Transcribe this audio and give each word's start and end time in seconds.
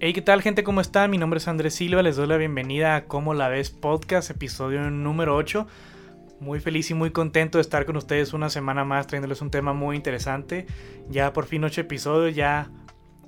Hey, 0.00 0.12
¿qué 0.12 0.22
tal 0.22 0.42
gente? 0.42 0.62
¿Cómo 0.62 0.80
están? 0.80 1.10
Mi 1.10 1.18
nombre 1.18 1.38
es 1.38 1.48
Andrés 1.48 1.74
Silva, 1.74 2.04
les 2.04 2.14
doy 2.14 2.28
la 2.28 2.36
bienvenida 2.36 2.94
a 2.94 3.06
Cómo 3.06 3.34
la 3.34 3.48
ves 3.48 3.70
podcast, 3.70 4.30
episodio 4.30 4.88
número 4.90 5.34
8. 5.34 5.66
Muy 6.38 6.60
feliz 6.60 6.88
y 6.92 6.94
muy 6.94 7.10
contento 7.10 7.58
de 7.58 7.62
estar 7.62 7.84
con 7.84 7.96
ustedes 7.96 8.32
una 8.32 8.48
semana 8.48 8.84
más 8.84 9.08
trayéndoles 9.08 9.42
un 9.42 9.50
tema 9.50 9.72
muy 9.72 9.96
interesante. 9.96 10.66
Ya 11.08 11.32
por 11.32 11.46
fin 11.46 11.64
8 11.64 11.80
episodios, 11.80 12.36
ya 12.36 12.70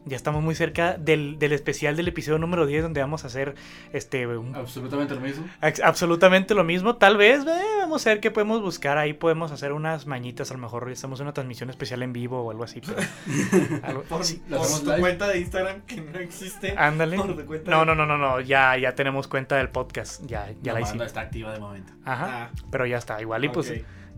ya 0.06 0.16
estamos 0.16 0.42
muy 0.42 0.54
cerca 0.54 0.96
del, 0.96 1.38
del, 1.38 1.52
especial 1.52 1.96
del 1.96 2.08
episodio 2.08 2.38
número 2.38 2.66
10 2.66 2.84
donde 2.84 3.00
vamos 3.00 3.24
a 3.24 3.26
hacer 3.26 3.54
este 3.92 4.26
absolutamente 4.54 5.14
lo 5.14 5.20
mismo. 5.20 5.46
Absolutamente 5.82 6.54
lo 6.54 6.64
mismo. 6.64 6.96
Tal 6.96 7.16
vez 7.16 7.44
eh, 7.46 7.62
vamos 7.80 8.06
a 8.06 8.10
ver 8.10 8.20
qué 8.20 8.30
podemos 8.30 8.62
buscar. 8.62 8.98
Ahí 8.98 9.12
podemos 9.12 9.52
hacer 9.52 9.72
unas 9.72 10.06
mañitas. 10.06 10.50
A 10.50 10.54
lo 10.54 10.60
mejor 10.60 10.90
estamos 10.90 11.20
en 11.20 11.26
una 11.26 11.34
transmisión 11.34 11.70
especial 11.70 12.02
en 12.02 12.12
vivo 12.12 12.42
o 12.42 12.50
algo 12.50 12.64
así. 12.64 12.80
Pero, 12.80 13.00
algo, 13.82 14.02
por, 14.04 14.24
sí, 14.24 14.42
por 14.48 14.66
tu 14.66 15.00
cuenta 15.00 15.28
de 15.28 15.40
Instagram 15.40 15.82
que 15.82 16.00
no 16.00 16.18
existe. 16.18 16.74
Ándale. 16.76 17.16
No, 17.16 17.84
no, 17.84 17.94
no, 17.94 18.06
no, 18.06 18.16
no. 18.16 18.40
Ya, 18.40 18.76
ya 18.78 18.94
tenemos 18.94 19.28
cuenta 19.28 19.56
del 19.56 19.68
podcast. 19.68 20.24
Ya, 20.26 20.50
ya 20.62 20.72
no, 20.72 20.78
la 20.78 20.84
hicimos. 20.86 21.06
está 21.06 21.20
activa 21.20 21.52
de 21.52 21.60
momento. 21.60 21.92
Ajá. 22.04 22.44
Ah. 22.44 22.50
Pero 22.70 22.86
ya 22.86 22.98
está. 22.98 23.20
Igual 23.20 23.44
y 23.44 23.48
pues 23.50 23.72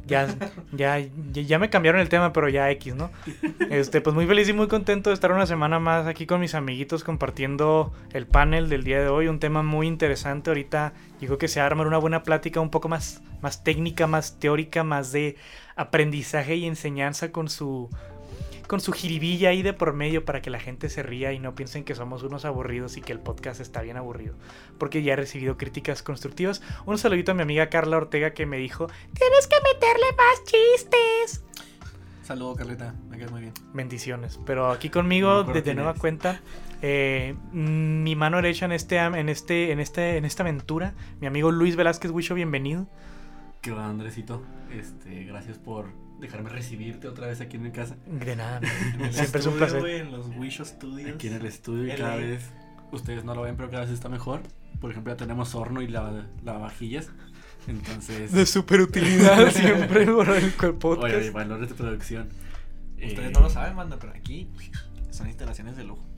ya, 0.07 0.27
ya, 0.73 0.99
ya 1.33 1.59
me 1.59 1.71
cambiaron 1.71 2.01
el 2.01 2.09
tema, 2.09 2.33
pero 2.33 2.49
ya 2.49 2.71
X, 2.71 2.95
¿no? 2.95 3.11
Este, 3.71 4.01
pues 4.01 4.15
muy 4.15 4.27
feliz 4.27 4.49
y 4.49 4.53
muy 4.53 4.69
contento 4.69 5.11
de 5.11 5.15
estar 5.15 5.33
una 5.33 5.47
semana 5.47 5.79
más 5.79 6.07
aquí 6.07 6.27
con 6.27 6.41
mis 6.41 6.55
amiguitos 6.55 7.05
compartiendo 7.05 7.93
el 8.13 8.27
panel 8.27 8.69
del 8.69 8.85
día 8.85 9.01
de 9.01 9.09
hoy. 9.09 9.29
Un 9.29 9.39
tema 9.39 9.63
muy 9.63 9.87
interesante. 9.87 10.51
Ahorita 10.51 10.93
digo 11.21 11.39
que 11.39 11.49
se 11.49 11.61
va 11.61 11.65
a 11.65 11.67
armar 11.67 11.87
una 11.87 11.99
buena 11.99 12.23
plática 12.23 12.61
un 12.61 12.71
poco 12.71 12.89
más, 12.89 13.23
más 13.41 13.65
técnica, 13.65 14.07
más 14.07 14.39
teórica, 14.39 14.85
más 14.85 15.13
de 15.13 15.37
aprendizaje 15.77 16.57
y 16.57 16.67
enseñanza 16.67 17.33
con 17.33 17.49
su 17.49 17.89
con 18.73 18.81
su 18.81 18.93
jiribilla 18.93 19.51
ahí 19.51 19.61
de 19.61 19.75
por 19.75 19.93
medio 19.93 20.25
para 20.25 20.41
que 20.41 20.49
la 20.49 20.59
gente 20.59 20.89
se 20.89 21.03
ría 21.03 21.35
y 21.35 21.39
no 21.39 21.55
piensen 21.55 21.85
que 21.85 21.95
somos 21.95 22.23
unos 22.23 22.47
aburridos 22.47 22.97
y 22.97 23.03
que 23.03 23.13
el 23.13 23.21
podcast 23.21 23.61
está 23.61 23.83
bien 23.83 23.99
aburrido. 23.99 24.35
Porque 24.79 25.03
ya 25.03 25.13
he 25.13 25.17
recibido 25.17 25.59
críticas 25.59 26.03
constructivas. 26.03 26.63
Un 26.87 26.97
saludito 26.97 27.33
a 27.33 27.35
mi 27.35 27.43
amiga 27.43 27.69
Carla 27.69 27.99
Ortega 27.99 28.31
que 28.31 28.47
me 28.47 28.57
dijo, 28.57 28.87
tienes 29.13 29.47
que 29.47 29.57
meterle 29.75 30.07
más 30.17 30.45
chistes. 30.47 31.45
Saludo 32.23 32.57
Carlita, 32.57 32.95
me 33.11 33.19
quedas 33.19 33.31
muy 33.31 33.43
bien. 33.43 33.53
Bendiciones. 33.75 34.41
Pero 34.47 34.71
aquí 34.71 34.89
conmigo, 34.89 35.45
desde 35.45 35.75
nueva 35.75 35.93
cuenta, 35.93 36.41
eh, 36.81 37.35
mi 37.53 38.17
mano 38.17 38.39
derecha 38.39 38.65
en 38.65 38.73
este, 38.73 38.97
en 38.97 39.29
este, 39.29 39.73
en 39.73 39.81
este, 39.81 40.17
en 40.17 40.25
esta 40.25 40.45
aventura, 40.45 40.95
mi 41.21 41.27
amigo 41.27 41.51
Luis 41.51 41.77
Velázquez 41.77 42.11
Huicho, 42.11 42.35
bienvenido. 42.35 42.87
¿Qué 43.61 43.71
va, 43.71 43.87
Andresito? 43.87 44.41
Este, 44.71 45.25
gracias 45.25 45.59
por 45.59 45.89
dejarme 46.23 46.49
recibirte 46.49 47.09
otra 47.09 47.27
vez 47.27 47.41
aquí 47.41 47.57
en 47.57 47.65
mi 47.65 47.71
casa. 47.71 47.97
De 48.07 48.37
nada, 48.37 48.61
siempre 49.11 49.41
es 49.41 49.47
un 49.47 49.55
placer. 49.55 49.85
en 49.87 50.11
los 50.11 50.29
Wisho 50.37 50.65
Studios. 50.65 51.15
Aquí 51.15 51.29
en 51.29 51.35
el 51.35 51.47
estudio 51.47 51.93
y 51.93 51.97
cada 51.97 52.17
vez, 52.17 52.51
ustedes 52.93 53.25
no 53.25 53.35
lo 53.35 53.43
ven, 53.43 53.57
pero 53.57 53.71
cada 53.71 53.83
vez 53.83 53.93
está 53.93 54.09
mejor. 54.09 54.41
Por 54.81 54.91
ejemplo, 54.91 55.13
ya 55.13 55.17
tenemos 55.17 55.55
horno 55.55 55.83
y 55.83 55.89
lavavajillas. 55.89 57.11
Entonces. 57.67 58.33
De 58.33 58.47
super 58.47 58.81
utilidad 58.81 59.51
siempre 59.53 60.07
por 60.07 60.31
el 60.31 60.53
podcast. 60.53 61.15
Oye, 61.15 61.31
valores 61.31 61.69
de 61.69 61.75
producción. 61.75 62.29
Ustedes 63.05 63.33
no 63.33 63.41
lo 63.41 63.51
saben, 63.51 63.75
manda, 63.75 63.99
pero 63.99 64.13
aquí 64.13 64.49
son 65.11 65.27
instalaciones 65.27 65.77
de 65.77 65.85
lujo 65.85 66.13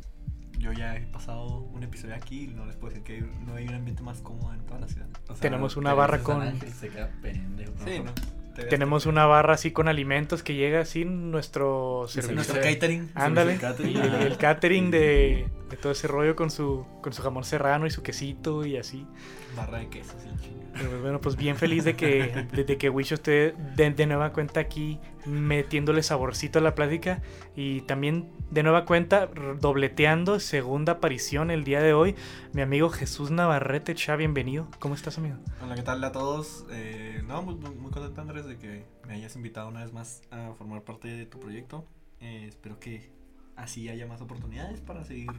yo 0.64 0.72
ya 0.72 0.96
he 0.96 1.00
pasado 1.00 1.58
un 1.74 1.82
episodio 1.82 2.14
aquí 2.14 2.44
y 2.44 2.46
no 2.46 2.64
les 2.64 2.76
puedo 2.76 2.94
decir 2.94 3.04
que 3.04 3.20
no 3.44 3.54
hay 3.54 3.68
un 3.68 3.74
ambiente 3.74 4.02
más 4.02 4.22
cómodo 4.22 4.54
en 4.54 4.60
toda 4.60 4.80
la 4.80 4.88
ciudad. 4.88 5.06
tenemos 5.38 5.76
una 5.76 5.92
barra 5.92 6.22
con... 6.22 6.58
Se 6.72 6.88
queda 6.88 7.10
pendejo, 7.20 7.72
sí, 7.84 8.00
¿no? 8.02 8.12
Tenemos 8.54 9.06
una 9.06 9.26
barra 9.26 9.54
así 9.54 9.72
con 9.72 9.88
alimentos 9.88 10.42
que 10.42 10.54
llega 10.54 10.84
nuestro 11.04 12.06
servicio. 12.08 12.36
Nuestro 12.36 12.60
catering. 12.60 13.10
Ándale. 13.14 13.58
El, 13.80 14.36
catering 14.36 14.90
de, 14.90 15.48
de, 15.70 15.76
todo 15.76 15.92
ese 15.92 16.06
rollo 16.06 16.36
con 16.36 16.50
su, 16.50 16.86
con 17.02 17.12
su 17.12 17.22
jamón 17.22 17.44
serrano 17.44 17.86
y 17.86 17.90
su 17.90 18.02
quesito 18.02 18.64
y 18.64 18.76
así. 18.76 19.06
Barra 19.54 19.78
de 19.78 19.88
queso, 19.88 20.14
sí, 20.18 20.28
pues 20.76 21.02
bueno, 21.02 21.20
pues 21.20 21.36
bien 21.36 21.56
feliz 21.56 21.84
de 21.84 21.94
que, 21.94 22.48
de, 22.52 22.78
que 22.78 22.90
Wisho 22.90 23.14
esté 23.14 23.54
de, 23.76 24.06
nueva 24.06 24.32
cuenta 24.32 24.60
aquí 24.60 24.98
metiéndole 25.24 26.02
saborcito 26.02 26.58
a 26.58 26.62
la 26.62 26.74
plática 26.74 27.22
y 27.54 27.82
también 27.82 28.32
de 28.50 28.64
nueva 28.64 28.84
cuenta 28.84 29.26
dobleteando 29.60 30.40
segunda 30.40 30.94
aparición 30.94 31.52
el 31.52 31.62
día 31.62 31.80
de 31.80 31.94
hoy 31.94 32.16
mi 32.52 32.62
amigo 32.62 32.90
Jesús 32.90 33.30
Navarrete 33.30 33.94
Cha, 33.94 34.16
bienvenido. 34.16 34.66
¿Cómo 34.80 34.94
estás 34.94 35.16
amigo? 35.18 35.36
Hola, 35.62 35.76
¿qué 35.76 35.82
tal 35.82 36.02
a 36.02 36.10
todos? 36.10 36.66
Eh, 36.70 37.22
no, 37.26 37.42
muy, 37.42 37.54
muy 37.54 37.92
contento 37.92 38.20
Andrés 38.20 38.46
de 38.46 38.58
que 38.58 38.84
me 39.06 39.14
hayas 39.14 39.36
invitado 39.36 39.68
una 39.68 39.84
vez 39.84 39.92
más 39.92 40.22
a 40.32 40.52
formar 40.58 40.82
parte 40.82 41.08
de 41.08 41.24
tu 41.24 41.38
proyecto. 41.38 41.86
Eh, 42.20 42.46
espero 42.48 42.80
que 42.80 43.10
así 43.54 43.88
haya 43.88 44.06
más 44.06 44.20
oportunidades 44.20 44.80
para 44.80 45.04
seguir 45.04 45.30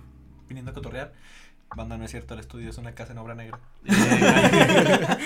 viniendo 0.48 0.72
a 0.72 0.74
cotorrear. 0.74 1.14
Banda, 1.74 1.98
no 1.98 2.06
es 2.06 2.12
cierto, 2.12 2.34
el 2.34 2.40
estudio 2.40 2.70
es 2.70 2.78
una 2.78 2.94
casa 2.94 3.14
en 3.14 3.18
obra 3.18 3.36
negra. 3.36 3.60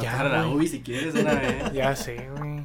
ya, 0.00 0.22
la 0.24 0.48
uy, 0.48 0.68
si 0.68 0.80
quieres 0.80 1.14
una 1.14 1.34
vez. 1.34 1.72
Ya 1.72 1.96
sé, 1.96 2.28
güey. 2.36 2.64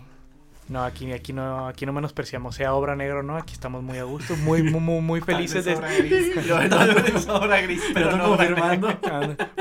No, 0.69 0.83
aquí, 0.83 1.11
aquí 1.11 1.33
no, 1.33 1.67
aquí 1.67 1.85
no 1.85 1.91
menospreciamos, 1.91 2.55
sea 2.55 2.73
obra 2.73 2.95
negra 2.95 3.19
o 3.19 3.23
no, 3.23 3.35
aquí 3.35 3.53
estamos 3.53 3.83
muy 3.83 3.97
a 3.97 4.03
gusto, 4.03 4.35
muy, 4.37 4.63
muy, 4.63 5.01
muy, 5.01 5.19
felices 5.21 5.65
de. 5.65 5.75
Obra 5.75 5.93
gris. 5.93 6.47
no, 7.27 7.35
obra 7.35 7.61
gris, 7.61 7.83
pero, 7.93 8.15
no 8.15 8.29
confirmando. 8.29 8.97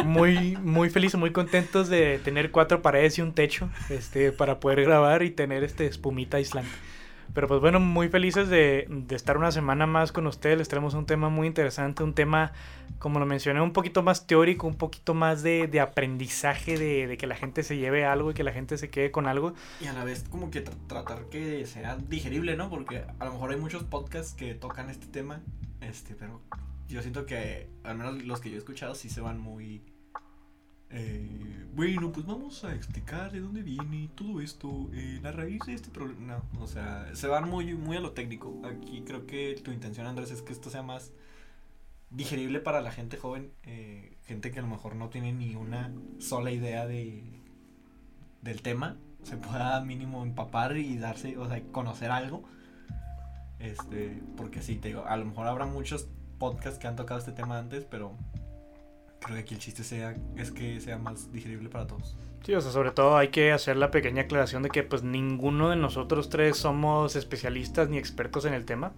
Muy, 0.04 0.56
muy 0.58 0.90
felices, 0.90 1.18
muy 1.18 1.32
contentos 1.32 1.88
de 1.88 2.20
tener 2.22 2.52
cuatro 2.52 2.82
paredes 2.82 3.18
y 3.18 3.22
un 3.22 3.32
techo, 3.32 3.68
este, 3.90 4.30
para 4.30 4.60
poder 4.60 4.82
grabar 4.82 5.22
y 5.22 5.30
tener 5.30 5.64
este 5.64 5.86
espumita 5.86 6.36
aislante. 6.36 6.70
Pero 7.34 7.48
pues 7.48 7.60
bueno, 7.60 7.80
muy 7.80 8.08
felices 8.08 8.48
de, 8.48 8.86
de, 8.88 9.16
estar 9.16 9.38
una 9.38 9.50
semana 9.50 9.86
más 9.86 10.12
con 10.12 10.26
ustedes. 10.26 10.58
Les 10.58 10.68
traemos 10.68 10.94
un 10.94 11.06
tema 11.06 11.30
muy 11.30 11.46
interesante, 11.46 12.02
un 12.02 12.14
tema, 12.14 12.52
como 12.98 13.18
lo 13.18 13.26
mencioné, 13.26 13.60
un 13.62 13.72
poquito 13.72 14.02
más 14.02 14.26
teórico, 14.26 14.66
un 14.66 14.76
poquito 14.76 15.14
más 15.14 15.42
de, 15.42 15.66
de 15.66 15.80
aprendizaje, 15.80 16.76
de, 16.76 17.06
de, 17.06 17.16
que 17.16 17.26
la 17.26 17.34
gente 17.34 17.62
se 17.62 17.78
lleve 17.78 18.04
algo 18.04 18.32
y 18.32 18.34
que 18.34 18.44
la 18.44 18.52
gente 18.52 18.76
se 18.76 18.90
quede 18.90 19.10
con 19.10 19.26
algo. 19.26 19.54
Y 19.80 19.86
a 19.86 19.94
la 19.94 20.04
vez 20.04 20.24
como 20.28 20.50
que 20.50 20.60
tratar 20.60 21.24
que 21.30 21.66
sea 21.66 21.96
digerible, 21.96 22.56
¿no? 22.56 22.68
Porque 22.68 23.04
a 23.18 23.24
lo 23.24 23.32
mejor 23.32 23.52
hay 23.52 23.56
muchos 23.58 23.82
podcasts 23.84 24.34
que 24.34 24.54
tocan 24.54 24.90
este 24.90 25.06
tema, 25.06 25.40
este, 25.80 26.14
pero 26.14 26.42
yo 26.88 27.00
siento 27.00 27.24
que 27.24 27.70
al 27.82 27.96
menos 27.96 28.22
los 28.24 28.40
que 28.40 28.50
yo 28.50 28.56
he 28.56 28.58
escuchado 28.58 28.94
sí 28.94 29.08
se 29.08 29.22
van 29.22 29.40
muy 29.40 29.82
eh, 30.92 31.62
bueno, 31.74 32.12
pues 32.12 32.26
vamos 32.26 32.64
a 32.64 32.74
explicar 32.74 33.32
de 33.32 33.40
dónde 33.40 33.62
viene 33.62 34.10
todo 34.14 34.40
esto, 34.40 34.90
eh, 34.92 35.20
la 35.22 35.32
raíz 35.32 35.60
de 35.66 35.72
este 35.72 35.90
problema. 35.90 36.42
No, 36.52 36.62
o 36.62 36.66
sea, 36.66 37.08
se 37.14 37.28
van 37.28 37.48
muy, 37.48 37.74
muy 37.74 37.96
a 37.96 38.00
lo 38.00 38.12
técnico. 38.12 38.60
Aquí 38.64 39.02
creo 39.06 39.26
que 39.26 39.58
tu 39.64 39.72
intención, 39.72 40.06
Andrés, 40.06 40.30
es 40.30 40.42
que 40.42 40.52
esto 40.52 40.68
sea 40.68 40.82
más 40.82 41.12
digerible 42.10 42.60
para 42.60 42.82
la 42.82 42.92
gente 42.92 43.16
joven, 43.16 43.52
eh, 43.62 44.18
gente 44.26 44.50
que 44.50 44.58
a 44.58 44.62
lo 44.62 44.68
mejor 44.68 44.96
no 44.96 45.08
tiene 45.08 45.32
ni 45.32 45.54
una 45.56 45.92
sola 46.18 46.50
idea 46.50 46.86
de 46.86 47.24
del 48.42 48.60
tema, 48.60 48.96
se 49.22 49.36
pueda 49.36 49.80
mínimo 49.82 50.24
empapar 50.24 50.76
y 50.76 50.98
darse, 50.98 51.38
o 51.38 51.48
sea, 51.48 51.62
conocer 51.72 52.10
algo. 52.10 52.42
Este, 53.60 54.20
porque 54.36 54.60
sí, 54.60 54.76
te 54.76 54.88
digo, 54.88 55.04
a 55.06 55.16
lo 55.16 55.24
mejor 55.24 55.46
habrá 55.46 55.64
muchos 55.64 56.08
podcasts 56.38 56.78
que 56.78 56.88
han 56.88 56.96
tocado 56.96 57.20
este 57.20 57.30
tema 57.30 57.58
antes, 57.58 57.84
pero 57.84 58.16
creo 59.22 59.36
que 59.36 59.42
aquí 59.42 59.54
el 59.54 59.60
chiste 59.60 59.84
sea 59.84 60.14
es 60.36 60.50
que 60.50 60.80
sea 60.80 60.98
más 60.98 61.32
digerible 61.32 61.68
para 61.68 61.86
todos. 61.86 62.16
Sí, 62.44 62.54
o 62.54 62.60
sea, 62.60 62.72
sobre 62.72 62.90
todo 62.90 63.16
hay 63.16 63.28
que 63.28 63.52
hacer 63.52 63.76
la 63.76 63.92
pequeña 63.92 64.22
aclaración 64.22 64.64
de 64.64 64.70
que 64.70 64.82
pues 64.82 65.04
ninguno 65.04 65.70
de 65.70 65.76
nosotros 65.76 66.28
tres 66.28 66.56
somos 66.56 67.14
especialistas 67.14 67.88
ni 67.88 67.98
expertos 67.98 68.44
en 68.44 68.54
el 68.54 68.64
tema. 68.64 68.92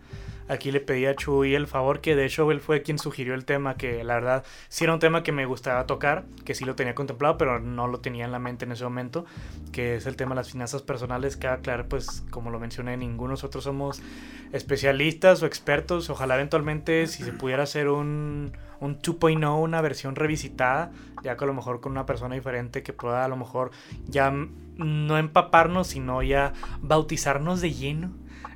Aquí 0.48 0.70
le 0.70 0.80
pedí 0.80 1.06
a 1.06 1.14
Chuy 1.14 1.54
el 1.54 1.66
favor, 1.66 2.00
que 2.00 2.14
de 2.16 2.26
hecho 2.26 2.50
él 2.50 2.60
fue 2.60 2.82
quien 2.82 2.98
sugirió 2.98 3.34
el 3.34 3.44
tema, 3.44 3.76
que 3.76 4.04
la 4.04 4.14
verdad 4.14 4.44
sí 4.68 4.84
era 4.84 4.92
un 4.92 5.00
tema 5.00 5.22
que 5.22 5.32
me 5.32 5.46
gustaba 5.46 5.86
tocar, 5.86 6.24
que 6.44 6.54
sí 6.54 6.64
lo 6.64 6.74
tenía 6.74 6.94
contemplado, 6.94 7.38
pero 7.38 7.60
no 7.60 7.86
lo 7.86 8.00
tenía 8.00 8.24
en 8.24 8.32
la 8.32 8.38
mente 8.38 8.64
en 8.64 8.72
ese 8.72 8.84
momento, 8.84 9.24
que 9.72 9.96
es 9.96 10.06
el 10.06 10.16
tema 10.16 10.30
de 10.30 10.36
las 10.36 10.50
finanzas 10.50 10.82
personales, 10.82 11.36
que 11.36 11.48
claro, 11.62 11.88
pues 11.88 12.24
como 12.30 12.50
lo 12.50 12.60
mencioné, 12.60 12.96
ninguno 12.96 13.34
nosotros 13.34 13.64
somos 13.64 14.02
especialistas 14.52 15.42
o 15.42 15.46
expertos. 15.46 16.10
Ojalá 16.10 16.34
eventualmente 16.34 17.06
si 17.06 17.24
se 17.24 17.32
pudiera 17.32 17.62
hacer 17.62 17.88
un 17.88 18.52
un 18.80 18.98
2.0, 19.00 19.60
una 19.60 19.80
versión 19.80 20.14
revisitada, 20.14 20.90
ya 21.22 21.36
que 21.36 21.44
a 21.44 21.46
lo 21.46 21.54
mejor 21.54 21.80
con 21.80 21.92
una 21.92 22.06
persona 22.06 22.34
diferente 22.34 22.82
que 22.82 22.92
pueda 22.92 23.24
a 23.24 23.28
lo 23.28 23.36
mejor 23.36 23.70
ya 24.06 24.32
no 24.76 25.18
empaparnos, 25.18 25.88
sino 25.88 26.22
ya 26.22 26.52
bautizarnos 26.82 27.60
de 27.60 27.72
lleno 27.72 28.10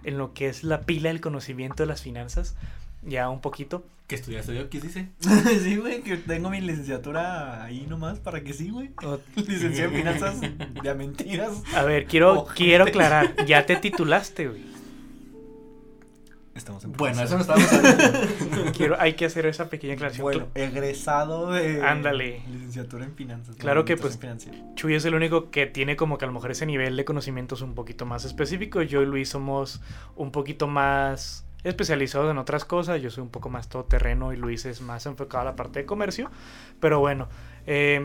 en 0.09 0.19
lo 0.19 0.33
que 0.35 0.49
es 0.49 0.65
la 0.65 0.83
pila 0.83 1.11
del 1.11 1.21
conocimiento 1.21 1.83
de 1.83 1.87
las 1.87 2.03
finanzas, 2.03 2.57
ya 3.03 3.29
un 3.31 3.41
poquito. 3.41 3.85
¿Qué 4.07 4.15
estudiaste 4.15 4.55
yo? 4.55 4.71
¿Qué 4.71 4.81
dice? 4.81 5.09
sí, 5.63 5.77
güey, 5.77 6.03
que 6.03 6.17
tengo 6.17 6.49
mi 6.49 6.61
licenciatura 6.61 7.63
ahí 7.63 7.87
nomás 7.87 8.19
para 8.19 8.43
que 8.43 8.55
sí, 8.55 8.71
güey. 8.71 8.91
Licenciado 9.37 9.91
en 9.91 9.97
finanzas 9.97 10.41
de 10.83 10.95
mentiras. 10.95 11.63
A 11.75 11.85
ver, 11.85 12.07
quiero, 12.07 12.47
quiero 12.55 12.85
aclarar, 12.85 13.45
ya 13.47 13.67
te 13.67 13.77
titulaste, 13.77 14.49
güey. 14.49 14.78
Estamos 16.59 16.85
en 16.85 16.93
Bueno, 16.93 17.23
eso 17.23 17.37
no 17.37 17.41
estamos 17.43 17.73
hablando. 17.73 18.73
Quiero, 18.77 19.01
hay 19.01 19.15
que 19.15 19.25
hacer 19.25 19.47
esa 19.47 19.71
pequeña 19.71 19.95
aclaración. 19.95 20.23
Bueno, 20.23 20.47
egresado 20.55 21.53
de 21.53 21.83
Ándale. 21.83 22.43
licenciatura 22.51 23.05
en 23.05 23.15
finanzas. 23.15 23.57
Claro 23.57 23.85
que 23.85 23.97
pues 23.97 24.19
Chuy 24.75 24.95
es 24.95 25.05
el 25.05 25.15
único 25.15 25.51
que 25.51 25.67
tiene 25.67 25.97
como 25.97 26.19
que 26.19 26.25
a 26.25 26.29
lo 26.29 26.35
mejor 26.35 26.51
ese 26.51 26.67
nivel 26.67 26.97
de 26.97 27.05
conocimientos 27.05 27.63
un 27.63 27.75
poquito 27.75 28.07
más 28.07 28.25
específico. 28.25 28.83
Yo 28.83 29.03
y 29.03 29.07
Luis 29.07 29.29
somos 29.29 29.81
un 30.17 30.33
poquito 30.33 30.67
más 30.67 31.47
especializados 31.63 32.31
en 32.31 32.39
otras 32.39 32.65
cosas. 32.65 33.01
Yo 33.01 33.11
soy 33.11 33.23
un 33.23 33.31
poco 33.31 33.49
más 33.49 33.69
todoterreno 33.69 34.33
y 34.33 34.37
Luis 34.37 34.67
es 34.67 34.81
más 34.81 35.07
enfocado 35.07 35.43
a 35.43 35.45
la 35.45 35.57
parte 35.57 35.81
de 35.81 35.87
comercio. 35.87 36.31
Pero 36.81 36.99
bueno, 36.99 37.29
eh, 37.67 38.05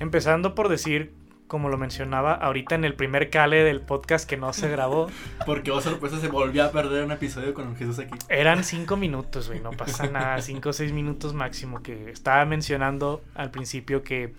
empezando 0.00 0.54
por 0.54 0.68
decir, 0.68 1.14
como 1.46 1.68
lo 1.68 1.76
mencionaba 1.76 2.34
ahorita 2.34 2.74
en 2.74 2.84
el 2.84 2.94
primer 2.94 3.30
cale 3.30 3.62
del 3.64 3.80
podcast 3.80 4.28
que 4.28 4.36
no 4.36 4.52
se 4.52 4.68
grabó. 4.68 5.08
Porque 5.46 5.70
oh 5.70 5.80
sorpresa 5.80 6.18
se 6.20 6.28
volvió 6.28 6.64
a 6.64 6.70
perder 6.70 7.04
un 7.04 7.12
episodio 7.12 7.54
con 7.54 7.76
Jesús 7.76 7.98
aquí. 7.98 8.18
Eran 8.28 8.64
cinco 8.64 8.96
minutos, 8.96 9.48
güey, 9.48 9.60
no 9.60 9.70
pasa 9.70 10.06
nada, 10.06 10.40
cinco 10.40 10.70
o 10.70 10.72
seis 10.72 10.92
minutos 10.92 11.34
máximo 11.34 11.82
que 11.82 12.10
estaba 12.10 12.44
mencionando 12.44 13.22
al 13.34 13.50
principio 13.50 14.02
que 14.02 14.34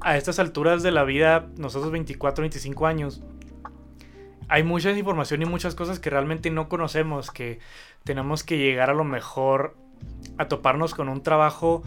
a 0.00 0.16
estas 0.16 0.38
alturas 0.38 0.82
de 0.82 0.92
la 0.92 1.04
vida, 1.04 1.48
nosotros 1.56 1.90
24, 1.90 2.42
25 2.42 2.86
años, 2.86 3.22
hay 4.48 4.62
mucha 4.62 4.90
información 4.92 5.42
y 5.42 5.46
muchas 5.46 5.74
cosas 5.74 5.98
que 5.98 6.10
realmente 6.10 6.50
no 6.50 6.68
conocemos, 6.68 7.30
que 7.30 7.58
tenemos 8.04 8.44
que 8.44 8.58
llegar 8.58 8.90
a 8.90 8.94
lo 8.94 9.04
mejor 9.04 9.76
a 10.38 10.46
toparnos 10.46 10.94
con 10.94 11.08
un 11.08 11.22
trabajo 11.22 11.82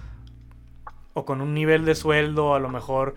o 1.14 1.26
con 1.26 1.42
un 1.42 1.54
nivel 1.54 1.86
de 1.86 1.96
sueldo, 1.96 2.54
a 2.56 2.60
lo 2.60 2.70
mejor 2.70 3.16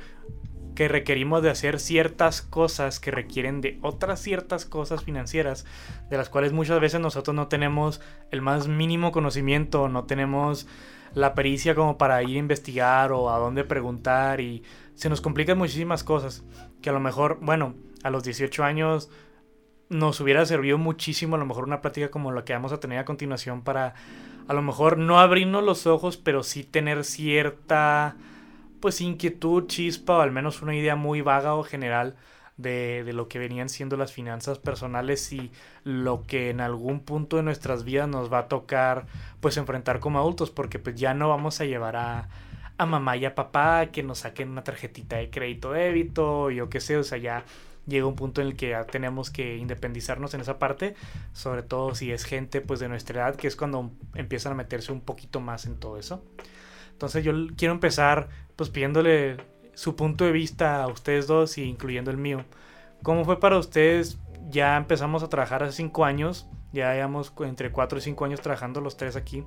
que 0.74 0.88
requerimos 0.88 1.42
de 1.42 1.50
hacer 1.50 1.78
ciertas 1.80 2.42
cosas 2.42 3.00
que 3.00 3.10
requieren 3.10 3.60
de 3.60 3.78
otras 3.82 4.20
ciertas 4.20 4.64
cosas 4.64 5.04
financieras, 5.04 5.64
de 6.10 6.16
las 6.16 6.28
cuales 6.28 6.52
muchas 6.52 6.80
veces 6.80 7.00
nosotros 7.00 7.34
no 7.34 7.48
tenemos 7.48 8.00
el 8.30 8.42
más 8.42 8.68
mínimo 8.68 9.12
conocimiento, 9.12 9.88
no 9.88 10.04
tenemos 10.04 10.66
la 11.14 11.34
pericia 11.34 11.74
como 11.74 11.98
para 11.98 12.22
ir 12.22 12.36
a 12.36 12.40
investigar 12.40 13.12
o 13.12 13.30
a 13.30 13.38
dónde 13.38 13.64
preguntar 13.64 14.40
y 14.40 14.62
se 14.94 15.08
nos 15.08 15.20
complican 15.20 15.58
muchísimas 15.58 16.04
cosas 16.04 16.44
que 16.80 16.90
a 16.90 16.92
lo 16.92 17.00
mejor, 17.00 17.38
bueno, 17.40 17.74
a 18.02 18.10
los 18.10 18.24
18 18.24 18.64
años 18.64 19.10
nos 19.88 20.20
hubiera 20.20 20.46
servido 20.46 20.78
muchísimo 20.78 21.36
a 21.36 21.38
lo 21.38 21.44
mejor 21.44 21.64
una 21.64 21.82
plática 21.82 22.10
como 22.10 22.32
la 22.32 22.44
que 22.44 22.54
vamos 22.54 22.72
a 22.72 22.80
tener 22.80 22.98
a 22.98 23.04
continuación 23.04 23.62
para 23.62 23.94
a 24.48 24.54
lo 24.54 24.62
mejor 24.62 24.98
no 24.98 25.20
abrirnos 25.20 25.62
los 25.62 25.86
ojos, 25.86 26.16
pero 26.16 26.42
sí 26.42 26.64
tener 26.64 27.04
cierta 27.04 28.16
pues 28.82 29.00
inquietud, 29.00 29.66
chispa 29.66 30.18
o 30.18 30.20
al 30.20 30.32
menos 30.32 30.60
una 30.60 30.76
idea 30.76 30.96
muy 30.96 31.22
vaga 31.22 31.54
o 31.54 31.62
general 31.62 32.16
de, 32.58 33.02
de, 33.04 33.14
lo 33.14 33.28
que 33.28 33.38
venían 33.38 33.70
siendo 33.70 33.96
las 33.96 34.12
finanzas 34.12 34.58
personales 34.58 35.32
y 35.32 35.50
lo 35.84 36.24
que 36.26 36.50
en 36.50 36.60
algún 36.60 37.00
punto 37.00 37.38
de 37.38 37.42
nuestras 37.42 37.84
vidas 37.84 38.08
nos 38.08 38.30
va 38.30 38.40
a 38.40 38.48
tocar 38.48 39.06
pues 39.40 39.56
enfrentar 39.56 40.00
como 40.00 40.18
adultos 40.18 40.50
porque 40.50 40.78
pues 40.78 40.96
ya 40.96 41.14
no 41.14 41.30
vamos 41.30 41.60
a 41.62 41.64
llevar 41.64 41.96
a, 41.96 42.28
a 42.76 42.86
mamá 42.86 43.16
y 43.16 43.24
a 43.24 43.34
papá 43.34 43.86
que 43.86 44.02
nos 44.02 44.18
saquen 44.20 44.50
una 44.50 44.64
tarjetita 44.64 45.16
de 45.16 45.30
crédito 45.30 45.72
débito, 45.72 46.50
yo 46.50 46.68
qué 46.68 46.80
sé, 46.80 46.96
o 46.98 47.04
sea, 47.04 47.18
ya 47.18 47.44
llega 47.86 48.06
un 48.06 48.16
punto 48.16 48.40
en 48.40 48.48
el 48.48 48.56
que 48.56 48.70
ya 48.70 48.84
tenemos 48.84 49.30
que 49.30 49.56
independizarnos 49.56 50.34
en 50.34 50.40
esa 50.40 50.58
parte, 50.58 50.94
sobre 51.32 51.62
todo 51.62 51.94
si 51.94 52.12
es 52.12 52.24
gente 52.24 52.60
pues 52.60 52.80
de 52.80 52.88
nuestra 52.88 53.22
edad, 53.22 53.36
que 53.36 53.48
es 53.48 53.56
cuando 53.56 53.90
empiezan 54.14 54.52
a 54.52 54.56
meterse 54.56 54.92
un 54.92 55.00
poquito 55.00 55.40
más 55.40 55.66
en 55.66 55.76
todo 55.76 55.98
eso. 55.98 56.22
Entonces 57.02 57.24
yo 57.24 57.32
quiero 57.56 57.74
empezar 57.74 58.28
pues 58.54 58.70
pidiéndole 58.70 59.36
su 59.74 59.96
punto 59.96 60.24
de 60.24 60.30
vista 60.30 60.84
a 60.84 60.86
ustedes 60.86 61.26
dos 61.26 61.58
y 61.58 61.64
incluyendo 61.64 62.12
el 62.12 62.16
mío. 62.16 62.44
¿Cómo 63.02 63.24
fue 63.24 63.40
para 63.40 63.58
ustedes? 63.58 64.20
Ya 64.50 64.76
empezamos 64.76 65.24
a 65.24 65.28
trabajar 65.28 65.64
hace 65.64 65.72
cinco 65.78 66.04
años, 66.04 66.46
ya 66.72 66.94
llevamos 66.94 67.32
entre 67.40 67.72
cuatro 67.72 67.98
y 67.98 68.02
cinco 68.02 68.24
años 68.24 68.40
trabajando 68.40 68.80
los 68.80 68.96
tres 68.96 69.16
aquí. 69.16 69.42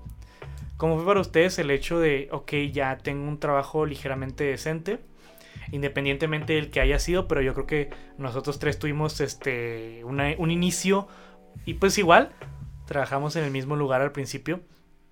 ¿Cómo 0.76 0.98
fue 0.98 1.06
para 1.06 1.22
ustedes 1.22 1.58
el 1.58 1.72
hecho 1.72 1.98
de, 1.98 2.28
ok, 2.34 2.52
ya 2.74 2.98
tengo 2.98 3.26
un 3.26 3.40
trabajo 3.40 3.86
ligeramente 3.86 4.44
decente? 4.44 5.00
independientemente 5.72 6.54
del 6.54 6.70
que 6.70 6.82
haya 6.82 7.00
sido, 7.00 7.30
pero 7.30 7.42
yo 7.42 7.54
creo 7.54 7.66
que 7.66 7.90
nosotros 8.18 8.60
tres 8.60 8.78
tuvimos 8.78 9.22
este 9.22 10.04
un 10.04 10.52
inicio 10.52 11.08
y 11.66 11.76
pues 11.76 11.98
igual 11.98 12.34
trabajamos 12.86 13.38
en 13.38 13.46
el 13.46 13.52
mismo 13.52 13.78
lugar 13.78 14.02
al 14.02 14.12
principio, 14.12 14.60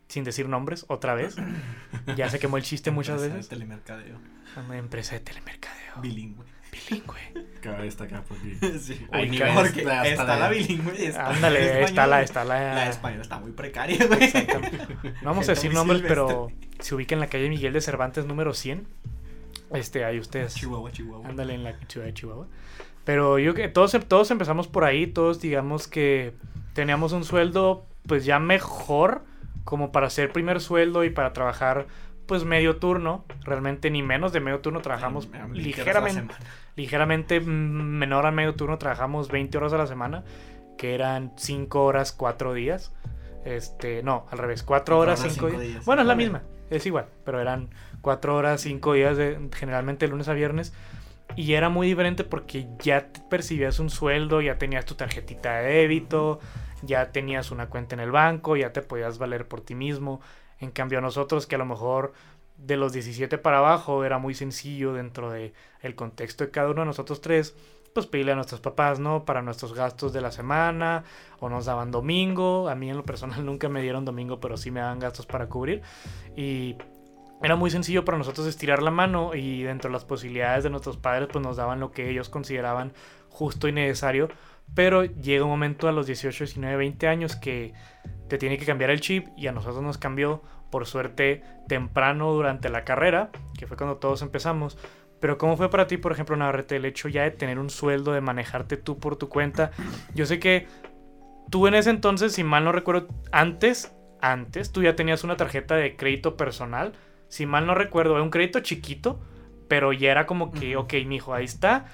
sin 0.08 0.24
decir 0.24 0.48
nombres, 0.48 0.86
otra 0.88 1.14
vez. 1.14 1.36
Ya 2.18 2.30
se 2.30 2.38
quemó 2.38 2.58
el 2.58 2.64
chiste 2.64 2.92
muchas 2.92 3.16
Empresa 3.16 3.36
veces. 3.36 3.50
De 3.50 3.56
telemercadeo. 3.56 4.18
Una 4.66 4.78
empresa 4.78 5.16
de 5.16 5.22
telemercadeo. 5.22 6.02
Bilingüe. 6.02 6.46
Bilingüe. 6.72 7.46
Cabe 7.62 7.84
destacar 7.84 8.24
porque. 8.24 8.56
Sí, 8.80 9.08
Ahí 9.12 9.28
porque 9.56 9.82
está, 9.82 10.06
está 10.06 10.38
la 10.38 10.50
bilingüe 10.50 11.08
está 11.08 11.30
Ándale, 11.30 11.60
la 11.60 11.80
está 11.82 12.08
la, 12.08 12.22
está 12.22 12.44
la. 12.44 12.74
La 12.74 12.90
española 12.90 13.22
está 13.22 13.40
muy 13.40 13.52
precaria, 13.52 14.06
güey. 14.06 14.24
Exactamente. 14.24 14.88
No 15.22 15.30
vamos 15.30 15.48
a 15.48 15.54
decir 15.54 15.74
nombres, 15.74 16.02
silvestre. 16.02 16.24
pero 16.24 16.52
se 16.80 16.96
ubica 16.96 17.16
en 17.16 17.22
la 17.22 17.28
calle 17.28 17.50
Miguel 17.50 17.74
de 17.74 17.82
Cervantes 17.82 18.26
número 18.26 18.54
100. 18.54 18.86
Este, 19.74 20.04
ahí 20.04 20.20
ustedes. 20.20 20.56
Chihuahua, 20.56 20.92
Chihuahua. 20.92 21.30
Ándale 21.30 21.54
en 21.54 21.64
la 21.64 21.74
ciudad 21.88 22.06
de 22.06 22.14
Chihuahua. 22.14 22.48
Pero 23.06 23.40
yo 23.40 23.54
que 23.54 23.68
todos, 23.68 23.98
todos 24.08 24.32
empezamos 24.32 24.68
por 24.68 24.84
ahí, 24.84 25.08
todos 25.08 25.42
digamos 25.42 25.88
que 25.88 26.34
teníamos 26.74 27.12
un 27.12 27.24
sueldo 27.24 27.86
pues 28.08 28.26
ya 28.26 28.40
mejor 28.40 29.24
como 29.64 29.92
para 29.92 30.08
hacer 30.08 30.32
primer 30.32 30.62
sueldo 30.62 31.04
y 31.04 31.10
para 31.10 31.34
trabajar 31.34 31.88
pues 32.26 32.46
medio 32.46 32.78
turno, 32.78 33.26
realmente 33.42 33.90
ni 33.90 34.02
menos 34.02 34.32
de 34.32 34.40
medio 34.40 34.62
turno 34.62 34.82
trabajamos 34.82 35.30
ligeramente 35.52 36.34
ligeramente 36.76 37.40
menor 37.40 38.26
a 38.26 38.32
medio 38.32 38.56
turno, 38.56 38.78
trabajamos 38.78 39.30
20 39.30 39.58
horas 39.58 39.74
a 39.74 39.78
la 39.78 39.88
semana, 39.88 40.24
que 40.78 40.96
eran 40.96 41.34
5 41.38 41.84
horas, 41.84 42.12
4 42.12 42.54
días. 42.54 42.94
Este, 43.46 44.04
no, 44.04 44.26
al 44.32 44.38
revés, 44.38 44.64
4 44.64 44.68
Cuatro 44.68 45.00
horas, 45.00 45.20
horas, 45.20 45.34
5 45.34 45.48
cinco 45.48 45.62
días. 45.62 45.74
días. 45.74 45.86
Bueno, 45.86 46.02
es 46.02 46.08
la 46.08 46.16
misma, 46.16 46.44
es 46.70 46.86
igual, 46.86 47.08
pero 47.26 47.42
eran 47.42 47.70
4 48.02 48.36
horas, 48.36 48.62
5 48.62 48.94
días, 48.94 49.18
de, 49.18 49.50
generalmente 49.54 50.06
de 50.06 50.12
lunes 50.12 50.28
a 50.28 50.34
viernes. 50.34 50.74
Y 51.36 51.54
era 51.54 51.70
muy 51.70 51.88
diferente 51.88 52.24
porque 52.24 52.68
ya 52.80 53.08
percibías 53.30 53.80
un 53.80 53.90
sueldo, 53.90 54.42
ya 54.42 54.58
tenías 54.58 54.86
tu 54.86 54.96
tarjetita 54.96 55.58
de 55.58 55.74
débito, 55.74 56.40
ya 56.86 57.12
tenías 57.12 57.52
una 57.52 57.70
cuenta 57.70 57.96
en 57.96 58.02
el 58.02 58.12
banco, 58.12 58.56
ya 58.56 58.74
te 58.74 58.82
podías 58.82 59.18
valer 59.18 59.48
por 59.48 59.62
ti 59.62 59.76
mismo. 59.76 60.22
En 60.60 60.72
cambio, 60.72 61.00
a 61.00 61.02
nosotros 61.02 61.48
que 61.48 61.56
a 61.56 61.58
lo 61.58 61.66
mejor 61.66 62.14
de 62.58 62.78
los 62.78 62.94
17 62.94 63.38
para 63.38 63.58
abajo 63.58 64.04
era 64.04 64.20
muy 64.20 64.34
sencillo 64.36 64.94
dentro 64.94 65.32
de 65.32 65.54
el 65.82 65.96
contexto 65.96 66.46
de 66.46 66.52
cada 66.52 66.70
uno 66.70 66.82
de 66.82 66.88
nosotros 66.88 67.22
tres, 67.22 67.56
pues 67.94 68.08
pedirle 68.08 68.32
a 68.32 68.36
nuestros 68.36 68.62
papás, 68.62 69.00
¿no? 69.00 69.26
Para 69.26 69.42
nuestros 69.42 69.74
gastos 69.74 70.14
de 70.14 70.22
la 70.22 70.32
semana, 70.32 71.04
o 71.40 71.50
nos 71.50 71.66
daban 71.66 71.92
domingo, 71.92 72.70
a 72.70 72.76
mí 72.76 72.90
en 72.90 72.98
lo 72.98 73.04
personal 73.04 73.46
nunca 73.46 73.70
me 73.70 73.82
dieron 73.82 74.06
domingo, 74.06 74.40
pero 74.40 74.58
sí 74.58 74.72
me 74.72 74.80
daban 74.80 75.00
gastos 75.00 75.26
para 75.26 75.48
cubrir, 75.48 75.82
y 76.36 76.76
era 77.42 77.58
muy 77.58 77.70
sencillo 77.70 78.06
para 78.06 78.18
nosotros 78.18 78.48
estirar 78.48 78.82
la 78.82 78.92
mano 78.92 79.36
y 79.36 79.64
dentro 79.64 79.90
de 79.90 79.94
las 79.94 80.06
posibilidades 80.06 80.64
de 80.64 80.70
nuestros 80.70 80.96
padres 80.96 81.28
pues 81.30 81.44
nos 81.44 81.58
daban 81.58 81.82
lo 81.82 81.92
que 81.92 82.10
ellos 82.10 82.30
consideraban 82.30 82.94
justo 83.30 83.68
y 83.68 83.74
necesario, 83.74 84.30
pero 84.76 85.04
llega 85.04 85.44
un 85.44 85.52
momento 85.52 85.88
a 85.88 85.92
los 85.92 86.08
18, 86.08 86.46
19, 86.46 86.78
20 86.78 87.08
años 87.08 87.36
que 87.36 87.74
te 88.28 88.38
tiene 88.38 88.58
que 88.58 88.66
cambiar 88.66 88.90
el 88.90 89.02
chip 89.02 89.28
y 89.38 89.48
a 89.48 89.52
nosotros 89.52 89.84
nos 89.84 89.98
cambió 89.98 90.42
por 90.72 90.88
suerte 90.88 91.44
temprano 91.68 92.32
durante 92.34 92.70
la 92.70 92.84
carrera, 92.84 93.30
que 93.58 93.68
fue 93.68 93.78
cuando 93.78 93.98
todos 93.98 94.22
empezamos. 94.24 94.78
Pero 95.20 95.38
¿cómo 95.38 95.56
fue 95.56 95.70
para 95.70 95.88
ti, 95.88 95.98
por 95.98 96.12
ejemplo, 96.12 96.36
Navarrete, 96.36 96.76
el 96.76 96.86
hecho 96.86 97.08
ya 97.08 97.24
de 97.24 97.32
tener 97.32 97.60
un 97.60 97.70
sueldo, 97.70 98.12
de 98.12 98.22
manejarte 98.22 98.76
tú 98.76 99.00
por 99.00 99.16
tu 99.16 99.30
cuenta? 99.30 99.72
Yo 100.16 100.26
sé 100.26 100.40
que 100.40 100.68
tú 101.50 101.68
en 101.68 101.76
ese 101.76 101.92
entonces, 101.92 102.34
si 102.34 102.44
mal 102.44 102.64
no 102.64 102.72
recuerdo, 102.72 103.08
antes, 103.32 103.96
antes, 104.20 104.72
tú 104.72 104.82
ya 104.82 104.96
tenías 104.96 105.24
una 105.24 105.38
tarjeta 105.38 105.76
de 105.76 105.96
crédito 105.96 106.36
personal. 106.36 106.94
Si 107.28 107.46
mal 107.46 107.68
no 107.68 107.76
recuerdo, 107.76 108.16
era 108.16 108.24
un 108.24 108.32
crédito 108.32 108.60
chiquito, 108.62 109.22
pero 109.68 109.94
ya 109.94 110.12
era 110.12 110.26
como 110.26 110.52
que, 110.52 110.76
ok, 110.76 110.94
mijo, 111.06 111.34
ahí 111.34 111.46
está. 111.46 111.86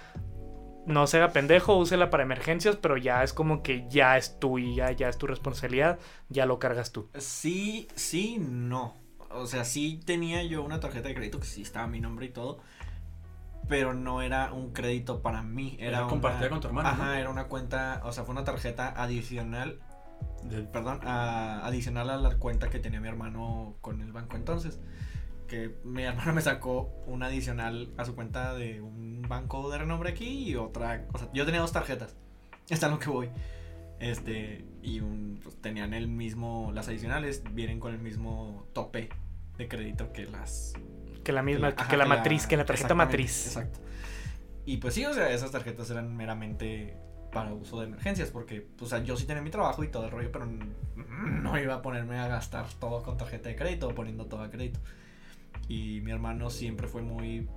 No 0.85 1.05
se 1.07 1.17
haga 1.17 1.31
pendejo, 1.33 1.75
úsela 1.77 2.09
para 2.09 2.23
emergencias, 2.23 2.75
pero 2.77 2.97
ya 2.97 3.23
es 3.23 3.33
como 3.33 3.61
que 3.61 3.87
ya 3.89 4.17
es 4.17 4.39
tuya, 4.39 4.91
ya 4.91 5.09
es 5.09 5.17
tu 5.17 5.27
responsabilidad, 5.27 5.99
ya 6.29 6.45
lo 6.45 6.57
cargas 6.59 6.91
tú. 6.91 7.09
Sí, 7.17 7.87
sí, 7.95 8.37
no. 8.39 8.95
O 9.31 9.45
sea, 9.45 9.65
sí 9.65 9.99
tenía 10.03 10.41
yo 10.43 10.63
una 10.63 10.79
tarjeta 10.79 11.09
de 11.09 11.15
crédito 11.15 11.39
que 11.39 11.45
sí 11.45 11.61
estaba 11.61 11.85
mi 11.87 11.99
nombre 11.99 12.25
y 12.25 12.29
todo. 12.29 12.59
Pero 13.67 13.93
no 13.93 14.23
era 14.23 14.51
un 14.51 14.73
crédito 14.73 15.21
para 15.21 15.43
mí. 15.43 15.75
Era, 15.79 15.89
Era 15.89 15.99
una- 16.01 16.09
compartida 16.09 16.49
con 16.49 16.59
tu 16.59 16.67
hermano, 16.69 16.89
Ajá, 16.89 17.05
¿no? 17.05 17.13
era 17.13 17.29
una 17.29 17.43
cuenta. 17.43 18.01
O 18.03 18.11
sea, 18.11 18.23
fue 18.23 18.33
una 18.33 18.43
tarjeta 18.43 18.91
adicional. 18.99 19.79
Perdón, 20.73 21.01
a- 21.03 21.65
adicional 21.67 22.09
a 22.09 22.17
la 22.17 22.37
cuenta 22.37 22.69
que 22.69 22.79
tenía 22.79 22.99
mi 22.99 23.07
hermano 23.09 23.75
con 23.81 24.01
el 24.01 24.11
banco 24.11 24.37
entonces. 24.37 24.79
Que 25.49 25.75
mi 25.83 26.03
hermano 26.05 26.33
me 26.33 26.41
sacó 26.41 27.03
una 27.07 27.27
adicional 27.27 27.91
a 27.97 28.05
su 28.05 28.15
cuenta 28.15 28.53
de 28.53 28.81
un 28.81 29.23
banco 29.27 29.69
de 29.69 29.79
renombre 29.79 30.11
aquí 30.11 30.49
y 30.49 30.55
otra. 30.55 31.05
O 31.13 31.17
sea, 31.17 31.29
yo 31.33 31.45
tenía 31.45 31.61
dos 31.61 31.71
tarjetas. 31.71 32.15
Está 32.69 32.87
lo 32.87 32.99
que 32.99 33.09
voy. 33.09 33.29
Este, 33.99 34.63
y 34.81 35.01
un, 35.01 35.39
pues, 35.43 35.59
tenían 35.61 35.93
el 35.93 36.07
mismo, 36.07 36.71
las 36.73 36.87
adicionales 36.87 37.43
vienen 37.51 37.79
con 37.79 37.93
el 37.93 37.99
mismo 37.99 38.65
tope 38.73 39.09
de 39.57 39.67
crédito 39.67 40.13
que 40.13 40.25
las... 40.25 40.73
Que 41.23 41.33
la 41.33 41.43
misma, 41.43 41.75
que, 41.75 41.83
ajá, 41.83 41.97
la 41.97 42.05
matriz, 42.05 42.47
que 42.47 42.55
la 42.55 42.65
tarjeta 42.65 42.95
matriz. 42.95 43.47
Exacto. 43.47 43.79
Y 44.65 44.77
pues 44.77 44.93
sí, 44.93 45.05
o 45.05 45.13
sea, 45.13 45.29
esas 45.31 45.51
tarjetas 45.51 45.89
eran 45.89 46.15
meramente 46.15 46.95
para 47.31 47.53
uso 47.53 47.79
de 47.79 47.87
emergencias, 47.87 48.29
porque, 48.29 48.61
pues, 48.61 48.91
o 48.91 48.95
sea, 48.95 49.03
yo 49.03 49.17
sí 49.17 49.25
tenía 49.25 49.41
mi 49.41 49.49
trabajo 49.49 49.83
y 49.83 49.89
todo 49.89 50.05
el 50.05 50.11
rollo, 50.11 50.31
pero 50.31 50.47
no 50.95 51.59
iba 51.59 51.75
a 51.75 51.81
ponerme 51.81 52.17
a 52.17 52.27
gastar 52.27 52.67
todo 52.79 53.03
con 53.03 53.17
tarjeta 53.17 53.49
de 53.49 53.55
crédito 53.55 53.89
o 53.89 53.95
poniendo 53.95 54.25
todo 54.25 54.41
a 54.41 54.49
crédito. 54.49 54.79
Y 55.69 56.01
mi 56.01 56.11
hermano 56.11 56.49
siempre 56.49 56.87
fue 56.87 57.03
muy 57.03 57.47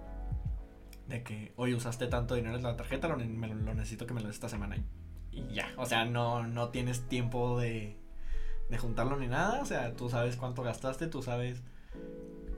de 1.08 1.22
que, 1.22 1.52
oye, 1.56 1.74
usaste 1.74 2.06
tanto 2.06 2.34
dinero 2.34 2.56
en 2.56 2.62
la 2.62 2.76
tarjeta, 2.76 3.08
lo, 3.08 3.16
necesito 3.16 4.06
que 4.06 4.14
me 4.14 4.20
lo 4.20 4.28
des 4.28 4.36
esta 4.36 4.48
semana. 4.48 4.76
Y 5.32 5.46
ya. 5.54 5.72
O 5.78 5.86
sea, 5.86 6.04
no, 6.04 6.46
no 6.46 6.68
tienes 6.68 7.08
tiempo 7.08 7.58
de, 7.58 7.96
de 8.68 8.78
juntarlo 8.78 9.16
ni 9.16 9.26
nada. 9.26 9.62
O 9.62 9.64
sea, 9.64 9.94
tú 9.94 10.10
sabes 10.10 10.36
cuánto 10.36 10.62
gastaste, 10.62 11.06
tú 11.06 11.22
sabes 11.22 11.62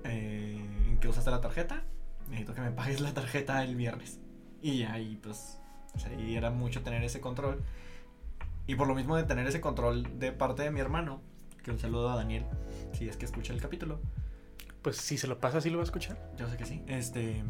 eh, 0.03 0.61
en 0.89 0.99
qué 0.99 1.09
usaste 1.09 1.31
la 1.31 1.41
tarjeta. 1.41 1.85
Necesito 2.29 2.53
que 2.55 2.61
me 2.61 2.73
pagues 2.73 3.01
la 3.01 3.15
tarjeta 3.15 3.63
el 3.63 3.77
viernes. 3.77 4.19
Y 4.61 4.79
ya, 4.79 4.99
y 4.99 5.17
pues, 5.17 5.61
o 5.95 5.99
sea, 6.01 6.13
y 6.15 6.35
era 6.35 6.51
mucho 6.51 6.83
tener 6.83 7.05
ese 7.05 7.21
control. 7.21 7.63
Y 8.67 8.75
por 8.75 8.89
lo 8.89 8.95
mismo 8.97 9.17
de 9.17 9.23
tener 9.23 9.47
ese 9.47 9.61
control 9.61 10.19
de 10.19 10.33
parte 10.33 10.65
de 10.65 10.73
mi 10.73 10.81
hermano, 10.81 11.21
que 11.63 11.71
un 11.71 11.79
saludo 11.79 12.11
a 12.11 12.17
Daniel, 12.17 12.45
si 12.93 13.09
es 13.09 13.17
que 13.17 13.25
escucha 13.25 13.53
el 13.53 13.61
capítulo. 13.61 14.01
Pues 14.85 14.99
si 14.99 15.19
se 15.19 15.27
lo 15.27 15.41
pasa, 15.41 15.61
sí 15.61 15.71
lo 15.71 15.79
va 15.79 15.83
a 15.83 15.87
escuchar. 15.87 16.17
Yo 16.37 16.47
sé 16.49 16.57
que 16.57 16.65
sí. 16.67 16.83
Este. 16.87 17.43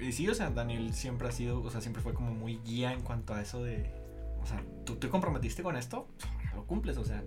Y 0.00 0.12
sí, 0.12 0.26
o 0.28 0.34
sea, 0.34 0.48
Daniel 0.50 0.94
siempre 0.94 1.28
ha 1.28 1.32
sido, 1.32 1.60
o 1.62 1.70
sea, 1.70 1.80
siempre 1.82 2.00
fue 2.02 2.14
como 2.14 2.30
muy 2.32 2.58
guía 2.64 2.92
en 2.92 3.02
cuanto 3.02 3.34
a 3.34 3.42
eso 3.42 3.62
de. 3.62 3.92
O 4.40 4.46
sea, 4.46 4.62
tú 4.86 4.96
te 4.96 5.08
comprometiste 5.10 5.62
con 5.62 5.76
esto, 5.76 6.08
lo 6.54 6.64
cumples, 6.64 6.96
o 6.96 7.04
sea, 7.04 7.22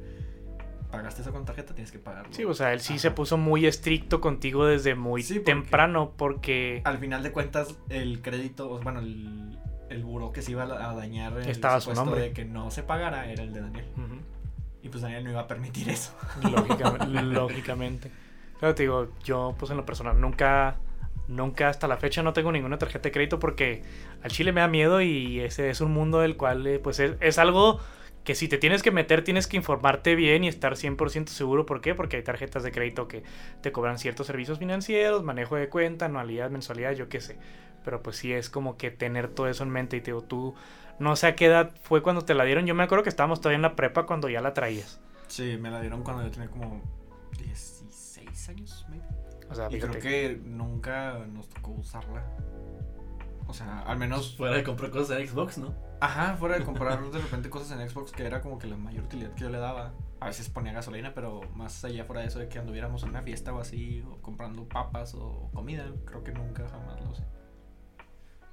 pagaste 0.91 1.21
eso 1.21 1.31
con 1.31 1.45
tarjeta, 1.45 1.73
tienes 1.75 1.91
que 1.91 1.99
pagarlo. 1.99 2.33
Sí, 2.33 2.43
o 2.43 2.53
sea, 2.53 2.73
él 2.73 2.81
sí 2.81 2.93
Ajá. 2.93 3.01
se 3.03 3.11
puso 3.11 3.37
muy 3.37 3.65
estricto 3.65 4.19
contigo 4.19 4.65
desde 4.65 4.95
muy 4.95 5.23
Sí, 5.23 5.35
porque- 5.35 5.51
temprano 5.51 6.13
porque 6.17 6.81
Al 6.85 6.97
final 6.97 7.23
de 7.23 7.31
cuentas, 7.31 7.77
el 7.89 8.21
crédito, 8.21 8.79
bueno, 8.81 8.99
el, 8.99 9.57
el 9.89 10.03
buró 10.03 10.31
que 10.33 10.41
se 10.41 10.51
iba 10.51 10.63
a 10.63 10.93
dañar 10.93 11.37
el 11.37 11.47
Estaba 11.49 11.79
su 11.79 11.93
nombre. 11.93 12.19
de 12.21 12.31
que 12.33 12.43
no 12.43 12.69
se 12.71 12.83
pagara 12.83 13.29
era 13.31 13.43
el 13.43 13.53
de 13.53 13.61
Daniel. 13.61 13.85
Y 14.83 14.89
pues 14.89 15.01
Daniel 15.01 15.23
no 15.23 15.31
iba 15.31 15.41
a 15.41 15.47
permitir 15.47 15.89
eso. 15.89 16.13
Lógica- 16.41 16.97
lógicamente. 17.07 18.11
Pero 18.59 18.75
te 18.75 18.83
digo, 18.83 19.09
yo 19.23 19.55
pues 19.57 19.71
en 19.71 19.77
lo 19.77 19.85
personal 19.85 20.19
nunca, 20.19 20.77
nunca 21.27 21.69
hasta 21.69 21.87
la 21.87 21.97
fecha 21.97 22.23
no 22.23 22.33
tengo 22.33 22.51
ninguna 22.51 22.77
tarjeta 22.77 23.03
de 23.03 23.11
crédito 23.11 23.39
porque 23.39 23.83
al 24.23 24.31
chile 24.31 24.51
me 24.51 24.61
da 24.61 24.67
miedo 24.67 25.01
y 25.01 25.39
ese 25.39 25.69
es 25.69 25.81
un 25.81 25.91
mundo 25.93 26.19
del 26.19 26.37
cual 26.37 26.65
eh, 26.67 26.79
pues 26.79 26.99
es, 26.99 27.15
es 27.19 27.37
algo 27.37 27.79
que 28.25 28.33
si 28.33 28.47
te 28.47 28.57
tienes 28.57 28.81
que 28.81 28.91
meter 28.91 29.23
tienes 29.23 29.45
que 29.45 29.55
informarte 29.55 30.15
bien 30.15 30.43
y 30.43 30.47
estar 30.47 30.73
100% 30.73 31.27
seguro. 31.27 31.65
¿Por 31.65 31.79
qué? 31.79 31.93
Porque 31.93 32.17
hay 32.17 32.23
tarjetas 32.23 32.63
de 32.63 32.71
crédito 32.71 33.07
que 33.07 33.23
te 33.61 33.71
cobran 33.71 33.99
ciertos 33.99 34.27
servicios 34.27 34.57
financieros, 34.57 35.23
manejo 35.23 35.55
de 35.55 35.69
cuenta, 35.69 36.05
anualidad, 36.05 36.49
mensualidad, 36.49 36.93
yo 36.93 37.07
qué 37.07 37.21
sé. 37.21 37.37
Pero 37.83 38.01
pues 38.01 38.17
sí 38.17 38.33
es 38.33 38.49
como 38.49 38.77
que 38.77 38.89
tener 38.89 39.27
todo 39.27 39.47
eso 39.47 39.63
en 39.63 39.69
mente 39.69 39.97
y 39.97 40.01
te 40.01 40.07
digo, 40.07 40.23
tú 40.23 40.55
no 40.97 41.15
sé 41.15 41.27
a 41.27 41.35
qué 41.35 41.45
edad 41.45 41.71
fue 41.83 42.01
cuando 42.01 42.23
te 42.23 42.33
la 42.33 42.43
dieron. 42.45 42.65
Yo 42.65 42.73
me 42.73 42.83
acuerdo 42.83 43.03
que 43.03 43.09
estábamos 43.09 43.41
todavía 43.41 43.57
en 43.57 43.61
la 43.61 43.75
prepa 43.75 44.07
cuando 44.07 44.27
ya 44.27 44.41
la 44.41 44.55
traías. 44.55 44.99
Sí, 45.27 45.57
me 45.61 45.69
la 45.69 45.79
dieron 45.79 46.01
cuando 46.01 46.23
yo 46.23 46.31
tenía 46.31 46.49
como 46.49 46.81
16 48.47 48.49
años, 48.49 48.85
maybe. 48.89 49.05
O 49.49 49.55
sea, 49.55 49.67
Y 49.71 49.79
creo 49.79 49.99
que 50.01 50.41
nunca 50.43 51.19
nos 51.31 51.49
tocó 51.49 51.71
usarla. 51.71 52.23
O 53.47 53.53
sea, 53.53 53.81
al 53.81 53.97
menos. 53.97 54.35
Fuera 54.37 54.55
de 54.55 54.63
comprar 54.63 54.89
cosas 54.91 55.09
de 55.17 55.27
Xbox, 55.27 55.57
¿no? 55.59 55.73
Ajá, 56.01 56.35
fuera 56.37 56.57
de 56.57 56.65
comprar 56.65 56.99
de 57.11 57.19
repente 57.19 57.49
cosas 57.49 57.79
en 57.79 57.87
Xbox, 57.89 58.11
que 58.11 58.25
era 58.25 58.41
como 58.41 58.57
que 58.57 58.67
la 58.67 58.75
mayor 58.75 59.05
utilidad 59.05 59.31
que 59.33 59.41
yo 59.41 59.49
le 59.49 59.59
daba. 59.59 59.93
A 60.19 60.27
veces 60.27 60.49
ponía 60.49 60.73
gasolina, 60.73 61.13
pero 61.13 61.41
más 61.53 61.83
allá 61.85 62.05
fuera 62.05 62.21
de 62.21 62.27
eso 62.27 62.39
de 62.39 62.47
que 62.49 62.57
anduviéramos 62.57 63.03
en 63.03 63.09
una 63.09 63.21
fiesta 63.21 63.53
o 63.53 63.59
así, 63.59 64.03
o 64.09 64.17
comprando 64.21 64.67
papas 64.67 65.13
o 65.13 65.49
comida, 65.53 65.85
creo 66.05 66.23
que 66.23 66.31
nunca 66.31 66.67
jamás 66.67 66.99
lo 67.01 67.13
sé. 67.13 67.23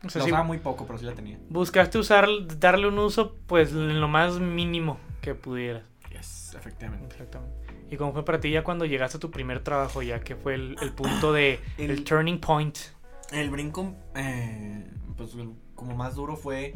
O 0.05 0.11
sea, 0.11 0.21
Lo 0.21 0.25
sí, 0.25 0.31
usaba 0.33 0.43
muy 0.45 0.59
poco, 0.59 0.85
pero 0.87 0.99
sí 0.99 1.07
la 1.07 1.15
tenía. 1.15 1.39
buscaste 1.49 1.97
usar, 1.99 2.27
darle 2.59 2.89
un 2.89 2.99
uso, 2.99 3.37
pues 3.47 3.71
en 3.73 4.01
lo 4.01 4.09
más 4.09 4.39
mínimo 4.41 4.99
que 5.21 5.35
pudieras. 5.35 5.85
Yes, 6.11 6.55
efectivamente. 6.55 7.07
Exactamente. 7.15 7.62
¿Y 7.93 7.97
cómo 7.99 8.15
fue 8.15 8.25
para 8.25 8.41
ti 8.41 8.51
ya 8.51 8.65
cuando 8.65 8.87
llegaste 8.87 9.19
a 9.19 9.21
tu 9.21 9.31
primer 9.31 9.63
trabajo, 9.63 10.01
ya 10.03 10.21
que 10.21 10.35
fue 10.35 10.55
el, 10.55 10.77
el 10.81 10.93
punto 10.93 11.31
de 11.35 11.61
el, 11.77 11.91
El- 11.91 12.05
turning 12.05 12.41
point? 12.41 12.75
El 13.31 13.51
brinco, 13.51 13.95
eh, 14.15 14.87
pues 15.17 15.37
como 15.75 15.95
más 15.95 16.15
duro 16.15 16.37
fue, 16.37 16.75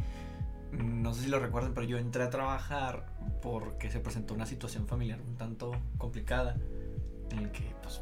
no 0.71 1.15
sé 1.15 1.23
si 1.23 1.29
lo 1.29 1.39
recuerdan, 1.39 1.73
pero 1.73 1.87
yo 1.87 1.97
entré 1.97 2.21
a 2.21 2.29
trabajar 2.29 3.07
porque 3.41 3.89
se 3.89 3.99
presentó 3.99 4.35
una 4.35 4.45
situación 4.45 4.87
familiar 4.87 5.19
un 5.27 5.37
tanto 5.37 5.71
complicada, 5.97 6.55
en 7.31 7.39
el 7.39 7.51
que 7.51 7.63
pues 7.81 8.01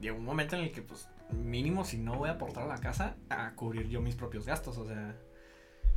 llegó 0.00 0.16
un 0.16 0.24
momento 0.24 0.56
en 0.56 0.62
el 0.62 0.72
que 0.72 0.80
pues 0.80 1.08
mínimo 1.30 1.84
si 1.84 1.98
no 1.98 2.14
voy 2.16 2.30
a 2.30 2.32
aportar 2.32 2.64
a 2.64 2.66
la 2.66 2.78
casa, 2.78 3.16
a 3.28 3.52
cubrir 3.52 3.88
yo 3.88 4.00
mis 4.00 4.14
propios 4.14 4.46
gastos, 4.46 4.78
o 4.78 4.86
sea, 4.86 5.14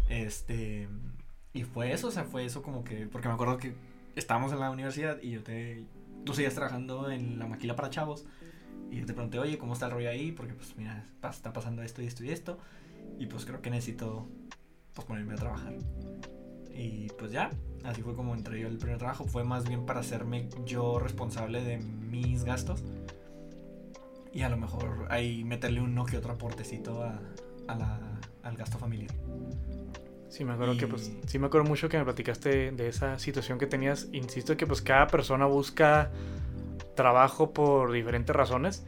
este, 0.09 0.87
y 1.53 1.63
fue 1.63 1.93
eso, 1.93 2.07
o 2.07 2.11
sea, 2.11 2.25
fue 2.25 2.43
eso 2.45 2.61
como 2.61 2.83
que, 2.83 3.07
porque 3.07 3.27
me 3.29 3.33
acuerdo 3.35 3.57
que 3.57 3.73
estábamos 4.15 4.51
en 4.51 4.59
la 4.59 4.69
universidad 4.71 5.17
y 5.21 5.31
yo 5.31 5.43
te, 5.43 5.83
tú 6.27 6.33
seguías 6.33 6.55
trabajando 6.55 7.09
en 7.09 7.39
la 7.39 7.47
maquila 7.47 7.75
para 7.77 7.89
chavos. 7.89 8.25
Y 8.91 9.01
te 9.01 9.13
pregunté, 9.13 9.39
oye, 9.39 9.57
¿cómo 9.57 9.73
está 9.73 9.85
el 9.85 9.93
rollo 9.93 10.09
ahí? 10.09 10.33
Porque 10.33 10.53
pues 10.53 10.75
mira, 10.77 11.05
está 11.29 11.53
pasando 11.53 11.81
esto 11.81 12.01
y 12.01 12.05
esto 12.05 12.23
y 12.25 12.31
esto. 12.31 12.57
Y 13.17 13.27
pues 13.27 13.45
creo 13.45 13.61
que 13.61 13.69
necesito 13.69 14.27
pues 14.93 15.07
ponerme 15.07 15.33
a 15.33 15.37
trabajar. 15.37 15.73
Y 16.75 17.07
pues 17.17 17.31
ya, 17.31 17.49
así 17.85 18.01
fue 18.01 18.13
como 18.13 18.35
entré 18.35 18.59
yo 18.59 18.67
el 18.67 18.77
primer 18.77 18.97
trabajo. 18.97 19.23
Fue 19.23 19.45
más 19.45 19.67
bien 19.67 19.85
para 19.85 20.01
hacerme 20.01 20.49
yo 20.65 20.99
responsable 20.99 21.63
de 21.63 21.77
mis 21.77 22.43
gastos. 22.43 22.83
Y 24.33 24.41
a 24.41 24.49
lo 24.49 24.57
mejor 24.57 25.07
ahí 25.09 25.45
meterle 25.45 25.79
uno 25.79 26.05
que 26.05 26.17
otro 26.17 26.33
aportecito 26.33 27.03
a 27.03 27.75
la, 27.75 28.19
al 28.43 28.57
gasto 28.57 28.77
familiar. 28.77 29.15
Sí, 30.29 30.43
me 30.43 30.53
acuerdo 30.53 30.77
que 30.77 30.85
Y- 30.85 30.89
pues, 30.89 31.11
sí 31.25 31.39
me 31.39 31.47
acuerdo 31.47 31.67
mucho 31.67 31.87
que 31.89 31.97
me 31.97 32.03
platicaste 32.03 32.71
de 32.71 32.87
esa 32.87 33.17
situación 33.19 33.57
que 33.57 33.65
tenías. 33.67 34.07
Insisto 34.11 34.57
que 34.57 34.67
pues 34.67 34.81
cada 34.81 35.07
persona 35.07 35.45
busca 35.45 36.11
trabajo 36.95 37.53
por 37.53 37.91
diferentes 37.91 38.35
razones. 38.35 38.85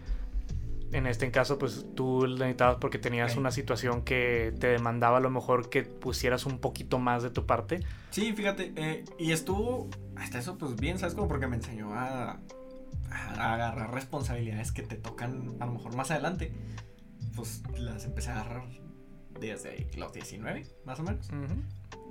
En 0.92 1.06
este 1.06 1.30
caso, 1.30 1.60
pues 1.60 1.86
tú 1.96 2.26
lo 2.26 2.36
necesitabas 2.38 2.78
porque 2.82 2.98
tenías 2.98 3.34
Ok. 3.34 3.38
una 3.40 3.52
situación 3.52 4.02
que 4.02 4.54
te 4.60 4.68
demandaba 4.68 5.18
a 5.18 5.20
lo 5.22 5.30
mejor 5.30 5.70
que 5.70 5.84
pusieras 5.84 6.46
un 6.48 6.58
poquito 6.60 6.98
más 6.98 7.22
de 7.22 7.30
tu 7.30 7.46
parte. 7.46 7.82
Sí, 8.10 8.34
fíjate, 8.34 8.74
eh, 8.76 9.06
y 9.20 9.32
estuvo 9.32 9.88
hasta 10.16 10.40
eso 10.40 10.58
pues 10.58 10.76
bien, 10.76 10.98
¿sabes? 10.98 11.14
Como 11.14 11.28
porque 11.28 11.46
me 11.46 11.58
enseñó 11.58 11.94
a, 11.94 12.40
a 13.12 13.54
agarrar 13.54 13.94
responsabilidades 13.94 14.72
que 14.72 14.82
te 14.82 14.96
tocan 14.96 15.56
a 15.60 15.68
lo 15.68 15.74
mejor 15.74 15.96
más 15.96 16.10
adelante. 16.10 16.52
Pues 17.36 17.62
las 17.78 18.06
empecé 18.06 18.32
a 18.32 18.42
agarrar 18.42 18.64
desde 19.40 19.88
los 19.98 20.14
19, 20.14 20.66
más 20.86 21.00
o 21.00 21.04
menos. 21.04 21.30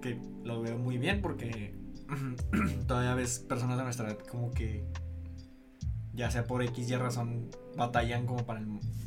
Que 0.03 0.19
lo 0.45 0.63
veo 0.63 0.79
muy 0.79 0.99
bien 0.99 1.21
porque 1.21 1.75
todavía 2.87 3.15
ves 3.15 3.41
personas 3.41 3.79
de 3.79 3.85
nuestra 3.85 4.09
edad 4.09 4.19
como 4.19 4.51
que 4.53 4.85
ya 6.15 6.31
sea 6.31 6.47
por 6.47 6.63
X 6.63 6.91
y 6.91 6.97
razón 6.97 7.51
batallan 7.77 8.27
como 8.27 8.45
para 8.45 8.61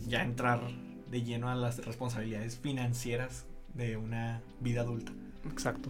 ya 0.07 0.23
entrar 0.23 0.61
de 1.09 1.23
lleno 1.23 1.49
a 1.49 1.55
las 1.55 1.85
responsabilidades 1.85 2.57
financieras 2.57 3.45
de 3.73 3.97
una 3.97 4.41
vida 4.59 4.81
adulta. 4.81 5.11
Exacto. 5.45 5.89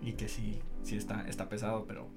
Y 0.00 0.12
que 0.12 0.28
sí, 0.28 0.60
sí 0.82 0.96
está, 0.96 1.28
está 1.28 1.48
pesado, 1.48 1.84
pero. 1.86 2.08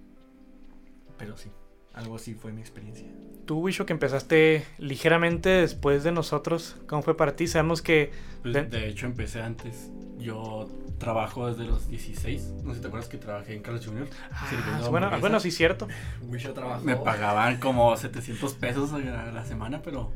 Pero 1.17 1.37
sí. 1.37 1.49
Algo 1.93 2.15
así 2.15 2.33
fue 2.33 2.51
mi 2.51 2.61
experiencia. 2.61 3.07
Tú, 3.45 3.59
Wisho, 3.59 3.85
que 3.85 3.93
empezaste 3.93 4.65
ligeramente 4.77 5.49
después 5.49 6.03
de 6.03 6.11
nosotros, 6.11 6.77
¿cómo 6.87 7.01
fue 7.01 7.15
para 7.17 7.35
ti? 7.35 7.47
Sabemos 7.47 7.81
que... 7.81 8.11
Pues, 8.41 8.53
De- 8.53 8.63
de 8.63 8.87
hecho, 8.87 9.05
empecé 9.05 9.41
antes. 9.41 9.89
Yo 10.17 10.69
trabajo 10.97 11.47
desde 11.49 11.65
los 11.65 11.87
16. 11.89 12.53
No 12.63 12.69
sé 12.71 12.75
si 12.75 12.81
te 12.81 12.87
acuerdas 12.87 13.09
que 13.09 13.17
trabajé 13.17 13.55
en 13.55 13.61
Carlos 13.61 13.85
Jr. 13.85 14.07
Ah, 14.31 14.87
bueno, 14.89 15.11
bueno, 15.19 15.39
sí, 15.39 15.51
cierto. 15.51 15.87
Wisho 16.27 16.53
trabajó. 16.53 16.83
Me 16.83 16.95
pagaban 16.95 17.59
como 17.59 17.95
700 17.97 18.53
pesos 18.53 18.93
a 18.93 18.99
la 18.99 19.45
semana, 19.45 19.81
pero 19.81 20.13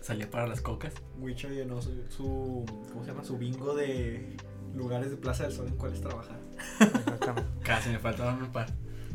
salía 0.00 0.30
para 0.30 0.46
las 0.46 0.62
cocas. 0.62 0.94
Wisho 1.18 1.48
llenó 1.48 1.82
su, 1.82 1.90
su. 2.08 2.64
¿Cómo 2.90 3.04
se 3.04 3.10
llama? 3.10 3.22
Su 3.24 3.36
bingo 3.36 3.74
de 3.74 4.36
lugares 4.74 5.10
de 5.10 5.16
Plaza 5.18 5.42
del 5.42 5.52
Sol 5.52 5.66
en 5.68 5.76
cuales 5.76 6.00
trabajar. 6.00 6.38
Exactamente. 6.80 7.50
Casi 7.62 7.90
me 7.90 7.98
faltaban 7.98 8.42
un 8.42 8.50
par. 8.52 8.68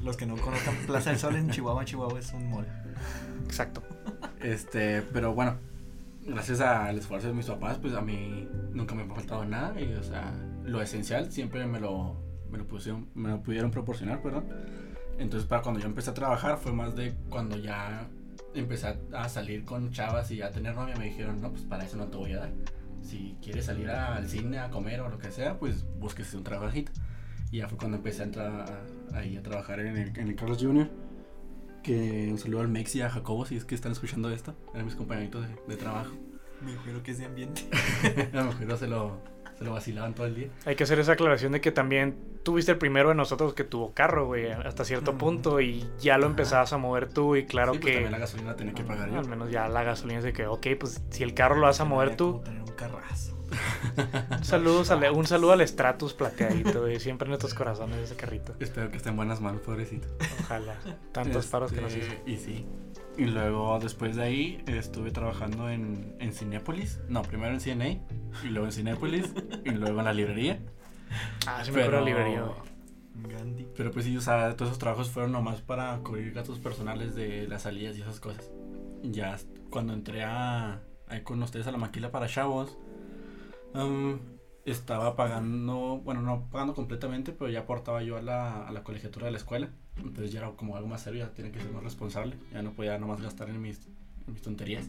Los 0.06 0.16
que 0.18 0.26
no 0.26 0.38
conozcan 0.38 0.76
Plaza 0.88 1.10
del 1.10 1.20
Sol 1.20 1.36
en 1.36 1.50
Chihuahua, 1.50 1.84
Chihuahua 1.84 2.20
es 2.20 2.32
un 2.32 2.50
mall. 2.50 2.66
Exacto. 3.46 3.84
Este, 4.42 5.02
pero 5.02 5.34
bueno, 5.34 5.58
gracias 6.26 6.62
al 6.62 6.98
esfuerzo 6.98 7.28
de 7.28 7.34
mis 7.34 7.48
papás, 7.48 7.78
pues 7.80 7.94
a 7.96 8.02
mí 8.02 8.48
nunca 8.72 8.96
me 8.96 9.04
ha 9.04 9.08
faltado 9.08 9.44
nada 9.46 9.80
y, 9.82 9.92
o 9.94 10.04
sea, 10.04 10.32
lo 10.64 10.82
esencial 10.82 11.32
siempre 11.32 11.66
me 11.66 11.80
lo, 11.80 12.16
me 12.52 12.58
lo, 12.60 12.68
pusieron, 12.68 13.10
me 13.16 13.30
lo 13.30 13.42
pudieron 13.42 13.72
proporcionar, 13.72 14.22
perdón. 14.22 14.46
Entonces, 15.18 15.48
para 15.48 15.62
cuando 15.62 15.80
yo 15.80 15.88
empecé 15.88 16.12
a 16.12 16.14
trabajar 16.14 16.58
fue 16.58 16.72
más 16.74 16.96
de 16.96 17.14
cuando 17.30 17.58
ya 17.58 18.08
empecé 18.54 18.88
a- 18.88 19.24
a 19.24 19.30
salir 19.30 19.66
con 19.66 19.92
chavas 19.92 20.30
y 20.32 20.42
a 20.42 20.52
tener 20.52 20.76
novia, 20.76 20.96
me 20.98 21.06
dijeron, 21.06 21.42
no, 21.42 21.50
pues 21.52 21.64
para 21.64 21.84
eso 21.86 21.98
no 21.98 22.08
te 22.08 22.18
voy 22.18 22.34
a 22.34 22.40
dar. 22.40 22.52
Si 23.02 23.38
quieres 23.42 23.66
salir 23.66 23.90
al 23.90 24.28
cine 24.28 24.60
a 24.60 24.70
comer 24.70 25.00
o 25.02 25.10
lo 25.10 25.18
que 25.18 25.32
sea, 25.32 25.58
pues 25.58 25.86
búsquese 26.00 26.38
un 26.38 26.44
trabajito. 26.44 26.92
Y 27.52 27.58
ya 27.60 27.68
fue 27.70 27.78
cuando 27.78 27.98
empecé 27.98 28.24
a 28.24 28.26
entrar 28.26 28.52
a- 28.52 28.82
ahí 29.16 29.38
a 29.38 29.42
trabajar 29.44 29.80
en 29.80 29.98
el, 29.98 30.18
en 30.18 30.28
el 30.30 30.36
Carlos 30.36 30.58
Jr. 30.62 30.90
Que 31.84 32.30
un 32.32 32.38
saludo 32.40 32.62
al 32.62 32.68
Mex 32.68 32.96
y 32.96 33.02
a 33.02 33.10
Jacobo 33.10 33.46
si 33.46 33.56
es 33.58 33.66
que 33.66 33.76
están 33.76 33.92
escuchando 33.92 34.30
esto. 34.32 34.56
Eran 34.74 34.86
mis 34.86 34.96
compañeritos 34.96 35.48
de, 35.48 35.56
de 35.68 35.78
trabajo. 35.78 36.14
Me 36.62 36.76
juro 36.78 37.04
que 37.04 37.12
es 37.12 37.20
de 37.20 37.26
ambiente. 37.26 37.64
a 38.34 38.38
lo 38.38 38.46
mejor 38.46 38.78
se 38.78 38.88
lo, 38.88 39.20
se 39.58 39.64
lo 39.66 39.74
vacilaban 39.74 40.16
todo 40.16 40.26
el 40.26 40.36
día. 40.36 40.48
Hay 40.66 40.76
que 40.76 40.84
hacer 40.84 40.98
esa 41.00 41.12
aclaración 41.12 41.52
de 41.52 41.62
que 41.62 41.72
también 41.72 42.16
tuviste 42.44 42.72
el 42.72 42.78
primero 42.80 43.10
de 43.10 43.16
nosotros 43.16 43.54
que 43.54 43.64
tuvo 43.64 43.94
carro, 43.94 44.26
güey, 44.26 44.50
hasta 44.52 44.84
cierto 44.84 45.12
Ujú. 45.12 45.20
punto 45.20 45.62
y 45.62 45.88
ya 46.00 46.18
lo 46.18 46.24
Ajá. 46.26 46.32
empezabas 46.32 46.74
a 46.74 46.78
mover 46.78 47.10
tú 47.12 47.36
y 47.36 47.46
claro 47.46 47.74
Sí, 47.74 47.80
pues 47.80 47.86
que 47.92 47.94
también 47.98 48.12
la 48.14 48.18
gasolina 48.20 48.56
tenía 48.56 48.74
que 48.74 48.84
pagar 48.84 49.12
yo. 49.12 49.20
al 49.20 49.28
menos 49.28 49.52
ya 49.52 49.68
la 49.68 49.84
gasolina 49.84 50.20
es 50.20 50.26
de 50.26 50.34
que, 50.34 50.48
ok, 50.48 50.68
pues 50.80 51.04
si 51.12 51.22
el 51.24 51.34
carro 51.36 51.56
lo 51.56 51.64
vas 51.64 51.80
a 51.82 51.86
mover 51.86 52.16
tú, 52.16 52.32
como 52.34 52.44
tener 52.46 52.62
un 52.62 52.72
carrazo. 52.76 53.35
Un 54.38 54.46
saludo, 54.46 54.84
al, 54.90 55.12
un 55.12 55.26
saludo 55.26 55.54
al 55.54 55.68
Stratus 55.68 56.14
plateadito, 56.14 56.90
y 56.90 57.00
siempre 57.00 57.26
en 57.26 57.30
nuestros 57.30 57.54
corazones 57.54 57.98
ese 57.98 58.16
carrito. 58.16 58.54
Espero 58.60 58.92
que 58.92 58.98
esté 58.98 59.10
en 59.10 59.16
buenas 59.16 59.42
manos, 59.42 59.62
pobrecito. 59.62 60.08
Ojalá. 60.42 60.76
Tantos 61.12 61.48
paros 61.48 61.72
que 61.72 61.82
nos 61.82 61.96
hizo. 61.96 62.12
Este, 62.12 62.32
Y 62.32 62.38
sí. 62.38 62.66
Y 63.18 63.26
luego, 63.26 63.80
después 63.80 64.16
de 64.18 64.24
ahí, 64.24 64.64
estuve 64.68 65.12
trabajando 65.12 65.70
en, 65.70 66.16
en 66.20 66.34
Cinépolis. 66.34 67.00
No, 67.08 67.22
primero 67.22 67.54
en 67.54 67.62
CNA, 67.62 67.88
y 68.44 68.50
luego 68.50 68.66
en 68.66 68.74
Cinépolis, 68.74 69.34
y 69.64 69.70
luego 69.72 70.00
en 70.00 70.06
la 70.06 70.14
librería. 70.14 70.60
Ah, 71.48 71.64
sí 71.64 71.72
me 71.72 71.82
acuerdo 71.82 72.00
la 72.00 72.06
librería, 72.06 72.42
güey. 72.42 72.76
Gandhi. 73.16 73.68
Pero 73.76 73.92
pues 73.92 74.06
sí, 74.06 74.18
o 74.18 74.22
sea, 74.22 74.56
todos 74.56 74.72
esos 74.72 74.80
trabajos 74.80 75.10
fueron 75.10 75.32
nomás 75.32 75.62
para 75.62 75.98
cubrir 76.00 76.34
gastos 76.34 76.60
personales 76.60 77.16
de 77.16 77.48
las 77.48 77.64
salidas 77.64 77.98
y 77.98 78.02
esas 78.02 78.20
cosas. 78.20 78.52
Ya 79.04 79.38
cuando 79.70 79.94
entré 79.94 80.24
a, 80.24 80.82
con 81.24 81.42
ustedes 81.42 81.68
a 81.68 81.72
la 81.72 81.78
maquila 81.78 82.12
para 82.12 82.28
chavos, 82.28 82.78
um, 83.76 84.20
estaba 84.66 85.16
pagando, 85.16 86.02
bueno, 86.04 86.22
no 86.22 86.48
pagando 86.52 86.74
completamente, 86.74 87.32
pero 87.32 87.50
ya 87.50 87.62
aportaba 87.62 88.02
yo 88.02 88.18
a 88.18 88.22
la, 88.22 88.68
a 88.68 88.72
la 88.72 88.84
colegiatura 88.84 89.28
de 89.28 89.32
la 89.32 89.38
escuela. 89.38 89.70
Entonces 89.98 90.32
ya 90.32 90.40
era 90.40 90.52
como 90.52 90.76
algo 90.76 90.88
más 90.88 91.02
serio, 91.02 91.26
ya 91.26 91.34
tenía 91.34 91.52
que 91.52 91.62
ser 91.62 91.72
más 91.72 91.84
responsable. 91.84 92.36
Ya 92.52 92.62
no 92.62 92.74
podía 92.74 92.98
nomás 92.98 93.22
gastar 93.22 93.50
en 93.50 93.62
mis, 93.62 93.80
tonterías. 94.44 94.88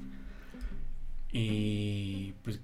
Y 1.30 2.32
pues 2.42 2.60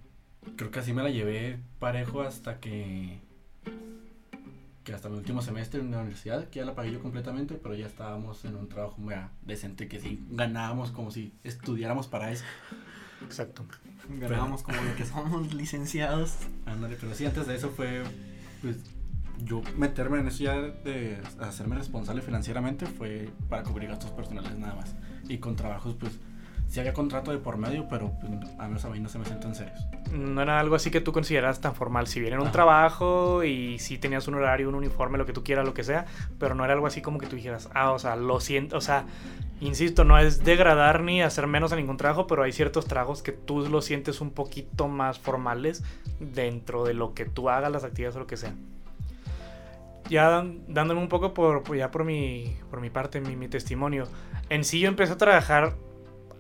creo 0.56 0.70
que 0.70 0.78
así 0.78 0.92
me 0.92 1.02
la 1.02 1.10
llevé 1.10 1.58
parejo 1.78 2.22
hasta 2.22 2.58
que 2.58 3.20
que 4.84 4.92
hasta 4.92 5.08
mi 5.08 5.16
último 5.16 5.42
semestre 5.42 5.78
en 5.78 5.92
la 5.92 5.98
universidad, 5.98 6.48
que 6.48 6.58
ya 6.58 6.64
la 6.64 6.74
pagué 6.74 6.90
yo 6.90 7.00
completamente, 7.00 7.54
pero 7.54 7.76
ya 7.76 7.86
estábamos 7.86 8.44
en 8.44 8.56
un 8.56 8.68
trabajo 8.68 8.96
muy 8.98 9.14
decente, 9.42 9.86
que 9.86 10.00
sí 10.00 10.26
ganábamos 10.28 10.90
como 10.90 11.12
si 11.12 11.32
estudiáramos 11.44 12.08
para 12.08 12.32
eso. 12.32 12.44
Exacto. 13.24 13.64
Ganábamos 14.08 14.62
como 14.62 14.80
lo 14.82 14.94
que 14.96 15.04
somos 15.04 15.54
licenciados. 15.54 16.34
Ándale, 16.66 16.96
pero 17.00 17.14
sí, 17.14 17.24
antes 17.24 17.46
de 17.46 17.56
eso 17.56 17.70
fue, 17.70 18.02
pues, 18.60 18.78
yo 19.38 19.62
meterme 19.76 20.18
en 20.18 20.28
eso 20.28 20.44
ya 20.44 20.60
de 20.60 21.20
hacerme 21.40 21.76
responsable 21.76 22.22
financieramente 22.22 22.86
fue 22.86 23.30
para 23.48 23.62
cubrir 23.62 23.88
gastos 23.88 24.10
personales 24.10 24.56
nada 24.58 24.74
más. 24.74 24.94
Y 25.28 25.38
con 25.38 25.56
trabajos, 25.56 25.96
pues, 25.98 26.12
sí 26.72 26.80
había 26.80 26.94
contrato 26.94 27.30
de 27.32 27.36
por 27.36 27.58
medio, 27.58 27.86
pero 27.86 28.12
pues, 28.18 28.32
a 28.58 28.66
menos 28.66 28.82
a 28.86 28.88
mí 28.88 28.98
no 28.98 29.10
se 29.10 29.18
me 29.18 29.26
sienten 29.26 29.54
serios. 29.54 29.78
No 30.10 30.40
era 30.40 30.58
algo 30.58 30.74
así 30.74 30.90
que 30.90 31.02
tú 31.02 31.12
consideras 31.12 31.60
tan 31.60 31.74
formal. 31.74 32.06
Si 32.06 32.18
bien 32.18 32.32
era 32.32 32.40
un 32.40 32.46
Ajá. 32.48 32.52
trabajo 32.52 33.44
y 33.44 33.78
sí 33.78 33.98
tenías 33.98 34.26
un 34.26 34.36
horario, 34.36 34.70
un 34.70 34.74
uniforme, 34.74 35.18
lo 35.18 35.26
que 35.26 35.34
tú 35.34 35.44
quieras, 35.44 35.66
lo 35.66 35.74
que 35.74 35.84
sea, 35.84 36.06
pero 36.38 36.54
no 36.54 36.64
era 36.64 36.72
algo 36.72 36.86
así 36.86 37.02
como 37.02 37.18
que 37.18 37.26
tú 37.26 37.36
dijeras, 37.36 37.68
ah, 37.74 37.92
o 37.92 37.98
sea, 37.98 38.16
lo 38.16 38.40
siento, 38.40 38.78
o 38.78 38.80
sea, 38.80 39.04
insisto, 39.60 40.04
no 40.04 40.18
es 40.18 40.44
degradar 40.44 41.02
ni 41.02 41.20
hacer 41.20 41.46
menos 41.46 41.72
a 41.72 41.76
ningún 41.76 41.98
trabajo, 41.98 42.26
pero 42.26 42.42
hay 42.42 42.52
ciertos 42.52 42.86
trabajos 42.86 43.22
que 43.22 43.32
tú 43.32 43.68
los 43.68 43.84
sientes 43.84 44.22
un 44.22 44.30
poquito 44.30 44.88
más 44.88 45.18
formales 45.18 45.84
dentro 46.20 46.84
de 46.84 46.94
lo 46.94 47.12
que 47.12 47.26
tú 47.26 47.50
hagas, 47.50 47.70
las 47.70 47.84
actividades 47.84 48.16
o 48.16 48.20
lo 48.20 48.26
que 48.26 48.38
sea. 48.38 48.54
Ya 50.08 50.44
dándome 50.68 51.00
un 51.00 51.08
poco 51.08 51.32
por, 51.32 51.62
por- 51.62 51.76
ya 51.76 51.90
por 51.90 52.04
mi, 52.04 52.56
por 52.70 52.80
mi 52.80 52.90
parte, 52.90 53.20
mi, 53.20 53.36
mi 53.36 53.48
testimonio. 53.48 54.06
En 54.50 54.64
sí 54.64 54.80
yo 54.80 54.88
empecé 54.88 55.12
a 55.12 55.16
trabajar 55.18 55.74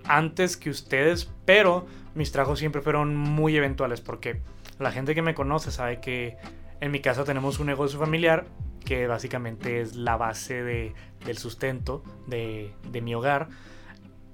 antes 0.06 0.56
que 0.56 0.70
ustedes, 0.70 1.30
pero 1.44 1.86
mis 2.14 2.32
trabajos 2.32 2.58
siempre 2.58 2.82
fueron 2.82 3.16
muy 3.16 3.56
eventuales 3.56 4.00
porque 4.00 4.40
la 4.78 4.92
gente 4.92 5.14
que 5.14 5.22
me 5.22 5.34
conoce 5.34 5.70
sabe 5.70 6.00
que 6.00 6.36
en 6.80 6.90
mi 6.90 7.00
casa 7.00 7.24
tenemos 7.24 7.58
un 7.60 7.66
negocio 7.66 7.98
familiar 7.98 8.46
que 8.84 9.06
básicamente 9.06 9.80
es 9.80 9.94
la 9.94 10.16
base 10.16 10.62
de- 10.62 10.94
del 11.24 11.38
sustento 11.38 12.02
de, 12.26 12.74
de 12.90 13.00
mi 13.00 13.14
hogar, 13.14 13.48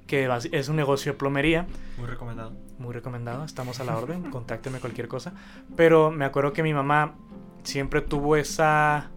que 0.07 0.27
es 0.53 0.69
un 0.71 0.77
negocio 0.77 1.13
de 1.13 1.19
plomería 1.19 1.67
Muy 1.99 2.07
recomendado. 2.07 2.57
muy 2.79 2.95
recomendado, 2.95 3.45
estamos 3.45 3.79
a 3.81 3.85
la 3.85 3.97
orden, 3.99 4.23
contácteme 4.31 4.79
cualquier 4.81 5.07
cosa. 5.07 5.35
Pero 5.77 6.11
me 6.11 6.25
acuerdo 6.25 6.55
que 6.55 6.63
mi 6.63 6.73
mamá 6.73 7.15
siempre 7.63 8.01
tuvo 8.01 8.37
esa... 8.37 9.11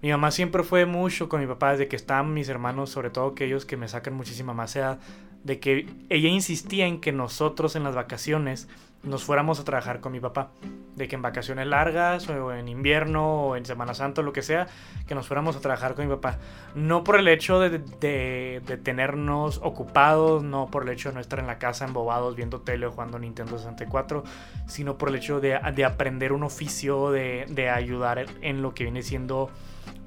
Mi 0.00 0.10
mamá 0.10 0.30
siempre 0.30 0.62
fue 0.62 0.84
mucho 0.86 1.28
con 1.30 1.40
mi 1.40 1.46
papá 1.46 1.72
desde 1.72 1.88
que 1.88 1.96
estaban 1.96 2.32
mis 2.34 2.48
hermanos, 2.50 2.90
sobre 2.90 3.08
todo 3.10 3.28
aquellos 3.28 3.64
que 3.66 3.76
me 3.78 3.88
sacan 3.88 4.12
muchísima 4.14 4.52
más 4.54 4.74
edad, 4.76 4.98
de 5.44 5.60
que 5.60 5.86
ella 6.08 6.28
insistía 6.28 6.86
en 6.86 7.00
que 7.00 7.12
nosotros 7.12 7.76
en 7.76 7.84
las 7.84 7.94
vacaciones 7.94 8.68
nos 9.02 9.22
fuéramos 9.22 9.60
a 9.60 9.64
trabajar 9.64 10.00
con 10.00 10.12
mi 10.12 10.20
papá. 10.20 10.50
De 10.96 11.08
que 11.08 11.16
en 11.16 11.20
vacaciones 11.22 11.66
largas 11.66 12.26
o 12.30 12.54
en 12.54 12.68
invierno 12.68 13.48
o 13.48 13.56
en 13.56 13.66
Semana 13.66 13.92
Santa 13.92 14.22
o 14.22 14.24
lo 14.24 14.32
que 14.32 14.40
sea, 14.42 14.66
que 15.06 15.14
nos 15.14 15.26
fuéramos 15.26 15.56
a 15.56 15.60
trabajar 15.60 15.94
con 15.94 16.06
mi 16.08 16.14
papá. 16.14 16.38
No 16.74 17.04
por 17.04 17.16
el 17.18 17.28
hecho 17.28 17.60
de, 17.60 17.80
de- 18.00 18.62
de 18.64 18.76
tenernos 18.78 19.60
ocupados, 19.62 20.42
no 20.42 20.70
por 20.70 20.84
el 20.84 20.88
hecho 20.90 21.10
de 21.10 21.16
no 21.16 21.20
estar 21.20 21.38
en 21.40 21.46
la 21.48 21.58
casa 21.58 21.84
embobados 21.84 22.34
viendo 22.36 22.60
tele 22.62 22.86
o 22.86 22.92
jugando 22.92 23.18
Nintendo 23.18 23.58
64, 23.58 24.24
sino 24.66 24.96
por 24.96 25.10
el 25.10 25.16
hecho 25.16 25.40
de, 25.40 25.60
de 25.74 25.84
aprender 25.84 26.32
un 26.32 26.42
oficio, 26.44 27.10
de, 27.10 27.44
de 27.50 27.68
ayudar 27.68 28.24
en 28.40 28.62
lo 28.62 28.72
que 28.72 28.84
viene 28.84 29.02
siendo 29.02 29.50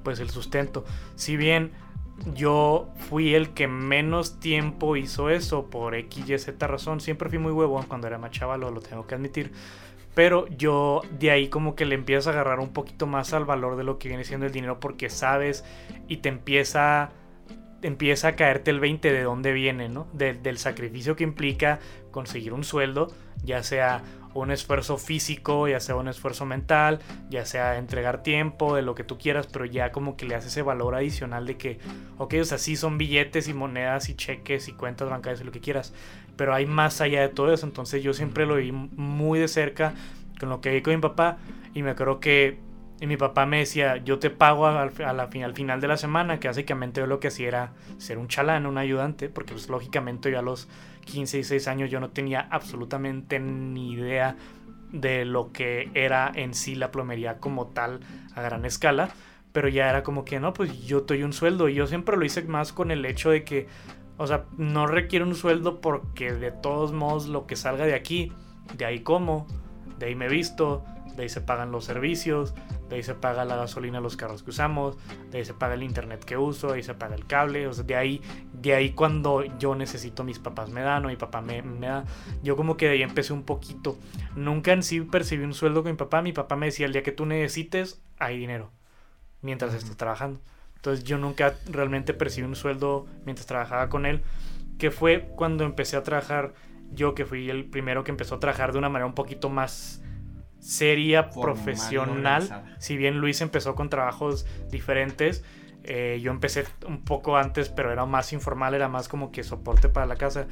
pues 0.02 0.18
el 0.20 0.30
sustento. 0.30 0.84
Si 1.14 1.36
bien 1.36 1.70
yo 2.34 2.88
fui 3.08 3.34
el 3.34 3.50
que 3.50 3.68
menos 3.68 4.40
tiempo 4.40 4.96
hizo 4.96 5.30
eso 5.30 5.66
por 5.70 5.94
X, 5.94 6.28
Y, 6.28 6.38
Z 6.38 6.66
razón, 6.66 7.00
siempre 7.00 7.28
fui 7.28 7.38
muy 7.38 7.52
huevón 7.52 7.84
cuando 7.86 8.06
era 8.06 8.18
más 8.18 8.30
lo 8.70 8.80
tengo 8.80 9.06
que 9.06 9.14
admitir. 9.14 9.52
Pero 10.14 10.48
yo 10.48 11.02
de 11.18 11.30
ahí 11.30 11.48
como 11.48 11.76
que 11.76 11.84
le 11.86 11.94
empiezas 11.94 12.26
a 12.26 12.30
agarrar 12.30 12.58
un 12.60 12.72
poquito 12.72 13.06
más 13.06 13.32
al 13.32 13.44
valor 13.44 13.76
de 13.76 13.84
lo 13.84 13.98
que 13.98 14.08
viene 14.08 14.24
siendo 14.24 14.46
el 14.46 14.52
dinero 14.52 14.80
porque 14.80 15.10
sabes 15.10 15.64
y 16.08 16.18
te 16.18 16.28
empieza 16.28 17.10
empieza 17.80 18.28
a 18.28 18.34
caerte 18.34 18.72
el 18.72 18.80
20 18.80 19.12
de 19.12 19.22
dónde 19.22 19.52
viene, 19.52 19.88
¿no? 19.88 20.08
De- 20.12 20.34
del 20.34 20.58
sacrificio 20.58 21.14
que 21.14 21.22
implica 21.22 21.78
conseguir 22.10 22.52
un 22.52 22.64
sueldo, 22.64 23.12
ya 23.44 23.62
sea 23.62 24.02
un 24.42 24.50
esfuerzo 24.50 24.98
físico, 24.98 25.68
ya 25.68 25.80
sea 25.80 25.96
un 25.96 26.08
esfuerzo 26.08 26.46
mental, 26.46 27.00
ya 27.30 27.44
sea 27.44 27.78
entregar 27.78 28.22
tiempo, 28.22 28.76
de 28.76 28.82
lo 28.82 28.94
que 28.94 29.04
tú 29.04 29.18
quieras, 29.18 29.46
pero 29.46 29.64
ya 29.64 29.92
como 29.92 30.16
que 30.16 30.26
le 30.26 30.34
hace 30.34 30.48
ese 30.48 30.62
valor 30.62 30.94
adicional 30.94 31.46
de 31.46 31.56
que, 31.56 31.78
ok, 32.18 32.34
o 32.40 32.44
sea, 32.44 32.58
sí 32.58 32.76
son 32.76 32.98
billetes 32.98 33.48
y 33.48 33.54
monedas 33.54 34.08
y 34.08 34.14
cheques 34.14 34.68
y 34.68 34.72
cuentas 34.72 35.08
bancarias 35.08 35.40
y 35.40 35.44
lo 35.44 35.52
que 35.52 35.60
quieras, 35.60 35.94
pero 36.36 36.54
hay 36.54 36.66
más 36.66 37.00
allá 37.00 37.20
de 37.22 37.28
todo 37.28 37.52
eso, 37.52 37.66
entonces 37.66 38.02
yo 38.02 38.14
siempre 38.14 38.46
lo 38.46 38.56
vi 38.56 38.72
muy 38.72 39.38
de 39.38 39.48
cerca 39.48 39.94
con 40.38 40.48
lo 40.48 40.60
que 40.60 40.70
vi 40.70 40.82
con 40.82 40.94
mi 40.94 41.00
papá 41.00 41.38
y 41.74 41.82
me 41.82 41.90
acuerdo 41.90 42.20
que 42.20 42.68
y 43.00 43.06
mi 43.06 43.16
papá 43.16 43.46
me 43.46 43.58
decía, 43.58 43.98
yo 43.98 44.18
te 44.18 44.28
pago 44.28 44.66
al, 44.66 44.90
final 44.90 45.80
de 45.80 45.88
la 45.88 45.96
semana, 45.96 46.40
que 46.40 46.48
básicamente 46.48 47.00
yo 47.00 47.06
lo 47.06 47.20
que 47.20 47.28
hacía 47.28 47.48
era 47.48 47.72
ser 47.98 48.18
un 48.18 48.26
chalán, 48.26 48.66
un 48.66 48.76
ayudante, 48.76 49.28
porque 49.28 49.52
pues 49.52 49.68
lógicamente 49.68 50.32
yo 50.32 50.38
a 50.40 50.42
los 50.42 50.68
15 51.08 51.38
y 51.38 51.44
6 51.44 51.68
años 51.68 51.90
yo 51.90 52.00
no 52.00 52.10
tenía 52.10 52.46
absolutamente 52.50 53.40
ni 53.40 53.92
idea 53.92 54.36
de 54.92 55.24
lo 55.24 55.52
que 55.52 55.90
era 55.94 56.30
en 56.34 56.52
sí 56.54 56.74
la 56.74 56.90
plomería 56.90 57.38
como 57.38 57.68
tal 57.68 58.00
a 58.34 58.42
gran 58.42 58.64
escala, 58.66 59.08
pero 59.52 59.68
ya 59.68 59.88
era 59.88 60.02
como 60.02 60.24
que 60.24 60.38
no, 60.38 60.52
pues 60.52 60.86
yo 60.86 61.00
doy 61.00 61.22
un 61.22 61.32
sueldo 61.32 61.68
y 61.68 61.74
yo 61.74 61.86
siempre 61.86 62.16
lo 62.16 62.24
hice 62.24 62.42
más 62.42 62.72
con 62.72 62.90
el 62.90 63.04
hecho 63.06 63.30
de 63.30 63.42
que, 63.42 63.68
o 64.18 64.26
sea, 64.26 64.44
no 64.56 64.86
requiero 64.86 65.26
un 65.26 65.34
sueldo 65.34 65.80
porque 65.80 66.32
de 66.32 66.50
todos 66.50 66.92
modos 66.92 67.26
lo 67.28 67.46
que 67.46 67.56
salga 67.56 67.86
de 67.86 67.94
aquí, 67.94 68.32
de 68.76 68.84
ahí 68.84 69.00
como, 69.00 69.46
de 69.98 70.06
ahí 70.06 70.14
me 70.14 70.28
visto, 70.28 70.84
de 71.16 71.22
ahí 71.22 71.28
se 71.28 71.40
pagan 71.40 71.72
los 71.72 71.84
servicios, 71.84 72.54
de 72.88 72.96
ahí 72.96 73.02
se 73.02 73.14
paga 73.14 73.44
la 73.44 73.56
gasolina 73.56 74.00
los 74.00 74.16
carros 74.16 74.42
que 74.42 74.50
usamos, 74.50 74.96
de 75.30 75.38
ahí 75.38 75.44
se 75.44 75.54
paga 75.54 75.74
el 75.74 75.82
internet 75.82 76.24
que 76.24 76.36
uso, 76.36 76.68
de 76.68 76.74
ahí 76.74 76.82
se 76.82 76.94
paga 76.94 77.14
el 77.14 77.26
cable, 77.26 77.66
o 77.66 77.72
sea, 77.72 77.84
de 77.84 77.96
ahí, 77.96 78.22
de 78.52 78.74
ahí 78.74 78.90
cuando 78.90 79.44
yo 79.58 79.74
necesito 79.74 80.24
mis 80.24 80.38
papás 80.38 80.70
me 80.70 80.82
dan 80.82 81.04
o 81.04 81.08
mi 81.08 81.16
papá 81.16 81.40
me, 81.40 81.62
me 81.62 81.86
da, 81.86 82.04
yo 82.42 82.56
como 82.56 82.76
que 82.76 82.86
de 82.86 82.92
ahí 82.92 83.02
empecé 83.02 83.32
un 83.32 83.42
poquito, 83.42 83.98
nunca 84.36 84.72
en 84.72 84.82
sí 84.82 85.00
percibí 85.00 85.44
un 85.44 85.54
sueldo 85.54 85.82
con 85.82 85.92
mi 85.92 85.98
papá, 85.98 86.22
mi 86.22 86.32
papá 86.32 86.56
me 86.56 86.66
decía 86.66 86.86
el 86.86 86.92
día 86.92 87.02
que 87.02 87.12
tú 87.12 87.26
necesites 87.26 88.02
hay 88.18 88.38
dinero, 88.38 88.70
mientras 89.42 89.74
estés 89.74 89.96
trabajando, 89.96 90.40
entonces 90.76 91.04
yo 91.04 91.18
nunca 91.18 91.54
realmente 91.70 92.14
percibí 92.14 92.46
un 92.46 92.56
sueldo 92.56 93.06
mientras 93.24 93.46
trabajaba 93.46 93.88
con 93.88 94.06
él, 94.06 94.22
que 94.78 94.90
fue 94.90 95.28
cuando 95.36 95.64
empecé 95.64 95.96
a 95.96 96.02
trabajar. 96.02 96.54
Yo 96.90 97.14
que 97.14 97.26
fui 97.26 97.50
el 97.50 97.66
primero 97.66 98.02
que 98.02 98.10
empezó 98.10 98.36
a 98.36 98.40
trabajar 98.40 98.72
de 98.72 98.78
una 98.78 98.88
manera 98.88 99.06
un 99.06 99.14
poquito 99.14 99.50
más 99.50 100.02
seria, 100.60 101.24
Formal, 101.24 101.42
profesional. 101.54 102.76
Si 102.78 102.96
bien 102.96 103.18
Luis 103.18 103.40
empezó 103.40 103.74
con 103.74 103.88
trabajos 103.88 104.46
diferentes, 104.70 105.44
eh, 105.84 106.20
yo 106.22 106.30
empecé 106.30 106.64
un 106.86 107.04
poco 107.04 107.36
antes, 107.36 107.68
pero 107.68 107.92
era 107.92 108.04
más 108.06 108.32
informal, 108.32 108.74
era 108.74 108.88
más 108.88 109.08
como 109.08 109.32
que 109.32 109.42
soporte 109.42 109.88
para 109.88 110.06
la 110.06 110.16
casa. 110.16 110.46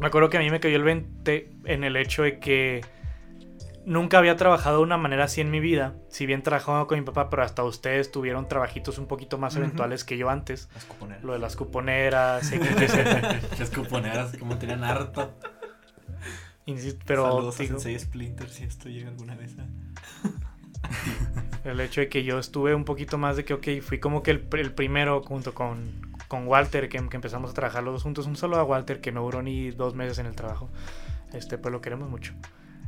Me 0.00 0.08
acuerdo 0.08 0.28
que 0.28 0.36
a 0.36 0.40
mí 0.40 0.50
me 0.50 0.60
cayó 0.60 0.76
el 0.76 0.84
20 0.84 1.50
en 1.64 1.84
el 1.84 1.96
hecho 1.96 2.22
de 2.22 2.38
que 2.38 2.82
nunca 3.86 4.18
había 4.18 4.36
trabajado 4.36 4.78
de 4.78 4.82
una 4.82 4.98
manera 4.98 5.24
así 5.24 5.40
en 5.40 5.50
mi 5.50 5.60
vida. 5.60 5.94
Si 6.08 6.26
bien 6.26 6.42
trabajaba 6.42 6.86
con 6.86 6.98
mi 6.98 7.04
papá, 7.04 7.30
pero 7.30 7.42
hasta 7.44 7.62
ustedes 7.64 8.10
tuvieron 8.10 8.48
trabajitos 8.48 8.98
un 8.98 9.06
poquito 9.06 9.38
más 9.38 9.56
eventuales 9.56 10.04
que 10.04 10.18
yo 10.18 10.28
antes. 10.28 10.68
Las 10.74 10.84
cuponeras. 10.84 11.24
Lo 11.24 11.32
de 11.32 11.38
las 11.38 11.56
cuponeras. 11.56 12.52
Las 13.58 13.70
cuponeras, 13.70 14.36
como 14.36 14.58
tenían 14.58 14.84
harto. 14.84 15.32
Insisto, 16.66 17.04
pero 17.06 17.24
Saludos 17.24 17.58
digo, 17.58 17.76
a 17.76 17.80
Sensei 17.80 17.98
Splinter 17.98 18.48
si 18.48 18.64
esto 18.64 18.88
llega 18.88 19.08
alguna 19.08 19.36
vez 19.36 19.56
a... 19.58 19.66
el 21.64 21.80
hecho 21.80 22.00
de 22.00 22.08
que 22.08 22.24
yo 22.24 22.38
estuve 22.38 22.74
un 22.74 22.84
poquito 22.84 23.18
más 23.18 23.36
de 23.36 23.44
que, 23.44 23.54
ok, 23.54 23.68
fui 23.82 23.98
como 23.98 24.22
que 24.22 24.32
el, 24.32 24.46
el 24.52 24.72
primero 24.72 25.22
junto 25.22 25.54
con, 25.54 26.16
con 26.28 26.46
Walter, 26.46 26.88
que, 26.88 27.08
que 27.08 27.16
empezamos 27.16 27.50
a 27.50 27.54
trabajar 27.54 27.82
los 27.82 27.94
dos 27.94 28.02
juntos. 28.02 28.26
Un 28.26 28.36
solo 28.36 28.56
a 28.56 28.64
Walter 28.64 29.00
que 29.00 29.12
no 29.12 29.22
duró 29.22 29.42
ni 29.42 29.70
dos 29.70 29.94
meses 29.94 30.18
en 30.18 30.26
el 30.26 30.34
trabajo. 30.34 30.68
Este, 31.32 31.58
pues 31.58 31.72
lo 31.72 31.80
queremos 31.80 32.08
mucho. 32.08 32.34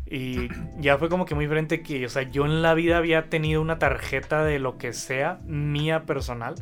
Y 0.07 0.49
ya 0.81 0.99
fue 0.99 1.09
como 1.09 1.25
que 1.25 1.35
muy 1.35 1.45
diferente 1.45 1.83
que, 1.83 2.05
o 2.07 2.09
sea, 2.09 2.23
yo 2.23 2.47
en 2.47 2.63
la 2.63 2.75
vida 2.75 2.99
había 2.99 3.29
tenido 3.29 3.61
una 3.61 3.79
tarjeta 3.79 4.45
de 4.45 4.59
lo 4.59 4.79
que 4.79 4.93
sea, 4.93 5.41
mía 5.45 6.05
personal. 6.05 6.55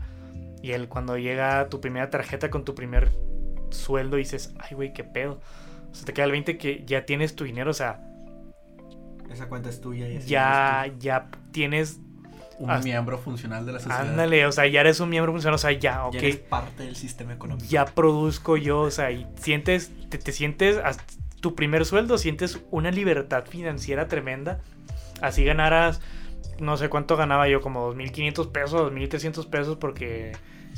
Y 0.62 0.72
él 0.72 0.88
cuando 0.88 1.16
llega 1.16 1.68
tu 1.68 1.80
primera 1.80 2.10
tarjeta 2.10 2.50
con 2.50 2.64
tu 2.64 2.74
primer 2.74 3.12
sueldo 3.70 4.16
dices, 4.16 4.54
ay, 4.58 4.74
güey, 4.74 4.92
qué 4.92 5.04
pedo. 5.04 5.40
O 5.96 5.98
sea, 5.98 6.04
te 6.06 6.12
queda 6.12 6.26
el 6.26 6.32
20 6.32 6.58
que 6.58 6.84
ya 6.86 7.06
tienes 7.06 7.34
tu 7.36 7.44
dinero, 7.44 7.70
o 7.70 7.74
sea, 7.74 8.00
Esa 9.30 9.48
cuenta 9.48 9.68
es 9.70 9.80
tuya 9.80 10.08
y 10.08 10.16
así 10.18 10.28
ya, 10.28 10.86
ya 10.98 11.28
tienes, 11.52 12.00
Un 12.58 12.70
Hasta- 12.70 12.84
miembro 12.84 13.18
funcional 13.18 13.66
de 13.66 13.72
la 13.72 13.78
sociedad. 13.80 14.08
ándale, 14.08 14.46
o 14.46 14.52
sea, 14.52 14.66
ya 14.66 14.80
eres 14.80 15.00
un 15.00 15.10
miembro 15.10 15.30
funcional, 15.32 15.56
o 15.56 15.58
sea, 15.58 15.72
ya, 15.72 16.06
ok. 16.06 16.12
Ya 16.14 16.18
eres 16.20 16.36
parte 16.36 16.84
del 16.84 16.96
sistema 16.96 17.34
económico. 17.34 17.66
ya 17.68 17.84
produzco 17.84 18.56
yo, 18.56 18.80
o 18.80 18.90
sea, 18.90 19.10
y 19.10 19.26
sientes, 19.36 19.90
te, 20.08 20.16
te 20.16 20.32
sientes, 20.32 20.78
hasta 20.82 21.04
tu 21.42 21.54
primer 21.54 21.84
sueldo, 21.84 22.16
sientes 22.18 22.60
una 22.70 22.90
libertad 22.90 23.44
financiera 23.46 24.08
tremenda. 24.08 24.60
Así 25.20 25.44
ganaras, 25.44 26.00
no 26.58 26.76
sé 26.78 26.88
cuánto 26.88 27.16
ganaba 27.16 27.46
yo, 27.48 27.60
como 27.60 27.92
2.500 27.94 28.50
pesos, 28.52 28.90
2.300 28.90 29.46
pesos, 29.50 29.76
porque 29.76 30.32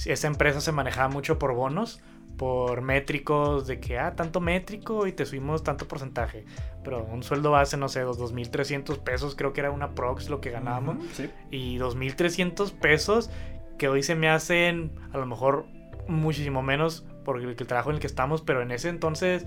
esa 0.05 0.27
empresa 0.27 0.61
se 0.61 0.73
manejaba 0.73 1.09
mucho 1.09 1.39
por 1.39 1.55
bonos, 1.55 2.01
por 2.39 2.81
métricos, 2.81 3.67
de 3.67 3.81
que, 3.81 3.99
ah, 3.99 4.15
tanto 4.17 4.41
métrico 4.41 5.07
y 5.07 5.13
te 5.13 5.27
subimos 5.27 5.63
tanto 5.65 5.87
porcentaje. 5.89 6.45
Pero 6.85 7.05
un 7.05 7.23
sueldo 7.23 7.51
base, 7.51 7.77
no 7.77 7.89
sé, 7.89 8.05
2.300 8.07 8.99
pesos, 9.01 9.35
creo 9.35 9.53
que 9.53 9.61
era 9.61 9.71
una 9.73 9.91
prox 9.95 10.31
lo 10.31 10.41
que 10.41 10.51
ganábamos 10.51 10.97
Ujú, 10.97 11.07
Sí. 11.15 11.31
y 11.51 11.79
2.300 11.79 12.71
pesos 12.73 13.29
que 13.77 13.89
hoy 13.89 14.03
se 14.03 14.15
me 14.15 14.29
hacen 14.31 14.93
a 15.13 15.19
lo 15.19 15.27
mejor 15.27 15.67
muchísimo 16.07 16.63
menos 16.63 17.05
por 17.25 17.39
el, 17.41 17.49
el 17.51 17.57
trabajo 17.57 17.91
en 17.91 17.97
el 17.97 18.01
que 18.01 18.07
estamos, 18.07 18.41
pero 18.43 18.63
en 18.63 18.71
ese 18.71 18.89
entonces, 18.89 19.45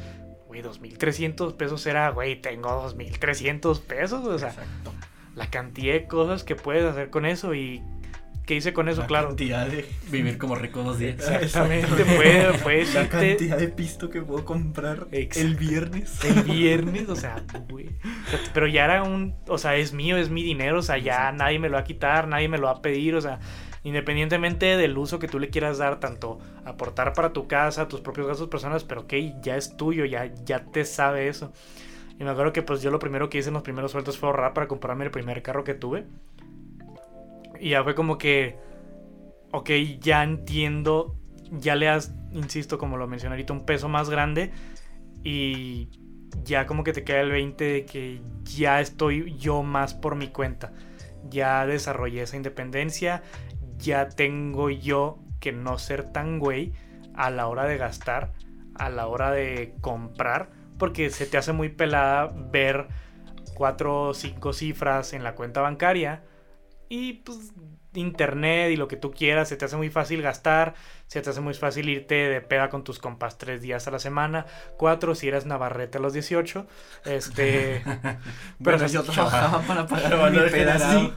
güey, 0.48 0.62
2.300 0.62 1.54
pesos 1.56 1.86
era, 1.88 2.10
güey, 2.12 2.40
tengo 2.42 2.70
2.300 2.70 3.82
pesos, 3.82 4.26
o 4.26 4.38
sea, 4.38 4.50
Exacto. 4.50 4.92
la 5.36 5.50
cantidad 5.50 5.94
de 5.94 6.08
cosas 6.08 6.44
que 6.44 6.56
puedes 6.56 6.84
hacer 6.86 7.10
con 7.10 7.26
eso 7.26 7.56
y 7.56 7.82
qué 8.46 8.56
hice 8.56 8.74
con 8.74 8.90
eso, 8.90 9.02
La 9.02 9.08
claro. 9.08 9.28
cantidad 9.30 9.68
de, 9.68 9.86
Vivir 10.10 10.38
como 10.38 10.56
rico 10.56 10.84
dos 10.84 11.00
días. 11.00 11.16
Exactamente, 11.20 11.88
puede, 12.06 12.54
puedes 12.60 12.94
la 12.94 13.08
cantidad 13.08 13.58
de 13.58 13.68
pisto 13.68 14.10
que 14.10 14.22
puedo 14.22 14.46
comprar 14.46 15.08
Exacto. 15.12 15.48
el 15.48 15.56
viernes. 15.56 16.24
el 16.24 16.44
viernes, 16.44 17.10
o 17.10 17.16
sea, 17.16 17.44
güey. 17.70 17.90
Pero 18.54 18.68
ya 18.68 18.86
era 18.86 19.04
un, 19.04 19.36
o 19.48 19.58
sea, 19.58 19.76
es 19.76 19.94
mío, 19.94 20.18
es 20.18 20.30
mi 20.30 20.44
dinero, 20.44 20.80
o 20.80 20.84
sea, 20.84 20.98
ya 20.98 21.14
Exacto. 21.14 21.38
nadie 21.38 21.60
me 21.60 21.70
lo 21.70 21.76
va 21.76 21.82
a 21.82 21.86
quitar, 21.86 22.28
nadie 22.28 22.48
me 22.48 22.58
lo 22.58 22.66
va 22.68 22.74
a 22.74 22.82
pedir, 22.82 23.16
o 23.16 23.22
sea, 23.22 23.40
independientemente 23.84 24.78
del 24.78 24.98
uso 24.98 25.20
que 25.20 25.28
tú 25.28 25.40
le 25.40 25.50
quieras 25.50 25.78
dar, 25.78 26.00
tanto 26.00 26.40
aportar 26.66 27.14
para 27.14 27.34
tu 27.34 27.48
casa, 27.48 27.88
tus 27.88 28.02
propios 28.02 28.28
gastos 28.28 28.48
personales, 28.48 28.84
pero 28.84 29.02
ok, 29.02 29.14
ya 29.42 29.58
es 29.58 29.76
tuyo, 29.78 30.06
ya, 30.06 30.32
ya 30.46 30.66
te 30.66 30.86
sabe 30.86 31.28
eso. 31.28 31.52
Y 32.20 32.24
me 32.24 32.30
acuerdo 32.30 32.54
que 32.54 32.62
pues 32.62 32.84
yo 32.84 32.92
lo 32.92 33.00
primero 33.00 33.30
que 33.30 33.40
hice 33.40 33.48
en 33.50 33.56
los 33.56 33.64
primeros 33.64 33.94
sueldos 33.94 34.20
fue 34.20 34.30
ahorrar 34.30 34.54
para 34.54 34.68
comprarme 34.68 35.06
el 35.06 35.10
primer 35.10 35.42
carro 35.42 35.64
que 35.64 35.74
tuve. 35.74 36.06
Y 37.62 37.70
ya 37.70 37.84
fue 37.84 37.94
como 37.94 38.18
que, 38.18 38.58
ok, 39.52 39.70
ya 40.00 40.24
entiendo, 40.24 41.16
ya 41.52 41.76
le 41.76 41.90
has, 41.90 42.12
insisto, 42.32 42.80
como 42.80 42.98
lo 42.98 43.08
mencioné 43.08 43.36
ahorita, 43.36 43.54
un 43.54 43.68
peso 43.68 43.88
más 43.88 44.10
grande 44.10 44.52
y 45.24 45.90
ya 46.44 46.66
como 46.66 46.84
que 46.84 46.92
te 46.92 47.04
queda 47.04 47.22
el 47.22 47.30
20 47.30 47.64
de 47.64 47.86
que 47.86 48.20
ya 48.44 48.82
estoy 48.82 49.38
yo 49.38 49.62
más 49.62 49.94
por 49.94 50.16
mi 50.16 50.30
cuenta. 50.30 50.74
Ya 51.30 51.68
desarrollé 51.68 52.24
esa 52.24 52.36
independencia, 52.36 53.22
ya 53.78 54.10
tengo 54.10 54.72
yo 54.72 55.20
que 55.40 55.52
no 55.52 55.78
ser 55.78 56.12
tan 56.12 56.40
güey 56.40 56.74
a 57.14 57.30
la 57.30 57.48
hora 57.48 57.66
de 57.66 57.78
gastar, 57.78 58.34
a 58.74 58.90
la 58.90 59.06
hora 59.06 59.30
de 59.30 59.76
comprar, 59.82 60.50
porque 60.80 61.12
se 61.12 61.28
te 61.28 61.38
hace 61.38 61.54
muy 61.54 61.70
pelada 61.70 62.34
ver 62.52 62.88
cuatro 63.54 64.10
o 64.10 64.14
cinco 64.16 64.52
cifras 64.52 65.14
en 65.14 65.24
la 65.24 65.36
cuenta 65.36 65.62
bancaria 65.62 66.24
y 66.92 67.14
pues 67.14 67.54
internet 67.94 68.70
y 68.72 68.76
lo 68.76 68.90
que 68.90 68.98
tú 68.98 69.12
quieras, 69.12 69.48
se 69.48 69.56
te 69.56 69.64
hace 69.64 69.78
muy 69.78 69.90
fácil 69.90 70.22
gastar, 70.22 70.74
se 71.08 71.22
te 71.22 71.30
hace 71.30 71.40
muy 71.40 71.54
fácil 71.54 71.88
irte 71.88 72.16
de 72.16 72.42
peda 72.42 72.70
con 72.70 72.84
tus 72.84 73.00
compas 73.00 73.38
tres 73.38 73.62
días 73.62 73.88
a 73.88 73.92
la 73.92 74.00
semana, 74.00 74.46
cuatro 74.76 75.16
si 75.16 75.30
eres 75.30 75.46
Navarrete 75.46 76.00
a 76.00 76.02
los 76.02 76.12
18, 76.12 76.68
este... 77.06 77.82
Pero 78.62 78.78
Pero 78.78 78.88
yo 78.88 79.04
trabajaba 79.04 79.62
para 79.62 79.88
pagar 79.88 80.12
Pero 80.20 80.44
mi 80.44 80.50
peda 80.50 80.76
así. 80.76 81.14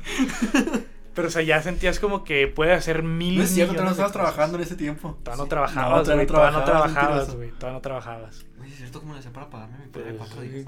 Pero 1.13 1.27
o 1.27 1.31
sea, 1.33 1.43
ya 1.43 1.61
sentías 1.61 1.99
como 1.99 2.23
que 2.23 2.47
puede 2.47 2.73
hacer 2.73 3.03
mil... 3.03 3.39
No 3.39 3.43
es 3.43 3.51
cierto, 3.51 3.83
no 3.83 3.91
estabas 3.91 4.13
trabajando 4.13 4.57
en 4.57 4.63
ese 4.63 4.77
tiempo. 4.77 5.19
Todavía 5.25 5.39
no 5.39 5.45
Sí. 5.45 5.51
trabajabas, 5.51 6.03
todavía 6.05 6.15
güey, 6.15 6.27
todavía 6.29 6.59
no 6.59 6.65
trabajabas, 6.65 7.35
güey, 7.35 7.51
todavía 7.51 7.73
no 7.73 7.81
trabajabas. 7.81 8.47
Oye, 8.61 8.71
¿es 8.71 8.77
cierto 8.77 9.01
cómo 9.01 9.15
le 9.15 9.19
hacía 9.19 9.33
para 9.33 9.51
pagarme 9.51 9.79
mi 9.79 9.89
peda 9.89 10.05
de 10.05 10.15
Pues, 10.15 10.29
cuatro 10.31 10.43
días? 10.43 10.67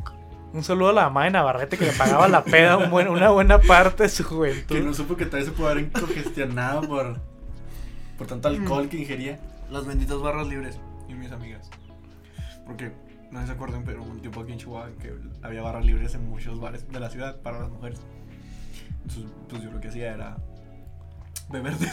Un 0.53 0.65
saludo 0.65 0.89
a 0.91 0.93
la 0.93 1.03
mamá 1.05 1.25
de 1.25 1.31
Navarrete 1.33 1.77
que 1.77 1.87
le 1.87 1.93
pagaba 1.93 2.29
la 2.29 2.43
peda 2.45 2.79
un 2.79 2.91
buen- 2.91 3.09
una 3.09 3.31
buena 3.31 3.61
parte 3.61 4.05
de 4.05 4.09
su 4.09 4.23
Que 4.23 4.29
juventud. 4.31 4.79
no 4.81 4.95
supo 4.95 5.17
que 5.17 5.27
todavía 5.27 5.47
se 5.51 5.53
pudo 5.53 5.69
haber 5.69 5.91
congestionado 5.93 6.83
por, 6.83 7.21
por 8.17 8.27
tanto 8.27 8.49
alcohol 8.49 8.89
que 8.89 8.99
ingería. 8.99 9.39
Las 9.71 9.85
benditas 9.87 10.19
barras 10.21 10.47
libres 10.47 10.79
y 11.09 11.15
mis 11.15 11.31
amigas. 11.33 11.69
Porque, 12.67 12.93
no 13.31 13.45
se 13.45 13.53
acuerdan, 13.53 13.83
pero 13.85 14.03
un 14.03 14.21
tiempo 14.21 14.41
aquí 14.41 14.53
en 14.53 14.59
Chihuahua 14.59 14.91
que 15.01 15.13
había 15.43 15.61
barras 15.63 15.85
libres 15.85 16.15
en 16.15 16.29
muchos 16.29 16.59
bares 16.61 16.89
de 16.91 17.01
la 17.01 17.11
ciudad 17.11 17.41
para 17.43 17.59
las 17.61 17.69
mujeres. 17.71 18.01
Entonces, 19.03 19.25
pues 19.49 19.63
yo 19.63 19.71
lo 19.73 19.81
que 19.81 19.89
hacía 19.89 20.15
era 20.15 20.37
beber 21.49 21.75
de 21.77 21.89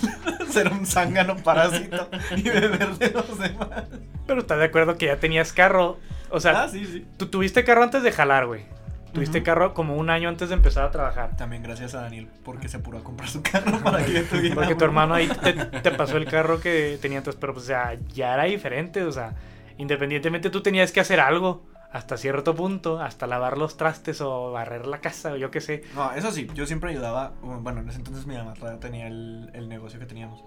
ser 0.51 0.71
un 0.71 0.85
zángano 0.85 1.37
parásito 1.37 2.09
y 2.35 2.43
beber 2.43 2.97
de 2.97 3.11
los 3.11 3.37
demás. 3.37 3.85
Pero 4.25 4.41
estás 4.41 4.59
de 4.59 4.65
acuerdo 4.65 4.97
que 4.97 5.07
ya 5.07 5.17
tenías 5.17 5.53
carro. 5.53 5.99
O 6.29 6.39
sea, 6.39 6.63
ah, 6.63 6.69
sí, 6.69 6.85
sí. 6.85 7.05
tú 7.17 7.27
tuviste 7.27 7.63
carro 7.63 7.83
antes 7.83 8.03
de 8.03 8.11
jalar, 8.11 8.47
güey. 8.47 8.65
Tuviste 9.13 9.43
carro 9.43 9.75
como 9.75 9.95
un 9.95 10.09
año 10.09 10.27
antes 10.27 10.49
de 10.49 10.55
empezar 10.55 10.85
a 10.85 10.89
trabajar. 10.89 11.37
También 11.37 11.61
gracias 11.61 11.93
a 11.93 12.01
Daniel 12.01 12.27
porque 12.43 12.67
se 12.67 12.77
apuró 12.77 12.97
a 12.97 13.03
comprar 13.03 13.29
su 13.29 13.43
carro 13.43 13.77
para 13.83 14.03
que 14.03 14.11
yo 14.11 14.23
tuviera. 14.23 14.55
Porque 14.55 14.73
tu 14.73 14.83
hermano 14.85 15.13
ahí 15.13 15.27
te, 15.27 15.53
te 15.81 15.91
pasó 15.91 16.17
el 16.17 16.25
carro 16.25 16.59
que 16.59 16.97
tenía 16.99 17.19
antes. 17.19 17.35
Pero, 17.35 17.53
pues, 17.53 17.65
o 17.65 17.67
sea, 17.67 17.95
ya 18.11 18.33
era 18.33 18.45
diferente. 18.45 19.03
O 19.03 19.11
sea, 19.11 19.35
independientemente 19.77 20.49
tú 20.49 20.63
tenías 20.63 20.91
que 20.91 20.99
hacer 20.99 21.19
algo 21.19 21.63
hasta 21.93 22.17
cierto 22.17 22.53
punto. 22.55 22.99
Hasta 22.99 23.27
lavar 23.27 23.57
los 23.57 23.77
trastes 23.77 24.19
o 24.19 24.51
barrer 24.51 24.85
la 24.87 24.99
casa 24.99 25.31
o 25.33 25.37
yo 25.37 25.49
qué 25.51 25.61
sé. 25.61 25.83
No, 25.95 26.11
eso 26.11 26.31
sí, 26.31 26.47
yo 26.53 26.65
siempre 26.65 26.89
ayudaba. 26.91 27.31
Bueno, 27.41 27.79
en 27.79 27.87
ese 27.89 27.99
entonces 27.99 28.25
mi 28.27 28.35
mamá 28.35 28.53
tenía 28.81 29.07
el, 29.07 29.49
el 29.53 29.69
negocio 29.69 29.99
que 29.99 30.05
teníamos. 30.05 30.43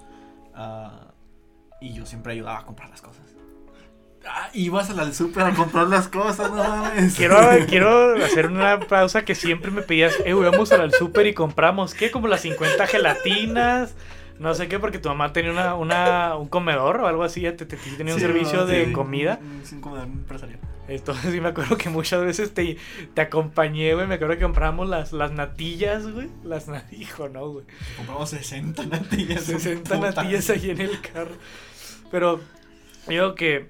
ah, 0.55 1.13
y 1.81 1.93
yo 1.93 2.05
siempre 2.07 2.33
ayudaba 2.33 2.59
a 2.59 2.65
comprar 2.65 2.91
las 2.91 3.01
cosas. 3.03 3.23
Ah, 4.29 4.49
ibas 4.55 4.91
al 4.91 5.15
súper 5.15 5.45
a 5.45 5.55
comprar 5.55 5.87
las 5.87 6.09
cosas, 6.09 6.51
no 6.51 6.57
mames. 6.57 7.15
Quiero, 7.17 7.39
quiero 7.69 8.17
hacer 8.25 8.49
una 8.49 8.81
pausa 8.81 9.25
que 9.25 9.37
siempre 9.37 9.71
me 9.71 9.83
pedías, 9.83 10.15
eh, 10.25 10.35
vamos 10.35 10.73
al 10.73 10.93
súper 10.93 11.29
y 11.29 11.35
compramos, 11.35 11.95
¿qué? 11.95 12.11
Como 12.11 12.27
las 12.27 12.41
50 12.41 12.87
gelatinas, 12.89 13.95
no 14.39 14.55
sé 14.55 14.69
qué, 14.69 14.79
porque 14.79 14.99
tu 14.99 15.09
mamá 15.09 15.33
tenía 15.33 15.51
una, 15.51 15.75
una, 15.75 16.37
un 16.37 16.49
comedor 16.49 17.01
o 17.01 17.07
algo 17.07 17.23
así, 17.25 17.41
ya 17.43 17.57
te, 17.57 17.67
te- 17.67 17.77
te- 17.77 17.91
tenía 17.93 18.15
un 18.15 18.21
Sí, 18.21 18.27
servicio 18.27 18.59
no, 18.61 18.67
de 18.67 18.87
sí, 18.87 18.93
comida. 18.93 19.39
Un, 19.41 19.63
un 19.73 19.81
comedor 19.81 20.07
empresarial. 20.07 20.59
Entonces 20.89 21.33
sí 21.33 21.41
me 21.41 21.49
acuerdo 21.49 21.77
que 21.77 21.89
muchas 21.89 22.23
veces 22.25 22.55
te, 22.55 22.77
te 23.15 23.21
acompañé, 23.21 23.95
güey, 23.95 24.07
me 24.07 24.15
acuerdo 24.15 24.37
que 24.37 24.43
compramos 24.43 24.89
las, 24.89 25.13
las 25.13 25.33
natillas, 25.33 26.07
güey, 26.11 26.29
las 26.45 26.69
natillas, 26.69 27.01
hijo, 27.11 27.29
no, 27.29 27.49
güey. 27.51 27.67
Compramos 27.97 28.31
60 28.31 28.87
natillas. 28.87 29.43
60 29.43 29.95
un 29.95 30.01
putazo. 30.01 30.21
natillas 30.23 30.51
ahí 30.51 30.71
en 30.71 30.81
el 30.81 31.01
carro. 31.01 31.33
Pero 32.11 32.41
yo 33.07 33.11
digo 33.11 33.35
que 33.35 33.69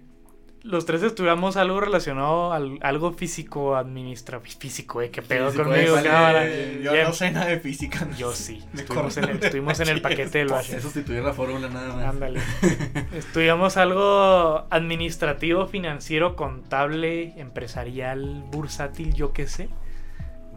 los 0.67 0.85
tres 0.87 1.03
estudiamos 1.03 1.57
algo 1.57 1.81
relacionado 1.81 2.53
al 2.53 2.79
algo 2.83 3.13
físico, 3.13 3.77
administrativo. 3.77 4.57
Físico, 4.59 5.01
eh, 5.03 5.11
qué 5.11 5.23
pedo 5.23 5.47
Físico, 5.51 5.65
conmigo, 5.65 5.97
eh, 5.99 6.81
yo 6.83 7.05
no 7.05 7.13
sé 7.13 7.31
nada 7.31 7.47
de 7.47 7.61
física. 7.61 8.07
Yo 8.19 8.33
sí. 8.33 8.63
Estuvimos 8.75 9.17
en 9.17 9.25
el, 9.25 9.43
estuvimos 9.45 9.81
en 9.81 9.89
el 9.89 10.01
paquete 10.03 10.39
del 10.39 10.47
Es 10.49 10.53
Bash. 10.53 10.81
sustituir 10.81 11.23
la 11.23 11.33
fórmula 11.33 11.69
nada 11.69 11.95
más. 11.95 12.05
Ándale. 12.07 12.41
Estudiamos 13.15 13.77
algo 13.77 14.67
administrativo, 14.71 15.67
financiero, 15.67 16.37
contable, 16.37 17.33
empresarial, 17.39 18.45
bursátil, 18.51 19.15
yo 19.15 19.33
qué 19.33 19.47
sé. 19.47 19.69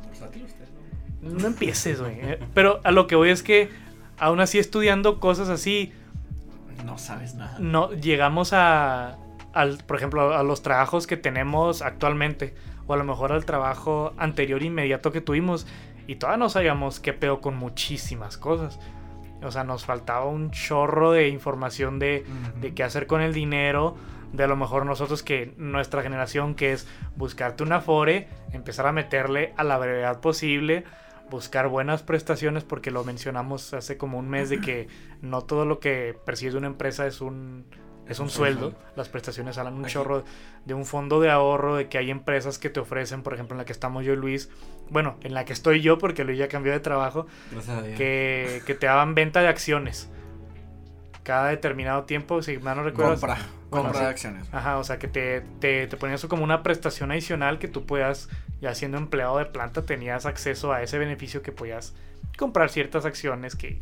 Versátil 0.10 0.44
usted, 0.44 0.66
¿no? 1.22 1.30
No 1.40 1.48
empieces, 1.48 2.02
güey. 2.02 2.20
eh. 2.20 2.40
Pero 2.54 2.82
a 2.84 2.92
lo 2.92 3.08
que 3.08 3.16
voy 3.16 3.30
es 3.30 3.44
que, 3.44 3.70
aún 4.18 4.40
así 4.40 4.58
estudiando 4.60 5.20
cosas 5.20 5.50
así, 5.50 5.94
No 6.86 6.98
sabes 6.98 7.36
nada. 7.36 7.58
no 7.60 7.92
llegamos 7.94 8.52
a, 8.54 9.18
al, 9.60 9.78
por 9.86 9.98
ejemplo, 9.98 10.34
a 10.34 10.44
los 10.44 10.62
trabajos 10.62 11.06
que 11.08 11.18
tenemos 11.18 11.82
actualmente, 11.82 12.54
o 12.88 12.94
a 12.94 12.98
lo 12.98 13.04
mejor 13.04 13.32
al 13.32 13.46
trabajo 13.46 14.14
anterior 14.18 14.64
inmediato 14.64 15.12
que 15.12 15.22
tuvimos, 15.22 15.68
y 16.08 16.16
todavía 16.16 16.38
no 16.38 16.50
sabíamos 16.50 17.00
qué 17.00 17.14
pedo 17.14 17.42
con 17.42 17.56
muchísimas 17.56 18.38
cosas. 18.38 18.80
O 19.42 19.52
sea, 19.52 19.64
nos 19.64 19.86
faltaba 19.86 20.26
un 20.26 20.52
chorro 20.52 21.12
de 21.12 21.30
información 21.30 22.00
de, 22.00 22.26
de 22.60 22.74
qué 22.74 22.84
hacer 22.84 23.06
con 23.06 23.22
el 23.22 23.34
dinero, 23.34 23.96
de 24.34 24.44
a 24.44 24.48
lo 24.48 24.56
mejor 24.56 24.86
nosotros 24.86 25.24
que 25.24 25.54
nuestra 25.58 26.02
generación 26.02 26.56
que 26.56 26.72
es 26.72 26.88
buscarte 27.16 27.64
una 27.64 27.82
fore, 27.82 28.28
empezar 28.52 28.88
a 28.88 28.92
meterle 28.92 29.54
a 29.58 29.64
la 29.64 29.78
brevedad 29.78 30.20
posible, 30.20 30.84
buscar 31.30 31.68
buenas 31.68 32.04
prestaciones 32.04 32.64
porque 32.64 32.92
lo 32.92 33.04
mencionamos 33.04 33.74
hace 33.74 33.98
como 33.98 34.18
un 34.18 34.30
mes 34.30 34.50
de 34.50 34.60
que 34.62 34.88
no 35.22 35.42
todo 35.42 35.66
lo 35.66 35.80
que 35.80 36.18
persigue 36.26 36.58
una 36.58 36.68
empresa 36.68 37.06
es 37.08 37.22
un 37.22 37.66
es 38.10 38.20
un 38.20 38.30
sueldo. 38.30 38.74
Las 38.96 39.08
prestaciones 39.08 39.56
salen 39.56 39.74
un 39.76 39.86
Aquí- 39.86 39.94
chorro 39.94 40.24
de 40.66 40.74
un 40.74 40.86
fondo 40.86 41.22
de 41.22 41.30
ahorro, 41.30 41.76
de 41.78 41.88
que 41.88 41.98
hay 41.98 42.10
empresas 42.12 42.58
que 42.60 42.70
te 42.70 42.80
ofrecen, 42.80 43.24
por 43.24 43.34
ejemplo, 43.34 43.54
en 43.54 43.60
la 43.60 43.66
que 43.66 43.72
estamos 43.72 44.04
yo 44.04 44.14
y 44.14 44.18
Luis, 44.18 44.50
bueno, 44.90 45.16
en 45.22 45.34
la 45.34 45.46
que 45.46 45.54
estoy 45.54 45.82
yo, 45.82 45.98
porque 45.98 46.24
Luis 46.24 46.38
ya 46.40 46.48
cambió 46.48 46.72
de 46.74 46.80
trabajo, 46.80 47.28
que, 47.98 48.62
que 48.66 48.76
te 48.76 48.88
daban 48.88 49.16
venta 49.16 49.42
de 49.42 49.48
acciones. 49.48 50.10
Cada 51.24 51.50
determinado 51.50 52.04
tiempo, 52.06 52.42
si 52.42 52.58
mal 52.58 52.78
no 52.78 52.84
recuerdo. 52.84 53.12
Compra, 53.12 53.36
Bueno, 53.70 53.84
compra 53.86 53.94
sí. 54.00 54.04
de 54.06 54.10
acciones. 54.10 54.48
Ajá, 54.52 54.78
o 54.80 54.84
sea 54.84 54.98
que 54.98 55.08
te, 55.08 55.42
te, 55.60 55.86
te 55.86 55.96
ponían 55.98 56.16
eso 56.16 56.28
como 56.28 56.44
una 56.44 56.64
prestación 56.64 57.12
adicional 57.12 57.60
que 57.60 57.68
tú 57.68 57.86
puedas, 57.86 58.30
ya 58.62 58.74
siendo 58.74 58.98
empleado 58.98 59.38
de 59.38 59.46
planta, 59.46 59.84
tenías 59.86 60.26
acceso 60.26 60.74
a 60.74 60.82
ese 60.82 60.98
beneficio 60.98 61.44
que 61.44 61.52
podías 61.52 61.94
comprar 62.38 62.70
ciertas 62.70 63.06
acciones 63.06 63.56
que 63.56 63.80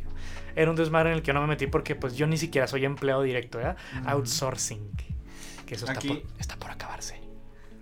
era 0.58 0.70
un 0.72 0.76
desmadre 0.76 1.12
en 1.12 1.18
el 1.18 1.22
que 1.22 1.28
yo 1.28 1.34
no 1.34 1.42
me 1.42 1.48
metí 1.48 1.68
porque 1.68 1.96
pues 1.96 2.16
yo 2.18 2.28
ni 2.28 2.36
siquiera 2.38 2.68
soy 2.68 2.84
empleado 2.84 3.22
directo, 3.22 3.60
¿verdad? 3.60 3.78
Outsourcing. 4.06 4.92
Que 5.66 5.76
eso 5.76 5.86
está, 5.86 6.00
Aquí- 6.00 6.08
por, 6.10 6.24
está 6.40 6.56
por 6.58 6.72
acabarse. 6.72 7.22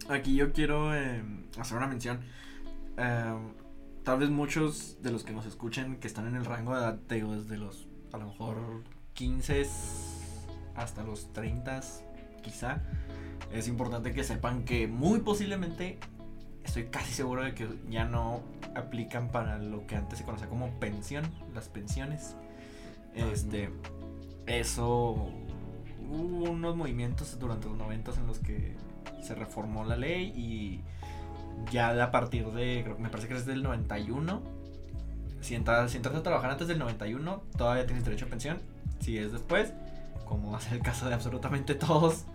Aquí 0.09 0.35
yo 0.35 0.51
quiero 0.51 0.93
eh, 0.95 1.23
hacer 1.57 1.77
una 1.77 1.87
mención. 1.87 2.19
Eh, 2.97 3.35
tal 4.03 4.19
vez 4.19 4.29
muchos 4.29 5.01
de 5.01 5.11
los 5.11 5.23
que 5.23 5.31
nos 5.33 5.45
escuchen 5.45 5.97
que 5.97 6.07
están 6.07 6.27
en 6.27 6.35
el 6.35 6.45
rango 6.45 6.73
de 6.75 6.81
edad, 6.81 6.99
te 7.07 7.15
digo, 7.15 7.35
desde 7.35 7.57
los 7.57 7.87
a 8.11 8.17
lo 8.17 8.27
mejor 8.27 8.83
15 9.13 9.65
hasta 10.75 11.03
los 11.03 11.31
30 11.33 11.81
quizá, 12.43 12.81
es 13.51 13.67
importante 13.67 14.13
que 14.13 14.23
sepan 14.23 14.65
que 14.65 14.87
muy 14.87 15.19
posiblemente, 15.19 15.97
estoy 16.63 16.85
casi 16.85 17.13
seguro 17.13 17.43
de 17.43 17.53
que 17.55 17.67
ya 17.89 18.05
no 18.05 18.41
aplican 18.75 19.31
para 19.31 19.57
lo 19.57 19.87
que 19.87 19.95
antes 19.95 20.19
se 20.19 20.25
conocía 20.25 20.47
como 20.47 20.69
pensión, 20.79 21.23
las 21.53 21.69
pensiones. 21.69 22.35
Este, 23.15 23.69
eso 24.45 25.29
hubo 26.09 26.51
unos 26.51 26.75
movimientos 26.75 27.37
durante 27.39 27.67
los 27.67 27.77
90 27.77 28.11
en 28.11 28.27
los 28.27 28.39
que 28.39 28.75
se 29.21 29.35
reformó 29.35 29.83
la 29.83 29.95
ley 29.95 30.33
y 30.35 30.81
ya 31.71 32.03
a 32.03 32.11
partir 32.11 32.45
de, 32.51 32.81
creo 32.83 32.97
que 32.97 33.01
me 33.01 33.09
parece 33.09 33.27
que 33.27 33.35
es 33.35 33.45
del 33.45 33.63
91, 33.63 34.41
si 35.41 35.55
entras, 35.55 35.91
si 35.91 35.97
entras 35.97 36.15
a 36.15 36.23
trabajar 36.23 36.51
antes 36.51 36.67
del 36.67 36.79
91, 36.79 37.41
todavía 37.57 37.85
tienes 37.85 38.03
derecho 38.03 38.25
a 38.25 38.29
pensión. 38.29 38.59
Si 38.99 39.17
es 39.17 39.31
después, 39.31 39.73
como 40.25 40.51
va 40.51 40.57
a 40.57 40.61
ser 40.61 40.73
el 40.73 40.81
caso 40.81 41.07
de 41.07 41.13
absolutamente 41.13 41.75
todos, 41.75 42.25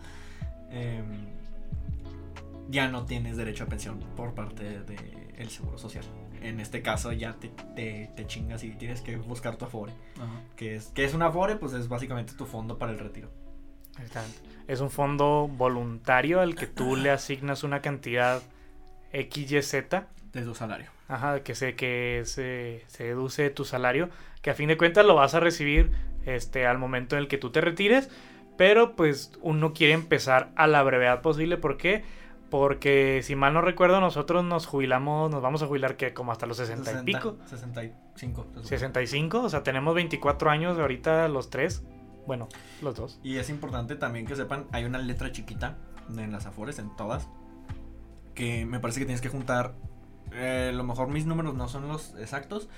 em, 0.70 1.26
ya 2.68 2.88
no 2.88 3.04
tienes 3.04 3.36
derecho 3.36 3.64
a 3.64 3.66
pensión 3.66 3.98
por 4.16 4.34
parte 4.34 4.80
del 4.82 5.50
Seguro 5.50 5.76
Social. 5.76 6.04
En 6.40 6.60
este 6.60 6.82
caso 6.82 7.12
ya 7.12 7.34
te, 7.34 7.48
te, 7.76 8.10
te 8.16 8.26
chingas 8.26 8.64
y 8.64 8.70
tienes 8.70 9.00
que 9.02 9.16
buscar 9.16 9.56
tu 9.56 9.64
Afore. 9.66 9.92
Ajá. 10.16 10.40
que 10.56 10.76
es, 10.76 10.86
que 10.88 11.04
es 11.04 11.14
un 11.14 11.22
Afore? 11.22 11.56
Pues 11.56 11.72
es 11.72 11.88
básicamente 11.88 12.32
tu 12.34 12.46
fondo 12.46 12.78
para 12.78 12.92
el 12.92 12.98
retiro. 12.98 13.30
Es 14.66 14.80
un 14.80 14.90
fondo 14.90 15.48
voluntario 15.48 16.40
al 16.40 16.54
que 16.54 16.66
tú 16.66 16.96
le 16.96 17.10
asignas 17.10 17.64
una 17.64 17.80
cantidad 17.80 18.42
XYZ 19.12 19.72
De 20.32 20.42
tu 20.42 20.54
salario. 20.54 20.90
Ajá, 21.08 21.40
que 21.42 21.54
se, 21.54 21.74
que 21.74 22.22
se, 22.24 22.84
se 22.86 23.04
deduce 23.04 23.42
de 23.42 23.50
tu 23.50 23.64
salario, 23.64 24.10
que 24.42 24.50
a 24.50 24.54
fin 24.54 24.68
de 24.68 24.76
cuentas 24.76 25.04
lo 25.04 25.16
vas 25.16 25.34
a 25.34 25.40
recibir 25.40 25.90
este, 26.24 26.66
al 26.66 26.78
momento 26.78 27.16
en 27.16 27.22
el 27.22 27.28
que 27.28 27.36
tú 27.36 27.50
te 27.50 27.60
retires, 27.60 28.08
pero 28.56 28.94
pues 28.94 29.32
uno 29.40 29.72
quiere 29.72 29.92
empezar 29.92 30.50
a 30.54 30.68
la 30.68 30.82
brevedad 30.82 31.20
posible, 31.20 31.56
¿por 31.56 31.76
qué? 31.76 32.04
Porque 32.50 33.20
si 33.22 33.36
mal 33.36 33.54
no 33.54 33.60
recuerdo, 33.60 34.00
nosotros 34.00 34.44
nos 34.44 34.66
jubilamos, 34.66 35.30
nos 35.30 35.40
vamos 35.40 35.62
a 35.62 35.66
jubilar 35.66 35.96
que 35.96 36.12
como 36.12 36.32
hasta 36.32 36.46
los 36.46 36.56
60 36.56 37.02
y 37.02 37.04
pico, 37.04 37.36
65. 37.46 38.42
se 38.42 38.48
supone. 38.48 38.66
65, 38.66 39.42
o 39.42 39.48
sea, 39.48 39.62
tenemos 39.62 39.94
24 39.94 40.50
años 40.50 40.76
ahorita 40.76 41.28
los 41.28 41.48
tres, 41.48 41.84
bueno, 42.26 42.48
los 42.82 42.96
dos. 42.96 43.20
Y 43.22 43.36
es 43.36 43.50
importante 43.50 43.94
también 43.94 44.26
que 44.26 44.34
sepan, 44.34 44.66
hay 44.72 44.84
una 44.84 44.98
letra 44.98 45.30
chiquita 45.30 45.78
en 46.08 46.32
las 46.32 46.46
Afores, 46.46 46.80
en 46.80 46.94
todas, 46.96 47.28
que 48.34 48.66
me 48.66 48.80
parece 48.80 48.98
que 48.98 49.06
tienes 49.06 49.20
que 49.20 49.28
juntar, 49.28 49.74
eh, 50.32 50.70
a 50.72 50.76
lo 50.76 50.82
mejor 50.82 51.08
mis 51.08 51.26
números 51.26 51.54
no 51.54 51.68
son 51.68 51.86
los 51.86 52.14
exactos, 52.16 52.68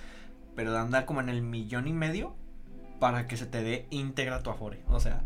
pero 0.54 0.76
anda 0.76 1.06
como 1.06 1.20
en 1.20 1.30
el 1.30 1.40
millón 1.40 1.88
y 1.88 1.94
medio 1.94 2.34
para 3.00 3.26
que 3.26 3.36
se 3.38 3.46
te 3.46 3.62
dé 3.62 3.86
íntegra 3.90 4.42
tu 4.42 4.50
Afore. 4.50 4.84
O 4.88 5.00
sea, 5.00 5.24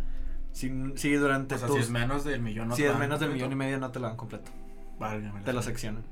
si, 0.57 0.73
si 0.97 1.13
durante 1.15 1.55
O 1.55 1.59
sea, 1.59 1.67
tus- 1.69 1.77
si 1.77 1.83
es 1.83 1.91
menos 1.91 2.25
del 2.25 2.41
millón, 2.41 2.69
no 2.69 2.77
si 2.77 2.83
te 2.83 2.89
es 2.89 2.93
dan 2.93 3.01
menos 3.01 3.21
del 3.21 3.29
completo. 3.29 3.49
millón 3.49 3.53
y 3.53 3.65
medio 3.65 3.79
no 3.79 3.91
te 3.91 3.99
lo 4.01 4.07
dan 4.09 4.17
completo. 4.17 4.51
Válgame 4.99 5.41
te 5.43 5.53
lo 5.53 5.61
seccionan. 5.63 6.03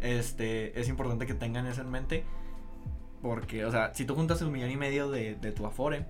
Este, 0.00 0.78
es 0.80 0.88
importante 0.88 1.26
que 1.26 1.34
tengan 1.34 1.66
eso 1.66 1.80
en 1.82 1.90
mente. 1.90 2.24
Porque, 3.22 3.64
o 3.64 3.70
sea, 3.70 3.92
si 3.94 4.04
tú 4.04 4.14
juntas 4.14 4.40
un 4.42 4.52
millón 4.52 4.70
y 4.70 4.76
medio 4.76 5.10
de, 5.10 5.34
de 5.34 5.52
tu 5.52 5.66
Afore, 5.66 6.06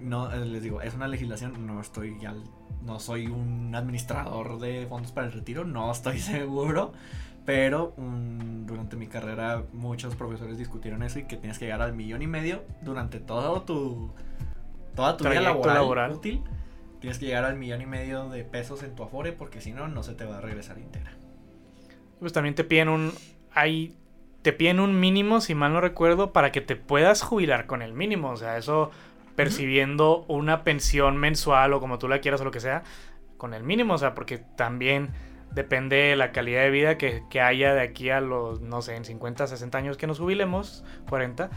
no, 0.00 0.32
eh, 0.32 0.44
les 0.44 0.62
digo, 0.62 0.80
es 0.80 0.94
una 0.94 1.06
legislación, 1.08 1.66
no 1.66 1.80
estoy 1.80 2.16
ya, 2.20 2.34
no 2.82 2.98
soy 3.00 3.26
un 3.26 3.74
administrador 3.74 4.58
de 4.58 4.86
fondos 4.88 5.12
para 5.12 5.26
el 5.26 5.32
retiro, 5.32 5.64
no 5.64 5.90
estoy 5.92 6.18
seguro. 6.20 6.92
Pero 7.44 7.92
durante 7.98 8.96
mi 8.96 9.06
carrera 9.06 9.64
muchos 9.74 10.14
profesores 10.16 10.56
discutieron 10.56 11.02
eso 11.02 11.18
y 11.18 11.24
que 11.24 11.36
tienes 11.36 11.58
que 11.58 11.66
llegar 11.66 11.82
al 11.82 11.92
millón 11.92 12.22
y 12.22 12.26
medio 12.26 12.64
durante 12.80 13.20
todo 13.20 13.62
tu, 13.62 14.12
toda 14.96 15.16
tu 15.18 15.24
vida 15.24 15.42
laboral. 15.42 16.12
útil. 16.12 16.42
Tienes 17.04 17.18
que 17.18 17.26
llegar 17.26 17.44
al 17.44 17.56
millón 17.56 17.82
y 17.82 17.86
medio 17.86 18.30
de 18.30 18.44
pesos 18.44 18.82
en 18.82 18.94
tu 18.94 19.02
Afore 19.02 19.32
porque 19.32 19.60
si 19.60 19.74
no, 19.74 19.88
no 19.88 20.02
se 20.02 20.14
te 20.14 20.24
va 20.24 20.38
a 20.38 20.40
regresar 20.40 20.78
íntegra. 20.78 21.12
Pues 22.18 22.32
también 22.32 22.54
te 22.54 22.64
piden 22.64 22.88
un. 22.88 23.12
Hay. 23.52 23.94
Te 24.40 24.54
piden 24.54 24.80
un 24.80 24.98
mínimo, 24.98 25.42
si 25.42 25.54
mal 25.54 25.74
no 25.74 25.82
recuerdo, 25.82 26.32
para 26.32 26.50
que 26.50 26.62
te 26.62 26.76
puedas 26.76 27.20
jubilar 27.20 27.66
con 27.66 27.82
el 27.82 27.92
mínimo. 27.92 28.30
O 28.30 28.38
sea, 28.38 28.56
eso 28.56 28.90
percibiendo 29.36 30.24
una 30.28 30.64
pensión 30.64 31.18
mensual 31.18 31.74
o 31.74 31.80
como 31.80 31.98
tú 31.98 32.08
la 32.08 32.22
quieras 32.22 32.40
o 32.40 32.44
lo 32.44 32.50
que 32.50 32.60
sea, 32.60 32.84
con 33.36 33.52
el 33.52 33.64
mínimo. 33.64 33.92
O 33.92 33.98
sea, 33.98 34.14
porque 34.14 34.38
también 34.38 35.10
depende 35.52 35.96
de 35.96 36.16
la 36.16 36.32
calidad 36.32 36.62
de 36.62 36.70
vida 36.70 36.96
que, 36.96 37.22
que 37.28 37.42
haya 37.42 37.74
de 37.74 37.82
aquí 37.82 38.08
a 38.08 38.22
los, 38.22 38.62
no 38.62 38.80
sé, 38.80 38.96
en 38.96 39.04
50, 39.04 39.46
60 39.46 39.76
años 39.76 39.98
que 39.98 40.06
nos 40.06 40.20
jubilemos, 40.20 40.86
40. 41.10 41.50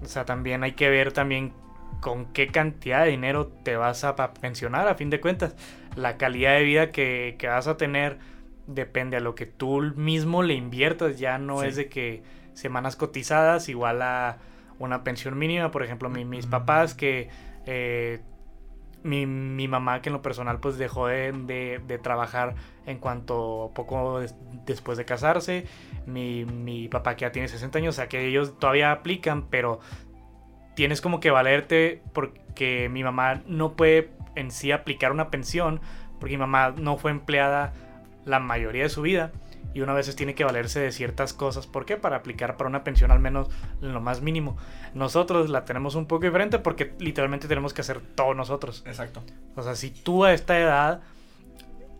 O 0.00 0.06
sea, 0.06 0.24
también 0.24 0.62
hay 0.62 0.74
que 0.74 0.88
ver 0.90 1.10
también 1.10 1.54
con 2.02 2.26
qué 2.34 2.48
cantidad 2.48 3.04
de 3.04 3.12
dinero 3.12 3.46
te 3.46 3.76
vas 3.76 4.04
a 4.04 4.14
pensionar 4.34 4.86
a 4.88 4.94
fin 4.96 5.08
de 5.08 5.20
cuentas. 5.20 5.56
La 5.96 6.18
calidad 6.18 6.52
de 6.58 6.64
vida 6.64 6.90
que, 6.90 7.36
que 7.38 7.46
vas 7.48 7.66
a 7.68 7.78
tener 7.78 8.18
depende 8.66 9.16
a 9.16 9.20
lo 9.20 9.34
que 9.34 9.46
tú 9.46 9.80
mismo 9.96 10.42
le 10.42 10.52
inviertas. 10.54 11.18
Ya 11.18 11.38
no 11.38 11.60
Sí. 11.60 11.68
es 11.68 11.76
de 11.76 11.88
que 11.88 12.22
semanas 12.52 12.96
cotizadas 12.96 13.68
igual 13.70 14.02
a 14.02 14.36
una 14.78 15.04
pensión 15.04 15.38
mínima. 15.38 15.70
Por 15.70 15.82
ejemplo, 15.84 16.10
mi- 16.10 16.24
mis 16.26 16.46
papás 16.46 16.94
que... 16.94 17.30
eh, 17.66 18.20
mi, 19.04 19.26
mi 19.26 19.66
mamá 19.66 20.00
que 20.00 20.10
en 20.10 20.12
lo 20.12 20.22
personal 20.22 20.60
pues 20.60 20.78
dejó 20.78 21.08
de, 21.08 21.32
de- 21.32 21.80
de 21.86 21.98
trabajar 21.98 22.54
en 22.86 22.98
cuanto 22.98 23.72
poco 23.74 24.20
des- 24.20 24.36
después 24.64 24.96
de 24.98 25.04
casarse. 25.04 25.66
Mi, 26.06 26.44
mi 26.44 26.86
papá 26.88 27.16
que 27.16 27.22
ya 27.22 27.32
tiene 27.32 27.48
60 27.48 27.78
años, 27.78 27.94
o 27.94 27.96
sea 27.96 28.08
que 28.08 28.26
ellos 28.26 28.58
todavía 28.60 28.92
aplican, 28.92 29.48
pero 29.50 29.80
tienes 30.74 31.00
como 31.00 31.20
que 31.20 31.30
valerte 31.30 32.02
porque 32.12 32.88
mi 32.90 33.02
mamá 33.02 33.42
no 33.46 33.72
puede 33.74 34.10
en 34.34 34.50
sí 34.50 34.72
aplicar 34.72 35.12
una 35.12 35.30
pensión 35.30 35.80
porque 36.18 36.34
mi 36.36 36.40
mamá 36.40 36.74
no 36.76 36.96
fue 36.96 37.10
empleada 37.10 37.72
la 38.24 38.38
mayoría 38.38 38.84
de 38.84 38.88
su 38.88 39.02
vida 39.02 39.32
y 39.74 39.80
una 39.80 39.94
veces 39.94 40.16
tiene 40.16 40.34
que 40.34 40.44
valerse 40.44 40.80
de 40.80 40.92
ciertas 40.92 41.32
cosas. 41.32 41.66
¿Por 41.66 41.86
qué? 41.86 41.96
Para 41.96 42.16
aplicar 42.16 42.56
para 42.56 42.68
una 42.68 42.84
pensión 42.84 43.10
al 43.10 43.18
menos 43.18 43.48
en 43.80 43.92
lo 43.92 44.00
más 44.00 44.20
mínimo. 44.20 44.56
Nosotros 44.94 45.48
la 45.50 45.64
tenemos 45.64 45.94
un 45.94 46.06
poco 46.06 46.24
diferente 46.24 46.58
porque 46.58 46.94
literalmente 46.98 47.48
tenemos 47.48 47.72
que 47.72 47.80
hacer 47.80 48.00
todo 48.00 48.34
nosotros. 48.34 48.82
Exacto. 48.86 49.22
O 49.56 49.62
sea, 49.62 49.74
si 49.74 49.90
tú 49.90 50.24
a 50.24 50.32
esta 50.32 50.58
edad 50.58 51.00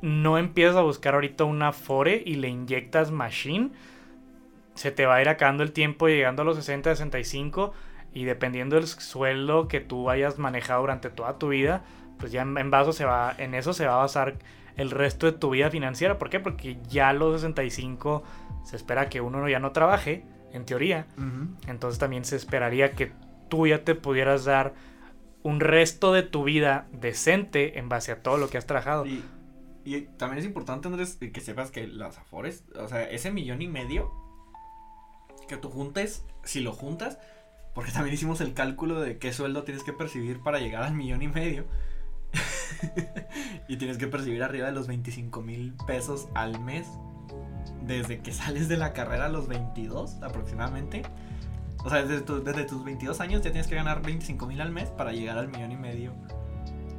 no 0.02 0.38
empiezas 0.38 0.76
a 0.76 0.82
buscar 0.82 1.14
ahorita 1.14 1.44
una 1.44 1.72
Fore 1.72 2.22
y 2.24 2.34
le 2.34 2.48
inyectas 2.48 3.10
Machine, 3.10 3.70
se 4.74 4.90
te 4.90 5.06
va 5.06 5.16
a 5.16 5.22
ir 5.22 5.28
acabando 5.28 5.62
el 5.62 5.72
tiempo 5.72 6.08
llegando 6.08 6.42
a 6.42 6.44
los 6.44 6.56
60, 6.56 6.94
65 6.94 7.72
y 8.12 8.24
dependiendo 8.24 8.76
del 8.76 8.86
sueldo 8.86 9.68
que 9.68 9.80
tú 9.80 10.10
hayas 10.10 10.38
manejado 10.38 10.82
durante 10.82 11.10
toda 11.10 11.38
tu 11.38 11.48
vida, 11.48 11.82
pues 12.18 12.32
ya 12.32 12.42
en, 12.42 12.70
vaso 12.70 12.92
se 12.92 13.04
va, 13.04 13.34
en 13.38 13.54
eso 13.54 13.72
se 13.72 13.86
va 13.86 13.94
a 13.94 13.98
basar 13.98 14.36
el 14.76 14.90
resto 14.90 15.26
de 15.26 15.32
tu 15.32 15.50
vida 15.50 15.70
financiera. 15.70 16.18
¿Por 16.18 16.30
qué? 16.30 16.40
Porque 16.40 16.78
ya 16.88 17.08
a 17.08 17.12
los 17.12 17.40
65 17.40 18.22
se 18.64 18.76
espera 18.76 19.08
que 19.08 19.20
uno 19.20 19.48
ya 19.48 19.58
no 19.58 19.72
trabaje, 19.72 20.24
en 20.52 20.64
teoría. 20.64 21.06
Entonces 21.66 21.98
también 21.98 22.24
se 22.24 22.36
esperaría 22.36 22.92
que 22.92 23.12
tú 23.48 23.66
ya 23.66 23.84
te 23.84 23.94
pudieras 23.94 24.44
dar 24.44 24.74
un 25.42 25.60
resto 25.60 26.12
de 26.12 26.22
tu 26.22 26.44
vida 26.44 26.86
decente 26.92 27.78
en 27.78 27.88
base 27.88 28.12
a 28.12 28.22
todo 28.22 28.38
lo 28.38 28.48
que 28.48 28.58
has 28.58 28.66
trabajado. 28.66 29.06
Y, 29.06 29.24
y 29.84 30.02
también 30.18 30.38
es 30.38 30.44
importante, 30.44 30.88
Andrés, 30.88 31.16
que 31.16 31.40
sepas 31.40 31.70
que 31.70 31.86
las 31.86 32.18
Afores, 32.18 32.64
o 32.76 32.86
sea, 32.86 33.02
ese 33.10 33.30
millón 33.30 33.62
y 33.62 33.68
medio 33.68 34.12
que 35.48 35.56
tú 35.56 35.70
juntes, 35.70 36.24
si 36.44 36.60
lo 36.60 36.72
juntas, 36.72 37.18
porque 37.74 37.90
también 37.92 38.14
hicimos 38.14 38.40
el 38.40 38.54
cálculo 38.54 39.00
de 39.00 39.18
qué 39.18 39.32
sueldo 39.32 39.62
tienes 39.64 39.82
que 39.84 39.92
percibir 39.92 40.40
para 40.40 40.58
llegar 40.58 40.82
al 40.82 40.94
millón 40.94 41.22
y 41.22 41.28
medio. 41.28 41.64
y 43.68 43.76
tienes 43.76 43.98
que 43.98 44.06
percibir 44.06 44.42
arriba 44.42 44.66
de 44.66 44.72
los 44.72 44.86
25 44.86 45.42
mil 45.42 45.74
pesos 45.86 46.28
al 46.34 46.60
mes. 46.60 46.86
Desde 47.82 48.20
que 48.20 48.32
sales 48.32 48.68
de 48.68 48.76
la 48.76 48.92
carrera 48.92 49.26
a 49.26 49.28
los 49.28 49.48
22 49.48 50.22
aproximadamente. 50.22 51.02
O 51.84 51.90
sea, 51.90 52.02
desde, 52.04 52.20
tu- 52.22 52.42
desde 52.42 52.64
tus 52.64 52.84
22 52.84 53.20
años 53.20 53.42
ya 53.42 53.50
tienes 53.50 53.66
que 53.66 53.74
ganar 53.74 54.02
25 54.02 54.46
mil 54.46 54.60
al 54.60 54.70
mes 54.70 54.88
para 54.90 55.12
llegar 55.12 55.38
al 55.38 55.48
millón 55.48 55.72
y 55.72 55.76
medio 55.76 56.12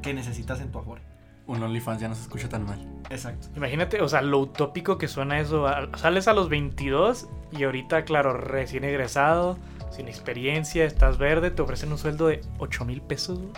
que 0.01 0.13
necesitas 0.13 0.59
en 0.59 0.71
tu 0.71 0.79
Afore. 0.79 1.01
Un 1.45 1.61
OnlyFans 1.61 2.01
ya 2.01 2.07
no 2.07 2.15
se 2.15 2.23
escucha 2.23 2.49
tan 2.49 2.65
mal. 2.65 2.79
Exacto. 3.09 3.47
Imagínate, 3.55 4.01
o 4.01 4.07
sea, 4.09 4.21
lo 4.21 4.39
utópico 4.39 4.97
que 4.97 5.07
suena 5.07 5.39
eso. 5.39 5.65
Sales 5.95 6.27
a 6.27 6.33
los 6.33 6.49
22 6.49 7.27
y 7.51 7.63
ahorita, 7.63 8.03
claro, 8.05 8.33
recién 8.33 8.83
egresado, 8.83 9.57
sin 9.93 10.07
experiencia, 10.07 10.85
estás 10.85 11.17
verde, 11.17 11.51
te 11.51 11.61
ofrecen 11.61 11.91
un 11.91 11.97
sueldo 11.97 12.27
de 12.27 12.41
8 12.59 12.85
mil 12.85 13.01
pesos. 13.01 13.39
güey. 13.39 13.51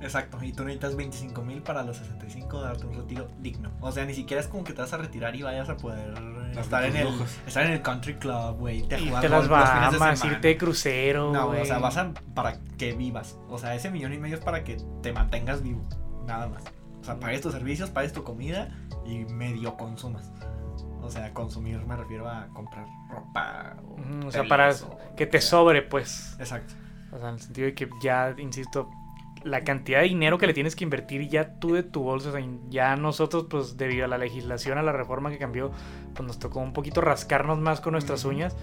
Exacto. 0.00 0.38
Y 0.42 0.52
tú 0.52 0.64
necesitas 0.64 0.96
25 0.96 1.42
mil 1.42 1.62
para 1.62 1.82
los 1.82 1.96
65 1.96 2.60
darte 2.60 2.84
un 2.86 2.94
retiro 2.94 3.26
digno. 3.40 3.70
O 3.80 3.90
sea, 3.90 4.04
ni 4.04 4.12
siquiera 4.12 4.40
es 4.42 4.48
como 4.48 4.62
que 4.62 4.74
te 4.74 4.82
vas 4.82 4.92
a 4.92 4.98
retirar 4.98 5.34
y 5.34 5.42
vayas 5.42 5.70
a 5.70 5.76
poder 5.78 6.12
estar 6.58 6.84
en 6.84 6.96
el 6.96 7.04
lujos. 7.06 7.30
estar 7.46 7.64
en 7.64 7.72
el 7.72 7.80
country 7.80 8.14
club, 8.16 8.58
güey, 8.58 8.82
a 8.82 8.98
Irte 8.98 9.26
a 9.26 9.28
las 9.30 9.42
de 9.44 9.48
Bahamas, 9.48 10.18
semana. 10.18 10.34
irte 10.36 10.48
de 10.48 10.56
crucero. 10.58 11.32
No, 11.32 11.46
güey. 11.48 11.62
o 11.62 11.64
sea, 11.64 11.78
vas 11.78 11.96
a 11.96 12.12
para 12.34 12.58
que 12.76 12.92
vivas. 12.92 13.38
O 13.48 13.56
sea, 13.58 13.74
ese 13.74 13.90
millón 13.90 14.12
y 14.12 14.18
medio 14.18 14.36
es 14.36 14.44
para 14.44 14.62
que 14.62 14.76
te 15.02 15.12
mantengas 15.14 15.62
vivo. 15.62 15.82
Nada 16.26 16.48
más. 16.48 16.64
O 17.00 17.04
sea, 17.04 17.18
pagues 17.18 17.40
tus 17.40 17.52
servicios, 17.52 17.88
pagues 17.88 18.12
tu 18.12 18.24
comida 18.24 18.68
y 19.06 19.24
medio 19.24 19.74
consumas. 19.78 20.30
O 21.04 21.10
sea, 21.10 21.32
consumir 21.32 21.78
me 21.86 21.96
refiero 21.96 22.28
a 22.28 22.46
comprar 22.48 22.86
ropa. 23.08 23.76
O, 23.86 23.92
Ujú, 24.00 24.28
o 24.28 24.32
sea, 24.32 24.44
para 24.44 24.70
o 24.70 24.98
que 25.16 25.26
te 25.26 25.40
sobre, 25.40 25.82
pues. 25.82 26.36
Exacto. 26.38 26.74
O 27.12 27.18
sea, 27.18 27.28
en 27.28 27.34
el 27.34 27.40
sentido 27.40 27.66
de 27.66 27.74
que 27.74 27.88
ya, 28.02 28.34
insisto, 28.38 28.90
la 29.44 29.62
cantidad 29.62 30.00
de 30.00 30.06
dinero 30.08 30.38
que 30.38 30.46
le 30.46 30.54
tienes 30.54 30.74
que 30.74 30.84
invertir 30.84 31.28
ya 31.28 31.60
tú 31.60 31.74
de 31.74 31.82
tu 31.82 32.02
bolsa, 32.02 32.30
o 32.30 32.32
sea, 32.32 32.42
ya 32.70 32.96
nosotros, 32.96 33.46
pues 33.48 33.76
debido 33.76 34.06
a 34.06 34.08
la 34.08 34.16
legislación, 34.18 34.78
a 34.78 34.82
la 34.82 34.92
reforma 34.92 35.30
que 35.30 35.38
cambió, 35.38 35.70
pues 36.14 36.26
nos 36.26 36.38
tocó 36.38 36.60
un 36.60 36.72
poquito 36.72 37.02
rascarnos 37.02 37.58
más 37.58 37.80
con 37.80 37.92
nuestras 37.92 38.24
Ujú. 38.24 38.34
uñas. 38.34 38.56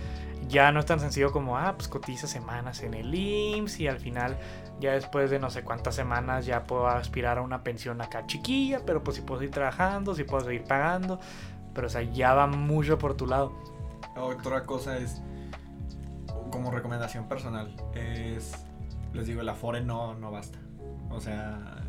Ya 0.47 0.71
no 0.71 0.80
es 0.80 0.88
tan 0.88 0.99
sencillo 0.99 1.32
como, 1.32 1.58
ah, 1.60 1.75
pues 1.77 1.88
cotiza 1.88 2.25
semanas 2.25 2.82
en 2.82 2.95
el 2.95 3.13
IMSS 3.13 3.80
y 3.82 3.88
al 3.88 3.99
final, 3.99 4.38
ya 4.80 4.93
después 4.93 5.30
de 5.30 5.38
no 5.38 5.51
sé 5.51 5.62
cuántas 5.63 5.93
semanas, 5.93 6.47
ya 6.47 6.63
puedo 6.63 6.88
aspirar 6.88 7.38
a 7.38 7.41
una 7.41 7.62
pensión 7.63 8.01
acá 8.01 8.25
chiquilla, 8.25 8.82
pero 8.84 9.04
pues 9.04 9.17
si 9.17 9.21
puedo 9.21 9.39
seguir 9.39 9.54
trabajando, 9.54 10.15
si 10.15 10.23
puedo 10.23 10.43
seguir 10.43 10.63
pagando, 10.63 11.19
pero 11.74 11.88
o 11.88 11.90
sea, 11.90 12.02
ya 12.02 12.34
va 12.34 12.48
mucho 12.48 12.98
por 12.98 13.16
tu 13.16 13.28
lado. 13.28 13.54
Otra 14.16 14.66
cosa 14.66 14.98
es, 14.98 15.22
como 16.52 16.72
recomendación 16.72 17.28
personal, 17.28 17.76
es, 17.94 18.54
les 19.14 19.28
digo, 19.28 19.42
el 19.42 19.50
Afore 19.50 19.82
no, 19.82 20.16
no 20.16 20.32
basta. 20.32 20.60
O 21.10 21.20
sea, 21.20 21.84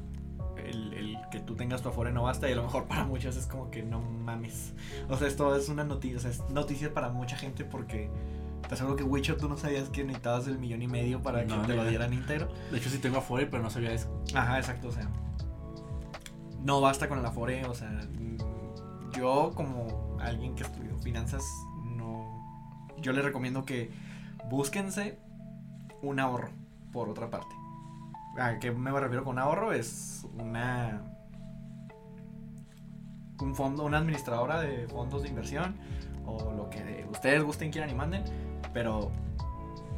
el, 0.56 0.92
el 0.94 1.18
que 1.30 1.40
tú 1.40 1.54
tengas 1.54 1.82
tu 1.82 1.88
Afore 1.88 2.12
no 2.12 2.22
basta 2.22 2.48
y 2.48 2.52
a 2.52 2.56
lo 2.56 2.62
mejor 2.62 2.84
para 2.84 3.04
muchos 3.04 3.36
es 3.36 3.46
como 3.46 3.70
que 3.70 3.82
no 3.82 4.00
mames. 4.00 4.72
O 5.08 5.16
sea, 5.16 5.28
esto 5.28 5.54
es 5.56 5.68
una 5.68 5.84
noticia, 5.84 6.18
o 6.18 6.20
sea, 6.20 6.30
es 6.30 6.48
noticia 6.50 6.92
para 6.94 7.08
mucha 7.08 7.36
gente 7.36 7.64
porque 7.64 8.10
te 8.68 8.74
aseguro 8.74 8.96
que 8.96 9.04
Wicho 9.04 9.36
tú 9.36 9.48
no 9.48 9.56
sabías 9.56 9.90
que 9.90 10.04
necesitabas 10.04 10.46
el 10.46 10.58
millón 10.58 10.82
y 10.82 10.88
medio 10.88 11.22
para 11.22 11.44
No, 11.44 11.62
que 11.62 11.68
te 11.68 11.76
lo 11.76 11.84
dieran 11.84 12.12
íntegro. 12.12 12.48
De 12.70 12.78
hecho, 12.78 12.88
sí 12.88 12.98
tengo 12.98 13.18
Afore, 13.18 13.46
pero 13.46 13.62
no 13.62 13.70
sabía 13.70 13.92
eso. 13.92 14.08
Ajá, 14.34 14.58
exacto, 14.58 14.88
o 14.88 14.92
sea. 14.92 15.08
No 16.62 16.80
basta 16.80 17.08
con 17.08 17.18
el 17.18 17.26
Afore, 17.26 17.64
o 17.66 17.74
sea. 17.74 17.90
Yo, 19.16 19.52
como 19.54 20.16
alguien 20.20 20.54
que 20.54 20.62
estudió 20.62 20.96
finanzas, 20.98 21.44
no. 21.84 22.86
Yo 22.98 23.12
les 23.12 23.24
recomiendo 23.24 23.64
que 23.64 23.90
búsquense 24.48 25.18
un 26.02 26.20
ahorro, 26.20 26.50
por 26.92 27.08
otra 27.08 27.30
parte. 27.30 27.54
¿A 28.38 28.58
qué 28.58 28.70
me 28.70 28.90
refiero 28.98 29.24
con 29.24 29.38
ahorro? 29.38 29.72
Es 29.72 30.26
una. 30.38 31.02
Un 33.40 33.54
fondo, 33.54 33.84
una 33.84 33.98
administradora 33.98 34.60
de 34.60 34.86
fondos 34.88 35.22
de 35.22 35.28
inversión, 35.28 35.76
o 36.24 36.52
lo 36.52 36.70
que 36.70 37.06
ustedes 37.10 37.42
gusten, 37.42 37.72
quieran 37.72 37.90
y 37.90 37.94
manden, 37.94 38.22
pero 38.72 39.10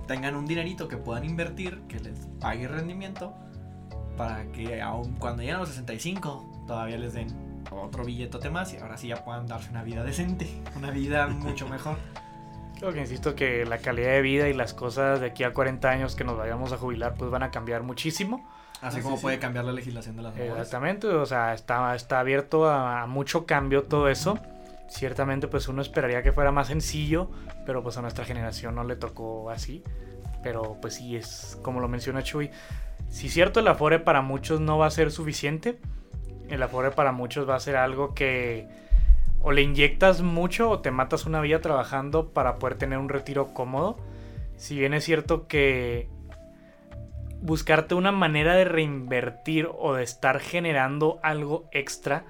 tengan 0.06 0.34
un 0.34 0.46
dinerito 0.46 0.88
que 0.88 0.96
puedan 0.96 1.24
invertir, 1.24 1.82
que 1.88 2.00
les 2.00 2.18
pague 2.40 2.66
rendimiento 2.68 3.34
para 4.16 4.44
que 4.52 4.80
aun 4.80 5.14
cuando 5.14 5.42
lleguen 5.42 5.56
a 5.56 5.60
los 5.60 5.70
65 5.70 6.64
todavía 6.66 6.96
les 6.96 7.14
den 7.14 7.28
otro 7.70 8.04
billetote 8.04 8.50
más 8.50 8.72
y 8.72 8.78
ahora 8.78 8.96
sí 8.96 9.08
ya 9.08 9.24
puedan 9.24 9.46
darse 9.46 9.70
una 9.70 9.82
vida 9.82 10.04
decente, 10.04 10.48
una 10.76 10.90
vida 10.90 11.26
mucho 11.28 11.68
mejor. 11.68 11.96
Creo 12.78 12.92
que 12.92 13.00
insisto 13.00 13.34
que 13.34 13.64
la 13.64 13.78
calidad 13.78 14.10
de 14.10 14.22
vida 14.22 14.48
y 14.48 14.52
las 14.52 14.74
cosas 14.74 15.20
de 15.20 15.26
aquí 15.26 15.44
a 15.44 15.52
40 15.52 15.88
años 15.88 16.16
que 16.16 16.24
nos 16.24 16.36
vayamos 16.36 16.72
a 16.72 16.76
jubilar 16.76 17.14
pues 17.16 17.30
van 17.30 17.42
a 17.42 17.50
cambiar 17.50 17.82
muchísimo. 17.82 18.48
Así 18.80 19.00
como 19.00 19.16
sí, 19.16 19.22
puede 19.22 19.38
cambiar 19.38 19.64
la 19.64 19.72
legislación 19.72 20.16
de 20.16 20.22
las 20.22 20.32
mujeres. 20.32 20.52
Exactamente, 20.52 21.06
o 21.06 21.24
sea, 21.24 21.54
está, 21.54 21.94
está 21.94 22.20
abierto 22.20 22.68
a, 22.68 23.02
a 23.02 23.06
mucho 23.06 23.46
cambio 23.46 23.84
todo 23.84 24.08
eso. 24.08 24.38
Ciertamente 24.88 25.48
pues 25.48 25.68
uno 25.68 25.80
esperaría 25.80 26.22
que 26.22 26.32
fuera 26.32 26.52
más 26.52 26.68
sencillo, 26.68 27.30
pero 27.64 27.82
pues 27.82 27.96
a 27.96 28.02
nuestra 28.02 28.24
generación 28.24 28.74
no 28.74 28.84
le 28.84 28.96
tocó 28.96 29.50
así. 29.50 29.82
Pero 30.42 30.76
pues 30.82 30.96
sí, 30.96 31.16
es 31.16 31.58
como 31.62 31.80
lo 31.80 31.88
menciona 31.88 32.22
Chuy. 32.22 32.50
Si 33.08 33.28
cierto 33.28 33.60
el 33.60 33.68
Afore 33.68 33.98
para 33.98 34.20
muchos 34.20 34.60
no 34.60 34.76
va 34.76 34.86
a 34.86 34.90
ser 34.90 35.10
suficiente, 35.10 35.78
el 36.48 36.62
Afore 36.62 36.90
para 36.90 37.12
muchos 37.12 37.48
va 37.48 37.56
a 37.56 37.60
ser 37.60 37.76
algo 37.76 38.14
que 38.14 38.66
o 39.42 39.52
le 39.52 39.62
inyectas 39.62 40.22
mucho 40.22 40.70
o 40.70 40.80
te 40.80 40.90
matas 40.90 41.26
una 41.26 41.40
vida 41.40 41.60
trabajando 41.60 42.30
para 42.32 42.56
poder 42.56 42.76
tener 42.78 42.98
un 42.98 43.08
retiro 43.10 43.52
cómodo. 43.52 43.98
Si 44.56 44.78
bien 44.78 44.94
es 44.94 45.04
cierto 45.04 45.46
que 45.48 46.08
buscarte 47.42 47.94
una 47.94 48.12
manera 48.12 48.54
de 48.54 48.64
reinvertir 48.64 49.68
o 49.78 49.94
de 49.94 50.02
estar 50.02 50.40
generando 50.40 51.18
algo 51.22 51.68
extra 51.72 52.24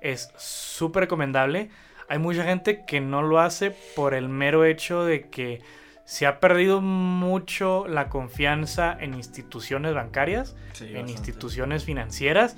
es 0.00 0.30
súper 0.36 1.02
recomendable. 1.02 1.70
Hay 2.08 2.18
mucha 2.18 2.44
gente 2.44 2.84
que 2.86 3.00
no 3.00 3.22
lo 3.22 3.40
hace 3.40 3.74
por 3.96 4.14
el 4.14 4.28
mero 4.28 4.64
hecho 4.64 5.04
de 5.04 5.28
que 5.28 5.60
se 6.04 6.24
ha 6.26 6.38
perdido 6.38 6.80
mucho 6.80 7.86
la 7.88 8.08
confianza 8.08 8.96
en 8.98 9.14
instituciones 9.14 9.92
bancarias, 9.92 10.54
Sí, 10.72 10.84
en 10.84 10.92
bastante. 10.92 11.12
instituciones 11.12 11.84
financieras. 11.84 12.56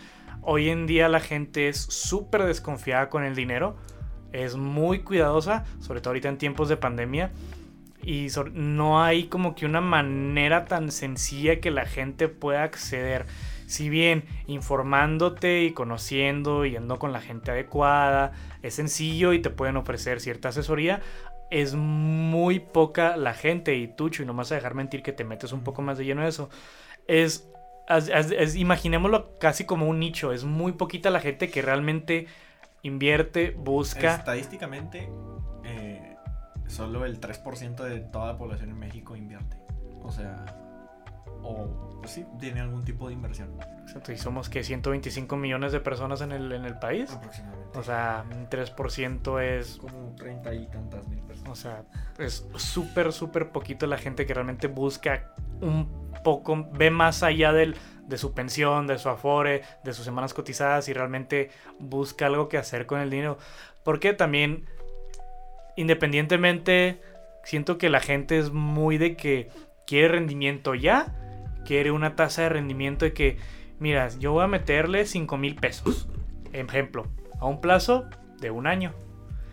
Hoy 0.51 0.71
en 0.71 0.87
día 0.87 1.11
la 1.11 1.21
gente 1.21 1.69
es 1.69 1.77
súper 1.77 2.45
desconfiada 2.45 3.11
con 3.11 3.23
el 3.23 3.35
dinero, 3.35 3.77
es 4.33 4.57
muy 4.57 5.01
cuidadosa, 5.01 5.67
sobre 5.79 6.01
todo 6.01 6.13
ahorita 6.13 6.31
en 6.31 6.39
tiempos 6.39 6.71
de 6.71 6.79
pandemia. 6.79 7.33
Y 8.03 8.31
so- 8.31 8.45
no 8.45 9.03
hay 9.03 9.25
como 9.25 9.55
que 9.55 9.67
una 9.67 9.83
manera 9.83 10.65
tan 10.65 10.91
sencilla 10.91 11.61
que 11.61 11.71
la 11.71 11.85
gente 11.85 12.29
pueda 12.29 12.63
acceder. 12.63 13.27
Si 13.67 13.91
bien 13.91 14.25
informándote 14.47 15.65
y 15.65 15.73
conociendo, 15.73 16.65
yendo 16.65 16.99
con 16.99 17.13
la 17.13 17.21
gente 17.21 17.51
adecuada, 17.51 18.33
es 18.63 18.73
sencillo 18.73 19.35
y 19.35 19.41
te 19.43 19.51
pueden 19.51 19.77
ofrecer 19.77 20.19
cierta 20.19 20.49
asesoría, 20.49 21.03
es 21.51 21.75
muy 21.75 22.59
poca 22.59 23.19
la 23.19 23.35
gente. 23.35 23.77
Y 23.77 23.87
tú, 23.87 24.09
y 24.19 24.25
no 24.25 24.33
me 24.33 24.39
vas 24.39 24.53
a 24.53 24.55
dejar 24.55 24.75
mentir 24.75 25.03
que 25.03 25.13
te 25.13 25.25
metes 25.25 25.53
un 25.53 25.63
poco 25.63 25.83
más 25.83 25.99
de 25.99 26.07
lleno 26.07 26.23
de 26.23 26.29
eso. 26.29 26.49
Es, 27.07 27.51
imaginémoslo 28.57 29.39
casi 29.39 29.65
como 29.65 29.87
un 29.87 29.99
nicho. 29.99 30.33
Es 30.33 30.45
muy 30.45 30.73
poquita 30.73 31.11
la 31.11 31.21
gente 31.21 31.51
que 31.51 31.63
realmente 31.63 32.27
invierte, 32.83 33.51
busca. 33.51 34.17
Estadísticamente, 34.17 35.09
eh, 35.65 36.17
solo 36.67 37.05
el 37.05 37.21
3% 37.21 37.85
de 37.85 38.01
toda 38.01 38.33
la 38.33 38.39
población 38.39 38.71
en 38.71 38.79
México 38.79 39.17
invierte. 39.17 39.57
O 40.03 40.11
sea, 40.11 40.45
o 41.43 41.89
pues 42.01 42.13
sí, 42.13 42.27
tiene 42.39 42.61
algún 42.61 42.85
tipo 42.85 43.09
de 43.09 43.15
inversión. 43.15 43.51
Exacto, 43.83 44.13
Y 44.13 44.19
somos 44.19 44.49
que 44.49 44.63
125 44.63 45.37
millones 45.37 45.73
de 45.73 45.81
personas 45.81 46.21
en 46.21 46.33
el, 46.33 46.53
en 46.53 46.65
el 46.65 46.79
país. 46.79 47.11
Aproximadamente. 47.11 47.79
O 47.79 47.83
sea, 47.83 48.25
un 48.31 48.49
3% 48.49 49.43
es. 49.43 49.77
como 49.79 50.15
30 50.17 50.55
y 50.55 50.67
tantas 50.69 51.09
mil 51.09 51.21
personas. 51.21 51.51
O 51.51 51.57
sea, 51.57 51.85
es 52.19 52.47
súper, 52.57 53.13
súper 53.13 53.51
poquito 53.51 53.87
la 53.87 53.99
gente 53.99 54.27
que 54.27 54.35
realmente 54.35 54.69
busca 54.69 55.33
un 55.61 55.98
poco, 56.23 56.69
ve 56.73 56.91
más 56.91 57.23
allá 57.23 57.53
del, 57.53 57.77
de 58.07 58.19
su 58.19 58.33
pensión, 58.33 58.87
de 58.87 58.99
su 58.99 59.09
afore, 59.09 59.63
de 59.85 59.93
sus 59.93 60.05
semanas 60.05 60.35
cotizadas 60.35 60.89
y 60.89 60.93
realmente 60.93 61.51
busca 61.79 62.27
algo 62.27 62.49
que 62.49 62.59
hacer 62.59 62.87
con 62.87 63.01
el 63.01 63.11
dinero. 63.11 63.39
Porque 63.85 64.13
también, 64.15 64.65
independientemente, 65.77 67.01
siento 67.45 67.79
que 67.79 67.91
la 67.91 68.01
gente 68.01 68.39
es 68.39 68.51
muy 68.51 68.99
de 68.99 69.17
que 69.17 69.51
quiere 69.87 70.09
rendimiento 70.09 70.75
ya, 70.75 71.15
quiere 71.65 71.91
una 71.91 72.17
tasa 72.17 72.43
de 72.43 72.49
rendimiento 72.51 73.05
de 73.05 73.13
que, 73.13 73.39
mira, 73.79 74.09
yo 74.19 74.33
voy 74.33 74.45
a 74.45 74.49
meterle 74.49 75.07
5 75.07 75.37
mil 75.37 75.55
pesos, 75.55 76.09
ejemplo, 76.53 77.07
a 77.41 77.47
un 77.47 77.61
plazo 77.61 78.09
de 78.41 78.51
un 78.51 78.67
año 78.67 78.95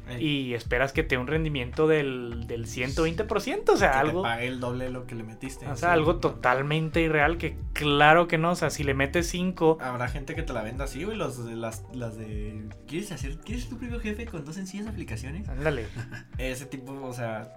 Ey, 0.08 0.26
y 0.26 0.54
esperas 0.54 0.94
que 0.94 1.04
te 1.04 1.16
dé 1.16 1.18
un 1.22 1.28
rendimiento 1.28 1.88
del, 1.88 2.46
del 2.48 2.66
120%, 2.68 3.70
o 3.70 3.78
sea, 3.78 3.92
que 3.92 3.98
algo, 3.98 4.22
te 4.22 4.28
pague 4.28 4.48
el 4.48 4.60
doble 4.60 4.86
de 4.86 4.92
lo 4.92 5.08
que 5.08 5.16
le 5.16 5.24
metiste. 5.24 5.68
o 5.68 5.76
sea, 5.76 5.94
algo 5.94 6.18
totalmente 6.18 7.02
irreal 7.02 7.38
que 7.38 7.58
claro 7.74 8.28
que 8.28 8.38
no, 8.38 8.52
o 8.52 8.56
sea, 8.56 8.70
si 8.70 8.84
le 8.84 8.94
metes 8.94 9.28
5, 9.30 9.80
Habrá 9.82 10.08
gente 10.08 10.36
que 10.36 10.44
te 10.44 10.54
la 10.54 10.64
venda 10.64 10.86
así, 10.86 11.04
güey. 11.04 11.18
Los 11.18 11.38
las, 11.40 11.84
las 11.94 12.18
de. 12.18 12.70
¿Quieres 12.88 13.12
hacer? 13.12 13.38
¿Quieres 13.40 13.64
ser 13.64 13.74
tu 13.74 13.80
propio 13.80 14.00
jefe 14.00 14.26
con 14.26 14.44
dos 14.46 14.56
sencillas 14.56 14.88
aplicaciones? 14.88 15.48
ándale, 15.50 15.88
Ese 16.38 16.66
tipo, 16.66 16.94
o 16.94 17.14
sea. 17.14 17.52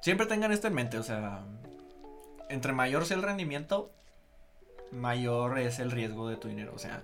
Siempre 0.00 0.26
tengan 0.26 0.52
esto 0.52 0.66
en 0.68 0.74
mente, 0.74 0.98
o 0.98 1.02
sea. 1.02 1.44
Entre 2.48 2.72
mayor 2.72 3.06
sea 3.06 3.16
el 3.16 3.22
rendimiento, 3.22 3.92
mayor 4.90 5.58
es 5.58 5.78
el 5.78 5.90
riesgo 5.90 6.28
de 6.28 6.36
tu 6.36 6.48
dinero. 6.48 6.72
O 6.74 6.78
sea, 6.78 7.02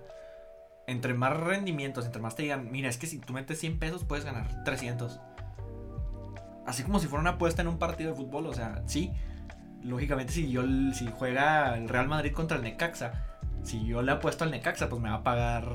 entre 0.88 1.12
más 1.14 1.36
rendimientos, 1.36 2.06
entre 2.06 2.20
más 2.20 2.34
te 2.34 2.42
digan, 2.42 2.72
mira, 2.72 2.88
es 2.88 2.96
que 2.96 3.06
si 3.06 3.18
tú 3.18 3.34
metes 3.34 3.60
100 3.60 3.78
pesos 3.78 4.04
puedes 4.04 4.24
ganar 4.24 4.64
300. 4.64 5.20
Así 6.66 6.82
como 6.82 6.98
si 6.98 7.06
fuera 7.06 7.20
una 7.20 7.30
apuesta 7.32 7.62
en 7.62 7.68
un 7.68 7.78
partido 7.78 8.10
de 8.10 8.16
fútbol, 8.16 8.46
o 8.46 8.54
sea, 8.54 8.82
sí. 8.86 9.12
Lógicamente, 9.84 10.32
si 10.32 10.50
yo 10.50 10.62
si 10.92 11.06
juega 11.14 11.76
el 11.76 11.88
Real 11.88 12.08
Madrid 12.08 12.32
contra 12.32 12.56
el 12.56 12.62
Necaxa, 12.64 13.12
si 13.62 13.84
yo 13.86 14.02
le 14.02 14.12
apuesto 14.12 14.44
al 14.44 14.50
Necaxa, 14.50 14.88
pues 14.88 15.00
me 15.00 15.10
va 15.10 15.16
a 15.16 15.22
pagar 15.22 15.68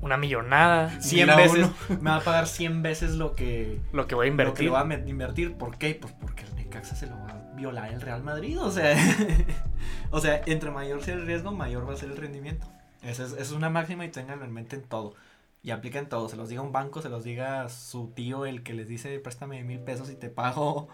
Una 0.00 0.16
millonada. 0.16 1.00
100 1.00 1.26
la 1.26 1.36
veces, 1.36 1.70
uno. 1.88 2.00
me 2.00 2.10
va 2.10 2.16
a 2.16 2.20
pagar 2.20 2.46
100 2.46 2.82
veces 2.82 3.12
lo 3.12 3.34
que, 3.34 3.80
Lo 3.92 4.06
que 4.06 4.14
voy 4.14 4.28
a 4.28 4.30
lo 4.30 4.54
que 4.54 4.64
invertir. 4.64 4.72
va 4.72 4.80
a 4.80 4.94
invertir. 5.08 5.54
¿Por 5.54 5.76
qué? 5.78 5.94
Pues 5.94 6.12
porque 6.14 6.44
el 6.44 6.56
Necaxa 6.56 6.96
se 6.96 7.06
lo 7.06 7.16
va 7.18 7.30
a 7.30 7.54
violar 7.54 7.92
el 7.92 8.00
Real 8.00 8.22
Madrid, 8.22 8.60
o 8.60 8.70
sea, 8.70 8.96
o 10.10 10.20
sea, 10.20 10.40
entre 10.46 10.70
mayor 10.70 11.02
sea 11.02 11.14
el 11.14 11.26
riesgo, 11.26 11.52
mayor 11.52 11.88
va 11.88 11.92
a 11.94 11.96
ser 11.96 12.10
el 12.10 12.16
rendimiento. 12.16 12.66
Esa 13.06 13.24
es, 13.24 13.32
esa 13.32 13.42
es 13.42 13.52
una 13.52 13.70
máxima 13.70 14.04
y 14.04 14.10
tenganlo 14.10 14.44
en 14.44 14.52
mente 14.52 14.76
en 14.76 14.82
todo. 14.82 15.14
Y 15.62 15.70
aplica 15.70 15.98
en 15.98 16.08
todo, 16.08 16.28
se 16.28 16.36
los 16.36 16.48
diga 16.48 16.62
un 16.62 16.72
banco, 16.72 17.02
se 17.02 17.08
los 17.08 17.24
diga 17.24 17.68
su 17.68 18.12
tío, 18.14 18.46
el 18.46 18.62
que 18.62 18.74
les 18.74 18.88
dice, 18.88 19.18
préstame 19.18 19.64
mil 19.64 19.80
pesos 19.80 20.10
y 20.10 20.14
te 20.14 20.28
pago 20.28 20.88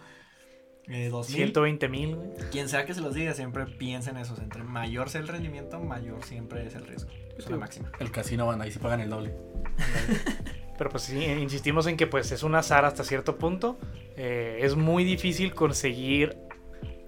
eh, 0.89 1.09
dos 1.11 1.29
mil. 1.29 1.37
120 1.37 1.89
mil, 1.89 2.17
güey. 2.17 2.31
Quien 2.51 2.69
sea 2.69 2.85
que 2.85 2.95
se 2.95 3.01
los 3.01 3.15
diga, 3.15 3.35
siempre 3.35 3.67
piensen 3.67 4.17
eso. 4.17 4.37
Entre 4.41 4.63
mayor 4.63 5.11
sea 5.11 5.21
el 5.21 5.29
rendimiento, 5.29 5.79
mayor 5.81 6.25
siempre 6.25 6.67
es 6.67 6.75
el 6.75 6.87
riesgo. 6.87 7.11
Es 7.37 7.47
una 7.47 7.59
máxima. 7.59 7.91
El 7.99 8.11
casino 8.11 8.47
van 8.47 8.61
ahí 8.61 8.73
sí 8.73 8.79
pagan 8.79 9.01
el 9.01 9.11
doble. 9.11 9.35
Pero 10.79 10.91
pues 10.91 11.05
sí, 11.05 11.25
insistimos 11.25 11.87
en 11.87 11.97
que 11.97 12.07
pues 12.07 12.33
es 12.33 12.43
un 12.43 12.55
azar 12.55 12.85
hasta 12.85 13.05
cierto 13.05 13.39
punto. 13.39 13.79
Eh, 14.17 14.59
es 14.63 14.75
muy 14.75 15.05
difícil 15.05 15.55
conseguir. 15.55 16.37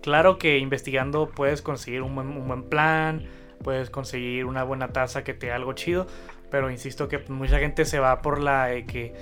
Claro 0.02 0.38
que 0.38 0.58
investigando 0.58 1.30
puedes 1.30 1.62
conseguir 1.62 2.02
un 2.02 2.14
buen, 2.14 2.28
un 2.28 2.46
buen 2.46 2.68
plan, 2.68 3.26
puedes 3.62 3.90
conseguir 3.90 4.44
una 4.46 4.62
buena 4.64 4.88
tasa 4.88 5.24
que 5.24 5.34
te 5.34 5.46
dé 5.46 5.52
algo 5.52 5.72
chido. 5.74 6.06
Pero 6.50 6.70
insisto 6.70 7.08
que 7.08 7.18
mucha 7.28 7.58
gente 7.58 7.84
se 7.84 7.98
va 7.98 8.22
por 8.22 8.40
la 8.40 8.66
de 8.66 8.86
que, 8.86 9.12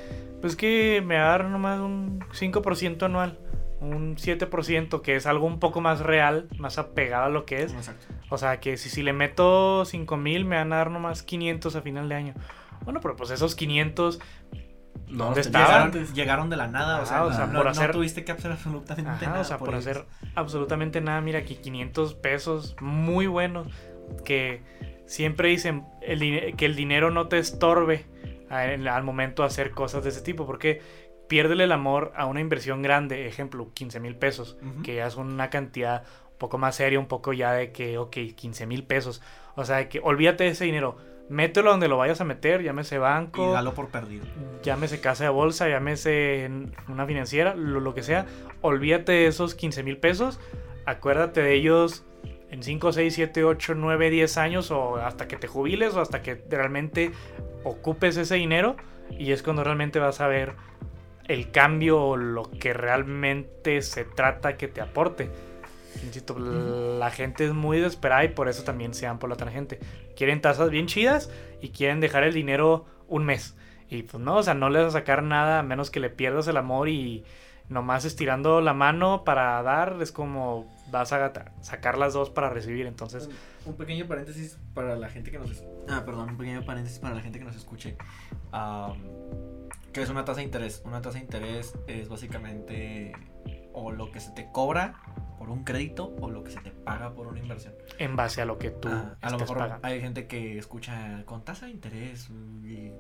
pues 0.41 0.55
que 0.57 1.03
me 1.05 1.17
va 1.17 1.25
a 1.27 1.29
dar 1.31 1.45
nomás 1.47 1.81
un 1.81 2.21
5% 2.33 3.03
anual, 3.05 3.39
un 3.81 4.17
7%, 4.17 5.01
que 5.01 5.17
es 5.17 5.27
algo 5.27 5.47
un 5.47 5.59
poco 5.59 5.81
más 5.81 6.01
real, 6.01 6.49
más 6.59 6.79
apegado 6.79 7.25
a 7.25 7.29
lo 7.31 7.47
que 7.47 7.63
es. 7.63 7.73
Exacto. 7.73 8.07
O 8.29 8.37
sea, 8.39 8.61
que 8.61 8.77
si, 8.77 8.91
si 8.91 9.03
le 9.03 9.13
meto 9.15 9.85
5 9.87 10.17
mil, 10.19 10.45
me 10.45 10.57
van 10.57 10.73
a 10.73 10.77
dar 10.77 10.91
nomás 10.91 11.23
500 11.23 11.75
a 11.77 11.81
final 11.81 12.09
de 12.09 12.15
año. 12.17 12.35
Bueno, 12.85 13.01
pero 13.01 13.17
pues 13.17 13.31
esos 13.31 13.55
500 13.55 14.19
No, 15.09 15.25
¿Dónde 15.27 15.39
los 15.41 15.47
estaban? 15.47 15.93
Llegaron, 15.93 16.15
llegaron 16.15 16.51
de 16.51 16.57
la 16.57 16.67
nada, 16.67 17.01
o 17.01 17.07
sea, 17.07 17.25
o 17.25 17.33
sea, 17.33 17.47
no, 17.47 17.55
por 17.59 17.65
no 17.65 17.71
hacer- 17.71 17.93
tuviste 17.93 18.25
que 18.25 18.33
hacer 18.33 18.51
absolutamente 18.53 19.11
Ajá, 19.25 19.27
nada. 19.27 19.41
o 19.41 19.45
sea, 19.45 19.59
por, 19.59 19.71
ellos. 19.71 19.87
hacer 19.87 20.05
absolutamente 20.35 21.01
nada, 21.01 21.21
mira 21.21 21.39
aquí 21.39 21.55
500 21.57 22.15
pesos 22.15 22.77
muy 22.81 23.27
buenos 23.27 23.69
que 24.25 24.63
siempre 25.07 25.49
dicen 25.49 25.85
el 26.01 26.57
que 26.57 26.67
el 26.67 26.77
dinero 26.77 27.11
no 27.11 27.29
te 27.29 27.39
estorbe 27.39 28.07
al 28.49 29.03
momento 29.03 29.43
de 29.43 29.47
hacer 29.47 29.71
cosas 29.71 30.05
de 30.05 30.11
ese 30.11 30.21
tipo, 30.21 30.47
porque 30.47 30.81
piérdele 31.29 31.65
el 31.65 31.73
amor 31.73 32.13
a 32.15 32.27
una 32.27 32.41
inversión 32.41 32.83
grande, 32.83 33.27
ejemplo, 33.27 33.71
15 33.73 34.01
mil 34.01 34.17
pesos, 34.17 34.59
que 34.85 34.97
ya 34.97 35.07
es 35.07 35.17
una 35.17 35.49
cantidad 35.49 36.05
un 36.33 36.39
poco 36.39 36.59
más 36.59 36.77
seria, 36.77 36.99
un 36.99 37.07
poco 37.07 37.33
ya 37.33 37.53
de 37.53 37.73
que, 37.73 37.97
ok, 37.97 38.17
15 38.37 38.67
mil 38.67 38.85
pesos, 38.85 39.23
o 39.55 39.65
sea, 39.65 39.89
que 39.89 40.01
olvídate 40.01 40.45
de 40.45 40.51
ese 40.51 40.67
dinero, 40.67 40.97
mételo 41.31 41.71
donde 41.71 41.89
lo 41.89 41.97
vayas 41.97 42.21
a 42.21 42.25
meter, 42.25 42.63
llámese 42.63 42.97
Y 42.97 42.99
banco, 42.99 43.53
dalo 43.53 43.73
por 43.73 43.89
perdido. 43.89 44.27
llámese 44.63 45.01
casa 45.01 45.25
de 45.25 45.31
bolsa, 45.31 45.69
llámese 45.69 46.51
una 46.89 47.07
financiera, 47.07 47.55
lo, 47.55 47.81
lo 47.81 47.95
que 47.95 48.03
sea, 48.03 48.27
olvídate 48.61 49.13
de 49.13 49.27
esos 49.29 49.55
15 49.55 49.83
mil 49.85 49.97
pesos, 49.97 50.39
acuérdate 50.85 51.41
de 51.43 51.55
ellos 51.55 52.05
en 52.53 52.63
5, 52.63 52.93
6, 52.93 53.15
7, 53.15 53.45
8, 53.45 53.75
9, 53.75 54.11
10 54.11 54.37
años 54.37 54.71
o 54.71 54.97
hasta 54.97 55.27
que 55.27 55.37
te 55.37 55.49
jubiles 55.49 55.95
o 55.95 56.01
hasta 56.03 56.23
que 56.23 56.45
realmente 56.51 57.11
ocupes 57.65 58.17
ese 58.19 58.35
dinero 58.35 58.77
y 59.11 59.33
es 59.33 59.43
cuando 59.43 59.65
realmente 59.65 59.99
vas 59.99 60.21
a 60.21 60.29
ver 60.29 60.55
el 61.29 61.51
cambio 61.51 62.01
o 62.01 62.17
lo 62.17 62.51
que 62.51 62.75
realmente 62.75 63.81
se 63.81 64.05
trata 64.05 64.59
que 64.59 64.69
te 64.69 64.83
aporte. 64.83 65.31
Insisto, 66.05 66.39
la 66.39 67.11
gente 67.11 67.47
es 67.47 67.55
muy 67.55 67.79
desesperada 67.81 68.25
y 68.25 68.29
por 68.29 68.49
eso 68.49 68.65
también 68.65 68.93
se 68.93 69.07
dan 69.07 69.19
por 69.19 69.31
la 69.31 69.37
tangente. 69.37 69.79
Quieren 70.15 70.43
tasas 70.43 70.69
bien 70.69 70.87
chidas 70.87 71.31
y 71.63 71.71
quieren 71.71 72.01
dejar 72.01 72.23
el 72.25 72.35
dinero 72.35 72.85
un 73.09 73.25
mes. 73.25 73.57
Y 73.89 74.03
pues 74.03 74.23
no, 74.23 74.37
o 74.37 74.43
sea, 74.43 74.53
no 74.53 74.69
les 74.69 74.85
vas 74.85 74.95
a 74.95 74.99
sacar 74.99 75.23
nada 75.23 75.61
a 75.61 75.63
menos 75.63 75.91
que 75.91 76.01
le 76.01 76.11
pierdas 76.11 76.49
el 76.49 76.59
amor 76.59 76.91
y 76.91 77.25
nomás 77.73 78.05
estirando 78.05 78.61
la 78.61 78.75
mano 78.75 79.25
para 79.25 79.63
dar 79.63 79.97
es 80.01 80.13
como 80.13 80.67
vas 80.91 81.13
a 81.13 81.33
sacar 81.63 81.97
las 81.99 82.13
dos 82.13 82.31
para 82.31 82.51
recibir. 82.51 82.87
Entonces, 82.87 83.29
un, 83.65 83.73
un 83.73 83.77
pequeño 83.79 84.07
paréntesis 84.07 84.59
para 84.75 84.95
la 84.97 85.09
gente 85.09 85.31
que 85.31 85.39
nos 85.39 85.65
ah 85.89 86.03
perdón 86.05 86.31
un 86.31 86.37
pequeño 86.37 86.65
paréntesis 86.65 86.99
para 86.99 87.15
la 87.15 87.21
gente 87.23 87.39
que 87.39 87.45
nos 87.45 87.57
escuche 87.57 87.97
Am, 88.53 88.99
que 89.93 90.03
es 90.03 90.09
una 90.11 90.25
tasa 90.25 90.39
de 90.41 90.45
interés 90.45 90.83
una 90.85 91.01
tasa 91.01 91.19
de 91.19 91.25
interés 91.25 91.75
es 91.87 92.09
básicamente 92.09 93.13
o 93.73 93.91
lo 93.93 94.11
que 94.13 94.21
se 94.21 94.31
te 94.33 94.51
cobra 94.53 94.95
por 95.39 95.49
un 95.51 95.65
crédito 95.65 96.15
o 96.21 96.31
lo 96.31 96.45
que 96.45 96.51
se 96.51 96.61
te 96.61 96.71
paga 96.71 97.15
por 97.15 97.27
una 97.27 97.39
inversión 97.41 97.75
en 97.99 98.15
base 98.17 98.43
a 98.43 98.45
lo 98.45 98.59
que 98.59 98.71
tú 98.71 98.89
Ah, 98.91 99.17
a 99.21 99.31
lo 99.31 99.39
mejor 99.39 99.59
pagando. 99.59 99.87
hay 99.87 100.01
gente 100.01 100.27
que 100.27 100.59
escucha 100.59 101.23
con 101.25 101.43
tasa 101.45 101.67
de 101.67 101.73
interés 101.73 102.29
y 102.63 102.93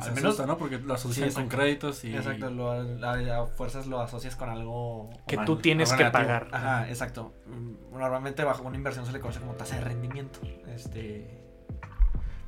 al 0.00 0.14
menos- 0.14 0.24
asusta, 0.24 0.46
¿no? 0.46 0.56
Porque 0.58 0.78
lo 0.78 0.94
asocian 0.94 1.28
Sí, 1.30 1.34
con 1.34 1.48
créditos 1.48 2.04
y... 2.04 2.14
exacto 2.16 2.50
lo, 2.50 2.70
a, 2.72 3.42
a 3.42 3.46
fuerzas 3.46 3.86
lo 3.86 4.00
asocias 4.00 4.36
con 4.36 4.48
algo 4.48 5.10
Que 5.26 5.36
Mal, 5.36 5.46
tú 5.46 5.56
tienes 5.56 5.92
que 5.92 6.04
pagar. 6.06 6.48
Ajá, 6.52 6.88
exacto. 6.88 7.34
Mm, 7.46 7.92
Normalmente 7.98 8.42
bajo 8.44 8.62
una 8.62 8.76
inversión 8.76 9.04
se 9.06 9.12
le 9.12 9.20
conoce 9.20 9.40
como 9.40 9.52
tasa 9.54 9.76
de 9.76 9.82
rendimiento. 9.82 10.38
Este. 10.68 11.38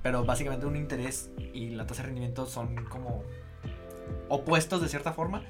Pero 0.02 0.24
básicamente 0.24 0.66
un 0.66 0.76
interés 0.76 1.30
y 1.52 1.70
la 1.70 1.86
tasa 1.86 2.02
de 2.02 2.08
rendimiento 2.08 2.46
son 2.46 2.76
como 2.86 3.22
opuestos 4.28 4.80
de 4.82 4.88
cierta 4.88 5.12
forma. 5.12 5.42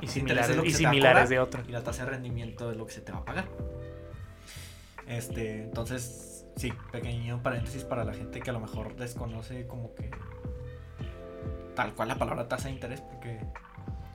Y 0.00 0.06
similares, 0.06 0.56
lo 0.56 0.62
que 0.62 0.68
y 0.68 0.72
similares 0.72 1.28
de 1.28 1.38
otra. 1.40 1.62
Y 1.66 1.72
la 1.72 1.82
tasa 1.82 2.04
de 2.04 2.10
rendimiento 2.10 2.70
es 2.70 2.76
lo 2.76 2.86
que 2.86 2.92
se 2.92 3.00
te 3.00 3.12
va 3.12 3.18
a 3.18 3.24
pagar. 3.24 3.46
Este, 5.06 5.64
entonces, 5.64 6.46
sí, 6.56 6.72
pequeño 6.92 7.42
paréntesis 7.42 7.84
para 7.84 8.04
la 8.04 8.12
gente 8.12 8.40
que 8.40 8.50
a 8.50 8.52
lo 8.52 8.60
mejor 8.60 8.94
desconoce 8.96 9.66
como 9.66 9.94
que 9.94 10.10
tal 11.78 11.94
cual 11.94 12.08
la 12.08 12.16
palabra 12.16 12.48
tasa 12.48 12.66
de 12.66 12.74
interés, 12.74 13.00
porque 13.00 13.38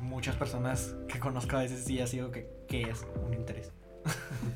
muchas 0.02 0.36
personas 0.36 0.96
que 1.08 1.18
conozco 1.18 1.56
a 1.56 1.62
veces 1.62 1.86
sí 1.86 2.02
ha 2.02 2.08
sido 2.08 2.30
que, 2.30 2.46
que 2.68 2.82
es 2.82 3.08
un 3.26 3.34
interés. 3.34 3.72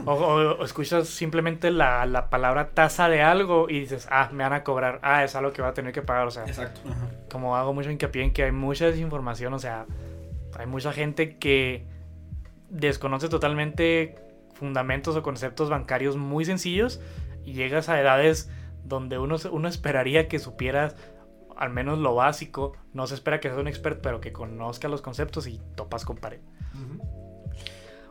O, 0.05 0.11
o- 0.11 0.57
o 0.59 0.65
escuchas 0.65 1.07
simplemente 1.07 1.71
la, 1.71 2.05
la 2.05 2.29
palabra 2.29 2.71
tasa 2.71 3.07
de 3.07 3.21
algo 3.21 3.69
y 3.69 3.79
dices, 3.79 4.09
ah, 4.11 4.29
me 4.33 4.43
van 4.43 4.51
a 4.51 4.63
cobrar, 4.65 4.99
ah, 5.03 5.23
es 5.23 5.35
algo 5.37 5.53
que 5.53 5.61
va 5.61 5.69
a 5.69 5.73
tener 5.73 5.93
que 5.93 6.01
pagar. 6.01 6.27
O 6.27 6.31
sea, 6.31 6.43
Exacto. 6.45 6.81
Ajá. 6.89 7.07
como 7.31 7.55
hago 7.55 7.73
mucho 7.73 7.89
hincapié 7.89 8.23
en 8.23 8.33
que 8.33 8.43
hay 8.43 8.51
mucha 8.51 8.87
desinformación, 8.87 9.53
o 9.53 9.59
sea, 9.59 9.85
hay 10.59 10.65
mucha 10.65 10.91
gente 10.91 11.37
que 11.37 11.85
desconoce 12.69 13.29
totalmente 13.29 14.15
fundamentos 14.53 15.15
o 15.15 15.23
conceptos 15.23 15.69
bancarios 15.69 16.17
muy 16.17 16.43
sencillos 16.43 16.99
y 17.45 17.53
llegas 17.53 17.87
a 17.87 18.01
edades 18.01 18.49
donde 18.83 19.17
uno, 19.17 19.37
uno 19.51 19.67
esperaría 19.69 20.27
que 20.27 20.39
supieras 20.39 20.97
al 21.57 21.69
menos 21.71 21.99
lo 21.99 22.15
básico, 22.15 22.73
no 22.93 23.07
se 23.07 23.15
espera 23.15 23.39
que 23.39 23.47
seas 23.49 23.59
un 23.59 23.67
experto, 23.67 24.01
pero 24.01 24.21
que 24.21 24.31
conozcas 24.31 24.89
los 24.91 25.01
conceptos 25.01 25.47
y 25.47 25.59
topas 25.75 26.05
con 26.05 26.17
pared. 26.17 26.39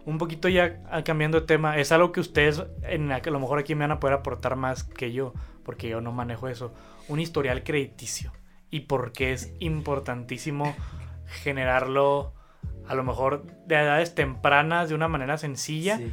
Un 0.05 0.19
poquito 0.19 0.49
ya 0.49 0.81
ah, 0.91 1.03
cambiando 1.03 1.41
de 1.41 1.47
tema, 1.47 1.79
es 1.79 1.91
algo 1.91 2.13
que 2.13 2.21
ustedes 2.21 2.63
en 2.83 3.11
a 3.11 3.19
lo 3.21 3.41
mejor 3.41 3.59
aquí 3.59 3.75
me 3.75 3.81
van 3.85 3.91
a 3.91 4.01
poder 4.01 4.15
aportar 4.15 4.55
más 4.55 4.85
que 4.85 5.13
yo, 5.13 5.35
porque 5.65 5.89
yo 5.89 6.01
no 6.01 6.13
manejo 6.13 6.47
eso. 6.49 6.73
Un 7.09 7.19
historial 7.19 7.65
crediticio 7.65 8.33
y 8.71 8.81
por 8.81 9.13
qué 9.13 9.33
es 9.33 9.53
importantísimo 9.59 10.75
generarlo 11.27 12.35
a 12.87 12.95
lo 12.95 13.03
mejor 13.03 13.45
de 13.67 13.75
edades 13.75 14.15
tempranas 14.15 14.89
de 14.89 14.95
una 14.95 15.09
manera 15.09 15.39
sencilla, 15.39 15.99
Sí. 15.99 16.13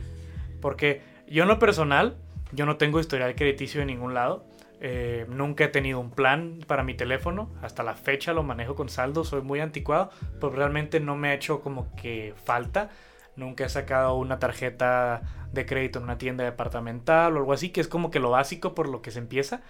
porque 0.60 1.02
yo 1.28 1.44
en 1.44 1.50
lo 1.50 1.60
personal, 1.60 2.18
yo 2.52 2.66
no 2.66 2.78
tengo 2.78 3.00
historial 3.00 3.36
crediticio 3.36 3.80
de 3.80 3.86
ningún 3.86 4.14
lado. 4.16 4.46
Eh, 4.86 5.26
nunca 5.30 5.64
he 5.64 5.68
tenido 5.70 6.02
un 6.02 6.12
plan 6.12 6.60
para 6.68 6.84
mi 6.84 6.94
teléfono. 6.94 7.50
Hasta 7.62 7.84
la 7.84 7.96
fecha 7.96 8.34
lo 8.34 8.44
manejo 8.44 8.76
con 8.76 8.90
saldo. 8.90 9.24
Soy 9.24 9.42
muy 9.42 9.62
anticuado. 9.62 10.10
Pero 10.42 10.52
realmente 10.52 11.00
no 11.00 11.16
me 11.16 11.30
ha 11.30 11.34
hecho 11.34 11.62
como 11.62 11.96
que 11.96 12.34
falta. 12.44 12.90
Nunca 13.38 13.66
he 13.66 13.70
sacado 13.70 14.16
una 14.16 14.40
tarjeta 14.40 15.22
de 15.54 15.66
crédito 15.66 16.00
en 16.00 16.04
una 16.04 16.18
tienda 16.18 16.44
departamental 16.44 17.34
o 17.34 17.40
algo 17.40 17.54
así. 17.54 17.70
Que 17.70 17.80
es 17.80 17.88
como 17.88 18.12
que 18.12 18.20
lo 18.20 18.32
básico 18.32 18.76
por 18.76 18.90
lo 18.90 19.02
que 19.02 19.12
se 19.12 19.20
empieza. 19.20 19.62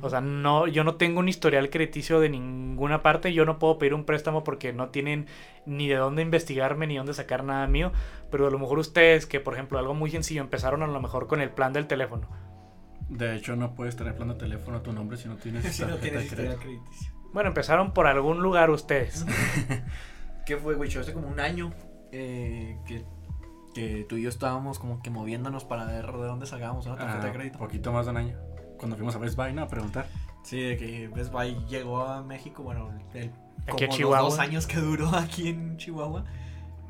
O 0.00 0.08
sea, 0.08 0.20
no, 0.20 0.68
yo 0.68 0.84
no 0.84 0.94
tengo 0.94 1.18
un 1.18 1.28
historial 1.28 1.68
crediticio 1.68 2.20
de 2.20 2.28
ninguna 2.28 3.02
parte. 3.02 3.34
Yo 3.34 3.44
no 3.44 3.58
puedo 3.58 3.78
pedir 3.78 3.94
un 3.94 4.04
préstamo 4.04 4.44
porque 4.44 4.72
no 4.72 4.90
tienen 4.90 5.26
ni 5.66 5.88
de 5.88 5.96
dónde 5.96 6.22
investigarme 6.22 6.86
ni 6.86 6.96
dónde 6.96 7.14
sacar 7.14 7.42
nada 7.42 7.66
mío. 7.66 7.90
Pero 8.30 8.46
a 8.46 8.50
lo 8.50 8.60
mejor 8.60 8.78
ustedes, 8.78 9.26
que 9.26 9.40
por 9.40 9.54
ejemplo, 9.54 9.80
algo 9.80 9.94
muy 9.94 10.12
sencillo, 10.12 10.40
empezaron 10.40 10.84
a 10.84 10.86
lo 10.86 11.00
mejor 11.00 11.26
con 11.26 11.40
el 11.40 11.50
plan 11.50 11.72
del 11.72 11.88
teléfono. 11.88 12.51
De 13.18 13.36
hecho, 13.36 13.56
no 13.56 13.74
puedes 13.74 13.96
tener 13.96 14.14
plan 14.16 14.28
de 14.28 14.34
teléfono 14.34 14.78
a 14.78 14.82
tu 14.82 14.92
nombre 14.92 15.16
si 15.16 15.28
no 15.28 15.36
tienes 15.36 15.64
Si 15.74 15.84
no 15.84 15.96
tienes 15.96 16.30
crédito. 16.32 16.58
crediticio. 16.58 17.12
Bueno, 17.32 17.48
empezaron 17.48 17.92
por 17.92 18.06
algún 18.06 18.42
lugar 18.42 18.70
ustedes. 18.70 19.24
¿Qué 20.46 20.56
fue, 20.56 20.74
güey? 20.74 20.94
Hace 20.96 21.12
como 21.12 21.28
un 21.28 21.40
año 21.40 21.72
eh, 22.10 22.76
que, 22.86 23.04
que 23.74 24.04
tú 24.08 24.16
y 24.16 24.22
yo 24.22 24.28
estábamos 24.28 24.78
como 24.78 25.02
que 25.02 25.10
moviéndonos 25.10 25.64
para 25.64 25.84
ver 25.84 26.06
de 26.06 26.26
dónde 26.26 26.46
sacábamos 26.46 26.86
una 26.86 26.96
tarjeta 26.96 27.24
de 27.24 27.30
Ah, 27.30 27.32
crédito. 27.32 27.58
poquito 27.58 27.92
más 27.92 28.06
de 28.06 28.10
un 28.12 28.16
año. 28.18 28.36
Cuando 28.78 28.96
fuimos 28.96 29.14
a 29.14 29.18
Best 29.18 29.36
Buy, 29.36 29.52
¿no? 29.52 29.62
A 29.62 29.68
preguntar. 29.68 30.06
Sí, 30.42 30.60
de 30.60 30.76
que 30.76 31.08
Best 31.08 31.32
Buy 31.32 31.54
llegó 31.68 32.04
a 32.04 32.22
México, 32.22 32.62
bueno, 32.64 32.90
el, 33.14 33.30
como 33.30 33.74
Aquí 33.74 33.84
a 33.84 33.86
los 33.86 33.96
Chihuahua. 33.96 34.28
dos 34.28 34.38
años 34.40 34.66
que 34.66 34.78
duró 34.78 35.08
aquí 35.14 35.48
en 35.48 35.76
Chihuahua, 35.76 36.24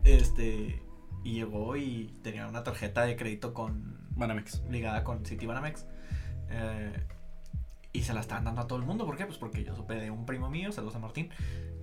este, 0.05 0.83
y 1.23 1.35
llegó 1.35 1.77
y 1.77 2.15
tenía 2.23 2.47
una 2.49 2.63
tarjeta 2.65 3.03
de 3.03 3.17
crédito 3.17 3.53
con 3.55 3.99
Banamex. 4.17 4.63
ligada 4.71 5.05
con 5.05 5.25
Citibanamex. 5.25 5.87
Eh, 6.53 6.93
Y 7.93 8.03
se 8.03 8.15
la 8.15 8.21
estaban 8.21 8.45
dando 8.45 8.63
a 8.63 8.67
todo 8.67 8.79
el 8.79 8.85
mundo. 8.85 9.05
¿Por 9.05 9.17
qué? 9.17 9.27
Pues 9.27 9.39
porque 9.39 9.65
yo 9.65 9.75
supe 9.75 9.95
de 9.95 10.11
un 10.11 10.25
primo 10.25 10.49
mío, 10.49 10.73
saludos 10.73 10.97
a 10.97 10.99
Martín, 10.99 11.31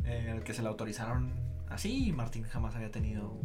eh, 0.06 0.34
el 0.36 0.44
que 0.44 0.54
se 0.54 0.64
la 0.64 0.70
autorizaron 0.70 1.34
así 1.70 2.08
y 2.08 2.12
Martín 2.14 2.44
jamás 2.44 2.76
había 2.76 2.90
tenido 2.90 3.40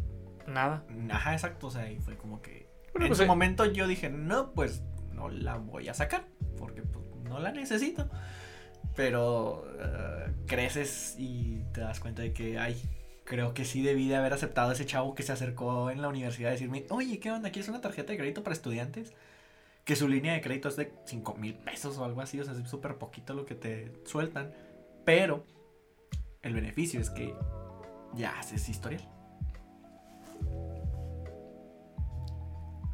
Nada. 0.47 0.83
Ajá, 1.09 1.33
exacto. 1.33 1.67
O 1.67 1.71
sea, 1.71 1.91
y 1.91 1.99
fue 1.99 2.17
como 2.17 2.41
que. 2.41 2.67
Bueno, 2.93 3.05
en 3.05 3.09
pues, 3.09 3.17
su 3.17 3.23
eh, 3.23 3.27
momento 3.27 3.65
yo 3.65 3.87
dije, 3.87 4.09
no, 4.09 4.51
pues 4.51 4.83
no 5.13 5.29
la 5.29 5.57
voy 5.57 5.89
a 5.89 5.93
sacar. 5.93 6.25
Porque 6.57 6.81
pues, 6.81 7.05
no 7.23 7.39
la 7.39 7.51
necesito. 7.51 8.09
Pero 8.95 9.65
eh, 9.79 10.31
creces 10.45 11.15
y 11.17 11.63
te 11.73 11.81
das 11.81 11.99
cuenta 11.99 12.21
de 12.21 12.31
que, 12.31 12.57
ay, 12.57 12.81
creo 13.25 13.53
que 13.53 13.65
sí 13.65 13.81
debí 13.81 14.07
de 14.07 14.15
haber 14.15 14.33
aceptado 14.33 14.69
a 14.69 14.73
ese 14.73 14.85
chavo 14.85 15.15
que 15.15 15.23
se 15.23 15.33
acercó 15.33 15.91
en 15.91 16.01
la 16.01 16.07
universidad 16.07 16.49
a 16.49 16.53
decirme, 16.53 16.85
oye, 16.89 17.19
¿qué 17.19 17.31
onda? 17.31 17.51
¿Quieres 17.51 17.67
una 17.67 17.81
tarjeta 17.81 18.13
de 18.13 18.17
crédito 18.17 18.43
para 18.43 18.53
estudiantes? 18.53 19.13
Que 19.85 19.95
su 19.95 20.07
línea 20.09 20.33
de 20.33 20.41
crédito 20.41 20.67
es 20.67 20.75
de 20.75 20.91
5 21.05 21.35
mil 21.35 21.53
pesos 21.55 21.97
o 21.99 22.05
algo 22.05 22.19
así. 22.21 22.39
O 22.39 22.43
sea, 22.43 22.53
es 22.53 22.69
súper 22.69 22.97
poquito 22.97 23.33
lo 23.33 23.45
que 23.45 23.55
te 23.55 23.93
sueltan. 24.05 24.51
Pero 25.05 25.45
el 26.41 26.53
beneficio 26.53 26.99
es 26.99 27.09
que 27.11 27.33
ya 28.15 28.37
haces 28.39 28.67
historial. 28.67 29.07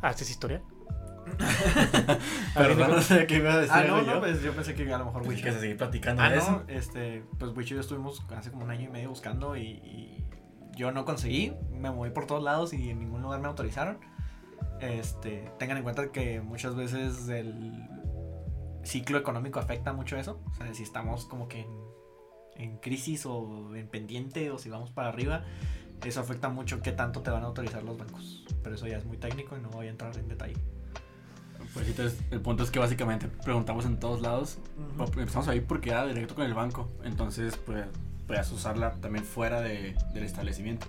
Ah, 0.02 0.10
¿este 0.12 0.24
es 0.24 0.32
historia? 0.32 0.62
Perdón, 2.56 2.92
no 2.92 3.02
sé 3.02 3.28
qué 3.28 3.36
iba 3.38 3.54
a 3.54 3.58
decir. 3.60 3.72
Ah, 3.74 3.84
no, 3.88 4.02
no, 4.02 4.20
pues 4.20 4.42
yo 4.42 4.54
pensé 4.54 4.74
que 4.74 4.92
a 4.92 4.98
lo 4.98 5.06
mejor 5.06 5.22
Pues 5.24 5.38
Wicho. 5.38 5.46
que 5.46 5.54
se 5.54 5.60
seguir 5.60 5.78
platicando 5.78 6.22
Ah, 6.24 6.30
de 6.30 6.38
no, 6.38 6.42
eso. 6.42 6.64
este, 6.68 7.24
pues 7.40 7.56
Wicho 7.56 7.74
y 7.74 7.78
yo 7.78 7.82
estuvimos 7.82 8.26
hace 8.36 8.52
como 8.52 8.66
un 8.66 8.72
año 8.72 8.86
y 8.86 8.92
medio 8.92 9.10
buscando 9.10 9.56
y, 9.56 9.62
y 9.68 10.26
yo 10.76 10.92
no 10.92 11.06
conseguí, 11.06 11.54
me 11.72 11.92
moví 11.92 12.10
por 12.10 12.26
todos 12.26 12.42
lados 12.44 12.74
y 12.74 12.90
en 12.90 13.00
ningún 13.00 13.22
lugar 13.22 13.40
me 13.40 13.48
autorizaron. 13.48 14.00
Este, 14.82 15.52
tengan 15.60 15.78
en 15.78 15.84
cuenta 15.84 16.12
que 16.12 16.42
muchas 16.42 16.76
veces 16.76 17.28
el 17.30 17.88
ciclo 18.84 19.18
económico 19.20 19.60
afecta 19.60 19.94
mucho 19.94 20.18
eso, 20.18 20.42
o 20.52 20.56
sea, 20.56 20.74
si 20.74 20.82
estamos 20.84 21.26
como 21.26 21.48
que 21.48 21.62
en, 21.62 21.70
en 22.56 22.78
crisis 22.78 23.26
o 23.28 23.76
en 23.76 23.88
pendiente 23.88 24.50
o 24.50 24.58
si 24.58 24.70
vamos 24.70 24.90
para 24.90 25.10
arriba, 25.10 25.44
eso 26.04 26.20
afecta 26.20 26.50
mucho 26.50 26.82
qué 26.82 26.92
tanto 26.92 27.22
te 27.22 27.30
van 27.30 27.44
a 27.44 27.46
autorizar 27.48 27.84
los 27.84 27.96
bancos. 27.98 28.44
Pero 28.64 28.76
eso 28.76 28.88
ya 28.88 28.98
es 28.98 29.06
muy 29.06 29.18
técnico 29.18 29.56
y 29.56 29.62
no 29.62 29.70
voy 29.70 29.86
a 29.88 29.92
entrar 29.92 30.18
en 30.18 30.28
detalle. 30.28 30.56
Pues 31.76 31.88
entonces, 31.88 32.20
el 32.32 32.42
punto 32.42 32.64
es 32.64 32.72
que 32.72 32.80
básicamente 32.80 33.28
preguntamos 33.28 33.86
en 33.86 34.00
todos 34.00 34.22
lados. 34.22 34.58
Ujú. 34.98 35.04
Empezamos 35.20 35.48
ahí 35.48 35.62
porque 35.62 35.92
era 35.92 36.06
directo 36.08 36.34
con 36.34 36.44
el 36.46 36.56
banco. 36.56 36.90
Entonces, 37.04 37.56
pues, 37.56 37.86
podías 38.28 38.52
usarla 38.52 38.96
también 38.96 39.24
fuera 39.24 39.62
de- 39.62 39.96
del 40.14 40.24
establecimiento. 40.24 40.88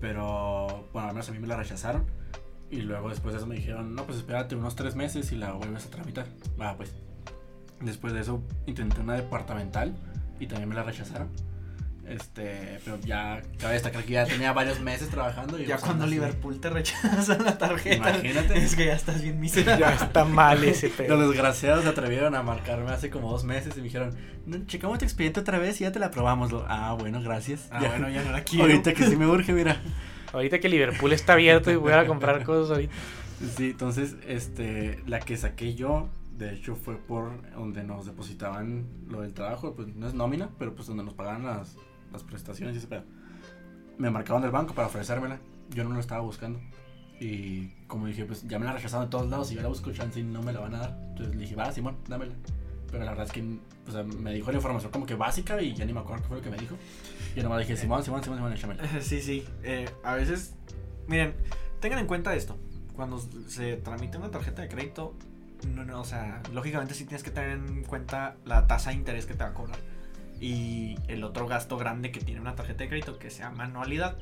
Pero, 0.00 0.88
bueno, 0.92 1.08
al 1.08 1.14
menos 1.14 1.28
a 1.28 1.32
mí 1.32 1.38
me 1.38 1.46
la 1.46 1.56
rechazaron. 1.56 2.04
Y 2.70 2.80
luego 2.82 3.08
después 3.10 3.32
de 3.34 3.38
eso 3.38 3.46
me 3.46 3.54
dijeron, 3.56 3.94
no, 3.94 4.04
pues 4.04 4.18
espérate 4.18 4.56
unos 4.56 4.74
tres 4.74 4.94
meses 4.96 5.30
y 5.32 5.36
la 5.36 5.52
vuelves 5.52 5.86
a 5.86 5.90
tramitar. 5.90 6.26
Va, 6.60 6.76
pues. 6.76 6.92
Después 7.80 8.12
de 8.12 8.20
eso 8.20 8.42
intenté 8.66 9.00
una 9.00 9.14
departamental 9.14 9.94
y 10.40 10.46
también 10.46 10.68
me 10.70 10.74
la 10.74 10.82
rechazaron. 10.82 11.28
Este, 12.06 12.80
pero 12.84 12.98
ya 13.00 13.40
cabe 13.58 13.74
destacar 13.74 14.04
que 14.04 14.12
ya 14.12 14.26
tenía 14.26 14.52
varios 14.52 14.78
meses 14.80 15.08
trabajando. 15.08 15.58
Y 15.58 15.64
Ya 15.64 15.76
pues, 15.76 15.84
cuando 15.86 16.06
Liverpool 16.06 16.60
te 16.60 16.68
rechaza 16.68 17.38
la 17.38 17.56
tarjeta, 17.56 18.10
Imagínate. 18.10 18.58
es 18.58 18.76
que 18.76 18.86
ya 18.86 18.94
estás 18.94 19.22
bien 19.22 19.40
miserable. 19.40 19.80
Ya 19.86 19.94
está 19.94 20.24
mal 20.24 20.62
ese 20.64 20.90
pedo. 20.90 21.16
Los 21.16 21.30
desgraciados 21.30 21.84
se 21.84 21.88
atrevieron 21.90 22.34
a 22.34 22.42
marcarme 22.42 22.90
hace 22.90 23.08
como 23.08 23.30
dos 23.30 23.44
meses 23.44 23.72
y 23.74 23.78
me 23.78 23.84
dijeron, 23.84 24.14
no, 24.46 24.66
checamos 24.66 24.98
tu 24.98 25.04
expediente 25.06 25.40
otra 25.40 25.58
vez 25.58 25.80
y 25.80 25.84
ya 25.84 25.92
te 25.92 25.98
la 25.98 26.06
aprobamos. 26.06 26.52
Lo- 26.52 26.66
Ah, 26.68 26.94
bueno, 26.98 27.22
gracias. 27.22 27.68
Ah, 27.70 27.80
Ya. 27.82 27.88
bueno, 27.88 28.10
ya 28.10 28.22
no 28.22 28.32
la 28.32 28.42
quiero. 28.44 28.64
Ahorita 28.64 28.92
que 28.92 29.06
sí 29.06 29.16
me 29.16 29.26
urge, 29.26 29.52
mira. 29.54 29.80
Ahorita 30.34 30.58
que 30.58 30.68
Liverpool 30.68 31.12
está 31.12 31.34
abierto 31.34 31.70
y 31.70 31.76
voy 31.76 31.92
a 31.92 32.06
comprar 32.06 32.42
cosas 32.44 32.72
ahorita. 32.72 32.92
Sí, 33.56 33.70
entonces, 33.70 34.16
este, 34.26 35.00
la 35.06 35.20
que 35.20 35.36
saqué 35.36 35.74
yo, 35.74 36.08
de 36.36 36.52
hecho, 36.52 36.74
fue 36.74 36.96
por 36.96 37.30
donde 37.52 37.84
nos 37.84 38.06
depositaban 38.06 38.84
lo 39.08 39.20
del 39.20 39.32
trabajo, 39.32 39.74
pues 39.74 39.94
no 39.94 40.08
es 40.08 40.14
nómina, 40.14 40.50
pero 40.58 40.74
pues 40.74 40.88
donde 40.88 41.04
nos 41.04 41.14
pagaban 41.14 41.44
las, 41.44 41.76
las 42.12 42.24
prestaciones 42.24 42.74
y 42.74 42.78
ese 42.78 42.88
pedo. 42.88 43.04
Me 43.96 44.10
marcaban 44.10 44.42
del 44.42 44.50
banco 44.50 44.74
para 44.74 44.88
ofrecérmela, 44.88 45.38
yo 45.70 45.84
no 45.84 45.90
lo 45.90 46.00
estaba 46.00 46.20
buscando. 46.20 46.58
Y 47.20 47.68
como 47.86 48.06
dije, 48.08 48.24
pues 48.24 48.42
ya 48.48 48.58
me 48.58 48.64
la 48.64 48.72
rechazaron 48.72 49.06
de 49.06 49.10
todos 49.10 49.30
lados 49.30 49.52
y 49.52 49.54
yo 49.54 49.62
la 49.62 49.68
busco 49.68 49.92
chance 49.92 50.18
y 50.18 50.24
no 50.24 50.42
me 50.42 50.52
la 50.52 50.58
van 50.58 50.74
a 50.74 50.78
dar. 50.78 50.98
Entonces 51.10 51.34
le 51.36 51.42
dije, 51.42 51.54
va, 51.54 51.70
Simón, 51.70 51.96
dámela. 52.08 52.34
Pero 52.90 53.04
la 53.04 53.12
verdad 53.12 53.26
es 53.26 53.32
que 53.32 53.40
o 53.86 53.92
sea, 53.92 54.02
me 54.02 54.32
dijo 54.32 54.50
la 54.50 54.56
información 54.56 54.90
como 54.90 55.06
que 55.06 55.14
básica 55.14 55.60
y 55.60 55.74
ya 55.74 55.84
ni 55.84 55.92
me 55.92 56.00
acuerdo 56.00 56.22
qué 56.22 56.28
fue 56.28 56.36
lo 56.38 56.42
que 56.42 56.50
me 56.50 56.56
dijo. 56.56 56.76
Yo 57.34 57.42
nomás 57.42 57.60
dije, 57.60 57.76
Simón, 57.76 58.02
Simón, 58.04 58.22
Simón, 58.22 58.38
Simón, 58.38 58.52
échamela. 58.52 58.82
Sí, 59.00 59.20
sí. 59.20 59.46
eh, 59.62 59.88
a 60.04 60.14
veces, 60.14 60.54
miren, 61.08 61.34
tengan 61.80 61.98
en 61.98 62.06
cuenta 62.06 62.34
esto. 62.34 62.56
Cuando 62.94 63.18
se 63.48 63.76
tramita 63.76 64.18
una 64.18 64.30
tarjeta 64.30 64.62
de 64.62 64.68
crédito, 64.68 65.14
no, 65.68 65.84
no, 65.84 66.00
o 66.00 66.04
sea, 66.04 66.42
lógicamente 66.52 66.94
sí 66.94 67.04
tienes 67.04 67.22
que 67.22 67.30
tener 67.30 67.52
en 67.52 67.84
cuenta 67.84 68.36
la 68.44 68.66
tasa 68.66 68.90
de 68.90 68.96
interés 68.96 69.26
que 69.26 69.34
te 69.34 69.42
va 69.42 69.50
a 69.50 69.54
cobrar. 69.54 69.78
Y 70.40 70.96
el 71.08 71.24
otro 71.24 71.46
gasto 71.46 71.76
grande 71.76 72.12
que 72.12 72.20
tiene 72.20 72.40
una 72.40 72.54
tarjeta 72.54 72.84
de 72.84 72.88
crédito, 72.88 73.18
que 73.18 73.30
se 73.30 73.40
llama 73.42 73.64
anualidad, 73.64 74.16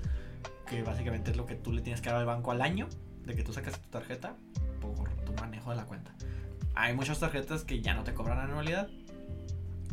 que 0.67 0.83
básicamente 0.83 1.33
es 1.33 1.37
lo 1.37 1.47
que 1.47 1.55
tú 1.55 1.73
le 1.73 1.83
tienes 1.83 2.01
que 2.01 2.09
dar 2.11 2.19
al 2.19 2.27
banco 2.27 2.51
al 2.51 2.63
año 2.63 2.89
de 3.27 3.35
que 3.35 3.43
tú 3.43 3.53
sacas 3.53 3.79
tu 3.81 3.89
tarjeta 3.91 4.37
por 4.81 5.11
tu 5.25 5.33
manejo 5.35 5.71
de 5.71 5.77
la 5.77 5.85
cuenta. 5.85 6.15
Hay 6.75 6.95
muchas 6.95 7.21
tarjetas 7.21 7.65
que 7.65 7.83
ya 7.83 7.95
no 7.95 8.05
te 8.05 8.15
cobran 8.15 8.39
anualidad, 8.39 8.89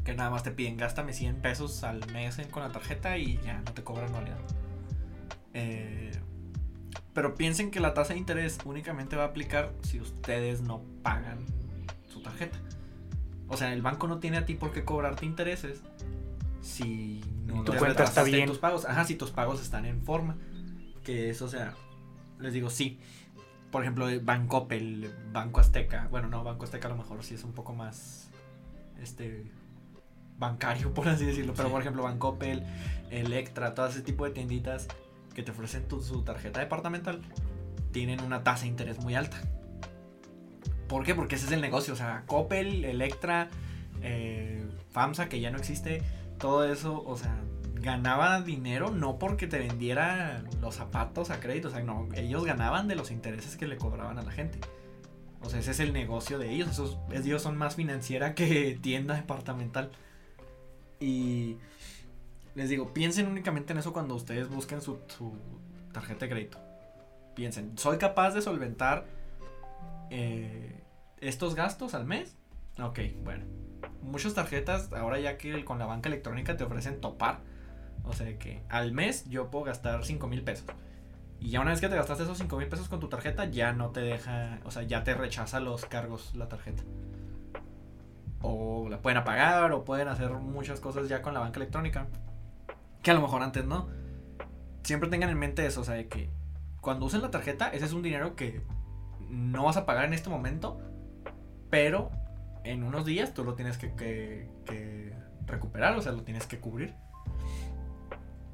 que 0.04 0.14
nada 0.16 0.30
más 0.30 0.43
te 0.43 0.52
piden 0.52 0.78
gástame 0.78 1.14
100 1.14 1.38
pesos 1.38 1.84
al 1.84 2.06
mes 2.12 2.39
con 2.52 2.64
la 2.64 2.72
tarjeta 2.72 3.18
y 3.18 3.39
ya 3.43 3.60
no 3.62 3.74
te 3.74 3.84
cobran 3.84 4.10
anualidad. 4.10 4.39
Eh, 5.54 6.12
pero 7.14 7.36
piensen 7.36 7.72
que 7.72 7.80
la 7.80 7.93
tasa 7.93 8.14
de 8.14 8.20
interés 8.20 8.60
únicamente 8.66 9.16
va 9.16 9.24
a 9.24 9.28
aplicar 9.28 9.74
si 9.84 10.00
ustedes 10.00 10.62
no 10.62 10.82
pagan 11.04 11.39
su 12.08 12.22
tarjeta. 12.22 12.58
O 13.47 13.58
sea, 13.58 13.74
el 13.74 13.82
banco 13.82 14.08
no 14.08 14.20
tiene 14.20 14.38
a 14.38 14.45
ti 14.45 14.54
por 14.56 14.72
qué 14.72 14.86
cobrarte 14.86 15.26
intereses 15.26 15.82
si 16.62 17.22
no 17.45 17.64
Tu 17.64 17.72
te 17.72 17.78
cuenta 17.78 18.04
está 18.04 18.24
bien. 18.24 18.47
tus 18.47 18.60
pagos. 18.60 18.86
Ajá, 18.86 19.06
si 19.06 19.16
tus 19.16 19.32
pagos 19.32 19.62
están 19.62 19.86
en 19.86 20.02
forma. 20.04 20.38
Que 21.04 21.30
eso, 21.30 21.45
o 21.45 21.50
sea, 21.50 21.74
les 22.39 22.54
digo, 22.54 22.70
sí. 22.70 23.00
Por 23.72 23.84
ejemplo, 23.84 24.08
el 24.10 24.20
Bancoppel, 24.20 25.12
Banco 25.32 25.60
Azteca. 25.60 26.08
Bueno, 26.10 26.28
no, 26.28 26.43
Banco 26.43 26.66
Azteca 26.66 26.88
a 26.88 26.91
lo 26.91 26.97
mejor 26.97 27.24
sí 27.24 27.36
es 27.36 27.43
un 27.43 27.54
poco 27.54 27.74
más 27.74 28.30
este 29.02 29.52
bancario, 30.40 30.94
por 30.94 31.08
así 31.08 31.26
decirlo. 31.26 31.54
Pero 31.56 31.68
Sí. 31.68 31.72
por 31.72 31.82
ejemplo, 31.82 32.04
Bancoppel, 32.04 32.64
Electra, 33.12 33.76
todo 33.76 33.88
ese 33.88 34.02
tipo 34.02 34.26
de 34.26 34.32
tienditas 34.32 34.88
que 35.36 35.44
te 35.44 35.52
ofrecen 35.52 35.88
tu, 35.88 36.02
su 36.02 36.24
tarjeta 36.24 36.60
departamental 36.60 37.22
tienen 37.92 38.22
una 38.22 38.44
tasa 38.44 38.64
de 38.64 38.70
interés 38.70 39.00
muy 39.00 39.16
alta. 39.16 39.38
¿Por 40.88 41.04
qué? 41.04 41.14
Porque 41.14 41.36
ese 41.36 41.46
es 41.46 41.52
el 41.52 41.62
negocio. 41.62 41.94
O 41.94 41.98
sea, 41.98 42.24
Coppel, 42.26 42.84
Electra, 42.86 43.50
eh, 44.02 44.66
FAMSA, 44.92 45.30
que 45.30 45.40
ya 45.40 45.52
no 45.52 45.58
existe, 45.58 46.02
todo 46.40 46.66
eso, 46.66 47.04
o 47.06 47.16
sea, 47.18 47.36
ganaba 47.76 48.42
dinero 48.42 48.92
no 48.92 49.20
porque 49.20 49.48
te 49.48 49.58
vendiera 49.60 50.44
los 50.62 50.76
zapatos 50.76 51.30
a 51.30 51.40
crédito, 51.40 51.70
o 51.70 51.72
sea, 51.72 51.82
no, 51.82 52.10
ellos 52.16 52.44
ganaban 52.44 52.88
de 52.88 52.96
los 52.96 53.10
intereses 53.12 53.56
que 53.56 53.68
le 53.68 53.78
cobraban 53.78 54.18
a 54.18 54.24
la 54.24 54.32
gente. 54.32 54.60
O 55.42 55.50
sea, 55.50 55.60
ese 55.60 55.72
es 55.72 55.80
el 55.80 55.94
negocio 55.94 56.38
de 56.38 56.52
ellos. 56.52 56.70
Esos, 56.70 56.98
ellos 57.14 57.42
son 57.42 57.56
más 57.58 57.76
financiera 57.76 58.36
que 58.36 58.78
tienda 58.82 59.16
departamental. 59.16 59.92
Y 61.00 61.58
les 62.56 62.70
digo, 62.70 62.93
piensen 62.93 63.28
únicamente 63.28 63.74
en 63.74 63.80
eso 63.80 63.93
cuando 63.93 64.16
ustedes 64.16 64.50
busquen 64.50 64.82
su, 64.82 65.00
tarjeta 65.93 66.26
de 66.26 66.32
crédito. 66.32 66.58
Piensen, 67.36 67.78
¿soy 67.78 67.97
capaz 67.97 68.34
de 68.34 68.41
solventar 68.41 69.06
eh, 70.10 70.84
estos 71.20 71.56
gastos 71.56 71.93
al 71.93 72.06
mes? 72.06 72.36
Ok, 72.82 73.00
bueno. 73.24 73.45
Muchas 74.02 74.34
tarjetas, 74.34 74.91
ahora 74.93 75.20
ya 75.20 75.38
que 75.38 75.64
con 75.64 75.80
la 75.80 75.86
banca 75.86 76.10
electrónica 76.10 76.58
te 76.58 76.64
ofrecen 76.64 77.00
topar. 77.00 77.41
O 78.04 78.14
sea 78.14 78.38
que 78.38 78.62
al 78.70 78.91
mes 78.91 79.30
yo 79.30 79.52
puedo 79.52 79.66
gastar 79.66 80.04
5 80.04 80.28
mil 80.28 80.41
pesos. 80.43 80.66
Y 81.39 81.52
ya 81.52 81.62
una 81.62 81.72
vez 81.72 81.80
que 81.80 81.88
te 81.88 81.95
gastaste 81.95 82.24
esos 82.24 82.38
5 82.38 82.58
mil 82.58 82.68
pesos 82.68 82.89
con 82.89 83.00
tu 83.00 83.08
tarjeta, 83.08 83.45
ya 83.45 83.72
no 83.72 83.91
te 83.91 84.02
deja, 84.02 84.60
o 84.66 84.72
sea, 84.72 84.84
ya 84.84 85.04
te 85.04 85.14
rechaza 85.14 85.60
los 85.60 85.86
cargos 85.86 86.36
la 86.36 86.50
tarjeta. 86.50 86.84
La 88.90 89.02
pueden 89.02 89.18
apagar, 89.18 89.72
o 89.72 89.86
pueden 89.86 90.08
hacer 90.08 90.32
muchas 90.32 90.80
cosas 90.80 91.08
ya 91.08 91.22
con 91.22 91.34
la 91.34 91.40
banca 91.40 91.58
electrónica. 91.60 92.08
Que 93.04 93.12
a 93.12 93.14
lo 93.14 93.22
mejor 93.22 93.42
antes 93.44 93.66
no. 93.66 93.88
Siempre 94.84 95.10
tengan 95.10 95.30
en 95.30 95.38
mente 95.38 95.66
eso, 95.66 95.82
o 95.82 95.84
sea, 95.84 95.96
de 95.96 96.08
que 96.08 96.30
cuando 96.82 97.06
usen 97.06 97.22
la 97.22 97.32
tarjeta, 97.32 97.70
ese 97.70 97.86
es 97.86 97.94
un 97.94 98.02
dinero 98.02 98.36
que 98.36 98.62
no 99.30 99.66
vas 99.66 99.78
a 99.78 99.86
pagar 99.86 100.06
en 100.06 100.14
este 100.14 100.30
momento, 100.30 100.80
pero 101.70 102.10
en 102.64 102.84
unos 102.84 103.06
días 103.06 103.34
tú 103.34 103.44
lo 103.44 103.54
tienes 103.54 103.78
que, 103.78 103.94
que- 103.96 104.50
que 104.66 105.14
recuperar, 105.46 105.96
o 105.96 106.02
sea, 106.02 106.12
lo 106.14 106.24
tienes 106.24 106.48
que 106.48 106.60
cubrir. 106.60 106.94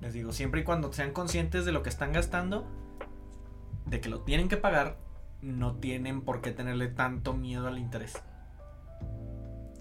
Les 0.02 0.14
digo, 0.14 0.34
siempre 0.34 0.62
y 0.62 0.64
cuando 0.64 0.92
sean 0.92 1.12
conscientes 1.12 1.66
de 1.66 1.72
lo 1.72 1.82
que 1.84 1.90
están 1.90 2.12
gastando, 2.12 2.68
de 3.86 4.02
que 4.02 4.10
lo 4.10 4.22
tienen 4.22 4.50
que 4.50 4.58
pagar, 4.58 4.98
no 5.42 5.76
tienen 5.76 6.22
por 6.22 6.42
qué 6.42 6.52
tenerle 6.52 6.88
tanto 6.88 7.34
miedo 7.34 7.68
al 7.68 7.78
interés. 7.80 8.22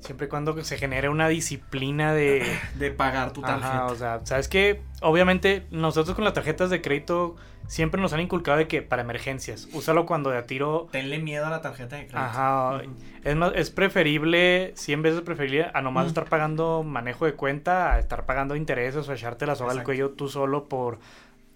Siempre 0.05 0.27
y 0.27 0.31
cuando 0.31 0.63
se 0.63 0.77
genere 0.77 1.09
una 1.09 1.29
disciplina 1.29 2.13
de... 2.13 2.45
De 2.79 2.91
pagar 2.91 3.33
tu 3.33 3.41
tarjeta. 3.41 3.85
Ajá, 3.85 3.87
o 3.87 3.97
sea, 3.97 4.21
sabes 4.25 4.49
que 4.49 4.83
obviamente 5.01 5.67
nosotros 5.71 6.15
con 6.15 6.25
las 6.25 6.35
tarjetas 6.35 6.69
de 6.71 6.83
crédito 6.83 7.37
siempre 7.67 8.01
nos 8.01 8.13
han 8.13 8.21
inculcado 8.21 8.59
de 8.59 8.69
que 8.69 8.83
para 8.83 9.01
emergencias, 9.01 9.69
úsalo 9.73 10.05
cuando 10.05 10.29
de 10.29 10.37
a 10.37 10.47
tiro... 10.47 10.89
Tenle 10.93 11.19
miedo 11.19 11.47
a 11.47 11.51
la 11.51 11.63
tarjeta 11.63 11.97
de 11.97 12.03
crédito. 12.03 12.19
Ajá, 12.19 12.83
es, 13.23 13.35
más, 13.37 13.53
es 13.55 13.71
preferible, 13.71 14.73
100 14.77 15.01
veces 15.03 15.21
preferible 15.23 15.71
a 15.73 15.81
nomás 15.81 16.05
Mm. 16.05 16.09
estar 16.09 16.25
pagando 16.27 16.83
manejo 16.83 17.25
de 17.25 17.33
cuenta, 17.33 17.95
a 17.95 17.99
estar 17.99 18.27
pagando 18.27 18.57
intereses 18.57 19.09
o 19.09 19.13
echarte 19.13 19.47
la 19.47 19.55
soga 19.55 19.73
al 19.73 19.83
cuello 19.83 20.11
tú 20.11 20.29
solo 20.29 20.69
por, 20.69 20.99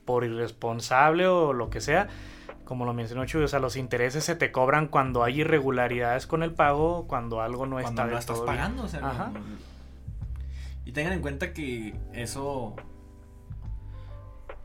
por 0.07 0.25
irresponsable 0.25 1.27
o 1.27 1.53
lo 1.53 1.69
que 1.69 1.83
sea. 1.83 2.09
Como 2.69 2.85
lo 2.85 2.93
mencionó 2.93 3.25
Chuy, 3.25 3.45
o 3.45 3.49
sea, 3.49 3.61
los 3.61 3.77
intereses 3.77 4.25
se 4.25 4.37
te 4.37 4.53
cobran 4.53 4.89
cuando 4.89 5.25
hay 5.25 5.41
irregularidades 5.41 6.27
con 6.27 6.43
el 6.43 6.53
pago, 6.53 7.07
cuando 7.07 7.41
algo 7.41 7.65
no 7.65 7.77
cuando 7.81 7.89
está 7.89 8.03
no 8.03 8.09
del 8.11 8.19
estás 8.19 8.37
todo 8.37 8.45
bien. 8.45 8.57
pagando. 8.59 8.83
O 8.83 8.89
sea, 8.89 9.01
Ajá. 9.09 9.31
no- 9.33 9.41
y 10.85 10.93
tengan 10.93 11.15
en 11.15 11.23
cuenta 11.23 11.55
que 11.55 11.99
eso 12.13 12.77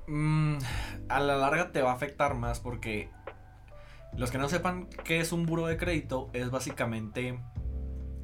mm, 0.07 0.57
a 1.07 1.19
la 1.21 1.37
larga 1.37 1.71
te 1.71 1.81
va 1.81 1.91
a 1.91 1.93
afectar 1.95 2.35
más 2.35 2.59
porque 2.59 3.09
los 4.17 4.31
que 4.31 4.37
no 4.37 4.49
sepan 4.49 4.87
qué 5.05 5.21
es 5.21 5.31
un 5.31 5.45
buro 5.45 5.65
de 5.67 5.77
crédito 5.77 6.29
es 6.33 6.51
básicamente 6.51 7.39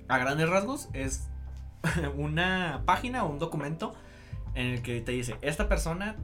a 0.10 0.18
grandes 0.18 0.50
rasgos 0.50 0.90
es 0.92 1.30
una 2.18 2.84
página 2.86 3.24
o 3.24 3.30
un 3.30 3.40
documento 3.40 3.94
en 4.56 4.66
el 4.68 4.82
que 4.82 5.00
te 5.00 5.14
dice 5.14 5.38
esta 5.42 5.70
persona 5.70 6.18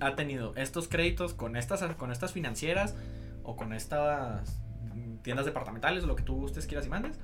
ha 0.00 0.14
tenido 0.14 0.54
estos 0.56 0.88
créditos 0.88 1.34
con 1.34 1.56
estas 1.56 1.82
con 1.94 2.12
estas 2.12 2.32
financieras 2.32 2.94
o 3.42 3.56
con 3.56 3.72
estas 3.72 4.60
tiendas 5.22 5.46
departamentales 5.46 6.04
o 6.04 6.06
lo 6.06 6.16
que 6.16 6.22
tú 6.22 6.34
gustes 6.36 6.66
quieras 6.66 6.86
y 6.86 6.90
mandes 6.90 7.18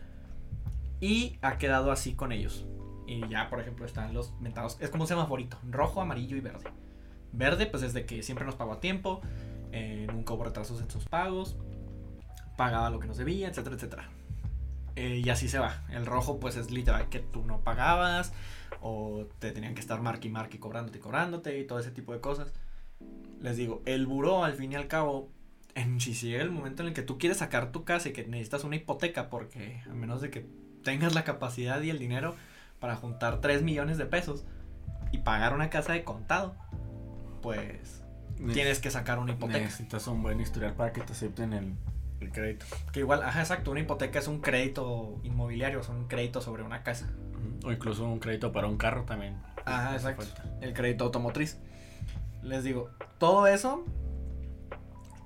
y 1.01 1.39
ha 1.43 1.59
quedado 1.59 1.91
así 1.91 2.14
con 2.14 2.33
ellos. 2.33 2.66
Y 3.07 3.27
ya, 3.29 3.49
por 3.49 3.61
ejemplo, 3.61 3.87
están 3.87 4.14
los 4.14 4.33
mentados. 4.41 4.77
Es 4.81 4.91
como 4.91 5.05
un 5.05 5.09
semaforito: 5.09 5.59
rojo, 5.68 6.01
amarillo 6.01 6.37
y 6.37 6.41
verde. 6.41 6.71
Verde, 7.33 7.66
pues 7.66 7.83
es 7.83 7.93
de 7.93 8.07
que 8.07 8.23
siempre 8.23 8.45
nos 8.45 8.55
pagó 8.55 8.73
a 8.73 8.81
tiempo, 8.81 9.21
eh, 9.73 10.07
nunca 10.12 10.35
hubo 10.35 10.45
retrasos 10.45 10.81
en 10.81 10.91
sus 10.91 11.05
pagos, 11.05 11.57
pagaba 12.57 12.91
lo 12.91 12.99
que 12.99 13.07
nos 13.07 13.16
debía, 13.16 13.49
etcétera, 13.49 13.77
etcétera. 13.77 14.09
Eh, 14.97 15.23
y 15.25 15.31
así 15.31 15.49
se 15.49 15.59
va. 15.59 15.83
El 15.91 16.07
rojo, 16.07 16.41
pues 16.41 16.57
es 16.57 16.71
literal 16.71 17.09
que 17.09 17.21
tú 17.21 17.45
no 17.45 17.61
pagabas, 17.61 18.33
o 18.81 19.27
te 19.39 19.53
tenían 19.53 19.75
que 19.75 19.81
estar 19.81 20.01
marque 20.01 20.29
y 20.29 20.31
marque 20.31 20.57
y 20.57 20.61
cobrándote 20.61 20.99
y 20.99 21.01
cobrándote 21.01 21.59
y 21.59 21.66
todo 21.66 21.79
ese 21.79 21.91
tipo 21.91 22.12
de 22.12 22.21
cosas. 22.21 22.53
Les 23.41 23.57
digo, 23.57 23.83
el 23.87 24.07
buró, 24.07 24.45
al 24.45 24.55
fin 24.55 24.73
y 24.73 24.75
al 24.77 24.87
cabo, 24.87 25.31
en 25.75 26.01
si 26.01 26.14
llega 26.14 26.43
el 26.43 26.51
momento 26.51 26.83
en 26.83 26.89
el 26.89 26.95
que 26.95 27.03
tú 27.03 27.18
quieres 27.18 27.39
sacar 27.39 27.73
tu 27.73 27.85
casa 27.85 28.09
y 28.09 28.12
que 28.12 28.27
necesitas 28.27 28.64
una 28.64 28.77
hipoteca, 28.77 29.31
porque 29.31 29.83
a 29.89 29.95
menos 29.95 30.21
de 30.21 30.31
que 30.31 30.47
tengas 30.83 31.14
la 31.14 31.25
capacidad 31.25 31.81
y 31.83 31.91
el 31.91 31.99
dinero 31.99 32.35
para 32.79 32.97
juntar 32.97 33.41
3 33.41 33.62
millones 33.62 33.99
de 33.99 34.07
pesos 34.07 34.45
y 35.12 35.18
pagar 35.18 35.55
una 35.55 35.71
casa 35.71 35.93
de 35.93 36.05
contado, 36.05 36.55
pues 37.43 38.03
tienes 38.53 38.81
que 38.81 38.91
sacar 38.91 39.18
una 39.18 39.33
hipoteca. 39.33 39.61
Necesitas 39.61 40.07
un 40.07 40.23
buen 40.23 40.41
historial 40.41 40.75
para 40.75 40.93
que 40.93 41.01
te 41.01 41.12
acepten 41.12 41.53
el, 41.53 41.75
el 42.21 42.31
crédito. 42.33 42.66
Que 42.93 43.01
igual, 43.01 43.23
ajá, 43.23 43.41
exacto, 43.41 43.71
una 43.71 43.81
hipoteca 43.81 44.18
es 44.18 44.29
un 44.29 44.41
crédito 44.41 45.18
inmobiliario, 45.23 45.81
es 45.81 45.89
un 45.89 46.07
crédito 46.09 46.41
sobre 46.41 46.62
una 46.62 46.83
casa. 46.83 47.09
O 47.64 47.73
incluso 47.73 48.05
un 48.05 48.18
crédito 48.21 48.53
para 48.53 48.66
un 48.66 48.77
carro 48.77 49.05
también. 49.05 49.37
Ajá, 49.64 49.95
exacto. 49.95 50.25
El 50.61 50.73
crédito 50.75 51.05
automotriz. 51.05 51.59
Les 52.43 52.64
digo, 52.64 52.91
todo 53.18 53.47
eso, 53.47 53.85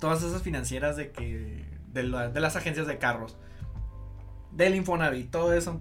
todas 0.01 0.23
esas 0.23 0.43
financieras 0.43 0.97
de 0.97 1.11
que, 1.13 1.65
de, 1.89 2.03
la- 2.05 2.29
de 2.29 2.41
las 2.41 2.57
agencias 2.57 2.87
de 2.87 2.99
carros, 2.99 3.37
del 4.51 4.75
Infonavit, 4.75 5.31
todo 5.31 5.53
eso, 5.53 5.81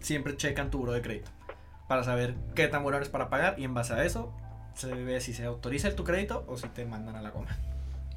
siempre 0.00 0.36
checan 0.36 0.70
tu 0.70 0.78
buro 0.78 0.92
de 0.92 1.02
crédito 1.02 1.30
para 1.88 2.04
saber 2.04 2.34
qué 2.54 2.68
tan 2.68 2.82
bueno 2.82 2.96
eres 2.98 3.08
para 3.08 3.28
pagar 3.28 3.58
y 3.58 3.64
en 3.64 3.74
base 3.74 3.92
a 3.94 4.04
eso 4.04 4.32
se 4.74 4.94
ve 4.94 5.20
si 5.20 5.34
se 5.34 5.44
autoriza 5.44 5.94
tu 5.96 6.04
crédito 6.04 6.44
o 6.46 6.56
si 6.56 6.68
te 6.68 6.84
mandan 6.86 7.16
a 7.16 7.22
la 7.22 7.30
goma. 7.30 7.48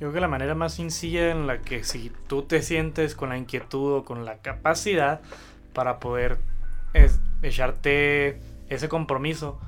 Yo 0.03 0.09
creo 0.09 0.15
que 0.15 0.19
la 0.19 0.27
manera 0.27 0.53
más 0.53 0.73
sencilla 0.73 1.31
en 1.31 1.47
la 1.47 1.61
que 1.61 1.85
si 1.85 2.11
tú 2.27 2.41
te 2.41 2.61
sientes 2.61 3.15
con 3.15 3.29
la 3.29 3.37
inquietud 3.37 3.99
o 3.99 4.03
con 4.03 4.25
la 4.25 4.39
capacidad 4.39 5.21
para 5.71 6.01
poder 6.01 6.39
echarte 7.41 8.37
ese 8.67 8.89
compromiso. 8.89 9.61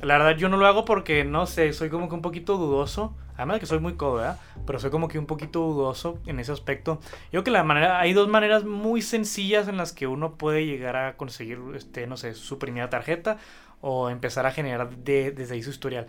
La 0.00 0.16
verdad 0.16 0.38
yo 0.38 0.48
no 0.48 0.56
lo 0.56 0.66
hago 0.66 0.86
porque 0.86 1.24
no 1.24 1.44
sé, 1.44 1.74
soy 1.74 1.90
como 1.90 2.08
que 2.08 2.14
un 2.14 2.22
poquito 2.22 2.56
dudoso. 2.56 3.14
Además 3.36 3.56
de 3.56 3.60
que 3.60 3.66
soy 3.66 3.78
muy 3.78 3.92
codo, 3.92 4.14
¿verdad? 4.14 4.40
Pero 4.66 4.78
soy 4.78 4.88
como 4.90 5.06
que 5.06 5.18
un 5.18 5.26
poquito 5.26 5.60
dudoso 5.60 6.18
en 6.24 6.40
ese 6.40 6.52
aspecto. 6.52 6.98
Yo 7.24 7.30
creo 7.32 7.44
que 7.44 7.50
la 7.50 7.62
manera, 7.62 8.00
hay 8.00 8.14
dos 8.14 8.26
maneras 8.26 8.64
muy 8.64 9.02
sencillas 9.02 9.68
en 9.68 9.76
las 9.76 9.92
que 9.92 10.06
uno 10.06 10.36
puede 10.36 10.64
llegar 10.64 10.96
a 10.96 11.18
conseguir, 11.18 11.58
este, 11.74 12.06
no 12.06 12.16
sé, 12.16 12.32
su 12.32 12.58
primera 12.58 12.88
tarjeta 12.88 13.36
o 13.82 14.08
empezar 14.08 14.46
a 14.46 14.50
generar 14.50 14.96
de- 14.96 15.30
desde 15.30 15.56
ahí 15.56 15.62
su 15.62 15.68
historial. 15.68 16.06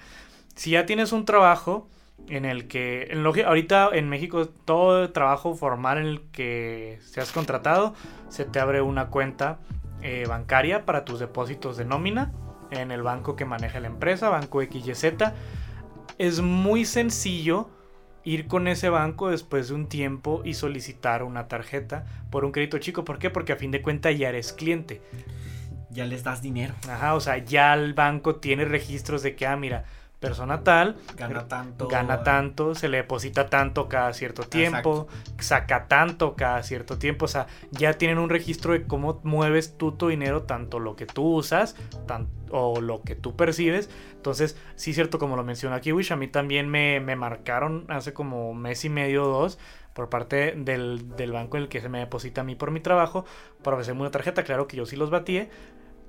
Si 0.55 0.71
ya 0.71 0.85
tienes 0.85 1.11
un 1.11 1.25
trabajo, 1.25 1.89
en 2.27 2.45
el 2.45 2.67
que 2.67 3.07
en 3.11 3.23
lo 3.23 3.33
que- 3.33 3.43
ahorita 3.45 3.89
en 3.93 4.09
México 4.09 4.47
todo 4.47 5.03
el 5.03 5.11
trabajo 5.11 5.55
formal 5.55 5.97
en 5.99 6.05
el 6.05 6.21
que 6.31 6.97
seas 7.01 7.31
contratado 7.31 7.93
se 8.29 8.45
te 8.45 8.59
abre 8.59 8.81
una 8.81 9.07
cuenta 9.07 9.59
eh, 10.01 10.25
bancaria 10.27 10.85
para 10.85 11.05
tus 11.05 11.19
depósitos 11.19 11.77
de 11.77 11.85
nómina 11.85 12.31
en 12.71 12.91
el 12.91 13.01
banco 13.01 13.35
que 13.35 13.45
maneja 13.45 13.79
la 13.79 13.87
empresa, 13.87 14.29
Banco 14.29 14.61
XYZ. 14.61 15.33
Es 16.17 16.41
muy 16.41 16.85
sencillo 16.85 17.69
ir 18.23 18.47
con 18.47 18.67
ese 18.67 18.89
banco 18.89 19.29
después 19.29 19.69
de 19.69 19.75
un 19.75 19.87
tiempo 19.87 20.41
y 20.43 20.55
solicitar 20.55 21.23
una 21.23 21.47
tarjeta 21.47 22.05
por 22.31 22.43
un 22.45 22.51
crédito 22.51 22.77
chico. 22.79 23.03
¿Por 23.05 23.19
qué? 23.19 23.29
Porque 23.29 23.53
a 23.53 23.55
fin 23.55 23.71
de 23.71 23.81
cuentas 23.81 24.17
ya 24.17 24.29
eres 24.29 24.51
cliente. 24.53 25.01
Ya 25.91 26.05
les 26.05 26.23
das 26.23 26.41
dinero, 26.41 26.73
Ajá, 26.89 27.13
o 27.15 27.21
sea, 27.21 27.37
ya 27.37 27.73
el 27.73 27.93
banco 27.93 28.35
tiene 28.35 28.65
registros 28.65 29.23
de 29.23 29.35
que, 29.35 29.47
ah, 29.47 29.55
mira, 29.55 29.85
persona 30.19 30.63
tal 30.63 30.95
gana 31.17 31.47
tanto. 31.47 31.87
gana 31.87 32.23
tanto, 32.23 32.73
se 32.75 32.87
le 32.87 32.97
deposita 32.97 33.47
tanto 33.49 33.87
cada 33.87 34.11
cierto 34.13 34.43
tiempo, 34.43 35.07
saca 35.39 35.87
tanto 35.87 36.35
cada 36.35 36.63
cierto 36.63 36.97
tiempo, 36.97 37.25
o 37.25 37.27
sea, 37.27 37.47
ya 37.71 37.93
tienen 37.93 38.17
un 38.17 38.29
registro 38.29 38.73
de 38.73 38.83
cómo 38.83 39.19
mueves 39.23 39.77
tú 39.77 39.91
tu 39.91 40.07
dinero, 40.07 40.43
tanto 40.43 40.79
lo 40.79 40.95
que 40.95 41.05
tú 41.05 41.23
usas 41.35 41.75
tan- 42.07 42.27
o 42.49 42.79
lo 42.81 43.01
que 43.01 43.15
tú 43.15 43.35
percibes. 43.35 43.89
Entonces, 44.13 44.57
sí 44.75 44.91
es 44.91 44.95
cierto, 44.95 45.19
como 45.19 45.35
lo 45.35 45.43
menciona 45.43 45.75
aquí 45.75 45.91
Wish, 45.91 46.11
a 46.11 46.15
mí 46.15 46.27
también 46.27 46.69
me, 46.69 46.99
me 46.99 47.15
marcaron 47.15 47.85
hace 47.89 48.13
como 48.13 48.53
mes 48.53 48.83
y 48.85 48.89
medio 48.89 49.25
o 49.25 49.27
dos 49.27 49.59
por 49.93 50.09
parte 50.09 50.53
del, 50.57 51.15
del 51.15 51.31
banco 51.31 51.55
en 51.57 51.63
el 51.63 51.69
que 51.69 51.79
se 51.79 51.87
me 51.87 51.99
deposita 51.99 52.41
a 52.41 52.43
mí 52.43 52.55
por 52.55 52.69
mi 52.71 52.81
trabajo, 52.81 53.23
para 53.63 53.75
ofrecerme 53.77 54.01
una 54.01 54.11
tarjeta, 54.11 54.43
claro 54.43 54.67
que 54.67 54.75
yo 54.75 54.85
sí 54.85 54.95
los 54.97 55.09
batí. 55.09 55.47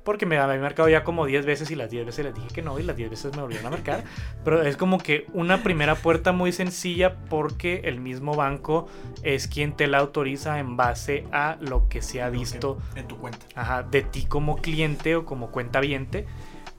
Porque 0.06 0.24
me 0.24 0.38
había 0.38 0.60
marcado 0.60 0.88
ya 0.88 1.02
como 1.02 1.26
10 1.26 1.44
veces 1.44 1.68
y 1.72 1.74
las 1.74 1.90
10 1.90 2.06
veces 2.06 2.24
les 2.24 2.32
dije 2.32 2.46
que 2.54 2.62
no 2.62 2.78
y 2.78 2.84
las 2.84 2.96
10 2.96 3.10
veces 3.10 3.34
me 3.34 3.42
volvieron 3.42 3.66
a 3.66 3.70
marcar. 3.70 4.04
Pero 4.44 4.62
es 4.62 4.76
como 4.76 4.98
que 4.98 5.26
una 5.32 5.64
primera 5.64 5.96
puerta 5.96 6.30
muy 6.30 6.52
sencilla 6.52 7.16
porque 7.28 7.80
el 7.82 7.98
mismo 7.98 8.36
banco 8.36 8.86
es 9.24 9.48
quien 9.48 9.72
te 9.72 9.88
la 9.88 9.98
autoriza 9.98 10.60
en 10.60 10.76
base 10.76 11.24
a 11.32 11.56
lo 11.60 11.88
que 11.88 12.02
se 12.02 12.22
ha 12.22 12.30
visto 12.30 12.78
en 12.94 13.08
tu 13.08 13.18
cuenta. 13.18 13.46
ajá, 13.56 13.82
de 13.82 14.02
ti 14.02 14.26
como 14.26 14.58
cliente 14.58 15.16
o 15.16 15.26
como 15.26 15.50
cuenta 15.50 15.80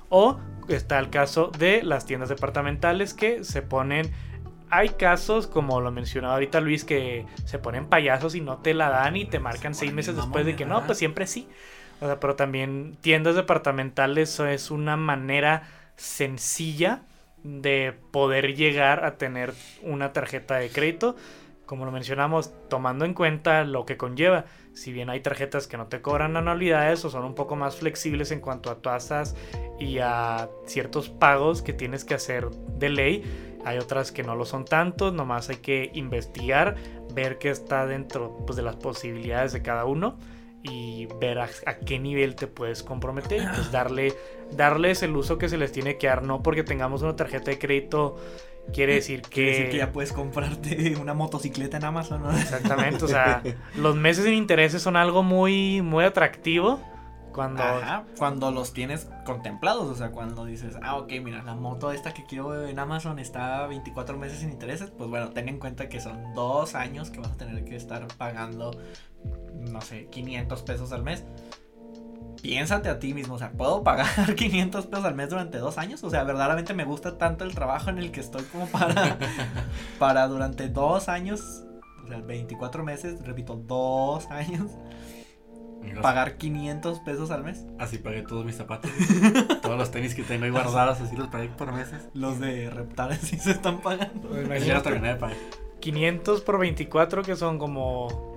O 0.07 0.39
está 0.69 0.97
el 0.97 1.09
caso 1.09 1.51
de 1.59 1.83
las 1.83 2.05
tiendas 2.05 2.29
departamentales 2.29 3.13
que 3.13 3.43
se 3.43 3.61
ponen... 3.61 4.09
Hay 4.69 4.89
casos, 4.89 5.47
como 5.47 5.81
lo 5.81 5.91
mencionaba 5.91 6.35
ahorita 6.35 6.61
Luis, 6.61 6.85
que 6.85 7.25
se 7.43 7.59
ponen 7.59 7.87
payasos 7.87 8.35
y 8.35 8.41
no 8.41 8.57
te 8.57 8.73
la 8.73 8.89
dan 8.89 9.17
y 9.17 9.25
te 9.25 9.39
marcan 9.39 9.75
seis 9.75 9.91
meses 9.91 10.15
después 10.15 10.45
de 10.45 10.55
que 10.55 10.65
no, 10.65 10.85
pues 10.85 10.97
siempre 10.97 11.27
sí. 11.27 11.47
O 11.99 12.05
sea, 12.05 12.19
pero 12.19 12.35
también 12.35 12.97
tiendas 13.01 13.35
departamentales 13.35 14.39
es 14.39 14.71
una 14.71 14.97
manera 14.97 15.63
sencilla 15.95 17.01
de 17.43 17.93
poder 18.11 18.55
llegar 18.55 19.03
a 19.03 19.17
tener 19.17 19.53
una 19.81 20.13
tarjeta 20.13 20.55
de 20.55 20.69
crédito. 20.69 21.15
Como 21.65 21.85
lo 21.85 21.91
mencionamos, 21.91 22.53
tomando 22.69 23.03
en 23.03 23.13
cuenta 23.13 23.63
lo 23.65 23.85
que 23.85 23.97
conlleva. 23.97 24.45
Si 24.73 24.93
bien 24.93 25.09
hay 25.09 25.19
tarjetas 25.19 25.67
que 25.67 25.75
no 25.75 25.87
te 25.87 26.01
cobran 26.01 26.37
anualidades 26.37 27.03
o 27.03 27.09
son 27.09 27.25
un 27.25 27.35
poco 27.35 27.55
más 27.55 27.75
flexibles 27.75 28.31
en 28.31 28.39
cuanto 28.39 28.69
a 28.69 28.81
tasas 28.81 29.35
y 29.79 29.97
a 29.99 30.49
ciertos 30.65 31.09
pagos 31.09 31.61
que 31.61 31.73
tienes 31.73 32.05
que 32.05 32.13
hacer 32.13 32.49
de 32.51 32.89
ley, 32.89 33.57
hay 33.65 33.79
otras 33.79 34.11
que 34.11 34.23
no 34.23 34.35
lo 34.35 34.45
son 34.45 34.63
tanto, 34.63 35.11
nomás 35.11 35.49
hay 35.49 35.57
que 35.57 35.91
investigar, 35.93 36.75
ver 37.13 37.37
qué 37.37 37.49
está 37.49 37.85
dentro 37.85 38.37
pues, 38.45 38.55
de 38.55 38.63
las 38.63 38.77
posibilidades 38.77 39.51
de 39.51 39.61
cada 39.61 39.83
uno 39.83 40.17
y 40.69 41.07
ver 41.19 41.39
a, 41.39 41.49
a 41.65 41.75
qué 41.75 41.99
nivel 41.99 42.35
te 42.35 42.47
puedes 42.47 42.83
comprometer 42.83 43.41
y 43.43 43.47
pues 43.47 43.71
darle, 43.71 44.13
darles 44.51 45.03
el 45.03 45.15
uso 45.15 45.37
que 45.37 45.49
se 45.49 45.57
les 45.57 45.71
tiene 45.71 45.97
que 45.97 46.07
dar, 46.07 46.23
no 46.23 46.43
porque 46.43 46.63
tengamos 46.63 47.01
una 47.01 47.15
tarjeta 47.15 47.51
de 47.51 47.59
crédito 47.59 48.17
quiere 48.73 48.95
decir 48.95 49.21
que... 49.21 49.29
Quiere 49.29 49.51
decir 49.51 49.69
que 49.69 49.77
ya 49.77 49.91
puedes 49.91 50.13
comprarte 50.13 50.95
una 51.01 51.13
motocicleta 51.13 51.77
en 51.77 51.85
Amazon, 51.85 52.23
¿no? 52.23 52.37
Exactamente, 52.37 53.05
o 53.05 53.07
sea, 53.07 53.43
los 53.75 53.95
meses 53.95 54.25
sin 54.25 54.33
intereses 54.33 54.81
son 54.81 54.95
algo 54.95 55.23
muy, 55.23 55.81
muy 55.81 56.03
atractivo 56.03 56.79
cuando... 57.33 57.61
Ajá, 57.61 58.05
cuando 58.17 58.51
los 58.51 58.73
tienes 58.73 59.07
contemplados, 59.25 59.87
o 59.87 59.95
sea, 59.95 60.09
cuando 60.09 60.45
dices, 60.45 60.75
ah, 60.81 60.95
ok, 60.97 61.11
mira, 61.23 61.43
la 61.43 61.53
moto 61.53 61.91
esta 61.91 62.13
que 62.13 62.25
quiero 62.25 62.67
en 62.67 62.79
Amazon 62.79 63.19
está 63.19 63.67
24 63.67 64.17
meses 64.17 64.39
sin 64.39 64.49
intereses, 64.49 64.89
pues 64.89 65.09
bueno, 65.09 65.29
ten 65.29 65.47
en 65.47 65.59
cuenta 65.59 65.87
que 65.87 65.99
son 65.99 66.33
dos 66.33 66.73
años 66.73 67.11
que 67.11 67.19
vas 67.19 67.31
a 67.31 67.37
tener 67.37 67.63
que 67.63 67.75
estar 67.75 68.07
pagando, 68.17 68.71
no 69.53 69.81
sé, 69.81 70.07
500 70.07 70.61
pesos 70.63 70.91
al 70.91 71.03
mes. 71.03 71.23
piénsate 72.41 72.89
a 72.89 72.99
ti 72.99 73.13
mismo, 73.13 73.35
o 73.35 73.39
sea, 73.39 73.51
¿puedo 73.51 73.83
pagar 73.83 74.35
500 74.35 74.87
pesos 74.87 75.05
al 75.05 75.15
mes 75.15 75.29
durante 75.29 75.57
dos 75.57 75.77
años? 75.77 76.03
O 76.03 76.09
sea, 76.09 76.23
verdaderamente 76.23 76.73
me 76.73 76.85
gusta 76.85 77.17
tanto 77.17 77.43
el 77.43 77.53
trabajo 77.53 77.89
en 77.89 77.97
el 77.97 78.11
que 78.11 78.21
estoy 78.21 78.43
como 78.43 78.67
para, 78.67 79.17
para 79.99 80.27
durante 80.27 80.69
dos 80.69 81.09
años, 81.09 81.63
o 82.03 82.07
sea, 82.07 82.19
24 82.19 82.83
meses, 82.83 83.25
repito, 83.25 83.55
dos 83.55 84.27
años, 84.31 84.71
pagar 86.01 86.37
500 86.37 86.99
pesos 86.99 87.31
al 87.31 87.43
mes. 87.43 87.65
Así 87.79 87.97
pagué 87.97 88.21
todos 88.21 88.45
mis 88.45 88.55
zapatos. 88.55 88.91
todos 89.61 89.77
los 89.77 89.91
tenis 89.91 90.15
que 90.15 90.23
tengo 90.23 90.45
ahí 90.45 90.51
guardados, 90.51 91.01
así 91.01 91.15
los 91.15 91.27
pagué 91.27 91.49
por 91.49 91.71
meses. 91.71 92.09
Los 92.13 92.39
de 92.39 92.69
reptales 92.69 93.19
sí 93.19 93.37
se 93.37 93.51
están 93.51 93.81
pagando. 93.81 94.29
Pues 94.29 94.65
ya 94.65 94.81
terminé 94.81 95.09
de 95.09 95.15
pagar. 95.15 95.37
500 95.79 96.41
por 96.41 96.59
24 96.59 97.23
que 97.23 97.35
son 97.35 97.59
como 97.59 98.36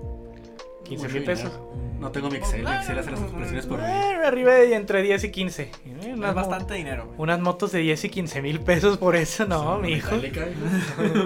15 0.97 1.09
mil 1.13 1.23
pesos. 1.23 1.51
No 1.99 2.11
tengo 2.11 2.29
mi 2.31 2.37
Excel, 2.37 2.63
mi 2.63 2.71
Excel 2.71 2.97
hace 2.97 3.11
las 3.11 3.21
expresiones 3.21 3.65
por 3.67 3.79
mí. 3.79 3.85
Eh, 3.85 4.25
arriba 4.25 4.53
de 4.53 4.75
entre 4.75 5.03
10 5.03 5.23
y 5.25 5.31
15. 5.31 5.61
Eh, 5.63 5.71
Es 6.15 6.19
bastante 6.33 6.73
dinero, 6.73 7.05
güey. 7.05 7.19
unas 7.19 7.39
motos 7.39 7.71
de 7.71 7.79
10 7.79 8.05
y 8.05 8.09
15 8.09 8.41
mil 8.41 8.59
pesos 8.59 8.97
por 8.97 9.15
eso, 9.15 9.45
no, 9.45 9.77
mi 9.77 9.93
hijo. 9.93 10.15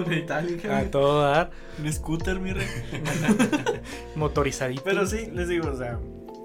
metálica, 0.06 0.78
A 0.78 0.84
todo 0.90 1.22
dar, 1.22 1.50
Un 1.82 1.90
scooter, 1.92 2.38
mi 2.38 2.52
rey. 2.52 2.66
motorizadito. 4.16 4.82
Pero 4.84 5.06
sí, 5.06 5.30
les 5.32 5.48
digo, 5.48 5.68
o 5.70 5.76
sea, 5.76 5.98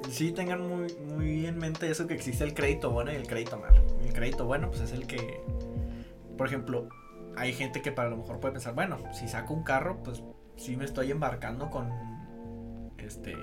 sí 0.09 0.32
tengan 0.32 0.67
muy, 0.67 0.88
muy 1.15 1.45
en 1.45 1.57
mente 1.57 1.89
eso 1.91 2.07
que 2.07 2.13
existe 2.13 2.43
el 2.43 2.53
crédito 2.53 2.89
bueno 2.89 3.11
y 3.11 3.15
el 3.15 3.28
crédito 3.28 3.57
malo. 3.57 3.82
El 4.03 4.13
crédito 4.13 4.45
bueno, 4.45 4.69
pues 4.69 4.82
es 4.82 4.93
el 4.93 5.07
que, 5.07 5.41
por 6.38 6.47
ejemplo, 6.47 6.88
hay 7.36 7.53
gente 7.53 7.82
que 7.82 7.91
para 7.91 8.09
lo 8.09 8.17
mejor 8.17 8.39
puede 8.39 8.53
pensar, 8.53 8.74
bueno, 8.76 8.97
si 9.13 9.28
saco 9.28 9.53
un 9.53 9.63
carro, 9.63 10.01
pues 10.03 10.24
sí 10.55 10.76
me 10.78 10.86
estoy 10.86 11.11
embarcando 11.11 11.69
con, 11.69 11.89
este, 13.06 13.36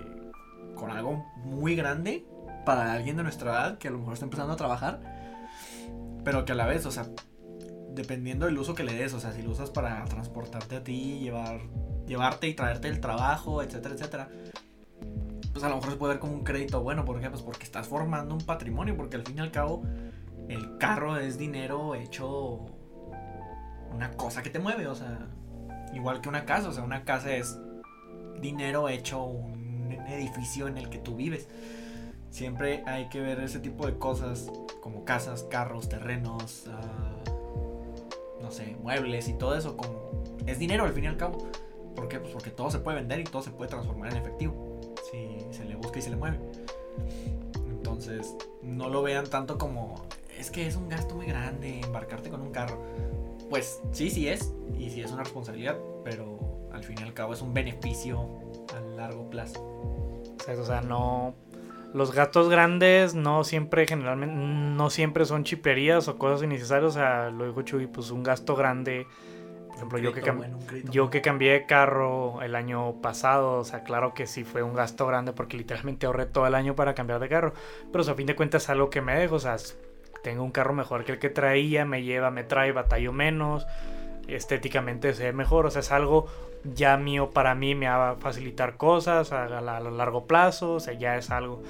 con 0.75 0.91
algo 0.91 1.27
muy 1.45 1.77
grande 1.77 2.27
para 2.65 2.93
alguien 2.93 3.17
de 3.17 3.23
nuestra 3.23 3.51
edad 3.51 3.79
que 3.79 3.89
a 3.89 3.91
lo 3.91 3.99
mejor 3.99 4.15
está 4.15 4.27
empezando 4.27 4.53
a 4.53 4.57
trabajar, 4.57 5.01
pero 6.25 6.45
que 6.45 6.53
a 6.53 6.55
la 6.55 6.67
vez, 6.67 6.85
o 6.87 6.91
sea, 6.91 7.07
dependiendo 7.95 8.47
del 8.47 8.59
uso 8.59 8.75
que 8.75 8.85
le 8.85 8.95
des, 8.95 9.13
o 9.15 9.21
sea, 9.21 9.33
si 9.33 9.43
lo 9.43 9.51
usas 9.51 9.71
para 9.71 10.05
transportarte 10.05 10.77
a 10.77 10.85
ti, 10.85 11.19
llevar, 11.19 11.61
llevarte 12.07 12.49
y 12.49 12.55
traerte 12.55 12.89
el 12.89 13.01
trabajo, 13.01 13.63
etcétera, 13.63 13.95
etcétera, 13.95 14.29
pues 15.53 15.65
a 15.65 15.69
lo 15.69 15.77
mejor 15.77 15.91
se 15.91 15.97
puede 15.97 16.15
ver 16.15 16.21
como 16.21 16.35
un 16.35 16.45
crédito 16.45 16.83
bueno, 16.83 17.05
¿por? 17.05 17.21
Pues 17.21 17.43
porque 17.43 17.65
estás 17.65 17.89
formando 17.89 18.35
un 18.35 18.43
patrimonio, 18.43 18.97
porque 18.97 19.17
al 19.17 19.25
fin 19.25 19.39
y 19.39 19.41
al 19.41 19.51
cabo 19.51 19.83
el 20.49 20.79
carro 20.79 21.17
es 21.17 21.37
dinero 21.39 21.95
hecho 21.95 22.67
una 23.93 24.13
cosa 24.13 24.43
que 24.43 24.51
te 24.51 24.59
mueve, 24.59 24.87
o 24.87 24.95
sea, 24.95 25.27
igual 25.93 26.21
que 26.21 26.29
una 26.29 26.45
casa, 26.45 26.69
o 26.69 26.73
sea, 26.73 26.85
una 26.85 27.05
casa 27.05 27.35
es 27.35 27.59
dinero 28.41 28.89
hecho 28.89 29.23
un 29.25 29.93
edificio 30.09 30.69
en 30.69 30.79
el 30.79 30.89
que 30.89 30.99
tú 30.99 31.17
vives. 31.17 31.49
Siempre 32.31 32.83
hay 32.87 33.09
que 33.09 33.21
ver 33.21 33.41
ese 33.41 33.59
tipo 33.59 33.87
de 33.87 33.97
cosas 33.97 34.51
como 34.81 35.05
casas, 35.05 35.45
carros, 35.45 35.89
terrenos, 35.89 36.67
ah, 36.69 37.17
no 38.41 38.51
sé, 38.51 38.77
muebles 38.83 39.29
y 39.29 39.35
todo 39.35 39.57
eso 39.57 39.77
como 39.77 40.25
es 40.47 40.59
dinero 40.59 40.85
al 40.85 40.93
fin 40.93 41.05
y 41.05 41.07
al 41.09 41.17
cabo. 41.17 41.49
¿Por 41.95 42.09
qué? 42.09 42.21
Pues 42.21 42.33
porque 42.33 42.51
todo 42.51 42.71
se 42.71 42.79
puede 42.79 42.99
vender 42.99 43.21
y 43.21 43.25
todo 43.25 43.43
se 43.43 43.51
puede 43.51 43.71
transformar 43.71 44.13
en 44.13 44.19
efectivo 44.19 44.93
si 45.11 45.39
se 45.51 45.65
le 45.65 45.75
busca 45.77 45.99
y 45.99 46.03
se 46.03 46.11
le 46.11 46.17
mueve. 46.17 46.39
Entonces, 47.69 48.35
no 48.63 48.89
lo 48.89 49.03
vean 49.03 49.27
tanto 49.27 49.59
como 49.59 50.07
es 50.39 50.51
que 50.51 50.67
es 50.67 50.77
un 50.77 50.89
gasto 50.89 51.15
muy 51.15 51.27
grande 51.27 51.81
embarcarte 51.81 52.31
con 52.31 52.41
un 52.41 52.53
carro. 52.53 52.79
Pues 53.51 53.81
sí, 53.93 54.11
sí 54.11 54.29
es, 54.29 54.53
y 54.79 54.91
sí 54.91 55.01
es 55.01 55.11
una 55.11 55.25
responsabilidad, 55.25 55.77
pero 56.05 56.39
al 56.79 56.85
fin 56.85 56.97
y 57.01 57.03
al 57.03 57.15
cabo 57.15 57.35
es 57.35 57.43
un 57.43 57.53
beneficio 57.53 58.27
a 58.77 58.81
largo 58.97 59.29
plazo. 59.29 59.61
O 60.57 60.65
sea, 60.65 60.81
no. 60.81 61.35
Los 61.95 62.13
gatos 62.13 62.49
grandes 62.49 63.15
no 63.15 63.45
siempre, 63.45 63.87
generalmente, 63.87 64.35
no 64.35 64.91
siempre 64.91 65.25
son 65.25 65.45
chiperías 65.45 66.07
o 66.09 66.19
cosas 66.19 66.43
innecesarias. 66.43 66.91
O 66.91 66.95
sea, 66.95 67.31
lo 67.31 67.47
dijo 67.47 67.63
Chuy, 67.63 67.87
pues 67.87 68.11
un 68.11 68.23
gasto 68.23 68.57
grande. 68.57 69.07
Por 69.69 69.77
ejemplo, 69.77 69.99
yo 69.99 70.13
que, 70.13 70.31
bueno, 70.33 70.59
yo 70.91 71.09
que 71.09 71.23
cambié 71.23 71.53
de 71.53 71.67
carro 71.67 72.43
el 72.43 72.57
año 72.57 73.01
pasado, 73.01 73.59
o 73.59 73.65
sea, 73.65 73.85
claro 73.85 74.13
que 74.13 74.27
sí 74.27 74.43
fue 74.43 74.63
un 74.63 74.75
gasto 74.75 75.07
grande 75.07 75.33
porque 75.33 75.57
literalmente 75.57 76.07
ahorré 76.07 76.27
todo 76.27 76.47
el 76.47 76.57
año 76.57 76.75
para 76.75 76.95
cambiar 76.95 77.21
de 77.21 77.29
carro. 77.29 77.53
Pero 77.93 78.03
o 78.03 78.05
sea, 78.05 78.15
a 78.15 78.17
fin 78.17 78.27
de 78.27 78.35
cuentas 78.35 78.65
es 78.65 78.71
algo 78.71 78.91
que 78.91 79.01
me 79.01 79.17
dejo, 79.17 79.37
o 79.37 79.41
sea, 79.41 79.57
tengo 80.23 80.43
un 80.43 80.51
carro 80.51 80.75
mejor 80.75 81.05
que 81.05 81.13
el 81.13 81.19
que 81.19 81.31
traía, 81.31 81.85
me 81.85 82.03
lleva, 82.03 82.31
me 82.31 82.43
trae, 82.43 82.73
batallo 82.73 83.13
menos, 83.13 83.67
estéticamente 84.29 85.15
se 85.15 85.25
ve 85.25 85.33
mejor, 85.33 85.67
o 85.67 85.71
sea, 85.71 85.81
es 85.81 85.91
algo 85.93 86.27
ya 86.65 86.97
mío 86.97 87.31
para 87.31 87.55
mí, 87.55 87.75
me 87.75 87.89
va 87.89 88.11
a 88.11 88.17
facilitar 88.17 88.77
cosas 88.77 89.33
a, 89.33 89.45
a 89.45 89.77
a 89.77 89.81
largo 89.81 90.27
plazo, 90.27 90.75
o 90.75 90.81
sea, 90.81 90.95
ya 90.95 91.17
es 91.17 91.31
algo. 91.31 91.63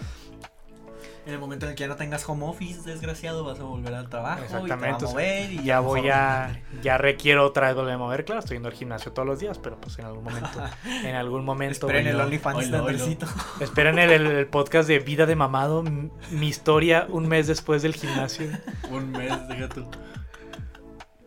En 1.26 1.34
el 1.34 1.40
momento 1.40 1.66
en 1.66 1.70
el 1.72 1.76
que 1.76 1.82
ya 1.82 1.88
no 1.88 1.96
tengas 1.96 2.26
home 2.26 2.46
office, 2.46 2.88
desgraciado, 2.88 3.44
vas 3.44 3.60
a 3.60 3.64
volver 3.64 3.92
al 3.94 4.08
trabajo 4.08 4.42
Exactamente, 4.44 5.04
y 5.04 5.08
o 5.08 5.10
te 5.10 5.14
va 5.14 5.20
a 5.20 5.20
sea, 5.20 5.28
mover 5.42 5.52
y 5.52 5.62
Ya 5.62 5.80
voy 5.80 6.08
a, 6.08 6.62
ya 6.82 6.96
requiero 6.96 7.44
otra 7.44 7.66
vez 7.66 7.76
volver 7.76 7.92
a 7.92 7.98
mover, 7.98 8.24
claro, 8.24 8.38
estoy 8.38 8.54
yendo 8.54 8.70
al 8.70 8.74
gimnasio 8.74 9.12
todos 9.12 9.28
los 9.28 9.38
días, 9.38 9.58
pero 9.58 9.76
pues 9.78 9.98
en 9.98 10.06
algún 10.06 10.24
momento, 10.24 10.48
en 11.04 11.14
algún 11.14 11.44
momento. 11.44 11.86
Esperen 11.86 12.06
el 12.06 12.18
OnlyFans 12.18 12.70
de. 12.70 12.78
Andresito. 12.78 13.26
Esperen 13.60 13.98
el, 13.98 14.10
el- 14.10 14.26
el 14.26 14.46
podcast 14.46 14.88
de 14.88 15.00
Vida 15.00 15.26
de 15.26 15.36
Mamado, 15.36 15.82
mi 16.30 16.48
historia 16.48 17.06
un 17.10 17.28
mes 17.28 17.46
después 17.46 17.82
del 17.82 17.94
gimnasio. 17.94 18.46
Un 18.90 19.10
mes, 19.12 19.46
deja 19.48 19.68
tú. 19.68 19.84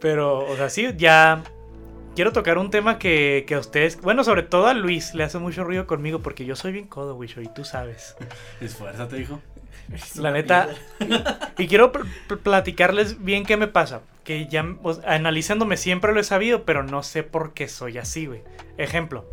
Pero, 0.02 0.40
o 0.40 0.56
sea, 0.58 0.70
sí, 0.70 0.88
ya 0.98 1.44
quiero 2.16 2.34
tocar 2.34 2.58
un 2.58 2.70
tema 2.72 2.98
que, 3.00 3.46
que 3.48 3.56
a 3.56 3.60
ustedes, 3.60 4.02
bueno, 4.02 4.24
sobre 4.24 4.44
todo 4.44 4.68
a 4.68 4.74
Luis, 4.74 5.14
le 5.14 5.24
hace 5.24 5.38
mucho 5.38 5.64
ruido 5.64 5.86
conmigo 5.88 6.20
porque 6.20 6.46
yo 6.46 6.56
soy 6.56 6.72
bien 6.72 6.88
codo, 6.88 7.16
Wisho, 7.16 7.42
y 7.42 7.48
tú 7.48 7.64
sabes. 7.64 8.16
Esfuérzate, 8.60 9.20
hijo. 9.20 9.40
La 10.16 10.32
neta, 10.32 10.70
y 11.58 11.68
quiero 11.68 11.92
pl- 11.92 12.06
pl- 12.28 12.40
platicarles 12.42 13.24
bien 13.24 13.46
qué 13.46 13.58
me 13.58 13.68
pasa. 13.68 14.02
Que 14.24 14.48
ya, 14.48 14.66
analizándome 15.06 15.76
siempre 15.78 16.14
lo 16.14 16.20
he 16.20 16.24
sabido, 16.24 16.64
pero 16.64 16.84
no 16.84 17.04
sé 17.04 17.24
por 17.24 17.54
qué 17.54 17.68
soy 17.68 17.98
así, 17.98 18.26
güey. 18.28 18.42
Ejemplo, 18.78 19.26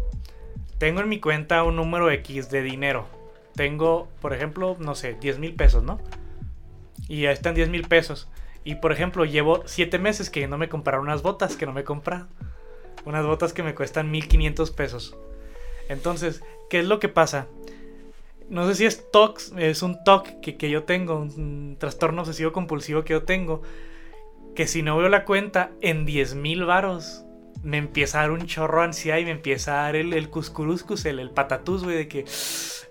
tengo 0.78 1.00
en 1.00 1.08
mi 1.08 1.20
cuenta 1.20 1.62
un 1.62 1.76
número 1.76 2.10
X 2.10 2.50
de 2.50 2.62
dinero. 2.62 3.06
Tengo, 3.54 4.08
por 4.20 4.32
ejemplo, 4.32 4.76
no 4.80 4.94
sé, 4.94 5.14
10 5.20 5.38
mil 5.38 5.54
pesos, 5.54 5.82
¿no? 5.84 6.00
Y 7.08 7.22
ya 7.22 7.30
están 7.32 7.54
10 7.54 7.68
mil 7.68 7.82
pesos. 7.86 8.28
Y 8.68 8.74
por 8.74 8.92
ejemplo, 8.92 9.24
llevo 9.24 9.62
7 9.64 9.98
meses 9.98 10.28
que 10.28 10.46
no 10.46 10.58
me 10.58 10.68
unas 11.00 11.22
botas 11.22 11.56
que 11.56 11.64
no 11.64 11.72
me 11.72 11.80
he 11.80 11.84
comprado. 11.84 12.26
Unas 13.06 13.24
botas 13.24 13.54
que 13.54 13.62
me 13.62 13.74
cuestan 13.74 14.10
1500 14.10 14.70
pesos. 14.72 15.16
Entonces, 15.88 16.42
¿qué 16.68 16.80
es 16.80 16.84
lo 16.84 16.98
que 16.98 17.08
pasa? 17.08 17.46
No 18.50 18.68
sé 18.68 18.74
si 18.74 18.84
es 18.84 19.10
TOC, 19.10 19.40
es 19.56 19.82
un 19.82 20.04
TOC 20.04 20.40
que, 20.42 20.58
que 20.58 20.68
yo 20.68 20.82
tengo, 20.82 21.16
un 21.16 21.76
trastorno 21.78 22.20
obsesivo 22.20 22.52
compulsivo 22.52 23.04
que 23.04 23.14
yo 23.14 23.22
tengo. 23.22 23.62
Que 24.54 24.66
si 24.66 24.82
no 24.82 24.98
veo 24.98 25.08
la 25.08 25.24
cuenta 25.24 25.70
en 25.80 26.04
10 26.04 26.34
mil 26.34 26.66
varos, 26.66 27.24
me 27.62 27.78
empieza 27.78 28.18
a 28.18 28.22
dar 28.24 28.32
un 28.32 28.44
chorro 28.44 28.82
ansiedad 28.82 29.16
y 29.16 29.24
me 29.24 29.30
empieza 29.30 29.80
a 29.80 29.82
dar 29.84 29.96
el, 29.96 30.12
el 30.12 30.28
cuscuruscus, 30.28 31.06
el, 31.06 31.20
el 31.20 31.30
patatús, 31.30 31.84
güey, 31.84 31.96
de 31.96 32.08
que 32.08 32.26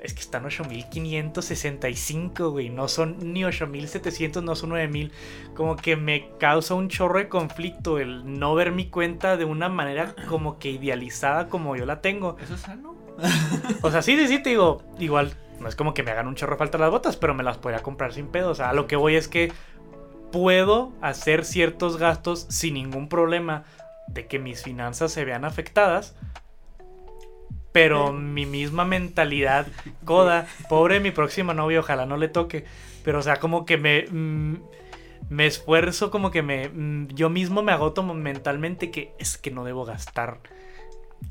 es 0.01 0.13
que 0.13 0.21
están 0.21 0.45
8565, 0.45 2.51
güey, 2.51 2.69
no 2.69 2.87
son 2.87 3.33
ni 3.33 3.43
8700, 3.43 4.43
no 4.43 4.55
son 4.55 4.69
9000. 4.69 5.11
Como 5.55 5.75
que 5.75 5.95
me 5.95 6.29
causa 6.39 6.75
un 6.75 6.89
chorro 6.89 7.19
de 7.19 7.29
conflicto 7.29 7.99
el 7.99 8.39
no 8.39 8.55
ver 8.55 8.71
mi 8.71 8.89
cuenta 8.89 9.37
de 9.37 9.45
una 9.45 9.69
manera 9.69 10.15
como 10.27 10.59
que 10.59 10.69
idealizada 10.69 11.49
como 11.49 11.75
yo 11.75 11.85
la 11.85 12.01
tengo. 12.01 12.37
¿Eso 12.39 12.55
es 12.55 12.61
sano? 12.61 12.95
O 13.81 13.91
sea, 13.91 14.01
sí, 14.01 14.17
sí, 14.17 14.27
sí, 14.27 14.41
te 14.41 14.51
digo, 14.51 14.83
igual, 14.99 15.33
no 15.59 15.67
es 15.67 15.75
como 15.75 15.93
que 15.93 16.03
me 16.03 16.11
hagan 16.11 16.27
un 16.27 16.35
chorro 16.35 16.53
de 16.53 16.59
falta 16.59 16.77
las 16.77 16.91
botas, 16.91 17.17
pero 17.17 17.33
me 17.33 17.43
las 17.43 17.57
podría 17.57 17.81
comprar 17.81 18.13
sin 18.13 18.27
pedo. 18.27 18.51
O 18.51 18.55
sea, 18.55 18.69
a 18.69 18.73
lo 18.73 18.87
que 18.87 18.95
voy 18.95 19.15
es 19.15 19.27
que 19.27 19.51
puedo 20.31 20.93
hacer 21.01 21.45
ciertos 21.45 21.97
gastos 21.97 22.45
sin 22.49 22.75
ningún 22.75 23.09
problema 23.09 23.63
de 24.07 24.27
que 24.27 24.39
mis 24.39 24.63
finanzas 24.63 25.11
se 25.11 25.25
vean 25.25 25.45
afectadas. 25.45 26.15
Pero 27.77 28.11
mi 28.11 28.47
misma 28.47 28.85
mentalidad, 28.85 29.67
coda, 30.03 30.47
pobre 30.67 30.99
mi 30.99 31.11
próxima 31.11 31.53
novia, 31.53 31.81
ojalá 31.81 32.07
no 32.07 32.17
le 32.17 32.27
toque. 32.27 32.65
Pero, 33.03 33.19
o 33.19 33.21
sea, 33.21 33.35
como 33.35 33.67
que 33.67 33.77
me, 33.77 34.07
mm, 34.09 34.55
me 35.29 35.45
esfuerzo, 35.45 36.09
como 36.09 36.31
que 36.31 36.41
me, 36.41 36.69
mm, 36.69 37.09
yo 37.09 37.29
mismo 37.29 37.61
me 37.61 37.71
agoto 37.71 38.01
mentalmente 38.01 38.89
que 38.89 39.11
es 39.19 39.37
que 39.37 39.51
no 39.51 39.63
debo 39.63 39.85
gastar 39.85 40.39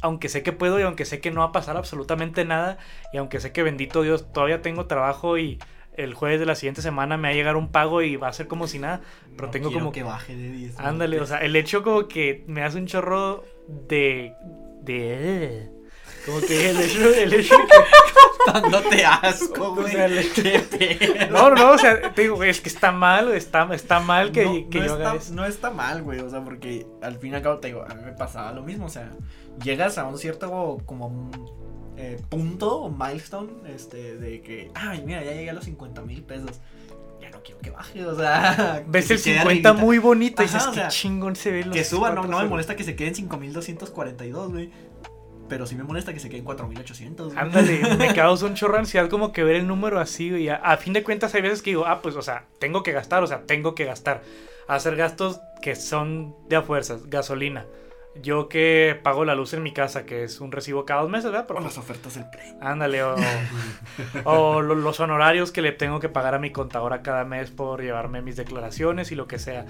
aunque 0.03 0.29
sé 0.29 0.43
que 0.43 0.53
puedo 0.53 0.79
y 0.79 0.83
aunque 0.83 1.05
sé 1.05 1.21
que 1.21 1.31
no 1.31 1.41
va 1.41 1.47
a 1.47 1.53
pasar 1.53 1.77
absolutamente 1.77 2.45
nada 2.45 2.77
y 3.13 3.19
aunque 3.19 3.41
sé 3.41 3.53
que 3.53 3.63
bendito 3.63 4.03
Dios 4.03 4.33
todavía 4.33 4.61
tengo 4.61 4.87
trabajo 4.87 5.39
y 5.39 5.59
el 5.97 6.13
jueves 6.13 6.41
de 6.41 6.47
la 6.47 6.57
siguiente 6.57 6.83
semana 6.83 7.17
me 7.17 7.29
va 7.29 7.33
a 7.33 7.37
llegar 7.37 7.57
un 7.57 7.69
pago 7.71 8.03
y 8.03 8.17
va 8.17 8.29
a 8.29 8.33
ser 8.33 8.47
como 8.49 8.67
si 8.67 8.79
nada, 8.81 9.01
pero 9.37 9.47
No 9.47 9.51
tengo 9.51 9.73
como 9.73 9.93
que 9.93 10.03
baje 10.03 10.37
de 10.37 10.51
10. 10.51 10.79
ándale, 10.79 11.21
o 11.21 11.27
sea, 11.27 11.39
el 11.39 11.55
hecho 11.57 11.83
como 11.83 12.09
que 12.09 12.45
me 12.47 12.63
hace 12.63 12.79
un 12.79 12.87
chorro 12.87 13.45
de 13.69 14.33
de 14.83 15.71
como 16.27 16.41
que 16.41 16.71
el 16.71 16.81
hecho 16.81 17.15
el 17.15 17.33
hecho 17.35 17.57
que- 17.57 18.53
dándote 18.53 19.05
asco, 19.05 19.69
O 19.71 19.75
güey. 19.75 19.93
sea, 19.93 20.09
Qué 20.35 21.29
no, 21.31 21.51
no, 21.51 21.71
o 21.73 21.79
sea, 21.79 22.13
te 22.15 22.23
digo, 22.23 22.43
es 22.45 22.61
que 22.61 22.69
está 22.69 22.93
mal, 22.93 23.33
está 23.35 23.69
está 23.75 24.01
mal 24.01 24.31
que, 24.33 24.45
no, 24.45 24.69
que 24.71 24.81
no 24.81 24.87
yo 24.87 24.95
haga 24.95 25.05
está, 25.15 25.17
eso. 25.25 25.35
no 25.35 25.45
está 25.47 25.71
mal, 25.71 26.03
güey. 26.03 26.21
O 26.21 26.31
sea, 26.31 26.45
porque 26.45 26.87
al 27.03 27.19
fin 27.19 27.33
y 27.33 27.37
al 27.37 27.43
cabo 27.43 27.59
te 27.59 27.69
digo, 27.69 27.85
a 27.89 27.95
mí 27.95 28.03
me 28.05 28.13
pasaba 28.13 28.53
lo 28.53 28.63
mismo. 28.63 28.87
O 28.87 28.91
sea, 28.91 29.11
llegas 29.65 29.99
a 29.99 30.05
un 30.07 30.17
cierto 30.19 30.79
como 30.87 31.31
eh, 31.97 32.21
punto 32.29 32.83
o 32.83 32.91
milestone 32.91 33.51
este, 33.75 34.17
de 34.17 34.43
que, 34.43 34.71
ay, 34.75 35.03
mira, 35.05 35.25
ya 35.25 35.33
llegué 35.33 35.51
a 35.51 35.55
los 35.55 35.65
50 35.65 36.03
mil 36.03 36.23
pesos. 36.23 36.51
Ya 37.21 37.31
no 37.31 37.43
quiero 37.43 37.59
que 37.61 37.71
baje, 37.71 38.05
o 38.07 38.15
sea. 38.15 38.85
Ves 38.87 39.11
el 39.11 39.19
se 39.19 39.25
quede 39.31 39.39
50 39.41 39.49
arribita. 39.71 39.73
muy 39.73 39.99
bonito 39.99 40.43
y 40.43 40.47
dices, 40.47 40.67
o 40.67 40.73
qué 40.73 40.85
chingón 40.89 41.35
se 41.35 41.51
ve 41.51 41.65
los 41.65 41.75
Que 41.75 41.83
suba, 41.83 42.11
no, 42.11 42.23
no 42.23 42.29
me 42.29 42.35
ceros". 42.37 42.51
molesta 42.51 42.77
que 42.77 42.85
se 42.85 42.95
quede 42.95 43.09
en 43.09 43.15
5242, 43.17 44.53
güey. 44.53 44.71
Pero 45.49 45.67
sí 45.67 45.75
me 45.77 45.85
molesta 45.85 46.13
que 46.13 46.21
se 46.21 46.29
quede 46.29 46.39
en 46.41 46.45
4800. 46.45 47.33
güey. 47.35 47.39
Ándale, 47.39 47.81
me 47.99 48.15
causa 48.15 48.47
un 48.47 48.55
chorro 48.55 48.75
de 48.75 48.81
ansiedad 48.81 49.09
como 49.09 49.33
que 49.33 49.45
ver 49.45 49.57
el 49.57 49.67
número 49.67 50.01
así, 50.01 50.31
güey. 50.31 50.49
A, 50.49 50.57
a 50.57 50.77
fin 50.77 50.93
de 50.93 51.03
cuentas 51.03 51.35
hay 51.35 51.43
veces 51.43 51.63
que 51.63 51.71
digo, 51.71 51.87
ah, 51.87 52.01
pues, 52.03 52.17
o 52.17 52.23
sea, 52.23 52.45
tengo 52.59 52.83
que 52.83 52.93
gastar, 52.93 53.23
o 53.23 53.27
sea, 53.27 53.43
tengo 53.47 53.75
que 53.75 53.85
gastar. 53.85 54.23
Hacer 54.69 54.97
gastos 54.97 55.41
que 55.63 55.77
son 55.77 56.35
de 56.49 56.57
a 56.57 56.63
fuerzas, 56.63 57.07
gasolina. 57.07 57.65
Yo 58.23 58.49
que 58.49 58.99
pago 59.03 59.27
la 59.27 59.35
luz 59.35 59.53
en 59.53 59.63
mi 59.63 59.73
casa, 59.75 60.07
que 60.07 60.25
es 60.25 60.41
un 60.41 60.51
recibo 60.51 60.87
cada 60.87 61.03
dos 61.03 61.11
meses, 61.11 61.31
¿verdad? 61.31 61.47
Por 61.47 61.63
las 61.63 61.77
ofertas 61.77 62.15
del 62.15 62.25
Play. 62.31 62.55
Ándale, 62.63 63.03
o, 63.03 63.15
o 64.25 64.63
lo- 64.63 64.75
los 64.75 65.01
honorarios 65.01 65.53
que 65.53 65.63
le 65.63 65.73
tengo 65.73 66.01
que 66.01 66.09
pagar 66.09 66.35
a 66.35 66.39
mi 66.39 66.51
contadora 66.51 67.03
cada 67.03 67.25
mes 67.25 67.51
por 67.51 67.83
llevarme 67.83 68.23
mis 68.23 68.37
declaraciones 68.37 69.13
y 69.13 69.15
lo 69.17 69.27
que 69.27 69.39
sea. 69.39 69.67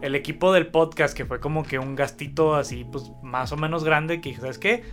El 0.00 0.14
equipo 0.14 0.52
del 0.52 0.68
podcast, 0.68 1.16
que 1.16 1.24
fue 1.24 1.40
como 1.40 1.64
que 1.64 1.80
un 1.80 1.96
gastito 1.96 2.54
así, 2.54 2.84
pues 2.84 3.10
más 3.22 3.50
o 3.50 3.56
menos 3.56 3.82
grande, 3.82 4.20
que 4.20 4.28
dije, 4.28 4.40
¿sabes 4.42 4.58
qué? 4.58 4.84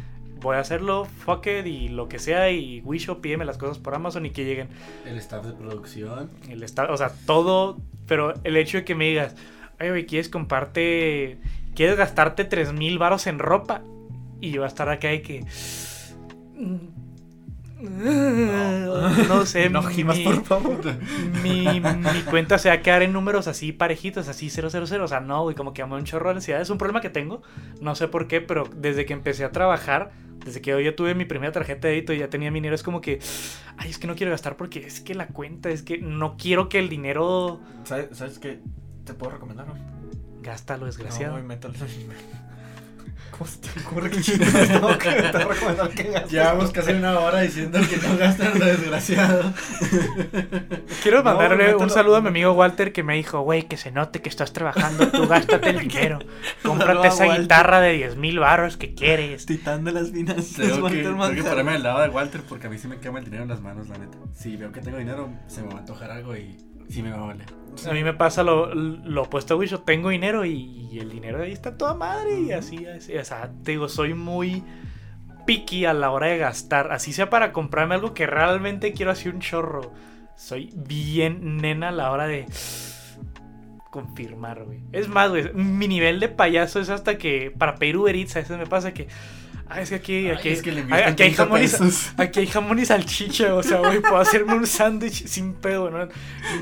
Voy 0.42 0.56
a 0.58 0.60
hacerlo, 0.60 1.06
fuck 1.06 1.48
it, 1.48 1.66
y 1.66 1.88
lo 1.90 2.08
que 2.08 2.20
sea, 2.20 2.52
y 2.52 2.82
Wisho, 2.82 3.22
pídeme 3.22 3.46
las 3.46 3.58
cosas 3.58 3.80
por 3.80 3.96
Amazon 3.96 4.26
y 4.26 4.32
que 4.32 4.46
lleguen. 4.46 4.68
El 5.06 5.18
staff 5.18 5.46
de 5.46 5.54
producción. 5.54 6.30
El 6.50 6.62
esta- 6.64 6.92
o 6.92 6.98
sea, 6.98 7.12
todo, 7.26 7.78
pero 8.06 8.34
el 8.44 8.58
hecho 8.58 8.78
de 8.78 8.86
que 8.86 8.96
me 8.96 9.06
digas, 9.10 9.36
oye, 9.80 9.90
güey, 9.90 10.06
¿quieres 10.06 10.30
comprarte, 10.30 11.38
quieres 11.74 11.98
gastarte 11.98 12.44
3 12.46 12.74
mil 12.74 12.98
varos 13.00 13.28
en 13.28 13.40
ropa? 13.40 13.82
Y 14.42 14.52
yo 14.52 14.62
voy 14.62 14.66
a 14.66 14.68
estar 14.68 14.90
acá 14.90 15.08
de 15.08 15.22
que... 15.22 15.46
No, 17.90 19.46
sé, 19.46 19.70
No 19.70 19.84
gimas, 19.84 20.20
por 20.20 20.44
favor. 20.44 20.80
mi, 21.44 21.80
mi 21.80 22.22
cuenta 22.30 22.58
se 22.58 22.70
va 22.70 22.76
a 22.76 22.82
quedar 22.82 23.02
en 23.04 23.14
números 23.14 23.48
así 23.48 23.72
parejitos, 23.72 24.28
así 24.28 24.50
000. 24.50 24.68
O 25.02 25.08
sea, 25.08 25.20
no, 25.20 25.44
güey, 25.44 25.56
como 25.56 25.74
que 25.74 25.82
amo 25.82 25.96
un 25.96 26.04
chorro 26.04 26.30
de 26.30 26.36
ansiedad. 26.38 26.62
Es 26.62 26.70
un 26.70 26.78
problema 26.78 27.02
que 27.02 27.10
tengo. 27.10 27.42
No 27.82 27.96
sé 27.96 28.08
por 28.08 28.28
qué, 28.28 28.42
pero 28.42 28.68
desde 28.76 29.06
que 29.06 29.14
empecé 29.14 29.44
a 29.46 29.52
trabajar, 29.52 30.12
desde 30.46 30.62
que 30.62 30.72
yo 30.72 30.80
ya 30.80 30.96
tuve 30.96 31.16
mi 31.16 31.26
primera 31.26 31.52
tarjeta 31.52 31.88
de 31.88 31.94
débito 31.96 32.14
y 32.14 32.20
ya 32.20 32.30
tenía 32.30 32.52
mi 32.52 32.58
dinero, 32.58 32.76
es 32.76 32.84
como 32.84 33.02
que, 33.02 33.20
ay, 33.78 33.90
es 33.90 33.98
que 33.98 34.08
no 34.08 34.16
quiero 34.16 34.32
gastar 34.32 34.58
porque 34.58 34.86
es 34.86 35.02
que 35.02 35.16
la 35.16 35.28
cuenta, 35.28 35.70
es 35.70 35.82
que 35.84 35.98
no 35.98 36.38
quiero 36.38 36.70
que 36.70 36.80
el 36.80 36.90
dinero. 36.90 37.60
¿Sabes, 37.84 38.10
¿Sabes 38.18 38.40
qué? 38.40 38.60
¿Te 39.06 39.14
puedo 39.14 39.32
recomendar? 39.34 39.68
Gástalo, 40.42 40.82
No, 40.82 40.86
desgraciado. 40.86 41.34
güey, 41.34 41.44
mételo. 41.46 41.74
¿Cómo 43.38 43.50
se 43.50 43.58
te 43.58 43.80
ocurre 43.86 44.10
que 44.12 44.22
chingados 44.22 44.68
tengo 44.68 44.98
que 44.98 45.10
te 45.12 45.32
recomendar 45.44 45.90
que 45.90 46.04
gastes? 46.04 46.32
Llevamos 46.32 46.72
casi 46.72 46.92
una 46.94 47.20
hora 47.20 47.42
diciendo 47.42 47.80
que 47.90 47.98
no 47.98 48.18
gastan 48.18 48.58
lo 48.60 48.66
desgraciado. 48.66 49.54
Quiero 51.04 51.18
No, 51.18 51.24
mandarle 51.24 51.76
un 51.76 51.90
saludo 51.90 52.18
a 52.18 52.22
mi 52.22 52.30
amigo 52.30 52.54
Walter 52.54 52.94
que 52.94 53.04
me 53.04 53.16
dijo, 53.16 53.42
güey, 53.42 53.64
que 53.68 53.78
se 53.78 53.92
note 53.92 54.22
que 54.22 54.30
estás 54.30 54.54
trabajando, 54.54 55.08
tú 55.10 55.28
gástate 55.28 55.70
el 55.72 55.80
dinero. 55.80 56.20
Cómprate 56.64 57.08
esa 57.10 57.26
Walter. 57.26 57.42
guitarra 57.42 57.82
de 57.82 57.94
10 57.94 58.16
mil 58.18 58.40
baros 58.40 58.78
que 58.78 58.94
quieres. 58.94 59.46
Titán 59.46 59.84
de 59.84 59.92
las 59.92 60.12
finanzas. 60.12 60.54
Tengo 60.56 60.76
que, 60.76 60.82
Walter 60.82 61.04
tengo 61.04 61.30
que 61.30 61.44
ponerme 61.44 61.74
del 61.74 61.84
lado 61.84 62.02
de 62.02 62.10
Walter 62.10 62.42
porque 62.48 62.68
a 62.68 62.70
mí 62.70 62.78
sí 62.78 62.88
me 62.88 63.00
quema 63.00 63.20
el 63.20 63.26
dinero 63.26 63.44
en 63.44 63.50
las 63.50 63.62
manos, 63.62 63.90
la 63.90 63.98
neta. 63.98 64.18
Si 64.34 64.56
veo 64.56 64.72
que 64.72 64.82
tengo 64.82 64.98
dinero, 64.98 65.30
se 65.48 65.62
me 65.62 65.68
va 65.70 65.76
a 65.76 65.80
antojar 65.80 66.12
algo 66.12 66.36
y 66.36 66.58
sí 66.90 67.02
me 67.04 67.12
va 67.12 67.18
a 67.18 67.26
valer. 67.28 67.48
A 67.88 67.94
mí 67.94 68.04
me 68.04 68.14
pasa 68.14 68.44
lo, 68.44 68.74
lo 68.74 69.24
opuesto 69.24 69.54
a 69.54 69.58
Wisho. 69.58 69.82
Tengo 69.82 70.10
dinero 70.10 70.46
y, 70.46 70.88
y 70.92 71.00
el 71.00 71.10
dinero 71.10 71.40
de 71.40 71.46
ahí 71.46 71.52
está 71.52 71.78
toda 71.78 71.94
madre. 71.94 72.40
Y 72.40 72.52
así, 72.52 72.86
así. 72.86 73.18
O 73.18 73.26
sea, 73.26 73.52
te 73.64 73.72
digo, 73.72 73.90
soy 73.90 74.14
muy 74.14 74.64
picky 75.46 75.86
a 75.86 75.94
la 75.94 76.12
hora 76.12 76.28
de 76.28 76.38
gastar. 76.38 76.92
Así 76.92 77.14
sea 77.14 77.30
para 77.30 77.52
comprarme 77.52 77.96
algo 77.96 78.14
que 78.14 78.28
realmente 78.28 78.94
quiero 78.94 79.12
hacer 79.12 79.34
un 79.34 79.40
chorro. 79.40 79.92
Soy 80.36 80.72
bien 80.76 81.58
nena 81.58 81.90
a 81.90 81.92
la 81.92 82.12
hora 82.12 82.28
de 82.28 82.46
confirmar, 83.92 84.66
güey. 84.66 84.82
Es 84.92 85.08
más, 85.08 85.30
güey, 85.30 85.54
mi 85.54 85.88
nivel 85.88 86.20
de 86.20 86.28
payaso 86.28 86.82
es 86.82 86.90
hasta 86.90 87.18
que 87.18 87.54
para 87.58 87.76
pedir 87.76 87.98
Uber 87.98 88.16
Eats 88.16 88.36
a 88.36 88.40
veces 88.40 88.58
me 88.58 88.68
pasa 88.68 88.94
que... 88.94 89.08
Ah, 89.68 89.82
es 89.82 89.90
que 89.90 89.96
aquí, 89.96 90.14
Ay, 90.14 90.30
aquí, 90.30 90.50
es 90.50 90.62
que 90.62 90.72
le 90.72 90.78
ay, 90.78 90.84
invierten 90.84 91.14
aquí 91.14 91.24
hay 91.24 91.34
30 91.34 91.44
jamón 91.44 91.62
y. 91.64 92.22
Aquí 92.22 92.40
hay 92.40 92.48
jamón 92.48 92.80
y 92.80 92.86
salchicha, 92.86 93.56
o 93.56 93.64
sea, 93.64 93.80
güey, 93.80 94.00
puedo 94.00 94.18
hacerme 94.18 94.54
un 94.54 94.68
sándwich 94.68 95.26
sin 95.26 95.54
pedo, 95.54 95.90
¿no? 95.90 96.08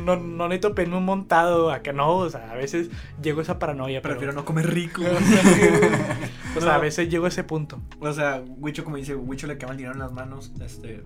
No, 0.03 0.15
no 0.15 0.47
necesito 0.47 0.73
pedirme 0.73 0.97
un 0.97 1.05
montado, 1.05 1.69
acá 1.71 1.91
no, 1.91 2.15
o 2.17 2.29
sea, 2.29 2.49
a 2.49 2.55
veces 2.55 2.89
llego 3.21 3.39
a 3.39 3.43
esa 3.43 3.59
paranoia, 3.59 4.01
pero... 4.01 4.13
Prefiero 4.13 4.33
no 4.33 4.45
comer 4.45 4.73
rico. 4.73 5.01
o 6.55 6.61
sea, 6.61 6.75
a 6.75 6.77
veces 6.77 7.09
llego 7.09 7.25
a 7.25 7.27
ese 7.27 7.43
punto. 7.43 7.81
O 7.99 8.13
sea, 8.13 8.41
Wicho, 8.57 8.85
como 8.85 8.95
dice, 8.95 9.15
Wicho 9.15 9.47
le 9.47 9.57
quema 9.57 9.71
el 9.71 9.77
dinero 9.77 9.93
en 9.93 9.99
las 9.99 10.13
manos. 10.13 10.53
Este. 10.61 11.03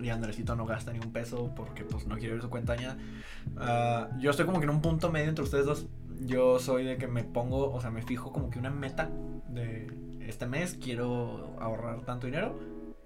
Y 0.00 0.08
Andresito 0.08 0.56
no 0.56 0.66
gasta 0.66 0.92
ni 0.92 0.98
un 0.98 1.12
peso 1.12 1.52
porque 1.54 1.84
pues 1.84 2.06
no 2.06 2.16
quiere 2.16 2.34
ver 2.34 2.42
su 2.42 2.50
cuenta. 2.50 2.76
Ah, 3.56 4.08
yo 4.18 4.30
estoy 4.30 4.44
como 4.44 4.58
que 4.58 4.64
en 4.64 4.70
un 4.70 4.82
punto 4.82 5.10
medio 5.10 5.28
entre 5.28 5.44
ustedes 5.44 5.66
dos. 5.66 5.86
Yo 6.20 6.58
soy 6.58 6.84
de 6.84 6.96
que 6.96 7.06
me 7.06 7.24
pongo, 7.24 7.72
o 7.72 7.80
sea, 7.80 7.90
me 7.90 8.02
fijo 8.02 8.32
como 8.32 8.50
que 8.50 8.58
una 8.58 8.70
meta 8.70 9.10
de 9.48 9.86
este 10.20 10.46
mes 10.46 10.78
quiero 10.80 11.56
ahorrar 11.60 12.00
tanto 12.02 12.26
dinero. 12.26 12.58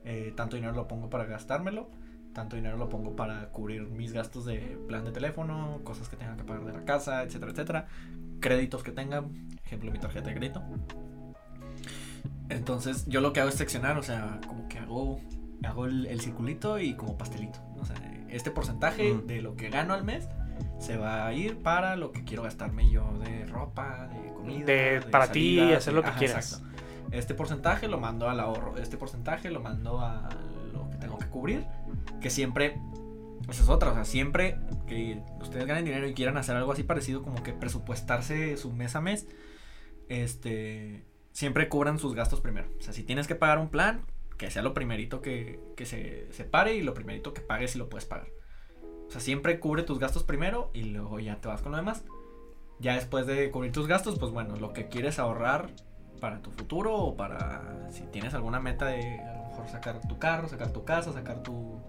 eh, 0.05 0.33
tanto 0.37 0.57
dinero 0.57 0.75
lo 0.75 0.89
pongo 0.89 1.11
para 1.11 1.25
gastármelo. 1.25 1.89
Tanto 2.33 2.57
dinero 2.57 2.77
lo 2.77 2.89
pongo 2.89 3.17
para 3.17 3.49
cubrir 3.49 3.83
mis 3.89 4.13
gastos 4.13 4.45
de 4.45 4.79
plan 4.87 5.05
de 5.05 5.11
teléfono, 5.11 5.81
cosas 5.83 6.09
que 6.09 6.17
tenga 6.17 6.37
que 6.37 6.45
pagar 6.45 6.65
de 6.65 6.73
la 6.73 6.85
casa, 6.85 7.23
etcétera, 7.23 7.53
etcétera. 7.53 7.87
Créditos 8.41 8.83
que 8.83 8.93
tenga, 8.93 9.25
ejemplo 9.65 9.91
mi 9.91 9.99
tarjeta 9.99 10.29
de 10.29 10.37
crédito. 10.37 10.63
Entonces, 12.49 13.07
yo 13.07 13.21
lo 13.21 13.33
que 13.33 13.41
hago 13.41 13.49
es 13.49 13.57
seccionar, 13.57 13.99
o 13.99 14.03
sea, 14.03 14.41
como 14.47 14.69
que 14.69 14.79
hago, 14.79 15.21
hago 15.65 15.87
el, 15.87 16.07
el 16.07 16.21
circulito 16.21 16.79
y 16.79 16.95
como 16.95 17.17
pastelito. 17.19 17.59
O 17.79 17.85
sea, 17.85 17.97
este 18.29 18.51
porcentaje 18.51 19.15
Mm. 19.15 19.27
de 19.27 19.43
lo 19.43 19.57
que 19.57 19.71
gano 19.71 19.95
al 19.95 20.05
mes 20.05 20.29
se 20.79 20.97
va 20.97 21.27
a 21.27 21.33
ir 21.33 21.59
para 21.63 21.97
lo 21.97 22.13
que 22.13 22.25
quiero 22.25 22.43
gastarme 22.43 22.91
yo 22.91 23.13
de 23.19 23.47
ropa, 23.47 24.09
de 24.09 24.33
comida. 24.33 24.65
De- 24.67 25.01
para 25.11 25.31
ti, 25.31 25.57
salidas, 25.59 25.79
hacer 25.79 25.95
lo 25.95 26.03
que 26.03 26.09
ajá, 26.09 26.19
quieras. 26.19 26.53
exacto. 26.53 26.69
Este 27.11 27.35
porcentaje 27.35 27.89
lo 27.89 27.99
mando 27.99 28.29
al 28.29 28.39
ahorro, 28.41 28.77
este 28.77 28.97
porcentaje 28.99 29.51
lo 29.51 29.61
mando 29.61 30.01
a 30.01 30.29
lo 30.73 30.91
que 30.91 30.97
tengo 30.99 31.17
que 31.19 31.27
cubrir, 31.27 31.65
que 32.21 32.29
siempre, 32.29 32.79
esa 33.49 33.63
es 33.63 33.69
otra, 33.71 33.93
o 33.93 33.95
sea, 33.95 34.05
siempre 34.05 34.59
que 34.87 35.23
ustedes 35.41 35.67
ganen 35.67 35.85
dinero 35.87 36.07
y 36.07 36.13
quieran 36.13 36.37
hacer 36.37 36.55
algo 36.57 36.71
así 36.73 36.83
parecido, 36.83 37.23
como 37.23 37.43
que 37.43 37.53
presupuestarse 37.55 38.57
su 38.59 38.73
mes 38.73 38.95
a 38.95 39.01
mes, 39.01 39.27
este, 40.09 41.05
siempre 41.33 41.69
cubran 41.69 41.99
sus 41.99 42.15
gastos 42.15 42.41
primero. 42.41 42.69
O 42.79 42.83
sea, 42.83 42.93
si 42.93 43.03
tienes 43.03 43.27
que 43.27 43.35
pagar 43.35 43.59
un 43.59 43.69
plan, 43.69 44.03
que 44.39 44.51
sea 44.51 44.63
lo 44.63 44.73
primerito 44.73 45.21
que, 45.21 45.61
que 45.77 45.85
se 45.85 46.33
separe 46.33 46.75
y 46.75 46.83
lo 46.83 46.95
primerito 46.95 47.35
que 47.35 47.41
pagues 47.41 47.73
si 47.73 47.79
lo 47.79 47.89
puedes 47.89 48.07
pagar. 48.07 48.29
O 49.07 49.11
sea, 49.11 49.21
siempre 49.21 49.59
cubre 49.59 49.83
tus 49.83 49.99
gastos 49.99 50.23
primero 50.23 50.71
y 50.73 50.85
luego 50.85 51.19
ya 51.19 51.41
te 51.41 51.49
vas 51.49 51.61
con 51.61 51.73
lo 51.73 51.79
demás. 51.79 52.05
Ya 52.79 52.95
después 52.95 53.27
de 53.27 53.51
cubrir 53.51 53.73
tus 53.73 53.89
gastos, 53.89 54.19
pues 54.19 54.31
bueno, 54.31 54.57
lo 54.57 54.73
que 54.73 54.89
quieres 54.89 55.19
ahorrar 55.19 55.71
para 56.21 56.41
tu 56.41 56.51
futuro 56.51 56.97
o 56.97 57.17
para 57.17 57.91
si 57.91 58.03
tienes 58.03 58.35
alguna 58.35 58.61
meta 58.61 58.87
de 58.87 59.19
a 59.21 59.35
lo 59.35 59.49
mejor 59.49 59.69
sacar 59.69 60.01
tu 60.07 60.19
carro, 60.19 60.49
sacar 60.49 60.73
tu 60.73 60.85
casa, 60.85 61.13
sacar 61.13 61.43
tu, 61.43 61.81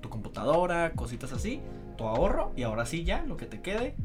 tu 0.00 0.08
computadora, 0.08 0.92
cositas 0.92 1.32
así, 1.32 1.60
tu 1.96 2.04
ahorro 2.04 2.52
y 2.56 2.62
ahora 2.62 2.86
sí 2.86 3.04
ya, 3.04 3.24
lo 3.24 3.36
que 3.36 3.46
te 3.46 3.60
quede, 3.60 3.96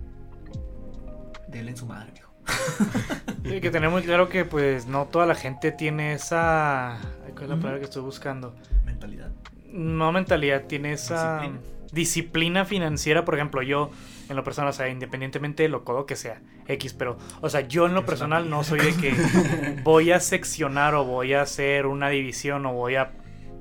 denle 1.48 1.72
en 1.72 1.78
su 1.78 1.86
madre, 1.86 2.12
mijo. 2.12 2.29
Hay 3.45 3.62
que 3.62 3.72
tener 3.72 3.89
muy 3.89 4.04
claro 4.04 4.30
que 4.30 4.45
pues 4.45 4.86
no 4.88 5.06
toda 5.06 5.26
la 5.26 5.36
gente 5.36 5.72
tiene 5.72 6.14
esa... 6.14 6.97
¿Cuál 7.34 7.43
es 7.43 7.50
la 7.50 7.56
palabra 7.56 7.80
que 7.80 7.86
estoy 7.86 8.02
buscando? 8.04 8.56
Mentalidad. 8.86 9.32
No 9.72 10.12
mentalidad, 10.12 10.64
tiene 10.66 10.93
esa 10.93 11.39
Disciplina. 11.41 11.60
disciplina. 11.91 12.66
financiera. 12.66 13.26
Por 13.26 13.36
ejemplo, 13.36 13.62
yo 13.62 13.91
en 14.30 14.36
lo 14.36 14.43
personal, 14.43 14.70
o 14.70 14.74
sea, 14.74 14.89
independientemente 14.89 15.64
de 15.64 15.70
lo 15.70 15.84
codo 15.84 16.06
que 16.06 16.16
sea, 16.16 16.41
X, 16.68 16.93
pero, 16.93 17.18
o 17.41 17.50
sea, 17.50 17.62
yo 17.62 17.86
en 17.88 17.93
lo 17.95 18.06
personal 18.06 18.50
no 18.50 18.64
soy 18.64 18.80
de 18.80 18.93
que 18.95 19.14
voy 19.84 20.12
a 20.12 20.20
seccionar 20.20 20.93
o 20.95 21.04
voy 21.06 21.34
a 21.34 21.41
hacer 21.41 21.86
una 21.88 22.10
división 22.10 22.66
o 22.66 22.74
voy 22.74 22.95
a 22.95 23.12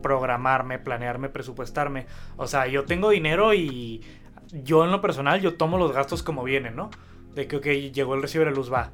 programarme, 0.03 0.79
planearme, 0.79 1.29
presupuestarme. 1.29 2.07
O 2.37 2.47
sea, 2.47 2.67
yo 2.67 2.85
tengo 2.85 3.11
dinero 3.11 3.55
y 3.55 4.03
yo 4.53 4.85
en 4.85 4.91
lo 4.91 5.01
personal, 5.01 5.41
yo 5.41 5.55
tomo 5.55 5.79
los 5.79 5.93
gastos 5.93 6.23
como 6.23 6.43
vienen, 6.45 6.77
¿no? 6.77 6.91
De 7.39 7.47
que, 7.47 7.55
ok, 7.55 7.67
llegó 7.95 8.17
el 8.17 8.23
recibo 8.23 8.45
de 8.45 8.51
luz, 8.51 8.73
va. 8.73 8.91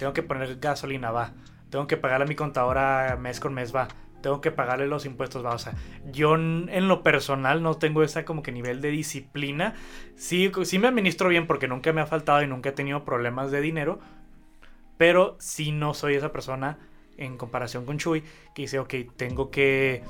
Tengo 0.00 0.12
que 0.12 0.24
poner 0.24 0.58
gasolina, 0.58 1.12
va. 1.12 1.34
Tengo 1.70 1.86
que 1.86 1.96
pagarle 1.96 2.24
a 2.24 2.26
mi 2.26 2.34
contadora 2.34 3.16
mes 3.16 3.38
con 3.38 3.54
mes, 3.54 3.72
va. 3.72 3.86
Tengo 4.22 4.40
que 4.40 4.50
pagarle 4.50 4.88
los 4.88 5.06
impuestos, 5.06 5.44
va. 5.44 5.54
O 5.54 5.58
sea, 5.60 5.72
yo 6.10 6.34
en 6.34 6.88
lo 6.88 7.04
personal 7.04 7.62
no 7.62 7.76
tengo 7.76 8.02
esa 8.02 8.24
como 8.24 8.42
que 8.42 8.50
nivel 8.50 8.80
de 8.80 8.90
disciplina. 8.90 9.74
Sí, 10.16 10.50
sí 10.64 10.80
me 10.80 10.88
administro 10.88 11.28
bien 11.28 11.46
porque 11.46 11.68
nunca 11.68 11.92
me 11.92 12.00
ha 12.00 12.06
faltado 12.06 12.42
y 12.42 12.48
nunca 12.48 12.70
he 12.70 12.72
tenido 12.72 13.04
problemas 13.04 13.52
de 13.52 13.60
dinero. 13.60 14.00
Pero 14.96 15.36
sí 15.38 15.70
no 15.70 15.94
soy 15.94 16.16
esa 16.16 16.32
persona 16.32 16.78
en 17.16 17.38
comparación 17.38 17.86
con 17.86 17.98
Chuy 17.98 18.24
que 18.52 18.62
dice, 18.62 18.80
ok, 18.80 18.94
tengo 19.16 19.52
que... 19.52 20.02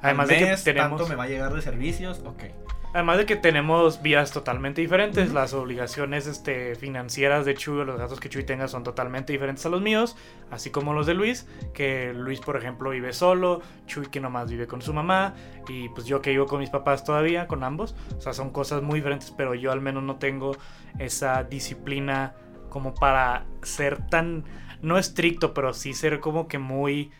Además 0.00 0.24
Al 0.24 0.28
de 0.30 0.38
que 0.38 0.50
mes, 0.52 0.64
tenemos... 0.64 0.98
tanto 0.98 1.06
me 1.06 1.16
va 1.16 1.24
a 1.24 1.28
llegar 1.28 1.52
de 1.52 1.60
servicios, 1.60 2.22
ok. 2.24 2.44
Además 2.92 3.18
de 3.18 3.26
que 3.26 3.36
tenemos 3.36 4.02
vidas 4.02 4.32
totalmente 4.32 4.80
diferentes, 4.80 5.32
las 5.32 5.54
obligaciones 5.54 6.26
este, 6.26 6.74
financieras 6.74 7.46
de 7.46 7.54
Chuy 7.54 7.78
o 7.78 7.84
los 7.84 7.96
gastos 7.96 8.18
que 8.18 8.28
Chuy 8.28 8.42
tenga 8.42 8.66
son 8.66 8.82
totalmente 8.82 9.32
diferentes 9.32 9.64
a 9.64 9.68
los 9.68 9.80
míos, 9.80 10.16
así 10.50 10.70
como 10.70 10.92
los 10.92 11.06
de 11.06 11.14
Luis, 11.14 11.46
que 11.72 12.12
Luis 12.12 12.40
por 12.40 12.56
ejemplo 12.56 12.90
vive 12.90 13.12
solo, 13.12 13.62
Chuy 13.86 14.06
que 14.06 14.18
nomás 14.18 14.50
vive 14.50 14.66
con 14.66 14.82
su 14.82 14.92
mamá, 14.92 15.34
y 15.68 15.88
pues 15.90 16.04
yo 16.06 16.20
que 16.20 16.30
vivo 16.30 16.46
con 16.46 16.58
mis 16.58 16.70
papás 16.70 17.04
todavía, 17.04 17.46
con 17.46 17.62
ambos, 17.62 17.94
o 18.18 18.20
sea, 18.20 18.32
son 18.32 18.50
cosas 18.50 18.82
muy 18.82 18.98
diferentes, 18.98 19.30
pero 19.30 19.54
yo 19.54 19.70
al 19.70 19.80
menos 19.80 20.02
no 20.02 20.16
tengo 20.16 20.56
esa 20.98 21.44
disciplina 21.44 22.34
como 22.70 22.92
para 22.92 23.46
ser 23.62 24.04
tan, 24.08 24.44
no 24.82 24.98
estricto, 24.98 25.54
pero 25.54 25.74
sí 25.74 25.94
ser 25.94 26.18
como 26.18 26.48
que 26.48 26.58
muy 26.58 27.12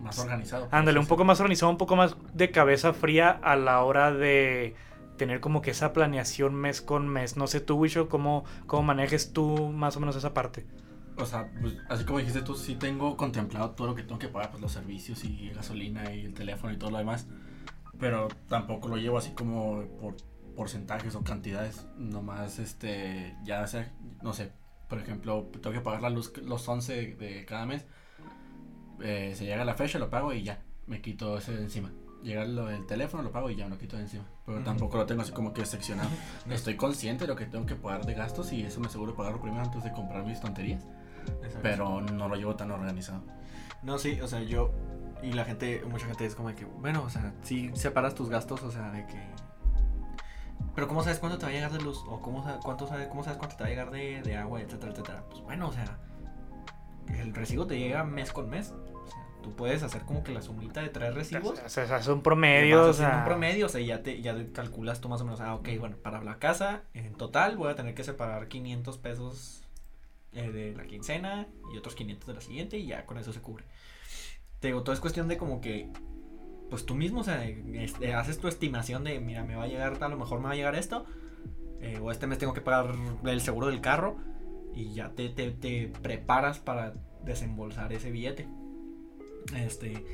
más 0.00 0.18
organizado. 0.18 0.68
Ándale, 0.70 0.98
un 0.98 1.06
poco 1.06 1.24
más 1.24 1.40
organizado, 1.40 1.70
un 1.70 1.78
poco 1.78 1.96
más 1.96 2.16
de 2.34 2.50
cabeza 2.50 2.92
fría 2.92 3.30
a 3.30 3.56
la 3.56 3.82
hora 3.82 4.12
de 4.12 4.74
tener 5.16 5.40
como 5.40 5.60
que 5.60 5.70
esa 5.72 5.92
planeación 5.92 6.54
mes 6.54 6.80
con 6.80 7.06
mes. 7.06 7.36
No 7.36 7.46
sé 7.46 7.60
tú, 7.60 7.76
Wisho, 7.76 8.08
¿cómo, 8.08 8.44
cómo 8.66 8.82
manejes 8.82 9.32
tú 9.32 9.70
más 9.72 9.96
o 9.96 10.00
menos 10.00 10.16
esa 10.16 10.32
parte? 10.32 10.66
O 11.16 11.26
sea, 11.26 11.50
pues, 11.60 11.76
así 11.90 12.04
como 12.04 12.18
dijiste 12.18 12.40
tú, 12.40 12.54
sí 12.54 12.76
tengo 12.76 13.16
contemplado 13.16 13.72
todo 13.72 13.88
lo 13.88 13.94
que 13.94 14.02
tengo 14.02 14.18
que 14.18 14.28
pagar, 14.28 14.50
pues 14.50 14.62
los 14.62 14.72
servicios 14.72 15.22
y 15.24 15.50
gasolina 15.50 16.10
y 16.12 16.24
el 16.24 16.32
teléfono 16.32 16.72
y 16.72 16.78
todo 16.78 16.90
lo 16.90 16.98
demás. 16.98 17.26
Pero 17.98 18.28
tampoco 18.48 18.88
lo 18.88 18.96
llevo 18.96 19.18
así 19.18 19.32
como 19.32 19.84
por 20.00 20.16
porcentajes 20.56 21.14
o 21.14 21.22
cantidades. 21.22 21.86
Nomás, 21.98 22.58
este, 22.58 23.36
ya 23.44 23.66
sea, 23.66 23.92
no 24.22 24.32
sé, 24.32 24.52
por 24.88 24.98
ejemplo, 24.98 25.50
tengo 25.52 25.72
que 25.72 25.82
pagar 25.82 26.00
la 26.00 26.10
luz 26.10 26.32
los 26.38 26.66
11 26.66 27.16
de 27.16 27.44
cada 27.44 27.66
mes 27.66 27.84
eh, 29.02 29.34
se 29.36 29.44
llega 29.44 29.64
la 29.64 29.74
fecha, 29.74 29.98
lo 29.98 30.10
pago 30.10 30.32
y 30.32 30.42
ya, 30.42 30.62
me 30.86 31.00
quito 31.00 31.38
ese 31.38 31.52
de 31.52 31.62
encima. 31.62 31.90
Llega 32.22 32.42
el 32.42 32.86
teléfono, 32.86 33.22
lo 33.22 33.32
pago 33.32 33.48
y 33.48 33.56
ya 33.56 33.64
me 33.64 33.70
lo 33.70 33.78
quito 33.78 33.96
de 33.96 34.02
encima. 34.02 34.24
Pero 34.44 34.58
tampoco 34.60 34.98
lo 34.98 35.06
tengo 35.06 35.22
así 35.22 35.32
como 35.32 35.54
que 35.54 35.64
seccionado. 35.64 36.10
Estoy 36.50 36.76
consciente 36.76 37.24
de 37.24 37.28
lo 37.28 37.36
que 37.36 37.46
tengo 37.46 37.64
que 37.64 37.76
pagar 37.76 38.04
de 38.04 38.12
gastos 38.12 38.52
y 38.52 38.62
eso 38.62 38.78
me 38.80 38.88
aseguro 38.88 39.14
pagarlo 39.14 39.40
primero 39.40 39.62
antes 39.62 39.82
de 39.84 39.92
comprar 39.92 40.24
mis 40.24 40.40
tonterías. 40.40 40.86
Pero 41.62 42.00
no 42.02 42.28
lo 42.28 42.36
llevo 42.36 42.56
tan 42.56 42.70
organizado. 42.70 43.22
No, 43.82 43.98
sí, 43.98 44.20
o 44.20 44.28
sea, 44.28 44.42
yo 44.42 44.70
y 45.22 45.32
la 45.32 45.44
gente, 45.44 45.82
mucha 45.88 46.06
gente 46.06 46.24
es 46.24 46.34
como 46.34 46.54
que, 46.54 46.64
bueno, 46.64 47.02
o 47.02 47.10
sea, 47.10 47.34
si 47.42 47.74
separas 47.74 48.14
tus 48.14 48.28
gastos, 48.28 48.62
o 48.62 48.70
sea, 48.70 48.90
de 48.90 49.06
que... 49.06 49.20
Pero 50.74 50.88
¿cómo 50.88 51.02
sabes 51.02 51.18
cuánto 51.18 51.38
te 51.38 51.44
va 51.44 51.50
a 51.50 51.54
llegar 51.54 51.72
de 51.72 51.80
luz? 51.80 52.02
¿O 52.06 52.20
cómo, 52.20 52.44
cuánto 52.62 52.86
sabes, 52.86 53.08
cómo 53.08 53.22
sabes 53.22 53.38
cuánto 53.38 53.56
te 53.56 53.64
va 53.64 53.66
a 53.66 53.70
llegar 53.70 53.90
de, 53.90 54.22
de 54.22 54.36
agua, 54.36 54.60
etcétera, 54.60 54.92
etcétera? 54.92 55.24
Pues 55.28 55.42
bueno, 55.42 55.68
o 55.68 55.72
sea, 55.72 55.98
el 57.08 57.34
recibo 57.34 57.66
te 57.66 57.78
llega 57.78 58.04
mes 58.04 58.32
con 58.32 58.48
mes. 58.48 58.72
Tú 59.42 59.52
puedes 59.52 59.82
hacer 59.82 60.02
como 60.02 60.22
que 60.22 60.32
la 60.32 60.42
sumita 60.42 60.82
de 60.82 60.88
tres 60.88 61.14
recibos. 61.14 61.58
O 61.64 61.68
sea, 61.68 61.98
es 61.98 62.06
un 62.08 62.22
promedio. 62.22 62.84
O 62.84 62.92
sea, 62.92 63.18
un 63.18 63.24
promedio, 63.24 63.66
o 63.66 63.68
sea, 63.68 63.80
ya, 63.80 64.02
te, 64.02 64.20
ya 64.20 64.34
calculas 64.52 65.00
tú 65.00 65.08
más 65.08 65.20
o 65.20 65.24
menos, 65.24 65.40
ah, 65.40 65.54
ok, 65.54 65.68
bueno, 65.78 65.96
para 65.96 66.22
la 66.22 66.38
casa, 66.38 66.82
en 66.94 67.14
total 67.14 67.56
voy 67.56 67.70
a 67.70 67.74
tener 67.74 67.94
que 67.94 68.04
separar 68.04 68.48
500 68.48 68.98
pesos 68.98 69.64
eh, 70.32 70.50
de 70.52 70.74
la 70.74 70.84
quincena 70.84 71.48
y 71.74 71.76
otros 71.76 71.94
500 71.94 72.26
de 72.26 72.34
la 72.34 72.40
siguiente 72.40 72.78
y 72.78 72.86
ya 72.86 73.04
con 73.06 73.18
eso 73.18 73.32
se 73.32 73.40
cubre. 73.40 73.64
Te 74.60 74.68
digo, 74.68 74.82
todo 74.82 74.92
es 74.92 75.00
cuestión 75.00 75.26
de 75.26 75.36
como 75.36 75.60
que, 75.60 75.88
pues 76.68 76.86
tú 76.86 76.94
mismo, 76.94 77.20
o 77.20 77.24
sea, 77.24 77.44
este, 77.44 78.14
haces 78.14 78.38
tu 78.38 78.46
estimación 78.46 79.04
de, 79.04 79.18
mira, 79.20 79.42
me 79.42 79.56
va 79.56 79.64
a 79.64 79.66
llegar, 79.66 79.96
a 80.00 80.08
lo 80.08 80.16
mejor 80.16 80.38
me 80.38 80.46
va 80.46 80.52
a 80.52 80.56
llegar 80.56 80.74
esto, 80.74 81.06
eh, 81.80 81.98
o 82.00 82.12
este 82.12 82.26
mes 82.26 82.38
tengo 82.38 82.52
que 82.52 82.60
pagar 82.60 82.94
el 83.24 83.40
seguro 83.40 83.68
del 83.68 83.80
carro 83.80 84.18
y 84.74 84.92
ya 84.92 85.10
te, 85.10 85.30
te, 85.30 85.50
te 85.50 85.90
preparas 86.02 86.58
para 86.58 86.94
desembolsar 87.24 87.92
ese 87.92 88.10
billete. 88.10 88.46
Este. 89.56 90.04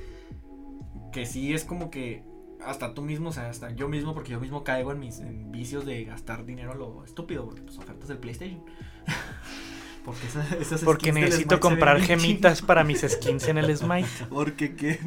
Que 1.13 1.27
sí 1.27 1.55
es 1.55 1.65
como 1.65 1.91
que. 1.91 2.25
Hasta 2.65 2.95
tú 2.95 3.03
mismo, 3.03 3.29
o 3.29 3.33
sea, 3.33 3.51
hasta 3.51 3.71
yo 3.73 3.89
mismo, 3.89 4.15
porque 4.15 4.33
yo 4.33 4.41
mismo 4.41 4.65
caigo 4.65 4.91
en 4.91 4.99
mis 4.99 5.21
vicios 5.51 5.85
de 5.85 6.05
gastar 6.05 6.47
dinero 6.47 6.73
a 6.73 6.75
lo 6.75 7.05
estúpido, 7.05 7.45
porque 7.45 7.61
pues 7.61 7.79
ofertas 7.79 8.09
del 8.09 8.19
PlayStation. 8.19 8.65
porque 10.05 10.27
esas, 10.61 10.83
Porque 10.83 11.13
necesito 11.13 11.61
comprar 11.61 12.01
gemitas 12.01 12.63
para 12.63 12.83
mis 12.83 13.01
skins 13.09 13.47
en 13.49 13.59
el 13.59 13.77
Smite. 13.77 14.09
porque 14.31 14.75
qué. 14.75 14.99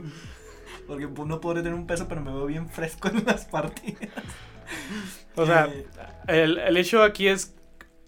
Porque 0.87 1.07
no 1.07 1.41
podré 1.41 1.61
tener 1.61 1.77
un 1.77 1.87
peso, 1.87 2.07
pero 2.07 2.21
me 2.21 2.31
veo 2.31 2.45
bien 2.45 2.69
fresco 2.69 3.09
en 3.09 3.25
las 3.25 3.45
partidas. 3.45 4.09
O 5.35 5.45
sea, 5.45 5.65
eh, 5.67 5.85
el, 6.27 6.57
el 6.57 6.77
hecho 6.77 7.03
aquí 7.03 7.27
es 7.27 7.55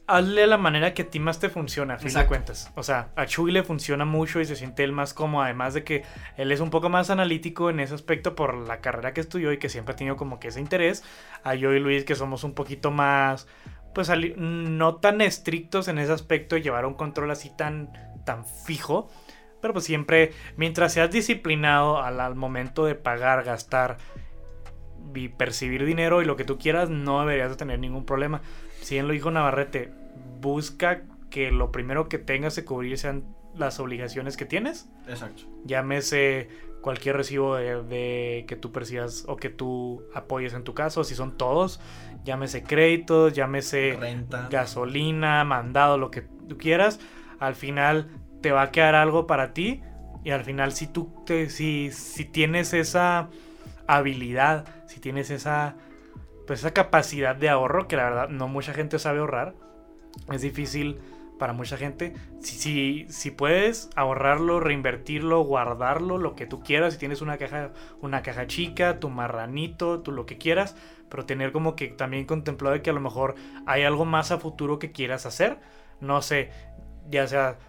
hazle 0.08 0.45
la 0.47 0.58
manera 0.58 0.93
que 0.93 1.04
a 1.04 1.10
ti 1.10 1.20
más 1.20 1.39
te 1.39 1.49
funciona, 1.49 1.95
a 1.95 1.99
fin 1.99 2.14
de 2.14 2.26
cuentas. 2.26 2.72
O 2.76 2.84
sea, 2.84 3.10
a 3.16 3.26
Chuy 3.26 3.52
le 3.52 3.64
funciona 3.64 4.06
mucho 4.06 4.39
y 4.39 4.45
se 4.45 4.56
siente 4.56 4.84
él 4.84 4.91
más 4.91 5.14
cómodo, 5.14 5.43
además 5.43 5.74
de 5.74 5.84
que 5.84 6.04
él 6.38 6.52
es 6.52 6.60
un 6.60 6.70
poco 6.70 6.89
más 6.89 7.10
analítico 7.10 7.70
en 7.70 7.80
ese 7.80 7.93
aspecto 7.93 8.36
por 8.36 8.56
la 8.56 8.82
carrera 8.82 9.14
que 9.14 9.22
estudió 9.22 9.52
y 9.52 9.58
que 9.58 9.70
siempre 9.70 9.93
ha 9.93 9.95
tenido 9.95 10.18
como 10.18 10.39
que 10.39 10.49
ese 10.49 10.60
interés. 10.60 11.04
A 11.43 11.56
yo 11.56 11.74
y 11.74 11.80
Luis 11.80 12.04
que 12.04 12.16
somos 12.16 12.43
un 12.43 12.54
poquito 12.54 12.91
más, 12.91 13.47
pues 13.93 14.12
no 14.38 14.95
tan 14.95 15.22
estrictos 15.22 15.88
en 15.88 15.97
ese 15.97 16.12
aspecto 16.12 16.58
y 16.58 16.62
llevar 16.62 16.86
un 16.86 16.95
control 16.95 17.32
así 17.32 17.49
tan, 17.56 17.91
tan 18.26 18.45
fijo. 18.45 19.10
Pero 19.62 19.74
pues 19.74 19.86
siempre, 19.86 20.34
mientras 20.58 20.93
seas 20.93 21.12
disciplinado 21.12 22.02
al, 22.02 22.20
al 22.20 22.36
momento 22.36 22.86
de 22.86 22.95
pagar, 22.95 23.43
gastar 23.43 23.97
y 25.14 25.30
percibir 25.30 25.86
dinero 25.86 26.22
y 26.22 26.26
lo 26.26 26.36
que 26.36 26.45
tú 26.45 26.58
quieras, 26.58 26.89
no 26.89 27.20
deberías 27.20 27.52
de 27.52 27.58
tener 27.58 27.80
ningún 27.80 28.06
problema. 28.06 28.41
Si 28.82 28.95
bien 28.95 29.07
lo 29.07 29.13
dijo 29.13 29.32
Navarrete, 29.32 29.91
busca 30.41 31.03
que 31.29 31.51
lo 31.51 31.71
primero 31.71 32.09
que 32.09 32.17
tengas 32.17 32.55
que 32.55 32.65
cubrir 32.65 32.97
sean 32.97 33.23
las 33.55 33.79
obligaciones 33.79 34.38
que 34.38 34.45
tienes. 34.45 34.89
Exacto. 35.07 35.43
Llámese 35.65 36.49
cualquier 36.82 37.15
recibo 37.15 37.55
de, 37.55 38.45
que 38.47 38.55
tú 38.55 38.71
percibas 38.71 39.23
o 39.27 39.38
que 39.38 39.49
tú 39.49 40.03
apoyes 40.13 40.53
en 40.53 40.63
tu 40.63 40.73
caso, 40.73 41.03
si 41.03 41.15
son 41.15 41.38
todos, 41.38 41.79
llámese 42.23 42.63
créditos, 42.63 43.34
llámese 43.34 43.97
Renta. 43.99 44.47
gasolina, 44.49 45.43
mandado, 45.43 45.97
lo 45.97 46.11
que 46.11 46.21
tú 46.21 46.57
quieras, 46.57 46.99
al 47.39 47.55
final 47.55 48.09
te 48.41 48.51
va 48.51 48.63
a 48.63 48.71
quedar 48.71 48.95
algo 48.95 49.27
para 49.27 49.53
ti 49.53 49.82
y 50.23 50.32
al 50.32 50.43
final 50.43 50.71
si 50.73 50.88
tú 50.88 51.13
te, 51.25 51.49
si, 51.49 51.91
si 51.91 52.25
tienes 52.25 52.73
esa 52.73 53.29
habilidad, 53.88 54.65
si 54.88 54.99
tienes 54.99 55.29
esa 55.29 55.75
pues 56.52 56.60
esa 56.60 56.74
capacidad 56.74 57.34
de 57.34 57.47
ahorro 57.47 57.88
que 57.88 57.95
la 57.95 58.04
verdad 58.04 58.28
no 58.28 58.49
mucha 58.49 58.74
gente 58.74 58.99
sabe 58.99 59.20
ahorrar, 59.20 59.56
es 60.34 60.41
difícil 60.41 60.99
para 61.39 61.54
mucha 61.54 61.78
gente. 61.78 62.14
Si, 62.41 63.06
si, 63.08 63.32
puedes 63.32 63.89
ahorrarlo, 63.95 64.60
reinvertirlo, 64.60 65.45
guardarlo, 65.45 66.18
lo 66.18 66.36
que 66.36 66.47
tú 66.47 66.62
quieras, 66.62 66.91
si 66.91 66.99
tienes 66.99 67.22
una 67.22 67.38
caja, 67.38 67.72
una 68.02 68.22
caja 68.22 68.47
chica, 68.47 68.99
tu 68.99 69.08
marranito, 69.08 70.02
tú 70.02 70.12
lo 70.12 70.26
que 70.26 70.38
quieras, 70.38 70.76
pero 71.08 71.26
tener 71.26 71.54
como 71.54 71.78
que 71.78 71.88
también 71.88 72.26
contemplado 72.26 72.82
que 72.82 72.89
a 72.89 72.93
lo 72.93 72.99
mejor 72.99 73.36
hay 73.66 73.84
algo 73.84 74.04
más 74.04 74.32
a 74.32 74.38
futuro 74.38 74.78
que 74.78 74.91
quieras 74.91 75.26
hacer. 75.26 75.58
No 76.02 76.22
sé, 76.22 76.52
ya 77.10 77.28
sea 77.28 77.60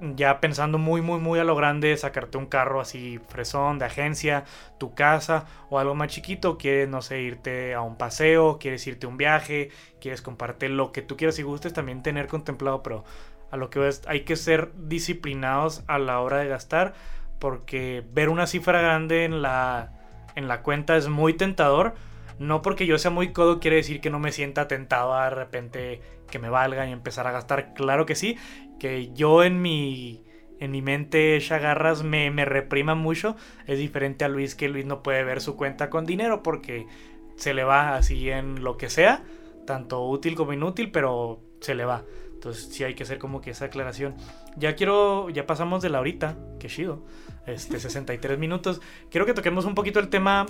ya 0.00 0.40
pensando 0.40 0.78
muy, 0.78 1.00
muy, 1.00 1.20
muy 1.20 1.38
a 1.38 1.44
lo 1.44 1.56
grande, 1.56 1.96
sacarte 1.96 2.38
un 2.38 2.46
carro 2.46 2.80
así 2.80 3.20
fresón 3.28 3.78
de 3.78 3.86
agencia, 3.86 4.44
tu 4.78 4.94
casa 4.94 5.46
o 5.70 5.78
algo 5.78 5.94
más 5.94 6.08
chiquito, 6.08 6.58
quieres, 6.58 6.88
no 6.88 7.02
sé, 7.02 7.20
irte 7.20 7.74
a 7.74 7.80
un 7.80 7.96
paseo, 7.96 8.58
quieres 8.58 8.86
irte 8.86 9.06
a 9.06 9.08
un 9.08 9.16
viaje, 9.16 9.70
quieres 10.00 10.22
compartir 10.22 10.70
lo 10.70 10.92
que 10.92 11.02
tú 11.02 11.16
quieras 11.16 11.38
y 11.38 11.42
gustes, 11.42 11.72
también 11.72 12.02
tener 12.02 12.26
contemplado, 12.26 12.82
pero 12.82 13.04
a 13.50 13.56
lo 13.56 13.70
que 13.70 13.78
ves, 13.78 14.02
hay 14.06 14.20
que 14.20 14.36
ser 14.36 14.72
disciplinados 14.76 15.84
a 15.86 15.98
la 15.98 16.20
hora 16.20 16.38
de 16.38 16.48
gastar, 16.48 16.94
porque 17.38 18.04
ver 18.12 18.28
una 18.28 18.46
cifra 18.46 18.80
grande 18.80 19.24
en 19.24 19.42
la, 19.42 19.92
en 20.34 20.48
la 20.48 20.62
cuenta 20.62 20.96
es 20.96 21.08
muy 21.08 21.34
tentador. 21.34 21.94
No 22.38 22.62
porque 22.62 22.86
yo 22.86 22.98
sea 22.98 23.12
muy 23.12 23.32
codo 23.32 23.60
quiere 23.60 23.76
decir 23.76 24.00
que 24.00 24.10
no 24.10 24.18
me 24.18 24.32
sienta 24.32 24.66
tentado 24.66 25.14
a 25.14 25.24
de 25.24 25.30
repente 25.30 26.00
que 26.28 26.40
me 26.40 26.48
valga 26.48 26.84
y 26.84 26.90
empezar 26.90 27.28
a 27.28 27.32
gastar. 27.32 27.74
Claro 27.74 28.06
que 28.06 28.16
sí, 28.16 28.36
que 28.84 29.14
yo 29.14 29.42
en 29.42 29.62
mi, 29.62 30.22
en 30.60 30.70
mi 30.70 30.82
mente 30.82 31.38
chagarras 31.40 32.02
me, 32.02 32.30
me 32.30 32.44
reprima 32.44 32.94
mucho. 32.94 33.34
Es 33.66 33.78
diferente 33.78 34.26
a 34.26 34.28
Luis 34.28 34.54
que 34.54 34.68
Luis 34.68 34.84
no 34.84 35.02
puede 35.02 35.24
ver 35.24 35.40
su 35.40 35.56
cuenta 35.56 35.88
con 35.88 36.04
dinero 36.04 36.42
porque 36.42 36.86
se 37.34 37.54
le 37.54 37.64
va 37.64 37.96
así 37.96 38.28
en 38.28 38.62
lo 38.62 38.76
que 38.76 38.90
sea, 38.90 39.24
tanto 39.66 40.06
útil 40.06 40.34
como 40.34 40.52
inútil, 40.52 40.90
pero 40.90 41.40
se 41.60 41.74
le 41.74 41.86
va. 41.86 42.04
Entonces 42.34 42.68
sí 42.74 42.84
hay 42.84 42.92
que 42.92 43.04
hacer 43.04 43.16
como 43.18 43.40
que 43.40 43.52
esa 43.52 43.64
aclaración. 43.64 44.16
Ya 44.54 44.76
quiero, 44.76 45.30
ya 45.30 45.46
pasamos 45.46 45.80
de 45.80 45.88
la 45.88 46.00
horita, 46.00 46.36
que 46.60 46.68
chido, 46.68 47.06
este 47.46 47.80
63 47.80 48.38
minutos. 48.38 48.82
Quiero 49.10 49.24
que 49.24 49.32
toquemos 49.32 49.64
un 49.64 49.74
poquito 49.74 49.98
el 49.98 50.10
tema, 50.10 50.44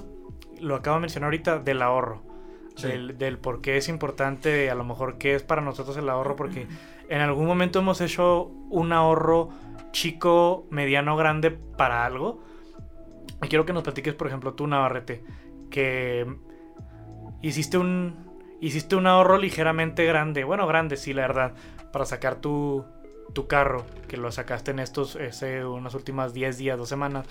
lo 0.60 0.74
acabo 0.74 0.96
de 0.96 1.02
mencionar 1.02 1.28
ahorita, 1.28 1.60
del 1.60 1.82
ahorro. 1.82 2.24
Del, 2.82 3.16
del, 3.16 3.38
por 3.38 3.60
qué 3.60 3.76
es 3.76 3.88
importante, 3.88 4.68
a 4.68 4.74
lo 4.74 4.82
mejor 4.82 5.16
qué 5.18 5.36
es 5.36 5.44
para 5.44 5.62
nosotros 5.62 5.96
el 5.96 6.08
ahorro, 6.08 6.34
porque 6.34 6.66
en 7.08 7.20
algún 7.20 7.46
momento 7.46 7.78
hemos 7.78 8.00
hecho 8.00 8.44
un 8.70 8.92
ahorro 8.92 9.50
chico, 9.92 10.66
mediano, 10.70 11.16
grande 11.16 11.50
para 11.50 12.04
algo. 12.04 12.42
Y 13.42 13.48
quiero 13.48 13.64
que 13.64 13.72
nos 13.72 13.82
platiques, 13.82 14.14
por 14.14 14.26
ejemplo, 14.26 14.54
tú, 14.54 14.66
Navarrete, 14.66 15.24
que 15.70 16.26
hiciste 17.42 17.78
un, 17.78 18.14
hiciste 18.60 18.96
un 18.96 19.06
ahorro 19.06 19.38
ligeramente 19.38 20.04
grande, 20.04 20.44
bueno, 20.44 20.66
grande, 20.66 20.96
sí, 20.96 21.12
la 21.12 21.22
verdad, 21.22 21.54
para 21.92 22.06
sacar 22.06 22.36
tu, 22.36 22.84
tu 23.32 23.46
carro, 23.46 23.84
que 24.08 24.16
lo 24.16 24.32
sacaste 24.32 24.70
en 24.70 24.78
estos, 24.78 25.16
ese, 25.16 25.64
unas 25.64 25.94
últimas 25.94 26.32
10 26.32 26.58
días, 26.58 26.78
dos 26.78 26.88
semanas. 26.88 27.26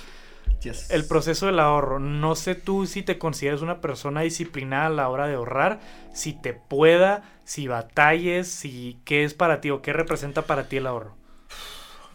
Yes. 0.61 0.89
El 0.91 1.05
proceso 1.05 1.45
del 1.45 1.59
ahorro. 1.59 1.99
No 1.99 2.35
sé 2.35 2.55
tú 2.55 2.85
si 2.85 3.03
te 3.03 3.17
consideras 3.17 3.61
una 3.61 3.81
persona 3.81 4.21
disciplinada 4.21 4.87
a 4.87 4.89
la 4.89 5.09
hora 5.09 5.27
de 5.27 5.35
ahorrar, 5.35 5.79
si 6.13 6.33
te 6.33 6.53
pueda, 6.53 7.23
si 7.43 7.67
batalles, 7.67 8.47
si 8.47 8.97
qué 9.03 9.23
es 9.23 9.33
para 9.33 9.59
ti 9.59 9.69
o 9.71 9.81
qué 9.81 9.91
representa 9.93 10.43
para 10.43 10.69
ti 10.69 10.77
el 10.77 10.87
ahorro. 10.87 11.15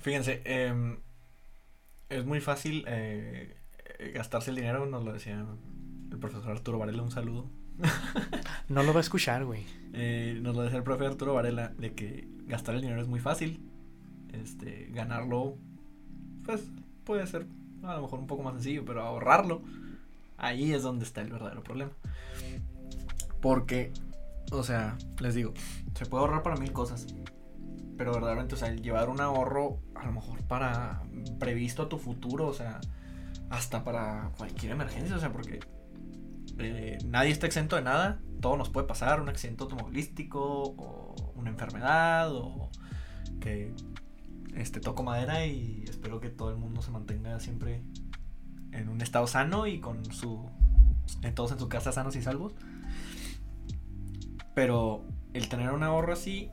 Fíjense, 0.01 0.41
em, 0.45 0.99
es 2.09 2.25
muy 2.25 2.41
fácil 2.41 2.85
eh, 2.87 3.57
gastarse 4.15 4.51
el 4.51 4.57
dinero, 4.57 4.87
nos 4.87 5.05
lo 5.05 5.13
decía 5.13 5.45
el 6.11 6.19
profesor 6.19 6.51
Arturo 6.51 6.79
Varela, 6.79 7.03
un 7.03 7.11
saludo. 7.11 7.51
No 8.69 8.83
lo 8.83 8.93
va 8.93 8.99
a 8.99 9.01
escuchar, 9.01 9.47
güey. 9.47 9.65
Eh, 9.95 10.39
nos 10.43 10.55
lo 10.55 10.61
decía 10.61 10.77
el 10.77 10.85
profe 10.85 11.07
Arturo 11.07 11.33
Varela, 11.33 11.69
de 11.79 11.95
que 11.95 12.29
gastar 12.45 12.75
el 12.75 12.83
dinero 12.83 13.01
es 13.01 13.09
muy 13.09 13.19
fácil. 13.19 13.67
Este, 14.31 14.89
ganarlo, 14.91 15.57
pues 16.45 16.71
puede 17.05 17.27
ser 17.27 17.47
a 17.83 17.95
lo 17.97 18.03
mejor 18.03 18.19
un 18.19 18.27
poco 18.27 18.43
más 18.43 18.55
sencillo, 18.55 18.85
pero 18.85 19.03
ahorrarlo, 19.03 19.63
ahí 20.37 20.73
es 20.73 20.83
donde 20.83 21.05
está 21.05 21.21
el 21.21 21.33
verdadero 21.33 21.63
problema. 21.63 21.93
Porque, 23.41 23.93
o 24.51 24.63
sea, 24.63 24.97
les 25.21 25.35
digo, 25.35 25.53
se 25.95 26.07
puede 26.07 26.25
ahorrar 26.25 26.43
para 26.43 26.57
mil 26.57 26.73
cosas. 26.73 27.07
Pero 27.97 28.13
verdaderamente, 28.13 28.55
o 28.55 28.59
sea, 28.59 28.69
el 28.69 28.81
llevar 28.81 29.09
un 29.09 29.21
ahorro 29.21 29.79
a 29.95 30.07
lo 30.07 30.13
mejor 30.13 30.43
para 30.45 31.03
previsto 31.41 31.83
a 31.83 31.89
tu 31.89 31.99
futuro, 31.99 32.47
o 32.47 32.55
sea, 32.55 32.81
hasta 33.51 33.83
para 33.83 34.31
cualquier 34.37 34.73
emergencia, 34.73 35.17
o 35.17 35.21
sea, 35.21 35.33
porque 35.33 35.61
eh, 36.59 36.99
nadie 37.07 37.31
está 37.31 37.47
exento 37.47 37.77
de 37.77 37.83
nada, 37.83 38.21
todo 38.41 38.57
nos 38.57 38.69
puede 38.69 38.87
pasar, 38.87 39.21
un 39.21 39.29
accidente 39.29 39.65
automovilístico 39.65 40.41
o 40.41 41.33
una 41.35 41.51
enfermedad 41.51 42.33
o 42.33 42.71
que 43.41 43.73
este 44.57 44.81
toco 44.81 45.03
madera 45.03 45.47
y 45.47 45.85
espero 45.89 46.21
que 46.21 46.31
todo 46.31 46.51
el 46.51 46.57
mundo 46.57 46.83
se 46.83 46.91
mantenga 46.91 47.39
siempre 47.41 47.83
en 48.73 48.89
un 48.89 49.01
estado 49.01 49.27
sano 49.27 49.67
y 49.67 49.81
con 49.81 50.05
su 50.13 50.49
en 51.23 51.35
todos 51.35 51.53
en 51.53 51.59
su 51.59 51.69
casa 51.69 51.93
sanos 51.93 52.17
y 52.17 52.23
salvos. 52.23 52.55
Pero 54.55 55.05
el 55.35 55.49
tener 55.49 55.71
un 55.71 55.83
ahorro 55.83 56.13
así 56.13 56.51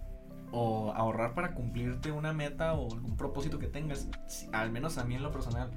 o 0.52 0.94
ahorrar 0.94 1.34
para 1.34 1.54
cumplirte 1.54 2.12
una 2.12 2.32
meta 2.32 2.74
o 2.74 2.94
algún 2.94 3.18
propósito 3.18 3.60
que 3.60 3.68
tengas, 3.68 4.08
al 4.54 4.72
menos 4.72 4.98
a 4.98 5.04
mí 5.04 5.16
en 5.16 5.24
lo 5.24 5.32
personal, 5.32 5.72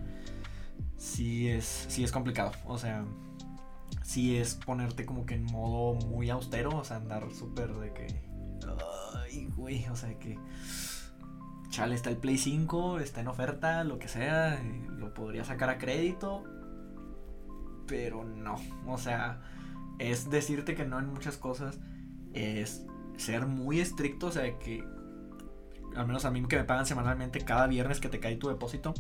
sí 0.97 1.49
es, 1.49 1.87
sí 1.89 2.05
es 2.05 2.13
complicado. 2.13 2.53
O 2.67 2.79
sea, 2.79 3.05
sí 4.03 4.37
es 4.37 4.55
ponerte 4.55 5.05
como 5.05 5.27
que 5.27 5.35
en 5.35 5.45
modo 5.45 5.95
muy 6.07 6.31
austero, 6.31 6.71
o 6.77 6.85
sea, 6.85 6.99
andar 6.99 7.31
súper 7.33 7.75
de 7.75 7.93
que... 7.93 8.29
Ay, 9.15 9.49
güey, 9.57 9.87
o 9.89 9.97
sea, 9.97 10.17
que... 10.19 10.39
Chale, 11.71 11.95
está 11.95 12.11
el 12.11 12.17
Play 12.17 12.39
5, 12.39 12.99
está 12.99 13.21
en 13.21 13.29
oferta, 13.29 13.85
lo 13.85 13.99
que 13.99 14.09
sea, 14.09 14.63
lo 14.97 15.13
podría 15.13 15.45
sacar 15.45 15.69
a 15.69 15.79
crédito, 15.79 16.45
pero 17.87 18.25
no, 18.25 18.57
o 18.87 18.97
sea, 18.97 19.41
es 19.99 20.31
decirte 20.31 20.75
que 20.75 20.87
no 20.87 20.99
en 20.99 21.13
muchas 21.13 21.37
cosas, 21.37 21.79
es 22.33 22.87
ser 23.17 23.47
muy 23.47 23.81
estricto, 23.81 24.29
o 24.29 24.33
sea, 24.33 24.59
que 24.59 24.83
al 25.95 26.07
menos 26.07 26.25
a 26.25 26.31
mí 26.31 26.43
que 26.45 26.57
me 26.57 26.65
pagan 26.65 26.87
semanalmente 26.87 27.41
cada 27.41 27.67
viernes 27.67 28.01
que 28.01 28.09
te 28.09 28.21
cae 28.21 28.37
tu 28.37 28.49
depósito, 28.49 28.95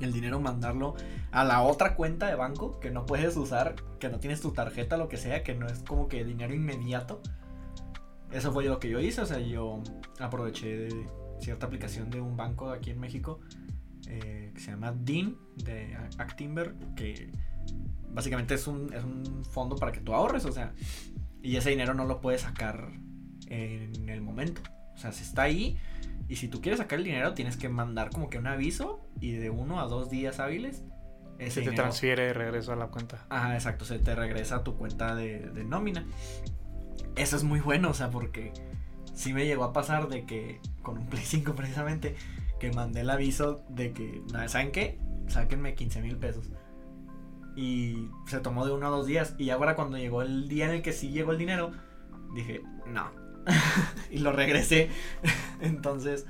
el 0.00 0.12
dinero 0.12 0.40
mandarlo 0.40 0.94
a 1.30 1.44
la 1.44 1.62
otra 1.62 1.94
cuenta 1.94 2.26
de 2.26 2.34
banco 2.34 2.80
que 2.80 2.90
no 2.90 3.06
puedes 3.06 3.36
usar, 3.36 3.76
que 4.00 4.08
no 4.08 4.18
tienes 4.18 4.40
tu 4.40 4.52
tarjeta, 4.52 4.96
lo 4.96 5.08
que 5.08 5.16
sea, 5.16 5.44
que 5.44 5.54
no 5.54 5.66
es 5.66 5.80
como 5.84 6.08
que 6.08 6.24
dinero 6.24 6.54
inmediato. 6.54 7.20
Eso 8.32 8.52
fue 8.52 8.64
lo 8.64 8.80
que 8.80 8.88
yo 8.88 8.98
hice, 8.98 9.20
o 9.20 9.26
sea, 9.26 9.38
yo 9.38 9.80
aproveché 10.18 10.76
de 10.76 11.06
cierta 11.42 11.66
aplicación 11.66 12.10
de 12.10 12.20
un 12.20 12.36
banco 12.36 12.70
aquí 12.70 12.90
en 12.90 13.00
México 13.00 13.40
eh, 14.08 14.50
que 14.54 14.60
se 14.60 14.70
llama 14.70 14.92
DIN 14.92 15.36
de 15.56 15.96
Actimber, 16.18 16.74
que 16.96 17.30
básicamente 18.12 18.54
es 18.54 18.66
un, 18.66 18.92
es 18.92 19.04
un 19.04 19.44
fondo 19.44 19.76
para 19.76 19.92
que 19.92 20.00
tú 20.00 20.14
ahorres, 20.14 20.44
o 20.44 20.52
sea, 20.52 20.72
y 21.42 21.56
ese 21.56 21.70
dinero 21.70 21.94
no 21.94 22.04
lo 22.04 22.20
puedes 22.20 22.42
sacar 22.42 22.88
en 23.48 24.08
el 24.08 24.20
momento. 24.22 24.60
O 24.94 24.98
sea, 24.98 25.12
si 25.12 25.22
está 25.22 25.42
ahí 25.42 25.78
y 26.28 26.36
si 26.36 26.48
tú 26.48 26.60
quieres 26.60 26.78
sacar 26.78 26.98
el 26.98 27.04
dinero 27.04 27.34
tienes 27.34 27.56
que 27.56 27.68
mandar 27.68 28.10
como 28.10 28.28
que 28.30 28.38
un 28.38 28.46
aviso 28.46 29.00
y 29.20 29.32
de 29.32 29.50
uno 29.50 29.80
a 29.80 29.86
dos 29.86 30.10
días 30.10 30.38
hábiles 30.40 30.84
ese 31.38 31.50
Se 31.50 31.54
te 31.56 31.60
dinero- 31.70 31.82
transfiere 31.82 32.22
de 32.26 32.32
regreso 32.34 32.72
a 32.72 32.76
la 32.76 32.86
cuenta. 32.88 33.26
Ajá, 33.30 33.54
exacto, 33.54 33.84
se 33.84 33.98
te 33.98 34.14
regresa 34.14 34.56
a 34.56 34.64
tu 34.64 34.76
cuenta 34.76 35.14
de, 35.16 35.40
de 35.50 35.64
nómina. 35.64 36.04
Eso 37.16 37.36
es 37.36 37.42
muy 37.42 37.60
bueno, 37.60 37.90
o 37.90 37.94
sea, 37.94 38.10
porque 38.10 38.52
sí 39.14 39.32
me 39.32 39.46
llegó 39.46 39.64
a 39.64 39.72
pasar 39.72 40.08
de 40.08 40.24
que 40.24 40.60
con 40.82 40.98
un 40.98 41.06
Play 41.06 41.24
5 41.24 41.54
precisamente, 41.54 42.16
que 42.58 42.72
mandé 42.72 43.00
el 43.00 43.10
aviso 43.10 43.64
de 43.68 43.92
que, 43.92 44.22
"Nah, 44.32 44.48
¿saben 44.48 44.72
qué? 44.72 44.98
Sáquenme 45.28 45.74
15 45.74 46.00
mil 46.00 46.16
pesos. 46.16 46.50
Y 47.56 48.08
se 48.26 48.40
tomó 48.40 48.64
de 48.66 48.72
uno 48.72 48.86
a 48.86 48.90
dos 48.90 49.06
días. 49.06 49.34
Y 49.38 49.50
ahora 49.50 49.74
cuando 49.74 49.98
llegó 49.98 50.22
el 50.22 50.48
día 50.48 50.66
en 50.66 50.72
el 50.72 50.82
que 50.82 50.92
sí 50.92 51.10
llegó 51.10 51.32
el 51.32 51.38
dinero, 51.38 51.72
dije, 52.34 52.62
no. 52.86 53.10
y 54.10 54.18
lo 54.18 54.32
regresé. 54.32 54.88
Entonces, 55.60 56.26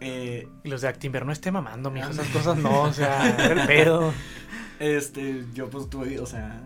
eh, 0.00 0.48
Y 0.64 0.68
los 0.68 0.80
de 0.80 0.88
Actimber 0.88 1.26
no 1.26 1.32
esté 1.32 1.52
mamando, 1.52 1.90
mijo. 1.90 2.10
Esas 2.10 2.28
cosas 2.28 2.56
no, 2.56 2.82
o 2.82 2.92
sea, 2.92 3.28
el 3.52 3.66
pedo. 3.66 4.12
Este, 4.78 5.44
yo 5.52 5.68
pues 5.68 5.90
tuve, 5.90 6.18
o 6.18 6.26
sea, 6.26 6.62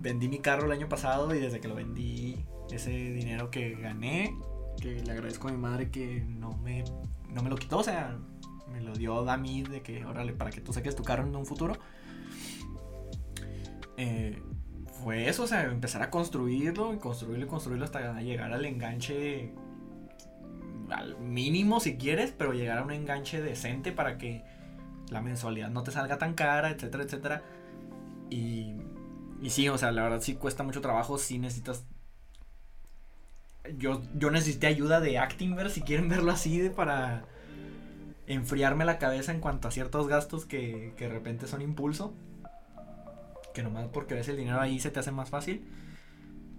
vendí 0.00 0.28
mi 0.28 0.40
carro 0.40 0.66
el 0.66 0.72
año 0.72 0.88
pasado 0.88 1.32
y 1.34 1.38
desde 1.38 1.60
que 1.60 1.68
lo 1.68 1.76
vendí, 1.76 2.44
ese 2.70 2.90
dinero 2.90 3.50
que 3.50 3.74
gané, 3.74 4.36
que 4.80 5.02
le 5.02 5.12
agradezco 5.12 5.48
a 5.48 5.52
mi 5.52 5.58
madre 5.58 5.90
que 5.90 6.24
no 6.26 6.56
me, 6.58 6.84
no 7.30 7.42
me 7.42 7.50
lo 7.50 7.56
quitó, 7.56 7.78
o 7.78 7.84
sea, 7.84 8.16
me 8.72 8.80
lo 8.80 8.94
dio 8.94 9.28
a 9.28 9.36
mí 9.36 9.62
de 9.62 9.82
que, 9.82 10.04
órale, 10.04 10.32
para 10.32 10.50
que 10.50 10.60
tú 10.60 10.72
saques 10.72 10.96
tu 10.96 11.02
carro 11.02 11.26
en 11.26 11.34
un 11.34 11.46
futuro. 11.46 11.76
Eh, 13.96 14.42
fue 15.02 15.28
eso, 15.28 15.44
o 15.44 15.46
sea, 15.46 15.64
empezar 15.64 16.02
a 16.02 16.10
construirlo 16.10 16.94
y 16.94 16.98
construirlo 16.98 17.44
y 17.44 17.48
construirlo 17.48 17.84
hasta 17.84 18.20
llegar 18.20 18.52
al 18.52 18.64
enganche 18.64 19.52
al 20.90 21.18
mínimo 21.18 21.80
si 21.80 21.96
quieres, 21.96 22.32
pero 22.36 22.52
llegar 22.52 22.78
a 22.78 22.82
un 22.82 22.90
enganche 22.90 23.40
decente 23.40 23.92
para 23.92 24.18
que 24.18 24.44
la 25.10 25.20
mensualidad 25.20 25.70
no 25.70 25.82
te 25.82 25.90
salga 25.90 26.18
tan 26.18 26.34
cara, 26.34 26.70
etcétera, 26.70 27.04
etcétera. 27.04 27.42
Y, 28.30 28.74
y 29.40 29.50
sí, 29.50 29.68
o 29.68 29.78
sea, 29.78 29.92
la 29.92 30.02
verdad 30.02 30.20
sí 30.20 30.34
cuesta 30.34 30.62
mucho 30.62 30.80
trabajo, 30.80 31.18
sí 31.18 31.38
necesitas... 31.38 31.84
Yo, 33.78 34.02
yo 34.14 34.30
necesité 34.30 34.66
ayuda 34.66 35.00
de 35.00 35.18
Actinver, 35.18 35.70
si 35.70 35.80
quieren 35.80 36.08
verlo 36.08 36.32
así, 36.32 36.58
de 36.58 36.70
para 36.70 37.24
enfriarme 38.26 38.84
la 38.84 38.98
cabeza 38.98 39.32
en 39.32 39.40
cuanto 39.40 39.68
a 39.68 39.70
ciertos 39.70 40.08
gastos 40.08 40.44
que, 40.44 40.92
que 40.96 41.08
de 41.08 41.14
repente 41.14 41.46
son 41.46 41.62
impulso. 41.62 42.14
Que 43.54 43.62
nomás 43.62 43.88
porque 43.88 44.14
ves 44.14 44.28
el 44.28 44.36
dinero 44.36 44.60
ahí 44.60 44.80
se 44.80 44.90
te 44.90 45.00
hace 45.00 45.12
más 45.12 45.30
fácil. 45.30 45.64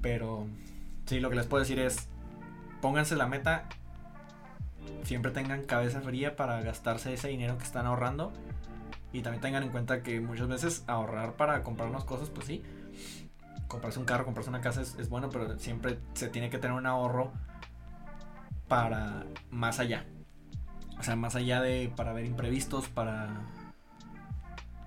Pero 0.02 0.48
sí, 1.06 1.20
lo 1.20 1.30
que 1.30 1.36
les 1.36 1.46
puedo 1.46 1.62
decir 1.62 1.80
es, 1.80 2.08
pónganse 2.82 3.16
la 3.16 3.28
meta, 3.28 3.68
siempre 5.04 5.32
tengan 5.32 5.64
cabeza 5.64 6.02
fría 6.02 6.36
para 6.36 6.62
gastarse 6.62 7.14
ese 7.14 7.28
dinero 7.28 7.58
que 7.58 7.64
están 7.64 7.86
ahorrando. 7.86 8.32
Y 9.14 9.22
también 9.22 9.42
tengan 9.42 9.64
en 9.64 9.70
cuenta 9.70 10.04
que 10.04 10.20
muchas 10.20 10.48
veces 10.48 10.84
ahorrar 10.88 11.34
para 11.34 11.64
comprar 11.64 11.90
unas 11.90 12.04
cosas, 12.04 12.30
pues 12.30 12.48
sí. 12.48 12.64
Comprarse 13.68 14.00
un 14.00 14.06
carro, 14.06 14.26
comprarse 14.26 14.50
una 14.50 14.62
casa 14.62 14.82
es, 14.82 14.96
es 14.96 15.10
bueno, 15.10 15.30
pero 15.30 15.58
siempre 15.60 16.00
se 16.14 16.30
tiene 16.30 16.50
que 16.50 16.58
tener 16.58 16.78
un 16.78 16.86
ahorro 16.86 17.32
para 18.68 19.26
más 19.50 19.80
allá. 19.80 20.06
O 21.00 21.04
sea, 21.04 21.16
más 21.16 21.36
allá 21.36 21.62
de 21.62 21.92
para 21.96 22.14
ver 22.14 22.26
imprevistos, 22.26 22.88
para 22.88 23.46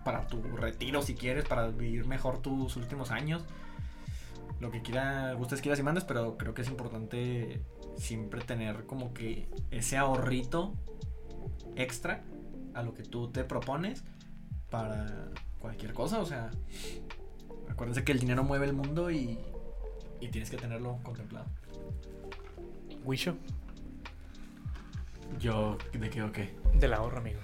para 0.09 0.26
tu 0.26 0.43
retiro 0.43 1.03
si 1.03 1.14
quieres, 1.14 1.45
para 1.45 1.68
vivir 1.68 2.07
mejor 2.07 2.41
tus 2.41 2.76
últimos 2.76 3.11
años. 3.11 3.45
Lo 4.59 4.70
que 4.70 4.81
quiera, 4.81 5.35
gustes, 5.35 5.61
quieras 5.61 5.78
y 5.81 5.82
mandes, 5.82 6.05
pero 6.05 6.39
creo 6.39 6.55
que 6.55 6.62
es 6.62 6.69
importante 6.69 7.62
siempre 7.98 8.40
tener 8.40 8.86
como 8.86 9.12
que 9.12 9.51
ese 9.70 9.98
ahorrito 9.98 10.73
extra 11.77 12.24
a 12.73 12.82
lo 12.82 12.94
que 12.94 13.02
tú 13.02 13.28
te 13.28 13.44
propones 13.44 14.02
para 14.70 15.28
cualquier 15.59 15.93
cosa. 15.93 16.20
O 16.20 16.24
sea, 16.24 16.51
acuérdense 17.78 18.02
que 18.02 18.10
el 18.10 18.18
dinero 18.18 18.42
mueve 18.42 18.66
el 18.66 18.72
mundo 18.72 19.09
y, 19.09 19.38
y 20.20 20.28
tienes 20.28 20.50
que 20.50 20.56
tenerlo 20.56 20.98
contemplado. 21.05 21.46
Wisho, 23.05 23.36
Yo, 25.38 25.78
¿de 25.92 26.10
qué 26.10 26.22
o 26.24 26.32
qué? 26.32 26.56
del 26.74 26.92
ahorro, 26.92 27.18
amigo. 27.18 27.38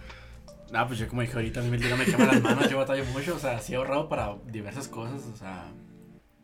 Ah, 0.72 0.86
pues 0.88 0.98
yo 0.98 1.06
como 1.06 1.20
dije 1.20 1.34
ahorita, 1.34 1.60
a 1.60 1.62
mí 1.62 1.68
el 1.70 1.76
dinero 1.76 1.96
me 1.96 2.04
quema 2.04 2.24
las 2.26 2.42
manos, 2.42 2.68
yo 2.68 2.78
batallo 2.78 3.04
mucho, 3.12 3.36
o 3.36 3.38
sea, 3.38 3.60
sí 3.60 3.74
he 3.74 3.76
ahorrado 3.76 4.08
para 4.08 4.34
diversas 4.46 4.88
cosas, 4.88 5.24
o 5.32 5.36
sea, 5.36 5.70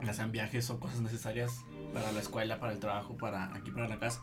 ya 0.05 0.13
sean 0.15 0.31
viajes 0.31 0.71
o 0.71 0.79
cosas 0.79 1.01
necesarias 1.01 1.65
para 1.93 2.13
la 2.13 2.21
escuela, 2.21 2.61
para 2.61 2.73
el 2.73 2.79
trabajo, 2.79 3.17
para 3.17 3.53
aquí, 3.57 3.73
para 3.73 3.89
la 3.89 3.99
casa. 3.99 4.23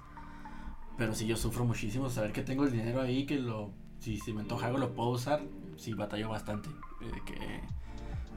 Pero 0.98 1.14
sí 1.14 1.28
yo 1.28 1.36
sufro 1.36 1.66
muchísimo, 1.66 2.10
saber 2.10 2.32
que 2.32 2.42
tengo 2.42 2.64
el 2.64 2.72
dinero 2.72 3.02
ahí, 3.02 3.26
que 3.26 3.38
lo, 3.38 3.74
si, 4.00 4.18
si 4.18 4.32
me 4.32 4.42
antoja 4.42 4.68
algo 4.68 4.78
lo 4.78 4.94
puedo 4.94 5.10
usar, 5.10 5.42
sí 5.76 5.94
batallo 5.94 6.30
bastante. 6.30 6.70
eh, 7.02 7.12
que, 7.26 7.62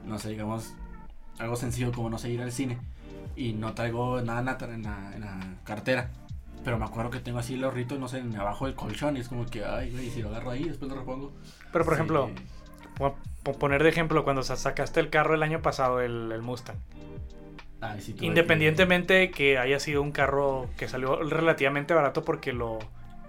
no 0.05 0.19
sé, 0.19 0.29
digamos, 0.29 0.73
algo 1.41 1.55
sencillo 1.55 1.91
como 1.91 2.09
no 2.09 2.17
sé, 2.17 2.29
ir 2.29 2.41
al 2.41 2.51
cine 2.51 2.77
y 3.35 3.53
no 3.53 3.73
traigo 3.73 4.21
nada 4.21 4.39
en 4.39 4.45
la, 4.45 4.57
en 4.75 4.83
la, 4.83 5.15
en 5.15 5.21
la 5.21 5.39
cartera. 5.63 6.09
Pero 6.63 6.77
me 6.77 6.85
acuerdo 6.85 7.09
que 7.09 7.19
tengo 7.19 7.39
así 7.39 7.55
el 7.55 7.63
ahorrito, 7.63 7.97
no 7.97 8.07
sé, 8.07 8.19
en 8.19 8.35
abajo 8.35 8.65
del 8.67 8.75
colchón 8.75 9.17
y 9.17 9.21
es 9.21 9.27
como 9.29 9.45
que, 9.47 9.65
ay, 9.65 9.89
güey, 9.91 10.09
si 10.11 10.21
lo 10.21 10.29
agarro 10.29 10.51
ahí, 10.51 10.63
después 10.63 10.91
lo 10.91 10.97
repongo. 10.97 11.31
Pero 11.71 11.83
por 11.85 11.93
Sí. 11.93 11.97
ejemplo, 11.97 12.29
po- 12.97 13.15
poner 13.57 13.81
de 13.81 13.89
ejemplo, 13.89 14.23
cuando 14.23 14.43
sa- 14.43 14.55
sacaste 14.57 14.99
el 14.99 15.09
carro 15.09 15.33
el 15.33 15.41
año 15.41 15.61
pasado, 15.63 16.01
el, 16.01 16.31
el 16.31 16.41
Mustang. 16.43 16.75
Ay, 17.83 17.99
sí, 18.01 18.15
Independientemente 18.21 19.15
de 19.15 19.31
que 19.31 19.57
haya 19.57 19.79
sido 19.79 20.03
un 20.03 20.11
carro 20.11 20.69
que 20.77 20.87
salió 20.87 21.23
relativamente 21.23 21.95
barato 21.95 22.23
porque 22.23 22.53
lo, 22.53 22.77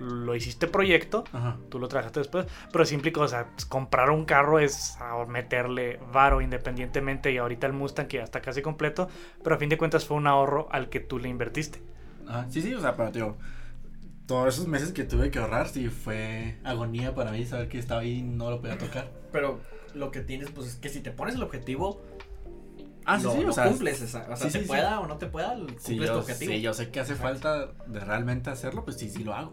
lo 0.02 0.34
hiciste 0.34 0.66
proyecto, 0.66 1.24
Ajá. 1.32 1.56
tú 1.70 1.78
lo 1.78 1.88
trabajaste 1.88 2.20
después, 2.20 2.46
pero 2.72 2.84
sí 2.84 2.94
implicó, 2.94 3.20
o 3.22 3.28
sea, 3.28 3.46
pues, 3.52 3.64
comprar 3.66 4.10
un 4.10 4.24
carro 4.24 4.58
es 4.58 4.96
a 5.00 5.24
meterle 5.26 5.98
varo 6.12 6.40
independientemente 6.40 7.30
y 7.32 7.38
ahorita 7.38 7.66
el 7.66 7.72
Mustang 7.72 8.06
que 8.08 8.16
ya 8.18 8.24
está 8.24 8.40
casi 8.42 8.62
completo, 8.62 9.08
pero 9.42 9.56
a 9.56 9.58
fin 9.58 9.68
de 9.68 9.78
cuentas 9.78 10.04
fue 10.04 10.16
un 10.16 10.26
ahorro 10.26 10.68
al 10.72 10.88
que 10.88 11.00
tú 11.00 11.18
le 11.18 11.28
invertiste. 11.28 11.80
Sí, 12.50 12.62
sí, 12.62 12.74
o 12.74 12.80
sea, 12.80 12.96
pero 12.96 13.10
tío, 13.12 13.36
todos 14.26 14.54
esos 14.54 14.66
meses 14.66 14.92
que 14.92 15.04
tuve 15.04 15.30
que 15.30 15.38
ahorrar, 15.38 15.68
sí 15.68 15.88
fue 15.88 16.58
agonía 16.64 17.14
para 17.14 17.30
mí 17.32 17.44
saber 17.44 17.68
que 17.68 17.78
estaba 17.78 18.00
ahí 18.00 18.18
y 18.18 18.22
no 18.22 18.50
lo 18.50 18.60
podía 18.60 18.78
tocar. 18.78 19.10
Pero 19.32 19.60
lo 19.94 20.10
que 20.10 20.20
tienes, 20.20 20.50
pues 20.50 20.68
es 20.68 20.76
que 20.76 20.88
si 20.88 21.00
te 21.00 21.10
pones 21.10 21.34
el 21.34 21.42
objetivo, 21.42 22.00
Ah, 23.04 23.18
sí, 23.18 23.24
lo, 23.24 23.32
sí, 23.32 23.44
o 23.44 23.52
sea. 23.52 23.64
cumples. 23.68 24.00
esa- 24.00 24.22
O 24.30 24.36
sea, 24.36 24.36
sí, 24.36 24.44
te 24.44 24.50
sí, 24.52 24.58
sí. 24.60 24.68
pueda 24.68 25.00
o 25.00 25.06
no 25.08 25.16
te 25.18 25.26
pueda, 25.26 25.54
cumples 25.56 26.12
tu 26.12 26.18
objetivo. 26.18 26.52
si 26.52 26.60
yo 26.60 26.72
sé 26.72 26.90
que 26.90 27.00
hace 27.00 27.14
Exacto. 27.14 27.40
falta 27.40 27.72
de 27.88 27.98
realmente 28.00 28.48
hacerlo, 28.50 28.84
pues 28.84 28.96
sí, 28.96 29.10
sí 29.10 29.24
lo 29.24 29.34
hago. 29.34 29.52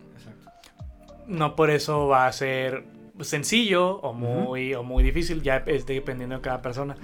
No 1.29 1.55
por 1.55 1.69
eso 1.69 2.07
va 2.07 2.27
a 2.27 2.31
ser 2.33 2.83
sencillo 3.21 3.97
o 3.97 4.13
muy, 4.13 4.73
o 4.73 4.83
muy 4.83 5.03
difícil, 5.03 5.41
ya 5.41 5.57
es 5.65 5.85
dependiendo 5.85 6.35
de 6.35 6.41
cada 6.41 6.61
persona. 6.61 6.95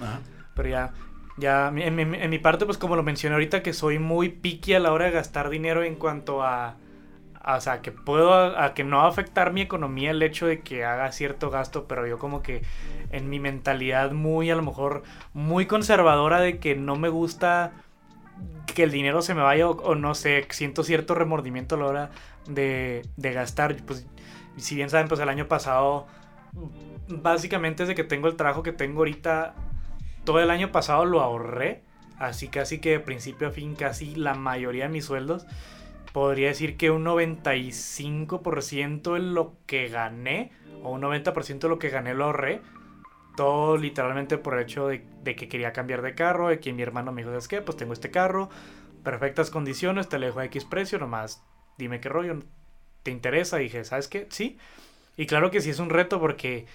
Pero 0.54 0.68
ya, 0.68 0.92
ya 1.36 1.68
en, 1.68 1.94
mi- 1.94 2.02
en 2.18 2.30
mi 2.30 2.38
parte, 2.38 2.64
pues 2.66 2.78
como 2.78 2.96
lo 2.96 3.02
mencioné 3.02 3.34
ahorita, 3.34 3.62
que 3.62 3.72
soy 3.72 3.98
muy 3.98 4.28
picky 4.30 4.74
a 4.74 4.80
la 4.80 4.92
hora 4.92 5.04
de 5.06 5.10
gastar 5.12 5.48
dinero 5.50 5.82
en 5.84 5.94
cuanto 5.96 6.42
a, 6.42 6.76
a- 7.42 7.56
o 7.56 7.60
sea, 7.60 7.82
que 7.82 7.92
puedo, 7.92 8.32
a, 8.34 8.64
a 8.64 8.74
que 8.74 8.82
no 8.84 8.98
va 8.98 9.04
a 9.04 9.08
afectar 9.08 9.52
mi 9.52 9.60
economía 9.60 10.10
el 10.10 10.22
hecho 10.22 10.46
de 10.46 10.60
que 10.60 10.84
haga 10.84 11.12
cierto 11.12 11.50
gasto, 11.50 11.86
pero 11.86 12.06
yo 12.06 12.18
como 12.18 12.42
que 12.42 12.62
en 13.12 13.28
mi 13.30 13.38
mentalidad 13.38 14.12
muy, 14.12 14.50
a 14.50 14.56
lo 14.56 14.62
mejor, 14.62 15.02
muy 15.34 15.66
conservadora 15.66 16.40
de 16.40 16.58
que 16.58 16.74
no 16.74 16.96
me 16.96 17.10
gusta 17.10 17.72
que 18.74 18.82
el 18.82 18.90
dinero 18.90 19.22
se 19.22 19.34
me 19.34 19.42
vaya 19.42 19.68
o, 19.68 19.72
o 19.82 19.94
no 19.94 20.14
sé, 20.14 20.46
siento 20.50 20.82
cierto 20.84 21.14
remordimiento 21.14 21.76
a 21.76 21.78
la 21.78 21.86
hora 21.86 22.10
de, 22.48 23.02
de 23.16 23.32
gastar. 23.32 23.76
Pues, 23.86 24.06
si 24.60 24.74
bien 24.74 24.90
saben, 24.90 25.08
pues 25.08 25.20
el 25.20 25.28
año 25.28 25.48
pasado, 25.48 26.06
básicamente 27.08 27.82
desde 27.82 27.94
que 27.94 28.04
tengo 28.04 28.28
el 28.28 28.36
trabajo 28.36 28.62
que 28.62 28.72
tengo 28.72 29.00
ahorita, 29.00 29.54
todo 30.24 30.40
el 30.40 30.50
año 30.50 30.72
pasado 30.72 31.04
lo 31.04 31.20
ahorré. 31.20 31.82
Así 32.18 32.48
casi 32.48 32.78
que 32.78 32.92
de 32.92 33.00
principio 33.00 33.48
a 33.48 33.50
fin, 33.50 33.74
casi 33.74 34.14
la 34.14 34.32
mayoría 34.34 34.84
de 34.84 34.90
mis 34.90 35.04
sueldos. 35.04 35.46
Podría 36.12 36.48
decir 36.48 36.78
que 36.78 36.90
un 36.90 37.04
95% 37.04 39.14
de 39.14 39.20
lo 39.20 39.54
que 39.66 39.88
gané, 39.88 40.50
o 40.82 40.92
un 40.92 41.02
90% 41.02 41.58
de 41.58 41.68
lo 41.68 41.78
que 41.78 41.90
gané 41.90 42.14
lo 42.14 42.24
ahorré. 42.24 42.62
Todo 43.36 43.76
literalmente 43.76 44.38
por 44.38 44.54
el 44.54 44.62
hecho 44.62 44.88
de, 44.88 45.04
que 45.24 45.48
quería 45.48 45.74
cambiar 45.74 46.00
de 46.00 46.14
carro, 46.14 46.48
de 46.48 46.58
que 46.58 46.72
mi 46.72 46.82
hermano 46.82 47.12
me 47.12 47.20
dijo, 47.20 47.32
¿sabes 47.32 47.48
qué? 47.48 47.60
Pues 47.60 47.76
tengo 47.76 47.92
este 47.92 48.10
carro, 48.10 48.48
perfectas 49.04 49.50
condiciones, 49.50 50.08
te 50.08 50.18
lo 50.18 50.24
dejo 50.24 50.40
a 50.40 50.46
X 50.46 50.64
precio, 50.64 50.98
nomás 50.98 51.44
dime 51.76 52.00
qué 52.00 52.08
rollo, 52.08 52.38
¿te 53.06 53.12
interesa? 53.12 53.58
Dije, 53.58 53.84
¿sabes 53.84 54.08
qué? 54.08 54.26
Sí. 54.30 54.58
Y 55.16 55.26
claro 55.26 55.52
que 55.52 55.60
sí 55.60 55.70
es 55.70 55.78
un 55.78 55.90
reto 55.90 56.18
porque 56.18 56.66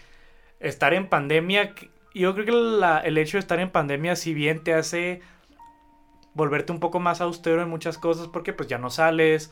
estar 0.62 0.94
en 0.94 1.10
pandemia, 1.10 1.76
yo 2.16 2.34
creo 2.34 2.46
que 2.46 3.06
el 3.06 3.18
hecho 3.18 3.36
de 3.36 3.42
estar 3.42 3.60
en 3.60 3.70
pandemia, 3.70 4.16
si 4.16 4.34
bien 4.34 4.64
te 4.64 4.74
hace 4.74 5.20
volverte 6.34 6.72
un 6.72 6.80
poco 6.80 7.02
más 7.02 7.20
austero 7.20 7.62
en 7.62 7.68
muchas 7.68 7.98
cosas, 7.98 8.30
porque 8.30 8.54
pues 8.54 8.70
ya 8.70 8.78
no 8.78 8.90
sales, 8.90 9.52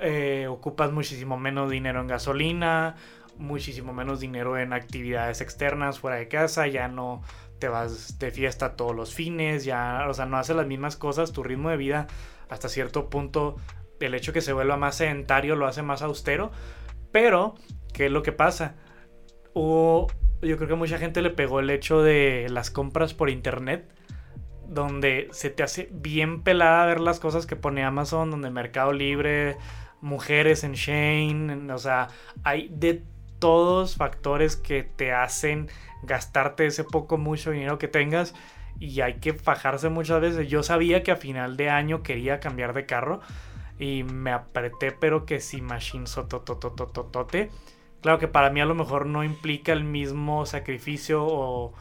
eh, 0.00 0.46
ocupas 0.48 0.92
muchísimo 0.92 1.36
menos 1.36 1.68
dinero 1.68 2.00
en 2.00 2.06
gasolina, 2.06 2.94
muchísimo 3.36 3.92
menos 3.92 4.20
dinero 4.20 4.56
en 4.56 4.72
actividades 4.72 5.40
externas 5.40 5.98
fuera 5.98 6.18
de 6.18 6.28
casa, 6.28 6.68
ya 6.68 6.86
no 6.86 7.22
te 7.58 7.66
vas 7.66 8.20
de 8.20 8.30
fiesta 8.30 8.76
todos 8.76 8.94
los 8.94 9.14
fines, 9.14 9.64
ya, 9.64 10.06
o 10.08 10.14
sea, 10.14 10.26
no 10.26 10.36
haces 10.36 10.54
las 10.54 10.68
mismas 10.68 10.96
cosas, 10.96 11.32
tu 11.32 11.42
ritmo 11.42 11.70
de 11.70 11.76
vida 11.76 12.06
hasta 12.48 12.68
cierto 12.68 13.10
punto, 13.10 13.56
el 14.00 14.14
hecho 14.14 14.32
que 14.32 14.40
se 14.40 14.52
vuelva 14.52 14.76
más 14.76 14.96
sedentario 14.96 15.56
lo 15.56 15.66
hace 15.66 15.82
más 15.82 16.02
austero, 16.02 16.50
pero, 17.12 17.54
¿qué 17.92 18.06
es 18.06 18.12
lo 18.12 18.22
que 18.22 18.32
pasa? 18.32 18.76
Hubo, 19.54 20.08
yo 20.42 20.56
creo 20.56 20.68
que 20.68 20.74
mucha 20.74 20.98
gente 20.98 21.22
le 21.22 21.30
pegó 21.30 21.60
el 21.60 21.70
hecho 21.70 22.02
de 22.02 22.46
las 22.50 22.70
compras 22.70 23.14
por 23.14 23.30
internet, 23.30 23.88
donde 24.68 25.28
se 25.32 25.50
te 25.50 25.62
hace 25.62 25.88
bien 25.90 26.42
pelada 26.42 26.86
ver 26.86 27.00
las 27.00 27.20
cosas 27.20 27.46
que 27.46 27.56
pone 27.56 27.84
Amazon, 27.84 28.30
donde 28.30 28.50
Mercado 28.50 28.92
Libre, 28.92 29.56
mujeres 30.00 30.64
en 30.64 30.72
Shane, 30.72 31.72
o 31.72 31.78
sea, 31.78 32.08
hay 32.44 32.68
de 32.70 33.02
todos 33.38 33.96
factores 33.96 34.56
que 34.56 34.82
te 34.82 35.12
hacen 35.12 35.68
gastarte 36.02 36.66
ese 36.66 36.84
poco 36.84 37.18
mucho 37.18 37.50
dinero 37.50 37.78
que 37.78 37.88
tengas 37.88 38.34
y 38.78 39.00
hay 39.00 39.14
que 39.14 39.32
fajarse 39.32 39.88
muchas 39.88 40.20
veces. 40.20 40.48
Yo 40.48 40.62
sabía 40.62 41.02
que 41.02 41.10
a 41.10 41.16
final 41.16 41.56
de 41.56 41.70
año 41.70 42.02
quería 42.02 42.40
cambiar 42.40 42.74
de 42.74 42.86
carro 42.86 43.20
y 43.78 44.02
me 44.02 44.32
apreté, 44.32 44.92
pero 44.92 45.24
que 45.24 45.40
si 45.40 45.60
machine 45.60 46.06
sotototototote. 46.06 47.50
Claro 48.00 48.18
que 48.18 48.28
para 48.28 48.50
mí 48.50 48.60
a 48.60 48.66
lo 48.66 48.74
mejor 48.74 49.06
no 49.06 49.24
implica 49.24 49.72
el 49.72 49.84
mismo 49.84 50.46
sacrificio 50.46 51.24
o, 51.24 51.74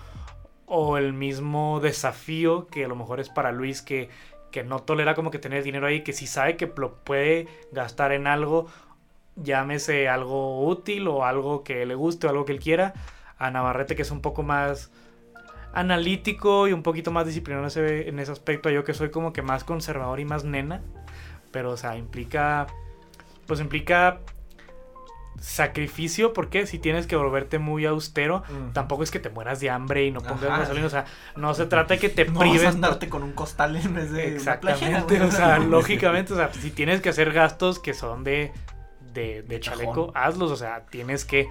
o 0.65 0.97
el 0.97 1.13
mismo 1.13 1.79
desafío 1.79 2.67
que 2.67 2.85
a 2.85 2.87
lo 2.87 2.95
mejor 2.95 3.19
es 3.19 3.29
para 3.29 3.51
Luis 3.51 3.81
que, 3.81 4.09
que 4.51 4.63
no 4.63 4.79
tolera 4.79 5.15
como 5.15 5.31
que 5.31 5.39
tener 5.39 5.63
dinero 5.63 5.87
ahí, 5.87 6.01
que 6.01 6.13
si 6.13 6.27
sabe 6.27 6.57
que 6.57 6.71
lo 6.75 6.95
puede 7.03 7.47
gastar 7.71 8.11
en 8.11 8.27
algo, 8.27 8.67
llámese 9.35 10.09
algo 10.09 10.65
útil 10.67 11.07
o 11.07 11.25
algo 11.25 11.63
que 11.63 11.85
le 11.85 11.95
guste 11.95 12.27
o 12.27 12.29
algo 12.29 12.45
que 12.45 12.53
él 12.53 12.59
quiera, 12.59 12.93
a 13.37 13.51
Navarrete 13.51 13.95
que 13.95 14.01
es 14.01 14.11
un 14.11 14.21
poco 14.21 14.43
más 14.43 14.91
analítico 15.73 16.67
y 16.67 16.73
un 16.73 16.81
poquito 16.81 17.11
más 17.11 17.27
disciplinado 17.27 17.63
en 17.63 17.67
ese, 17.67 18.09
en 18.09 18.19
ese 18.19 18.31
aspecto, 18.31 18.69
yo 18.69 18.83
que 18.83 18.95
soy 18.95 19.11
como 19.11 19.33
que 19.33 19.43
más 19.43 19.63
conservador 19.63 20.19
y 20.19 20.25
más 20.25 20.43
nena, 20.43 20.81
pero 21.57 21.71
o 21.71 21.77
sea, 21.77 21.97
implica, 21.97 22.67
pues 23.47 23.59
implica 23.59 24.19
sacrificio 25.39 26.31
porque 26.31 26.67
si 26.67 26.77
tienes 26.77 27.07
que 27.07 27.15
volverte 27.15 27.57
muy 27.57 27.83
austero, 27.87 28.43
tampoco 28.73 29.01
es 29.01 29.09
que 29.09 29.19
te 29.19 29.31
mueras 29.31 29.59
de 29.59 29.71
hambre 29.71 30.05
y 30.05 30.11
no 30.11 30.19
pongas 30.19 30.59
gasolina, 30.59 30.85
o 30.85 30.91
sea, 30.91 31.05
no 31.35 31.55
se 31.55 31.65
trata 31.65 31.95
de 31.95 31.99
que 31.99 32.09
te 32.09 32.25
No 32.29 32.33
vas 32.33 32.47
a 32.47 32.51
prives 32.51 32.67
andarte 32.67 33.09
con 33.09 33.23
un 33.23 33.31
costal 33.31 33.75
en 33.75 33.95
vez 33.95 34.11
de 34.11 34.35
Exactamente, 34.35 35.19
o 35.19 35.31
sea, 35.31 35.57
lógicamente, 35.57 36.31
o 36.33 36.35
sea, 36.35 36.53
si 36.53 36.69
tienes 36.69 37.01
que 37.01 37.09
hacer 37.09 37.33
gastos 37.33 37.79
que 37.79 37.95
son 37.95 38.23
de, 38.23 38.51
de, 39.15 39.41
de 39.41 39.59
chaleco, 39.59 40.11
hazlos, 40.13 40.51
o 40.51 40.57
sea, 40.57 40.85
tienes 40.91 41.25
que, 41.25 41.49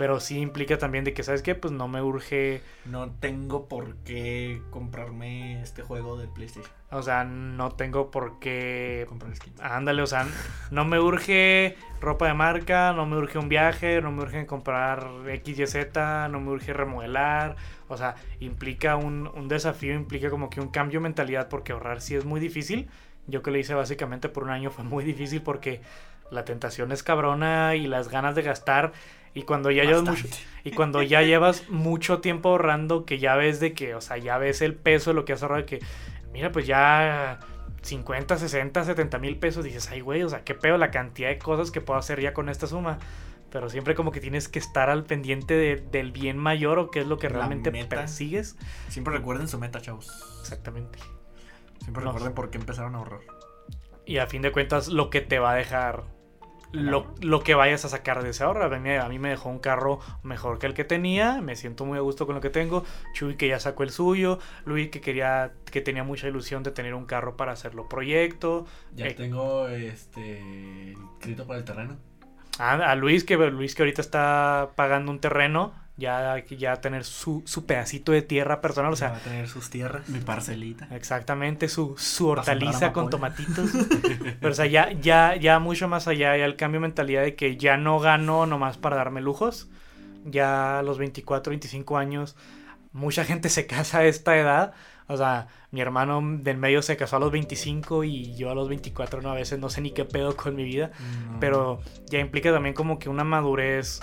pero 0.00 0.18
sí 0.18 0.38
implica 0.38 0.78
también 0.78 1.04
de 1.04 1.12
que, 1.12 1.22
¿sabes 1.22 1.42
qué? 1.42 1.54
Pues 1.54 1.74
no 1.74 1.86
me 1.86 2.00
urge, 2.00 2.62
No 2.86 3.10
tengo 3.10 3.68
por 3.68 3.96
qué 3.96 4.62
comprarme 4.70 5.60
este 5.60 5.82
juego 5.82 6.16
del 6.16 6.30
PlayStation. 6.30 6.72
o 6.90 7.02
sea, 7.02 7.24
no 7.24 7.72
tengo 7.72 8.10
por 8.10 8.38
qué, 8.38 9.04
Comprar 9.10 9.36
skins. 9.36 9.60
ándale, 9.60 10.00
o 10.00 10.06
sea, 10.06 10.26
no 10.70 10.86
me 10.86 10.98
urge 10.98 11.76
ropa 12.00 12.28
de 12.28 12.32
marca, 12.32 12.94
no 12.94 13.04
me 13.04 13.18
urge 13.18 13.36
un 13.38 13.50
viaje, 13.50 14.00
no 14.00 14.10
me 14.10 14.22
urge 14.22 14.46
comprar 14.46 15.06
X, 15.28 15.58
Y, 15.58 15.66
Z, 15.66 16.28
no 16.28 16.40
me 16.40 16.50
urge 16.50 16.72
remodelar, 16.72 17.56
o 17.86 17.98
sea, 17.98 18.14
implica 18.38 18.96
un, 18.96 19.26
un 19.26 19.48
desafío, 19.48 19.92
implica 19.92 20.30
como 20.30 20.48
que 20.48 20.62
un 20.62 20.68
cambio 20.68 21.00
de 21.00 21.02
mentalidad 21.02 21.50
porque 21.50 21.72
ahorrar 21.72 22.00
sí 22.00 22.14
es 22.16 22.24
muy 22.24 22.40
difícil. 22.40 22.88
Yo 23.26 23.42
que 23.42 23.50
lo 23.50 23.58
hice 23.58 23.74
básicamente 23.74 24.30
por 24.30 24.44
un 24.44 24.50
año 24.50 24.70
fue 24.70 24.82
muy 24.82 25.04
difícil 25.04 25.42
porque 25.42 25.82
la 26.30 26.44
tentación 26.44 26.90
es 26.92 27.02
cabrona 27.02 27.74
y 27.76 27.86
las 27.86 28.08
ganas 28.08 28.34
de 28.34 28.42
gastar 28.42 28.92
y 29.34 29.42
cuando 29.42 29.70
ya 29.70 29.84
llevas 29.84 30.02
mucho, 30.04 30.26
y 30.64 30.70
cuando 30.72 31.02
ya 31.02 31.22
llevas 31.22 31.68
mucho 31.68 32.20
tiempo 32.20 32.48
ahorrando 32.50 33.04
que 33.04 33.18
ya 33.18 33.36
ves 33.36 33.60
de 33.60 33.72
que, 33.74 33.94
o 33.94 34.00
sea, 34.00 34.16
ya 34.18 34.38
ves 34.38 34.60
el 34.62 34.74
peso 34.74 35.10
de 35.10 35.14
lo 35.14 35.24
que 35.24 35.32
has 35.34 35.42
ahorrado 35.42 35.62
de 35.62 35.66
que 35.66 35.80
mira, 36.32 36.50
pues 36.52 36.66
ya 36.66 37.38
50, 37.82 38.36
60, 38.36 38.84
70 38.84 39.18
mil 39.18 39.38
pesos, 39.38 39.64
dices, 39.64 39.88
ay, 39.90 40.00
güey, 40.00 40.22
o 40.22 40.28
sea, 40.28 40.44
qué 40.44 40.54
pedo 40.54 40.76
la 40.78 40.90
cantidad 40.90 41.28
de 41.28 41.38
cosas 41.38 41.70
que 41.70 41.80
puedo 41.80 41.98
hacer 41.98 42.20
ya 42.20 42.32
con 42.34 42.48
esta 42.48 42.66
suma. 42.66 42.98
Pero 43.50 43.68
siempre 43.68 43.96
como 43.96 44.12
que 44.12 44.20
tienes 44.20 44.48
que 44.48 44.60
estar 44.60 44.90
al 44.90 45.02
pendiente 45.04 45.54
de- 45.54 45.76
del 45.76 46.12
bien 46.12 46.36
mayor 46.38 46.78
o 46.78 46.90
qué 46.92 47.00
es 47.00 47.06
lo 47.08 47.18
que 47.18 47.28
realmente 47.28 47.72
persigues. 47.86 48.56
Siempre 48.88 49.12
recuerden 49.14 49.48
su 49.48 49.58
meta, 49.58 49.80
chavos. 49.80 50.38
Exactamente. 50.40 51.00
Siempre 51.80 52.04
No. 52.04 52.12
recuerden 52.12 52.34
por 52.34 52.50
qué 52.50 52.58
empezaron 52.58 52.94
a 52.94 52.98
ahorrar. 52.98 53.20
Y 54.06 54.18
a 54.18 54.26
fin 54.28 54.42
de 54.42 54.52
cuentas, 54.52 54.86
lo 54.86 55.10
que 55.10 55.20
te 55.20 55.40
va 55.40 55.50
a 55.52 55.54
dejar, 55.56 56.04
lo, 56.72 57.14
lo 57.20 57.42
que 57.42 57.54
vayas 57.54 57.84
a 57.84 57.88
sacar 57.88 58.22
de 58.22 58.30
ese 58.30 58.44
ahorro. 58.44 58.64
A 58.64 58.68
mí, 59.08 59.18
me- 59.18 59.28
dejó 59.30 59.48
un 59.48 59.58
carro 59.58 60.00
mejor 60.22 60.58
que 60.58 60.66
el 60.66 60.74
que 60.74 60.84
tenía. 60.84 61.40
Me 61.40 61.56
siento 61.56 61.84
muy 61.84 61.98
a 61.98 62.00
gusto 62.00 62.26
con 62.26 62.34
lo 62.34 62.40
que 62.40 62.50
tengo. 62.50 62.84
Chuy 63.14 63.36
que 63.36 63.48
ya 63.48 63.58
sacó 63.60 63.82
el 63.82 63.90
suyo. 63.90 64.38
Luis 64.64 64.90
que 64.90 65.00
quería, 65.00 65.52
que 65.70 65.80
tenía 65.80 66.04
mucha 66.04 66.28
ilusión 66.28 66.62
de 66.62 66.70
tener 66.70 66.94
un 66.94 67.06
carro 67.06 67.36
para 67.36 67.52
hacerlo 67.52 67.88
proyecto. 67.88 68.66
Ya 68.94 69.06
Eh. 69.06 69.14
tengo 69.14 69.68
este 69.68 70.40
inscrito 70.96 71.46
para 71.46 71.58
el 71.58 71.64
terreno. 71.64 71.96
A, 72.58 72.72
a 72.74 72.94
Luis, 72.94 73.24
que 73.24 73.36
Luis 73.36 73.74
que 73.74 73.82
ahorita 73.82 74.02
está 74.02 74.70
pagando 74.76 75.10
un 75.12 75.18
terreno, 75.20 75.72
ya, 76.00 76.42
ya 76.48 76.80
tener 76.80 77.04
su, 77.04 77.42
su 77.44 77.66
pedacito 77.66 78.10
de 78.10 78.22
tierra 78.22 78.60
personal, 78.60 78.88
o 78.88 78.92
va 78.92 78.96
sea, 78.96 79.14
a 79.14 79.18
tener 79.18 79.48
sus 79.48 79.70
tierras. 79.70 80.08
Mi 80.08 80.18
parcelita. 80.18 80.88
exactamente 80.90 81.68
su, 81.68 81.94
su 81.98 82.28
hortaliza 82.28 82.92
con 82.92 83.10
tomatitos. 83.10 83.70
Pero 84.40 84.50
o 84.50 84.54
sea, 84.54 84.66
ya, 84.66 84.90
ya, 84.92 85.36
ya 85.36 85.58
mucho 85.58 85.86
más 85.86 86.08
allá, 86.08 86.36
ya 86.36 86.44
el 86.44 86.56
cambio 86.56 86.80
de 86.80 86.88
mentalidad 86.88 87.22
de 87.22 87.36
que 87.36 87.56
ya 87.56 87.76
no 87.76 88.00
gano 88.00 88.46
nomás 88.46 88.78
para 88.78 88.96
darme 88.96 89.20
lujos. 89.20 89.68
ya 90.24 90.78
a 90.80 90.82
los 90.82 90.98
24, 90.98 91.50
25 91.50 91.98
años, 91.98 92.36
mucha 92.92 93.24
gente 93.24 93.48
se 93.48 93.66
casa 93.66 93.98
a 93.98 94.04
esta 94.06 94.36
edad. 94.36 94.72
O 95.06 95.16
sea, 95.16 95.48
mi 95.72 95.80
hermano 95.80 96.22
del 96.22 96.56
medio 96.56 96.82
se 96.82 96.96
casó 96.96 97.16
a 97.16 97.18
los 97.18 97.32
25 97.32 98.04
y 98.04 98.34
yo 98.36 98.48
a 98.50 98.54
los 98.54 98.68
24, 98.68 99.20
no, 99.22 99.30
a 99.30 99.34
veces 99.34 99.58
no 99.58 99.68
sé 99.68 99.80
ni 99.80 99.90
qué 99.90 100.04
pedo 100.04 100.36
con 100.36 100.54
mi 100.54 100.64
vida. 100.64 100.92
Pero 101.40 101.80
ya 102.08 102.20
implica 102.20 102.52
también 102.52 102.74
como 102.74 102.98
que 103.00 103.08
una 103.08 103.24
madurez 103.24 104.00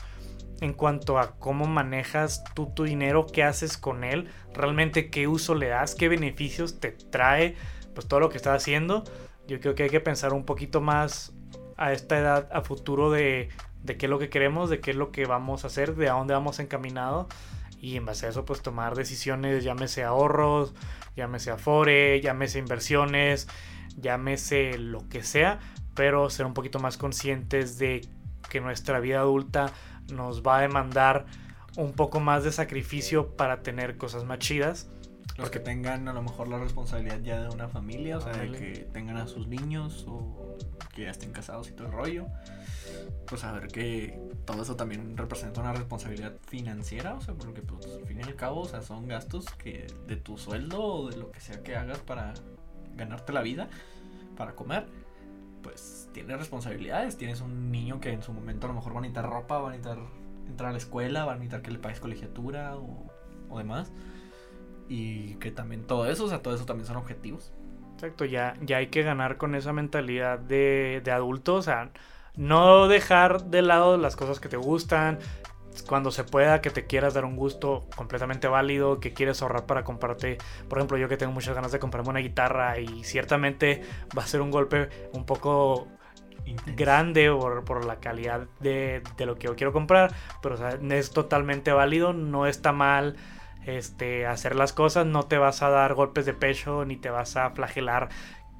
en 0.61 0.73
cuanto 0.73 1.19
a 1.19 1.37
cómo 1.37 1.65
manejas 1.65 2.43
tú 2.55 2.71
tu 2.73 2.83
dinero, 2.83 3.25
qué 3.25 3.43
haces 3.43 3.77
con 3.77 4.03
él, 4.03 4.29
realmente 4.53 5.09
qué 5.09 5.27
uso 5.27 5.55
le 5.55 5.67
das, 5.67 5.95
qué 5.95 6.09
beneficios 6.09 6.79
te 6.79 6.91
trae, 6.91 7.55
pues 7.93 8.07
todo 8.07 8.19
lo 8.19 8.29
que 8.29 8.37
estás 8.37 8.61
haciendo. 8.61 9.03
Yo 9.47 9.59
creo 9.59 9.75
que 9.75 9.83
hay 9.83 9.89
que 9.89 9.99
pensar 9.99 10.33
un 10.33 10.45
poquito 10.45 10.81
más 10.81 11.33
a 11.77 11.93
esta 11.93 12.17
edad, 12.17 12.49
a 12.51 12.61
futuro 12.61 13.11
de, 13.11 13.49
de 13.83 13.97
qué 13.97 14.07
es 14.07 14.09
lo 14.09 14.19
que 14.19 14.29
queremos, 14.29 14.69
de 14.69 14.79
qué 14.79 14.91
es 14.91 14.97
lo 14.97 15.11
que 15.11 15.25
vamos 15.25 15.63
a 15.63 15.67
hacer, 15.67 15.95
de 15.95 16.09
a 16.09 16.13
dónde 16.13 16.33
vamos 16.33 16.59
encaminado 16.59 17.27
y 17.79 17.95
en 17.95 18.05
base 18.05 18.25
a 18.25 18.29
eso 18.29 18.45
pues 18.45 18.61
tomar 18.61 18.95
decisiones, 18.95 19.63
llámese 19.63 20.03
ahorros, 20.03 20.73
llámese 21.15 21.51
afore, 21.51 22.19
llámese 22.21 22.59
inversiones, 22.59 23.47
llámese 23.97 24.77
lo 24.77 25.07
que 25.09 25.23
sea, 25.23 25.59
pero 25.93 26.29
ser 26.29 26.45
un 26.45 26.53
poquito 26.53 26.79
más 26.79 26.97
conscientes 26.97 27.77
de 27.77 28.01
que 28.49 28.61
nuestra 28.61 28.99
vida 28.99 29.19
adulta 29.19 29.71
nos 30.11 30.41
va 30.41 30.57
a 30.57 30.61
demandar 30.61 31.25
un 31.77 31.93
poco 31.93 32.19
más 32.19 32.43
de 32.43 32.51
sacrificio 32.51 33.35
para 33.35 33.61
tener 33.61 33.97
cosas 33.97 34.23
más 34.23 34.39
chidas. 34.39 34.89
Los 35.37 35.51
que 35.51 35.59
tengan 35.59 36.07
a 36.07 36.13
lo 36.13 36.23
mejor 36.23 36.47
la 36.47 36.57
responsabilidad 36.57 37.19
ya 37.21 37.41
de 37.43 37.49
una 37.49 37.67
familia, 37.67 38.17
o 38.17 38.21
sea, 38.21 38.33
de 38.33 38.51
que 38.51 38.87
tengan 38.91 39.17
a 39.17 39.27
sus 39.27 39.47
niños 39.47 40.05
o 40.07 40.57
que 40.95 41.03
ya 41.03 41.11
estén 41.11 41.31
casados 41.31 41.69
y 41.69 41.73
todo 41.73 41.87
el 41.87 41.93
rollo. 41.93 42.25
Pues 43.27 43.43
a 43.43 43.51
ver 43.51 43.67
que 43.67 44.19
todo 44.45 44.63
eso 44.63 44.75
también 44.75 45.15
representa 45.15 45.61
una 45.61 45.73
responsabilidad 45.73 46.33
financiera, 46.47 47.13
o 47.13 47.21
sea, 47.21 47.35
porque 47.35 47.61
pues 47.61 47.85
al 47.85 48.07
fin 48.07 48.19
y 48.19 48.23
al 48.23 48.35
cabo, 48.35 48.61
o 48.61 48.67
sea, 48.67 48.81
son 48.81 49.07
gastos 49.07 49.45
que 49.59 49.85
de 50.07 50.15
tu 50.15 50.39
sueldo 50.39 50.83
o 50.83 51.09
de 51.11 51.17
lo 51.17 51.29
que 51.31 51.39
sea 51.39 51.61
que 51.61 51.75
hagas 51.75 51.99
para 51.99 52.33
ganarte 52.95 53.31
la 53.31 53.41
vida, 53.41 53.69
para 54.35 54.55
comer, 54.55 54.87
pues 55.61 56.09
tienes 56.13 56.37
responsabilidades. 56.37 57.17
Tienes 57.17 57.41
un 57.41 57.71
niño 57.71 57.99
que 57.99 58.11
en 58.11 58.21
su 58.21 58.33
momento 58.33 58.67
a 58.67 58.69
lo 58.69 58.75
mejor 58.75 58.93
va 58.93 58.99
a 58.99 59.01
necesitar 59.01 59.29
ropa, 59.29 59.59
va 59.59 59.69
a 59.69 59.71
necesitar 59.71 59.99
entrar 60.47 60.69
a 60.69 60.71
la 60.71 60.77
escuela, 60.77 61.25
va 61.25 61.33
a 61.33 61.35
necesitar 61.35 61.61
que 61.61 61.71
le 61.71 61.79
pagues 61.79 61.99
colegiatura 61.99 62.75
o, 62.77 63.11
o 63.49 63.57
demás. 63.57 63.91
Y 64.89 65.35
que 65.35 65.51
también 65.51 65.85
todo 65.85 66.09
eso, 66.09 66.25
o 66.25 66.29
sea, 66.29 66.41
todo 66.41 66.55
eso 66.55 66.65
también 66.65 66.87
son 66.87 66.97
objetivos. 66.97 67.51
Exacto, 67.95 68.25
ya, 68.25 68.55
ya 68.61 68.77
hay 68.77 68.87
que 68.87 69.01
ganar 69.01 69.37
con 69.37 69.55
esa 69.55 69.73
mentalidad 69.73 70.37
de, 70.37 71.01
de 71.03 71.11
adulto, 71.11 71.55
o 71.55 71.61
sea, 71.63 71.89
no 72.35 72.87
dejar 72.87 73.45
de 73.45 73.63
lado 73.63 73.97
las 73.97 74.15
cosas 74.15 74.39
que 74.39 74.49
te 74.49 74.57
gustan, 74.57 75.17
cuando 75.83 76.11
se 76.11 76.23
pueda, 76.23 76.61
que 76.61 76.69
te 76.69 76.85
quieras 76.85 77.13
dar 77.13 77.25
un 77.25 77.35
gusto 77.35 77.87
completamente 77.95 78.47
válido, 78.47 78.99
que 78.99 79.13
quieres 79.13 79.41
ahorrar 79.41 79.65
para 79.65 79.83
comprarte, 79.83 80.37
por 80.69 80.77
ejemplo, 80.77 80.97
yo 80.97 81.09
que 81.09 81.17
tengo 81.17 81.31
muchas 81.31 81.55
ganas 81.55 81.71
de 81.71 81.79
comprarme 81.79 82.09
una 82.09 82.19
guitarra 82.19 82.79
y 82.79 83.03
ciertamente 83.03 83.81
va 84.17 84.23
a 84.23 84.27
ser 84.27 84.41
un 84.41 84.51
golpe 84.51 84.89
un 85.13 85.25
poco 85.25 85.87
grande 86.75 87.29
por, 87.31 87.63
por 87.65 87.85
la 87.85 87.99
calidad 87.99 88.47
de, 88.59 89.01
de, 89.17 89.25
lo 89.25 89.35
que 89.35 89.47
yo 89.47 89.55
quiero 89.55 89.73
comprar, 89.73 90.13
pero 90.41 90.55
o 90.55 90.57
sea, 90.57 90.77
es 90.91 91.11
totalmente 91.11 91.71
válido, 91.71 92.13
no 92.13 92.47
está 92.47 92.71
mal 92.71 93.17
este, 93.67 94.25
hacer 94.25 94.55
las 94.55 94.71
cosas, 94.71 95.05
no 95.05 95.23
te 95.23 95.37
vas 95.37 95.61
a 95.61 95.69
dar 95.69 95.93
golpes 95.93 96.25
de 96.25 96.33
pecho 96.33 96.85
ni 96.85 96.95
te 96.95 97.09
vas 97.09 97.35
a 97.35 97.49
flagelar 97.51 98.09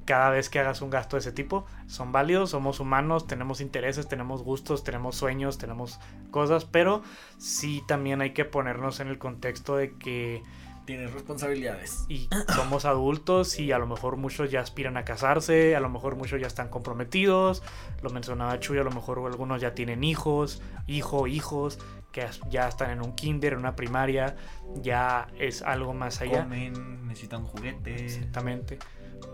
cada 0.08 0.30
vez 0.30 0.50
que 0.50 0.60
hagas 0.60 0.82
un 0.82 0.90
gasto 0.90 1.18
de 1.18 1.20
ese 1.20 1.34
tipo. 1.34 1.66
Son 1.86 2.12
válidos, 2.12 2.52
somos 2.52 2.80
humanos, 2.80 3.28
tenemos 3.28 3.60
intereses, 3.60 4.08
tenemos 4.08 4.42
gustos, 4.42 4.84
tenemos 4.84 5.18
sueños, 5.18 5.58
tenemos 5.58 6.00
cosas, 6.32 6.64
pero 6.66 7.04
sí 7.38 7.84
también 7.88 8.22
hay 8.22 8.32
que 8.32 8.46
ponernos 8.46 9.02
en 9.02 9.10
el 9.10 9.20
contexto 9.20 9.76
de 9.76 9.98
que 9.98 10.42
tienes 10.86 11.12
responsabilidades. 11.12 12.06
Y 12.08 12.30
somos 12.56 12.86
adultos 12.86 13.60
y 13.60 13.74
a 13.74 13.80
lo 13.80 13.86
mejor 13.86 14.16
muchos 14.16 14.50
ya 14.50 14.62
aspiran 14.62 14.96
a 14.96 15.04
casarse, 15.04 15.76
a 15.76 15.82
lo 15.82 15.90
mejor 15.90 16.16
muchos 16.16 16.40
ya 16.40 16.48
están 16.48 16.70
comprometidos, 16.70 17.62
lo 18.02 18.10
mencionaba 18.10 18.58
Chuy, 18.62 18.78
a 18.80 18.84
lo 18.84 18.92
mejor 18.92 19.20
algunos 19.28 19.60
ya 19.60 19.76
tienen 19.76 20.06
hijos, 20.06 20.62
hijo, 20.88 21.28
hijos, 21.28 21.80
que 22.14 22.26
ya 22.50 22.70
están 22.70 22.92
en 22.92 23.02
un 23.02 23.14
kinder, 23.14 23.54
en 23.54 23.60
una 23.60 23.76
primaria, 23.76 24.38
ya 24.82 25.28
es 25.38 25.62
algo 25.62 25.94
más 25.94 26.22
allá. 26.22 26.44
Comen, 26.44 27.08
necesitan 27.08 27.44
juguetes. 27.44 28.16
Exactamente. 28.16 28.80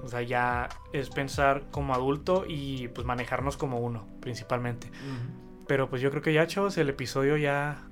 O 0.04 0.08
sea, 0.08 0.22
ya 0.22 0.70
es 0.92 1.10
pensar 1.10 1.64
como 1.72 1.94
adulto 1.94 2.46
y 2.48 2.90
pues 2.90 3.06
manejarnos 3.06 3.58
como 3.58 3.80
uno, 3.80 4.08
principalmente. 4.20 4.88
Uh 4.88 4.90
-huh. 4.92 5.66
Pero 5.68 5.90
pues 5.90 6.02
yo 6.02 6.10
creo 6.12 6.22
que 6.22 6.34
ya, 6.34 6.46
chavos, 6.48 6.78
el 6.78 6.90
episodio 6.90 7.38
ya 7.38 7.88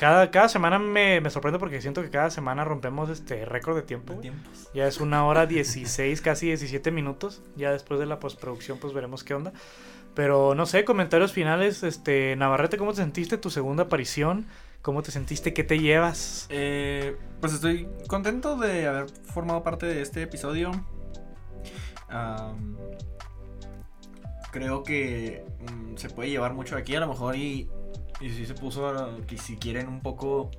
cada, 0.00 0.30
cada 0.30 0.48
semana 0.48 0.78
me, 0.78 1.20
me, 1.20 1.28
sorprende 1.28 1.58
porque 1.58 1.82
siento 1.82 2.00
que 2.00 2.08
cada 2.08 2.30
semana 2.30 2.64
rompemos 2.64 3.10
este 3.10 3.44
récord 3.44 3.76
de 3.76 3.82
tiempo. 3.82 4.14
De. 4.14 4.32
Ya 4.72 4.86
es 4.86 4.98
una 4.98 5.26
hora 5.26 5.44
16, 5.46 6.22
casi 6.22 6.46
17 6.46 6.90
minutos. 6.90 7.42
Ya 7.54 7.70
después 7.70 8.00
de 8.00 8.06
la 8.06 8.18
postproducción, 8.18 8.78
pues 8.78 8.94
veremos 8.94 9.24
qué 9.24 9.34
onda. 9.34 9.52
Pero 10.14 10.54
no 10.54 10.64
sé, 10.64 10.86
comentarios 10.86 11.32
finales. 11.32 11.82
Este, 11.82 12.34
Navarrete, 12.36 12.78
¿cómo 12.78 12.92
te 12.92 12.96
sentiste 13.02 13.36
tu 13.36 13.50
segunda 13.50 13.84
aparición? 13.84 14.46
¿Cómo 14.80 15.02
te 15.02 15.10
sentiste? 15.10 15.52
¿Qué 15.52 15.64
te 15.64 15.78
llevas? 15.78 16.46
Eh, 16.48 17.18
pues 17.42 17.52
estoy 17.52 17.86
contento 18.08 18.56
de 18.56 18.86
haber 18.86 19.10
formado 19.34 19.62
parte 19.62 19.84
de 19.84 20.00
este 20.00 20.22
episodio. 20.22 20.72
Creo 24.50 24.82
que 24.82 25.44
um, 25.68 25.96
se 25.96 26.10
puede 26.10 26.30
llevar 26.30 26.54
mucho 26.54 26.76
aquí, 26.76 26.96
a 26.96 27.00
lo 27.00 27.06
mejor 27.06 27.36
y 27.36 27.70
y 28.20 28.30
si 28.30 28.46
se 28.46 28.54
puso, 28.54 28.94
que 29.26 29.38
si 29.38 29.56
quieren, 29.56 29.88
un 29.88 30.00
poco 30.00 30.50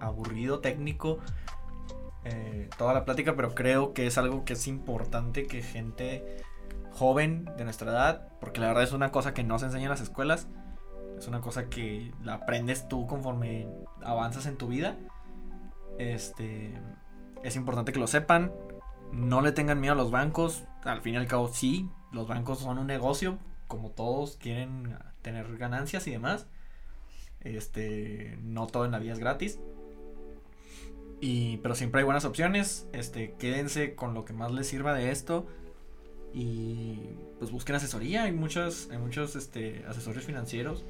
aburrido, 0.00 0.58
técnico, 0.58 1.18
eh, 2.24 2.68
toda 2.76 2.92
la 2.92 3.04
plática, 3.04 3.36
pero 3.36 3.54
creo 3.54 3.94
que 3.94 4.06
es 4.06 4.18
algo 4.18 4.44
que 4.44 4.54
es 4.54 4.66
importante 4.66 5.46
que 5.46 5.62
gente 5.62 6.42
joven 6.92 7.48
de 7.56 7.64
nuestra 7.64 7.90
edad, 7.92 8.28
porque 8.40 8.60
la 8.60 8.68
verdad 8.68 8.82
es 8.82 8.92
una 8.92 9.12
cosa 9.12 9.34
que 9.34 9.44
no 9.44 9.58
se 9.58 9.66
enseña 9.66 9.84
en 9.84 9.90
las 9.90 10.00
escuelas, 10.00 10.48
es 11.16 11.28
una 11.28 11.40
cosa 11.40 11.68
que 11.68 12.12
la 12.24 12.34
aprendes 12.34 12.88
tú 12.88 13.06
conforme 13.06 13.68
avanzas 14.02 14.46
en 14.46 14.56
tu 14.56 14.68
vida. 14.68 14.96
Este, 15.98 16.74
es 17.42 17.56
importante 17.56 17.92
que 17.92 18.00
lo 18.00 18.06
sepan, 18.08 18.52
no 19.12 19.40
le 19.40 19.52
tengan 19.52 19.80
miedo 19.80 19.94
a 19.94 19.96
los 19.96 20.10
bancos, 20.10 20.64
al 20.84 21.00
fin 21.00 21.14
y 21.14 21.16
al 21.16 21.26
cabo 21.26 21.48
sí, 21.48 21.88
los 22.12 22.26
bancos 22.28 22.60
son 22.60 22.78
un 22.78 22.86
negocio, 22.86 23.38
como 23.66 23.90
todos 23.90 24.36
quieren 24.36 24.96
tener 25.22 25.56
ganancias 25.56 26.06
y 26.06 26.10
demás. 26.10 26.46
Este, 27.40 28.38
no 28.42 28.66
todo 28.66 28.84
en 28.84 28.92
la 28.92 28.98
vida 28.98 29.12
es 29.12 29.18
gratis. 29.18 29.60
Y, 31.20 31.58
pero 31.58 31.74
siempre 31.74 32.00
hay 32.00 32.04
buenas 32.04 32.24
opciones. 32.24 32.86
Este, 32.92 33.34
quédense 33.38 33.94
con 33.94 34.14
lo 34.14 34.24
que 34.24 34.32
más 34.32 34.52
les 34.52 34.66
sirva 34.66 34.94
de 34.94 35.10
esto. 35.10 35.46
Y 36.32 37.10
pues 37.38 37.50
busquen 37.50 37.76
asesoría. 37.76 38.24
Hay 38.24 38.32
muchos, 38.32 38.88
hay 38.90 38.98
muchos 38.98 39.36
este, 39.36 39.84
asesores 39.86 40.24
financieros. 40.24 40.84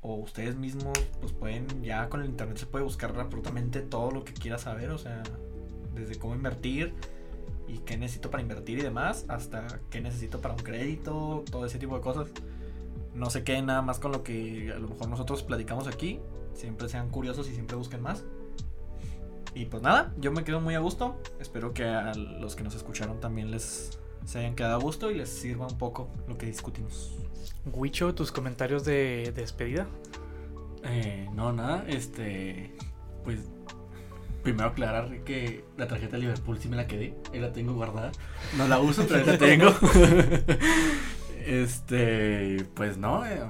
O 0.00 0.16
ustedes 0.16 0.56
mismos, 0.56 0.98
pues 1.20 1.32
pueden, 1.32 1.82
ya 1.82 2.10
con 2.10 2.20
el 2.20 2.28
internet 2.28 2.58
se 2.58 2.66
puede 2.66 2.84
buscar 2.84 3.18
absolutamente 3.18 3.80
todo 3.80 4.10
lo 4.10 4.24
que 4.24 4.34
quiera 4.34 4.58
saber. 4.58 4.90
O 4.90 4.98
sea, 4.98 5.22
desde 5.94 6.16
cómo 6.16 6.34
invertir 6.34 6.94
y 7.66 7.78
qué 7.78 7.96
necesito 7.96 8.30
para 8.30 8.42
invertir 8.42 8.78
y 8.78 8.82
demás, 8.82 9.24
hasta 9.28 9.80
qué 9.90 10.00
necesito 10.00 10.40
para 10.40 10.54
un 10.54 10.60
crédito, 10.60 11.44
todo 11.50 11.66
ese 11.66 11.78
tipo 11.78 11.94
de 11.94 12.00
cosas 12.00 12.28
no 13.14 13.30
se 13.30 13.44
queden 13.44 13.66
nada 13.66 13.80
más 13.80 13.98
con 13.98 14.12
lo 14.12 14.22
que 14.22 14.72
a 14.74 14.78
lo 14.78 14.88
mejor 14.88 15.08
nosotros 15.08 15.42
platicamos 15.42 15.86
aquí. 15.86 16.20
Siempre 16.52 16.88
sean 16.88 17.10
curiosos 17.10 17.48
y 17.48 17.54
siempre 17.54 17.76
busquen 17.76 18.02
más. 18.02 18.24
Y 19.54 19.66
pues 19.66 19.82
nada, 19.82 20.12
yo 20.18 20.32
me 20.32 20.44
quedo 20.44 20.60
muy 20.60 20.74
a 20.74 20.80
gusto. 20.80 21.16
Espero 21.40 21.72
que 21.72 21.84
a 21.84 22.12
los 22.14 22.56
que 22.56 22.64
nos 22.64 22.74
escucharon 22.74 23.20
también 23.20 23.50
les 23.50 23.98
se 24.24 24.38
hayan 24.38 24.54
quedado 24.54 24.76
a 24.76 24.78
gusto 24.78 25.10
y 25.10 25.14
les 25.14 25.28
sirva 25.28 25.66
un 25.66 25.78
poco 25.78 26.08
lo 26.26 26.36
que 26.36 26.46
discutimos. 26.46 27.16
Huicho, 27.72 28.14
tus 28.14 28.32
comentarios 28.32 28.84
de, 28.84 29.32
de 29.34 29.42
despedida. 29.42 29.86
Eh, 30.82 31.28
no, 31.34 31.52
nada, 31.52 31.84
este. 31.88 32.74
Pues. 33.22 33.40
Primero 34.44 34.68
aclarar 34.68 35.24
que 35.24 35.64
la 35.76 35.88
tarjeta 35.88 36.12
de 36.12 36.22
Liverpool 36.22 36.58
sí 36.58 36.68
me 36.68 36.76
la 36.76 36.86
quedé. 36.86 37.16
Ahí 37.32 37.40
la 37.40 37.52
tengo 37.52 37.74
guardada. 37.74 38.12
No 38.56 38.68
la 38.68 38.78
uso, 38.78 39.04
pero 39.08 39.20
ahí 39.20 39.26
la 39.26 39.38
tengo. 39.38 39.70
Este, 41.46 42.64
pues 42.72 42.96
no, 42.96 43.26
eh, 43.26 43.42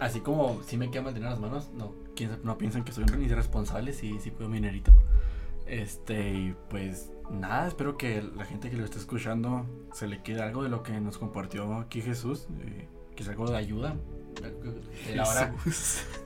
así 0.00 0.18
como 0.18 0.60
si 0.66 0.76
me 0.76 0.90
queda 0.90 1.10
en 1.10 1.22
las 1.22 1.38
manos, 1.38 1.70
no, 1.72 1.94
no 2.42 2.58
piensan 2.58 2.82
que 2.82 2.90
soy 2.90 3.04
un 3.04 3.22
irresponsable 3.22 3.92
si, 3.92 4.18
si 4.18 4.32
puedo 4.32 4.48
mi 4.48 4.56
dinerito. 4.56 4.92
Este, 5.66 6.56
pues 6.68 7.12
nada, 7.30 7.68
espero 7.68 7.96
que 7.96 8.22
la 8.36 8.44
gente 8.44 8.70
que 8.70 8.76
lo 8.76 8.84
esté 8.84 8.98
escuchando 8.98 9.66
se 9.92 10.08
le 10.08 10.22
quede 10.22 10.42
algo 10.42 10.62
de 10.62 10.68
lo 10.68 10.82
que 10.82 11.00
nos 11.00 11.18
compartió 11.18 11.76
aquí 11.76 12.02
Jesús, 12.02 12.48
eh, 12.60 12.88
que 13.14 13.22
es 13.22 13.28
algo 13.28 13.48
de 13.48 13.56
ayuda. 13.56 13.96
De 15.06 15.16
la 15.16 15.28
hora. 15.28 15.54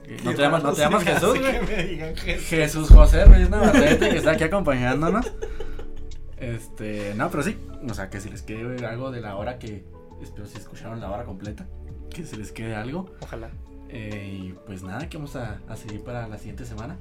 Eh, 0.05 0.21
no 0.23 0.33
te 0.33 0.41
llamas, 0.41 0.63
no 0.63 0.73
te 0.73 0.81
llamas 0.81 1.03
Jesús, 1.05 1.37
Jesús, 1.37 2.47
Jesús 2.47 2.89
José 2.89 3.25
Reyes 3.25 3.49
Navarrete, 3.49 4.09
que 4.09 4.17
está 4.17 4.31
aquí 4.31 4.45
acompañándonos. 4.45 5.31
Este, 6.37 7.13
no, 7.15 7.29
pero 7.29 7.43
sí, 7.43 7.57
o 7.87 7.93
sea, 7.93 8.09
que 8.09 8.21
si 8.21 8.29
les 8.29 8.41
quede 8.41 8.85
algo 8.85 9.11
de 9.11 9.21
la 9.21 9.35
hora 9.35 9.59
que, 9.59 9.83
espero 10.21 10.47
si 10.47 10.57
escucharon 10.57 11.01
la 11.01 11.11
hora 11.11 11.25
completa, 11.25 11.67
que 12.09 12.23
se 12.23 12.37
les 12.37 12.51
quede 12.51 12.75
algo. 12.75 13.09
Ojalá. 13.19 13.49
Eh, 13.89 14.39
y 14.43 14.53
pues 14.65 14.83
nada, 14.83 15.09
que 15.09 15.17
vamos 15.17 15.35
a, 15.35 15.59
a 15.67 15.75
seguir 15.75 16.03
para 16.03 16.27
la 16.27 16.37
siguiente 16.37 16.65
semana. 16.65 16.97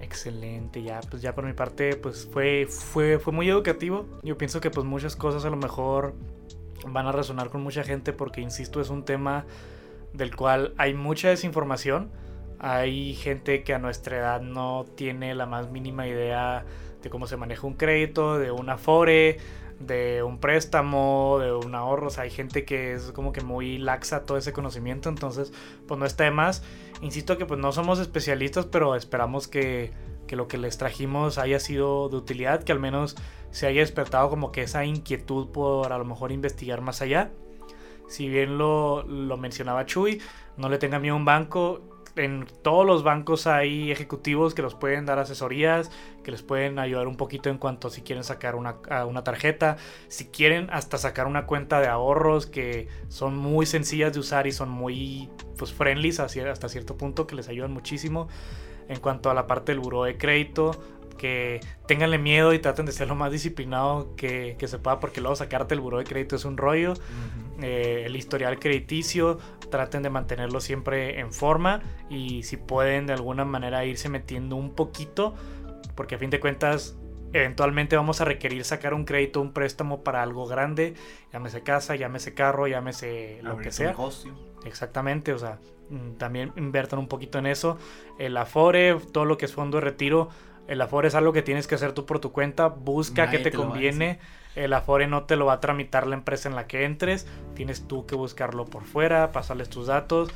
Excelente, 0.00 0.82
ya 0.82 1.00
pues 1.08 1.22
ya 1.22 1.34
por 1.34 1.46
mi 1.46 1.54
parte 1.54 1.96
pues 1.96 2.28
fue, 2.30 2.66
fue, 2.68 3.18
fue 3.18 3.32
muy 3.32 3.48
educativo. 3.48 4.06
Yo 4.22 4.36
pienso 4.36 4.60
que 4.60 4.70
pues 4.70 4.86
muchas 4.86 5.16
cosas 5.16 5.44
a 5.44 5.50
lo 5.50 5.56
mejor 5.56 6.14
van 6.86 7.06
a 7.06 7.12
resonar 7.12 7.50
con 7.50 7.62
mucha 7.62 7.82
gente 7.84 8.12
porque 8.12 8.40
insisto 8.40 8.80
es 8.80 8.90
un 8.90 9.04
tema 9.04 9.46
del 10.14 10.34
cual 10.34 10.72
hay 10.78 10.94
mucha 10.94 11.28
desinformación. 11.28 12.10
Hay 12.58 13.14
gente 13.14 13.62
que 13.62 13.74
a 13.74 13.78
nuestra 13.78 14.16
edad 14.16 14.40
no 14.40 14.86
tiene 14.94 15.34
la 15.34 15.44
más 15.44 15.70
mínima 15.70 16.06
idea 16.06 16.64
de 17.02 17.10
cómo 17.10 17.26
se 17.26 17.36
maneja 17.36 17.66
un 17.66 17.74
crédito, 17.74 18.38
de 18.38 18.50
un 18.50 18.70
afore, 18.70 19.38
de 19.80 20.22
un 20.22 20.38
préstamo, 20.38 21.38
de 21.40 21.52
un 21.52 21.74
ahorro. 21.74 22.06
O 22.06 22.10
sea, 22.10 22.24
hay 22.24 22.30
gente 22.30 22.64
que 22.64 22.94
es 22.94 23.12
como 23.12 23.32
que 23.32 23.42
muy 23.42 23.76
laxa 23.76 24.24
todo 24.24 24.38
ese 24.38 24.52
conocimiento. 24.52 25.08
Entonces, 25.08 25.52
pues 25.86 26.00
no 26.00 26.06
está 26.06 26.24
de 26.24 26.30
más. 26.30 26.62
Insisto 27.02 27.36
que 27.36 27.44
pues 27.44 27.60
no 27.60 27.72
somos 27.72 27.98
especialistas, 27.98 28.66
pero 28.66 28.94
esperamos 28.94 29.48
que, 29.48 29.92
que 30.26 30.36
lo 30.36 30.46
que 30.48 30.56
les 30.56 30.78
trajimos 30.78 31.36
haya 31.38 31.58
sido 31.58 32.08
de 32.08 32.16
utilidad, 32.16 32.62
que 32.62 32.72
al 32.72 32.80
menos 32.80 33.16
se 33.50 33.66
haya 33.66 33.80
despertado 33.80 34.30
como 34.30 34.52
que 34.52 34.62
esa 34.62 34.84
inquietud 34.84 35.48
por 35.48 35.92
a 35.92 35.98
lo 35.98 36.04
mejor 36.04 36.32
investigar 36.32 36.80
más 36.80 37.02
allá. 37.02 37.30
Si 38.08 38.28
bien 38.28 38.58
lo, 38.58 39.02
lo 39.02 39.36
mencionaba 39.36 39.86
Chuy, 39.86 40.20
no 40.56 40.68
le 40.68 40.78
tenga 40.78 40.98
miedo 40.98 41.14
a 41.14 41.18
un 41.18 41.24
banco, 41.24 41.80
en 42.16 42.46
todos 42.62 42.86
los 42.86 43.02
bancos 43.02 43.46
hay 43.46 43.90
ejecutivos 43.90 44.54
que 44.54 44.62
los 44.62 44.74
pueden 44.74 45.04
dar 45.04 45.18
asesorías, 45.18 45.90
que 46.22 46.30
les 46.30 46.42
pueden 46.42 46.78
ayudar 46.78 47.08
un 47.08 47.16
poquito 47.16 47.50
en 47.50 47.58
cuanto 47.58 47.90
si 47.90 48.02
quieren 48.02 48.24
sacar 48.24 48.54
una, 48.54 48.76
una, 49.06 49.24
tarjeta, 49.24 49.76
si 50.08 50.26
quieren 50.26 50.68
hasta 50.70 50.96
sacar 50.98 51.26
una 51.26 51.46
cuenta 51.46 51.80
de 51.80 51.88
ahorros 51.88 52.46
que 52.46 52.88
son 53.08 53.36
muy 53.36 53.66
sencillas 53.66 54.12
de 54.12 54.20
usar 54.20 54.46
y 54.46 54.52
son 54.52 54.68
muy 54.68 55.28
pues 55.58 55.72
friendly 55.72 56.10
hasta 56.10 56.68
cierto 56.68 56.96
punto 56.96 57.26
que 57.26 57.34
les 57.34 57.48
ayudan 57.48 57.72
muchísimo. 57.72 58.28
En 58.86 59.00
cuanto 59.00 59.30
a 59.30 59.34
la 59.34 59.46
parte 59.46 59.72
del 59.72 59.80
buro 59.80 60.04
de 60.04 60.18
crédito, 60.18 60.72
que 61.16 61.60
tenganle 61.86 62.18
miedo 62.18 62.52
y 62.52 62.58
traten 62.58 62.86
de 62.86 62.92
ser 62.92 63.08
lo 63.08 63.14
más 63.14 63.32
disciplinado 63.32 64.14
que, 64.16 64.56
que 64.58 64.68
se 64.68 64.78
pueda, 64.78 65.00
porque 65.00 65.20
luego 65.20 65.36
sacarte 65.36 65.74
el 65.74 65.80
buro 65.80 65.98
de 65.98 66.04
crédito 66.04 66.36
es 66.36 66.44
un 66.44 66.56
rollo. 66.56 66.94
Eh, 67.62 68.02
el 68.06 68.16
historial 68.16 68.58
crediticio, 68.58 69.38
traten 69.70 70.02
de 70.02 70.10
mantenerlo 70.10 70.60
siempre 70.60 71.20
en 71.20 71.32
forma 71.32 71.82
y 72.10 72.42
si 72.42 72.56
pueden 72.56 73.06
de 73.06 73.12
alguna 73.12 73.44
manera 73.44 73.84
irse 73.84 74.08
metiendo 74.08 74.56
un 74.56 74.74
poquito, 74.74 75.34
porque 75.94 76.16
a 76.16 76.18
fin 76.18 76.30
de 76.30 76.40
cuentas 76.40 76.96
eventualmente 77.32 77.96
vamos 77.96 78.20
a 78.20 78.24
requerir 78.24 78.64
sacar 78.64 78.94
un 78.94 79.04
crédito, 79.04 79.40
un 79.40 79.52
préstamo 79.52 80.02
para 80.04 80.22
algo 80.22 80.46
grande, 80.46 80.94
llámese 81.32 81.62
casa, 81.62 81.96
llámese 81.96 82.34
carro, 82.34 82.66
llámese 82.66 83.40
lo 83.42 83.58
que 83.58 83.72
sea. 83.72 83.94
Exactamente, 84.64 85.32
o 85.32 85.38
sea, 85.38 85.58
mm, 85.90 86.12
también 86.12 86.52
inviertan 86.56 86.98
un 86.98 87.08
poquito 87.08 87.38
en 87.38 87.46
eso. 87.46 87.76
El 88.18 88.36
Afore, 88.36 88.96
todo 89.12 89.24
lo 89.24 89.36
que 89.36 89.46
es 89.46 89.52
fondo 89.52 89.78
de 89.78 89.82
retiro, 89.82 90.28
el 90.66 90.80
Afore 90.80 91.08
es 91.08 91.14
algo 91.14 91.32
que 91.32 91.42
tienes 91.42 91.66
que 91.66 91.74
hacer 91.74 91.92
tú 91.92 92.06
por 92.06 92.20
tu 92.20 92.32
cuenta, 92.32 92.68
busca 92.68 93.30
qué 93.30 93.38
te, 93.38 93.52
conviene. 93.52 94.18
El 94.54 94.72
Afore 94.72 95.06
no 95.06 95.24
te 95.24 95.36
lo 95.36 95.46
va 95.46 95.54
a 95.54 95.60
tramitar 95.60 96.06
la 96.06 96.14
empresa 96.14 96.48
en 96.48 96.54
la 96.54 96.66
que 96.66 96.84
entres, 96.84 97.26
tienes 97.54 97.86
tú 97.86 98.06
que 98.06 98.14
buscarlo 98.14 98.64
por 98.64 98.84
fuera, 98.84 99.32
pasarles 99.32 99.68
tus 99.68 99.88
datos, 99.88 100.30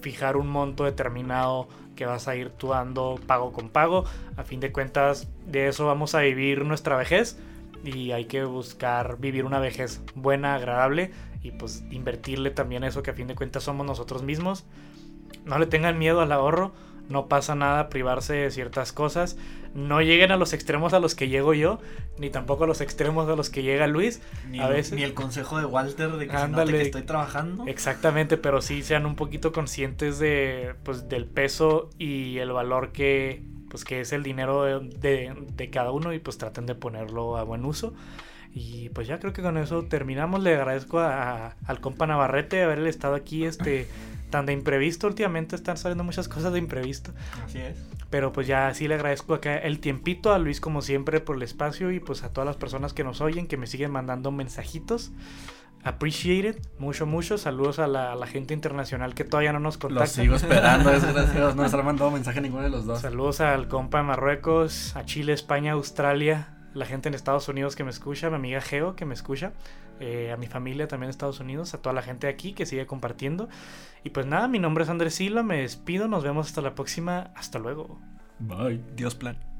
fijar 0.00 0.36
un 0.36 0.48
monto 0.48 0.84
determinado 0.84 1.68
que 1.94 2.06
vas 2.06 2.26
a 2.26 2.34
ir 2.34 2.50
tú 2.50 2.68
dando 2.68 3.20
pago 3.26 3.52
con 3.52 3.68
pago. 3.68 4.04
A 4.36 4.42
fin 4.42 4.58
de 4.58 4.72
cuentas, 4.72 5.28
de 5.46 5.68
eso 5.68 5.86
vamos 5.86 6.14
a 6.14 6.20
vivir 6.20 6.64
nuestra 6.64 6.96
vejez 6.96 7.38
y 7.84 8.12
hay 8.12 8.24
que 8.24 8.44
buscar 8.44 9.18
vivir 9.18 9.44
una 9.44 9.60
vejez 9.60 10.00
buena, 10.14 10.54
agradable 10.54 11.12
y 11.42 11.50
pues 11.52 11.84
invertirle 11.90 12.50
también 12.50 12.84
eso 12.84 13.02
que 13.02 13.10
a 13.10 13.14
fin 13.14 13.26
de 13.26 13.34
cuentas 13.34 13.62
somos 13.62 13.86
nosotros 13.86 14.22
mismos. 14.22 14.64
No 15.44 15.58
le 15.58 15.66
tengan 15.66 15.98
miedo 15.98 16.20
al 16.20 16.32
ahorro 16.32 16.72
no 17.08 17.28
pasa 17.28 17.54
nada 17.54 17.88
privarse 17.88 18.34
de 18.34 18.50
ciertas 18.50 18.92
cosas. 18.92 19.36
No 19.74 20.02
lleguen 20.02 20.32
a 20.32 20.36
los 20.36 20.52
extremos 20.52 20.92
a 20.92 21.00
los 21.00 21.14
que 21.14 21.28
llego 21.28 21.54
yo, 21.54 21.78
ni 22.18 22.28
tampoco 22.28 22.64
a 22.64 22.66
los 22.66 22.82
extremos 22.82 23.28
a 23.28 23.36
los 23.36 23.48
que 23.48 23.62
llega 23.62 23.86
Luis. 23.86 24.20
Ni, 24.48 24.60
a 24.60 24.66
el, 24.66 24.74
veces, 24.74 24.92
ni 24.92 25.02
el 25.02 25.14
consejo 25.14 25.58
de 25.58 25.64
Walter 25.64 26.12
de 26.12 26.28
que, 26.28 26.36
Ándale, 26.36 26.72
que 26.72 26.82
estoy 26.82 27.02
trabajando. 27.02 27.64
Exactamente, 27.66 28.36
pero 28.36 28.60
sí 28.60 28.82
sean 28.82 29.06
un 29.06 29.16
poquito 29.16 29.52
conscientes 29.52 30.18
de, 30.18 30.74
pues, 30.82 31.08
del 31.08 31.26
peso 31.26 31.88
y 31.98 32.38
el 32.38 32.52
valor 32.52 32.92
que, 32.92 33.42
pues, 33.70 33.84
que 33.84 34.00
es 34.00 34.12
el 34.12 34.22
dinero 34.22 34.64
de, 34.64 34.80
de, 34.98 35.34
de 35.54 35.70
cada 35.70 35.90
uno 35.90 36.12
y 36.12 36.18
pues 36.18 36.36
traten 36.36 36.66
de 36.66 36.74
ponerlo 36.74 37.38
a 37.38 37.42
buen 37.42 37.64
uso. 37.64 37.94
Y 38.54 38.90
pues 38.90 39.08
ya 39.08 39.18
creo 39.18 39.32
que 39.32 39.42
con 39.42 39.56
eso 39.56 39.84
terminamos. 39.84 40.42
Le 40.42 40.54
agradezco 40.54 41.00
a, 41.00 41.56
al 41.64 41.80
compa 41.80 42.06
Navarrete 42.06 42.62
haber 42.62 42.86
estado 42.86 43.14
aquí 43.14 43.44
este 43.44 43.88
tan 44.30 44.46
de 44.46 44.52
imprevisto. 44.52 45.06
Últimamente 45.06 45.56
están 45.56 45.76
saliendo 45.76 46.04
muchas 46.04 46.28
cosas 46.28 46.52
de 46.52 46.58
imprevisto. 46.58 47.12
Así 47.44 47.58
es. 47.58 47.76
Pero 48.10 48.32
pues 48.32 48.46
ya 48.46 48.72
sí 48.74 48.88
le 48.88 48.94
agradezco 48.94 49.32
acá 49.32 49.56
el 49.56 49.80
tiempito 49.80 50.32
a 50.32 50.38
Luis 50.38 50.60
como 50.60 50.82
siempre 50.82 51.20
por 51.20 51.36
el 51.36 51.42
espacio 51.42 51.90
y 51.90 52.00
pues 52.00 52.24
a 52.24 52.32
todas 52.32 52.46
las 52.46 52.56
personas 52.56 52.92
que 52.92 53.04
nos 53.04 53.22
oyen, 53.22 53.46
que 53.46 53.56
me 53.56 53.66
siguen 53.66 53.90
mandando 53.90 54.30
mensajitos. 54.30 55.12
Appreciate 55.84 56.48
it, 56.48 56.56
mucho, 56.78 57.06
mucho. 57.06 57.38
Saludos 57.38 57.78
a 57.78 57.88
la, 57.88 58.12
a 58.12 58.16
la 58.16 58.26
gente 58.26 58.54
internacional 58.54 59.14
que 59.14 59.24
todavía 59.24 59.52
no 59.52 59.60
nos 59.60 59.78
contacta. 59.78 60.04
Los 60.04 60.12
sigo 60.12 60.36
esperando, 60.36 60.90
desgraciados. 60.90 61.56
No 61.56 61.62
nos 61.62 61.74
han 61.74 61.84
mandado 61.84 62.10
mensaje 62.10 62.40
ninguno 62.40 62.62
de 62.62 62.70
los 62.70 62.84
dos. 62.84 63.00
Saludos 63.00 63.40
al 63.40 63.66
compa 63.66 63.98
de 63.98 64.04
Marruecos, 64.04 64.94
a 64.94 65.04
Chile, 65.04 65.32
España, 65.32 65.72
Australia, 65.72 66.61
la 66.74 66.86
gente 66.86 67.08
en 67.08 67.14
Estados 67.14 67.48
Unidos 67.48 67.76
que 67.76 67.84
me 67.84 67.90
escucha, 67.90 68.30
mi 68.30 68.36
amiga 68.36 68.60
Geo 68.60 68.96
que 68.96 69.04
me 69.04 69.14
escucha, 69.14 69.52
eh, 70.00 70.32
a 70.32 70.36
mi 70.36 70.46
familia 70.46 70.88
también 70.88 71.08
en 71.08 71.10
Estados 71.10 71.40
Unidos, 71.40 71.74
a 71.74 71.78
toda 71.78 71.92
la 71.92 72.02
gente 72.02 72.28
aquí 72.28 72.52
que 72.52 72.66
sigue 72.66 72.86
compartiendo. 72.86 73.48
Y 74.04 74.10
pues 74.10 74.26
nada, 74.26 74.48
mi 74.48 74.58
nombre 74.58 74.84
es 74.84 74.90
Andrés 74.90 75.14
Silva, 75.14 75.42
me 75.42 75.58
despido, 75.58 76.08
nos 76.08 76.24
vemos 76.24 76.48
hasta 76.48 76.60
la 76.60 76.74
próxima, 76.74 77.30
hasta 77.34 77.58
luego. 77.58 78.00
Bye. 78.38 78.82
Dios 78.96 79.14
plan. 79.14 79.51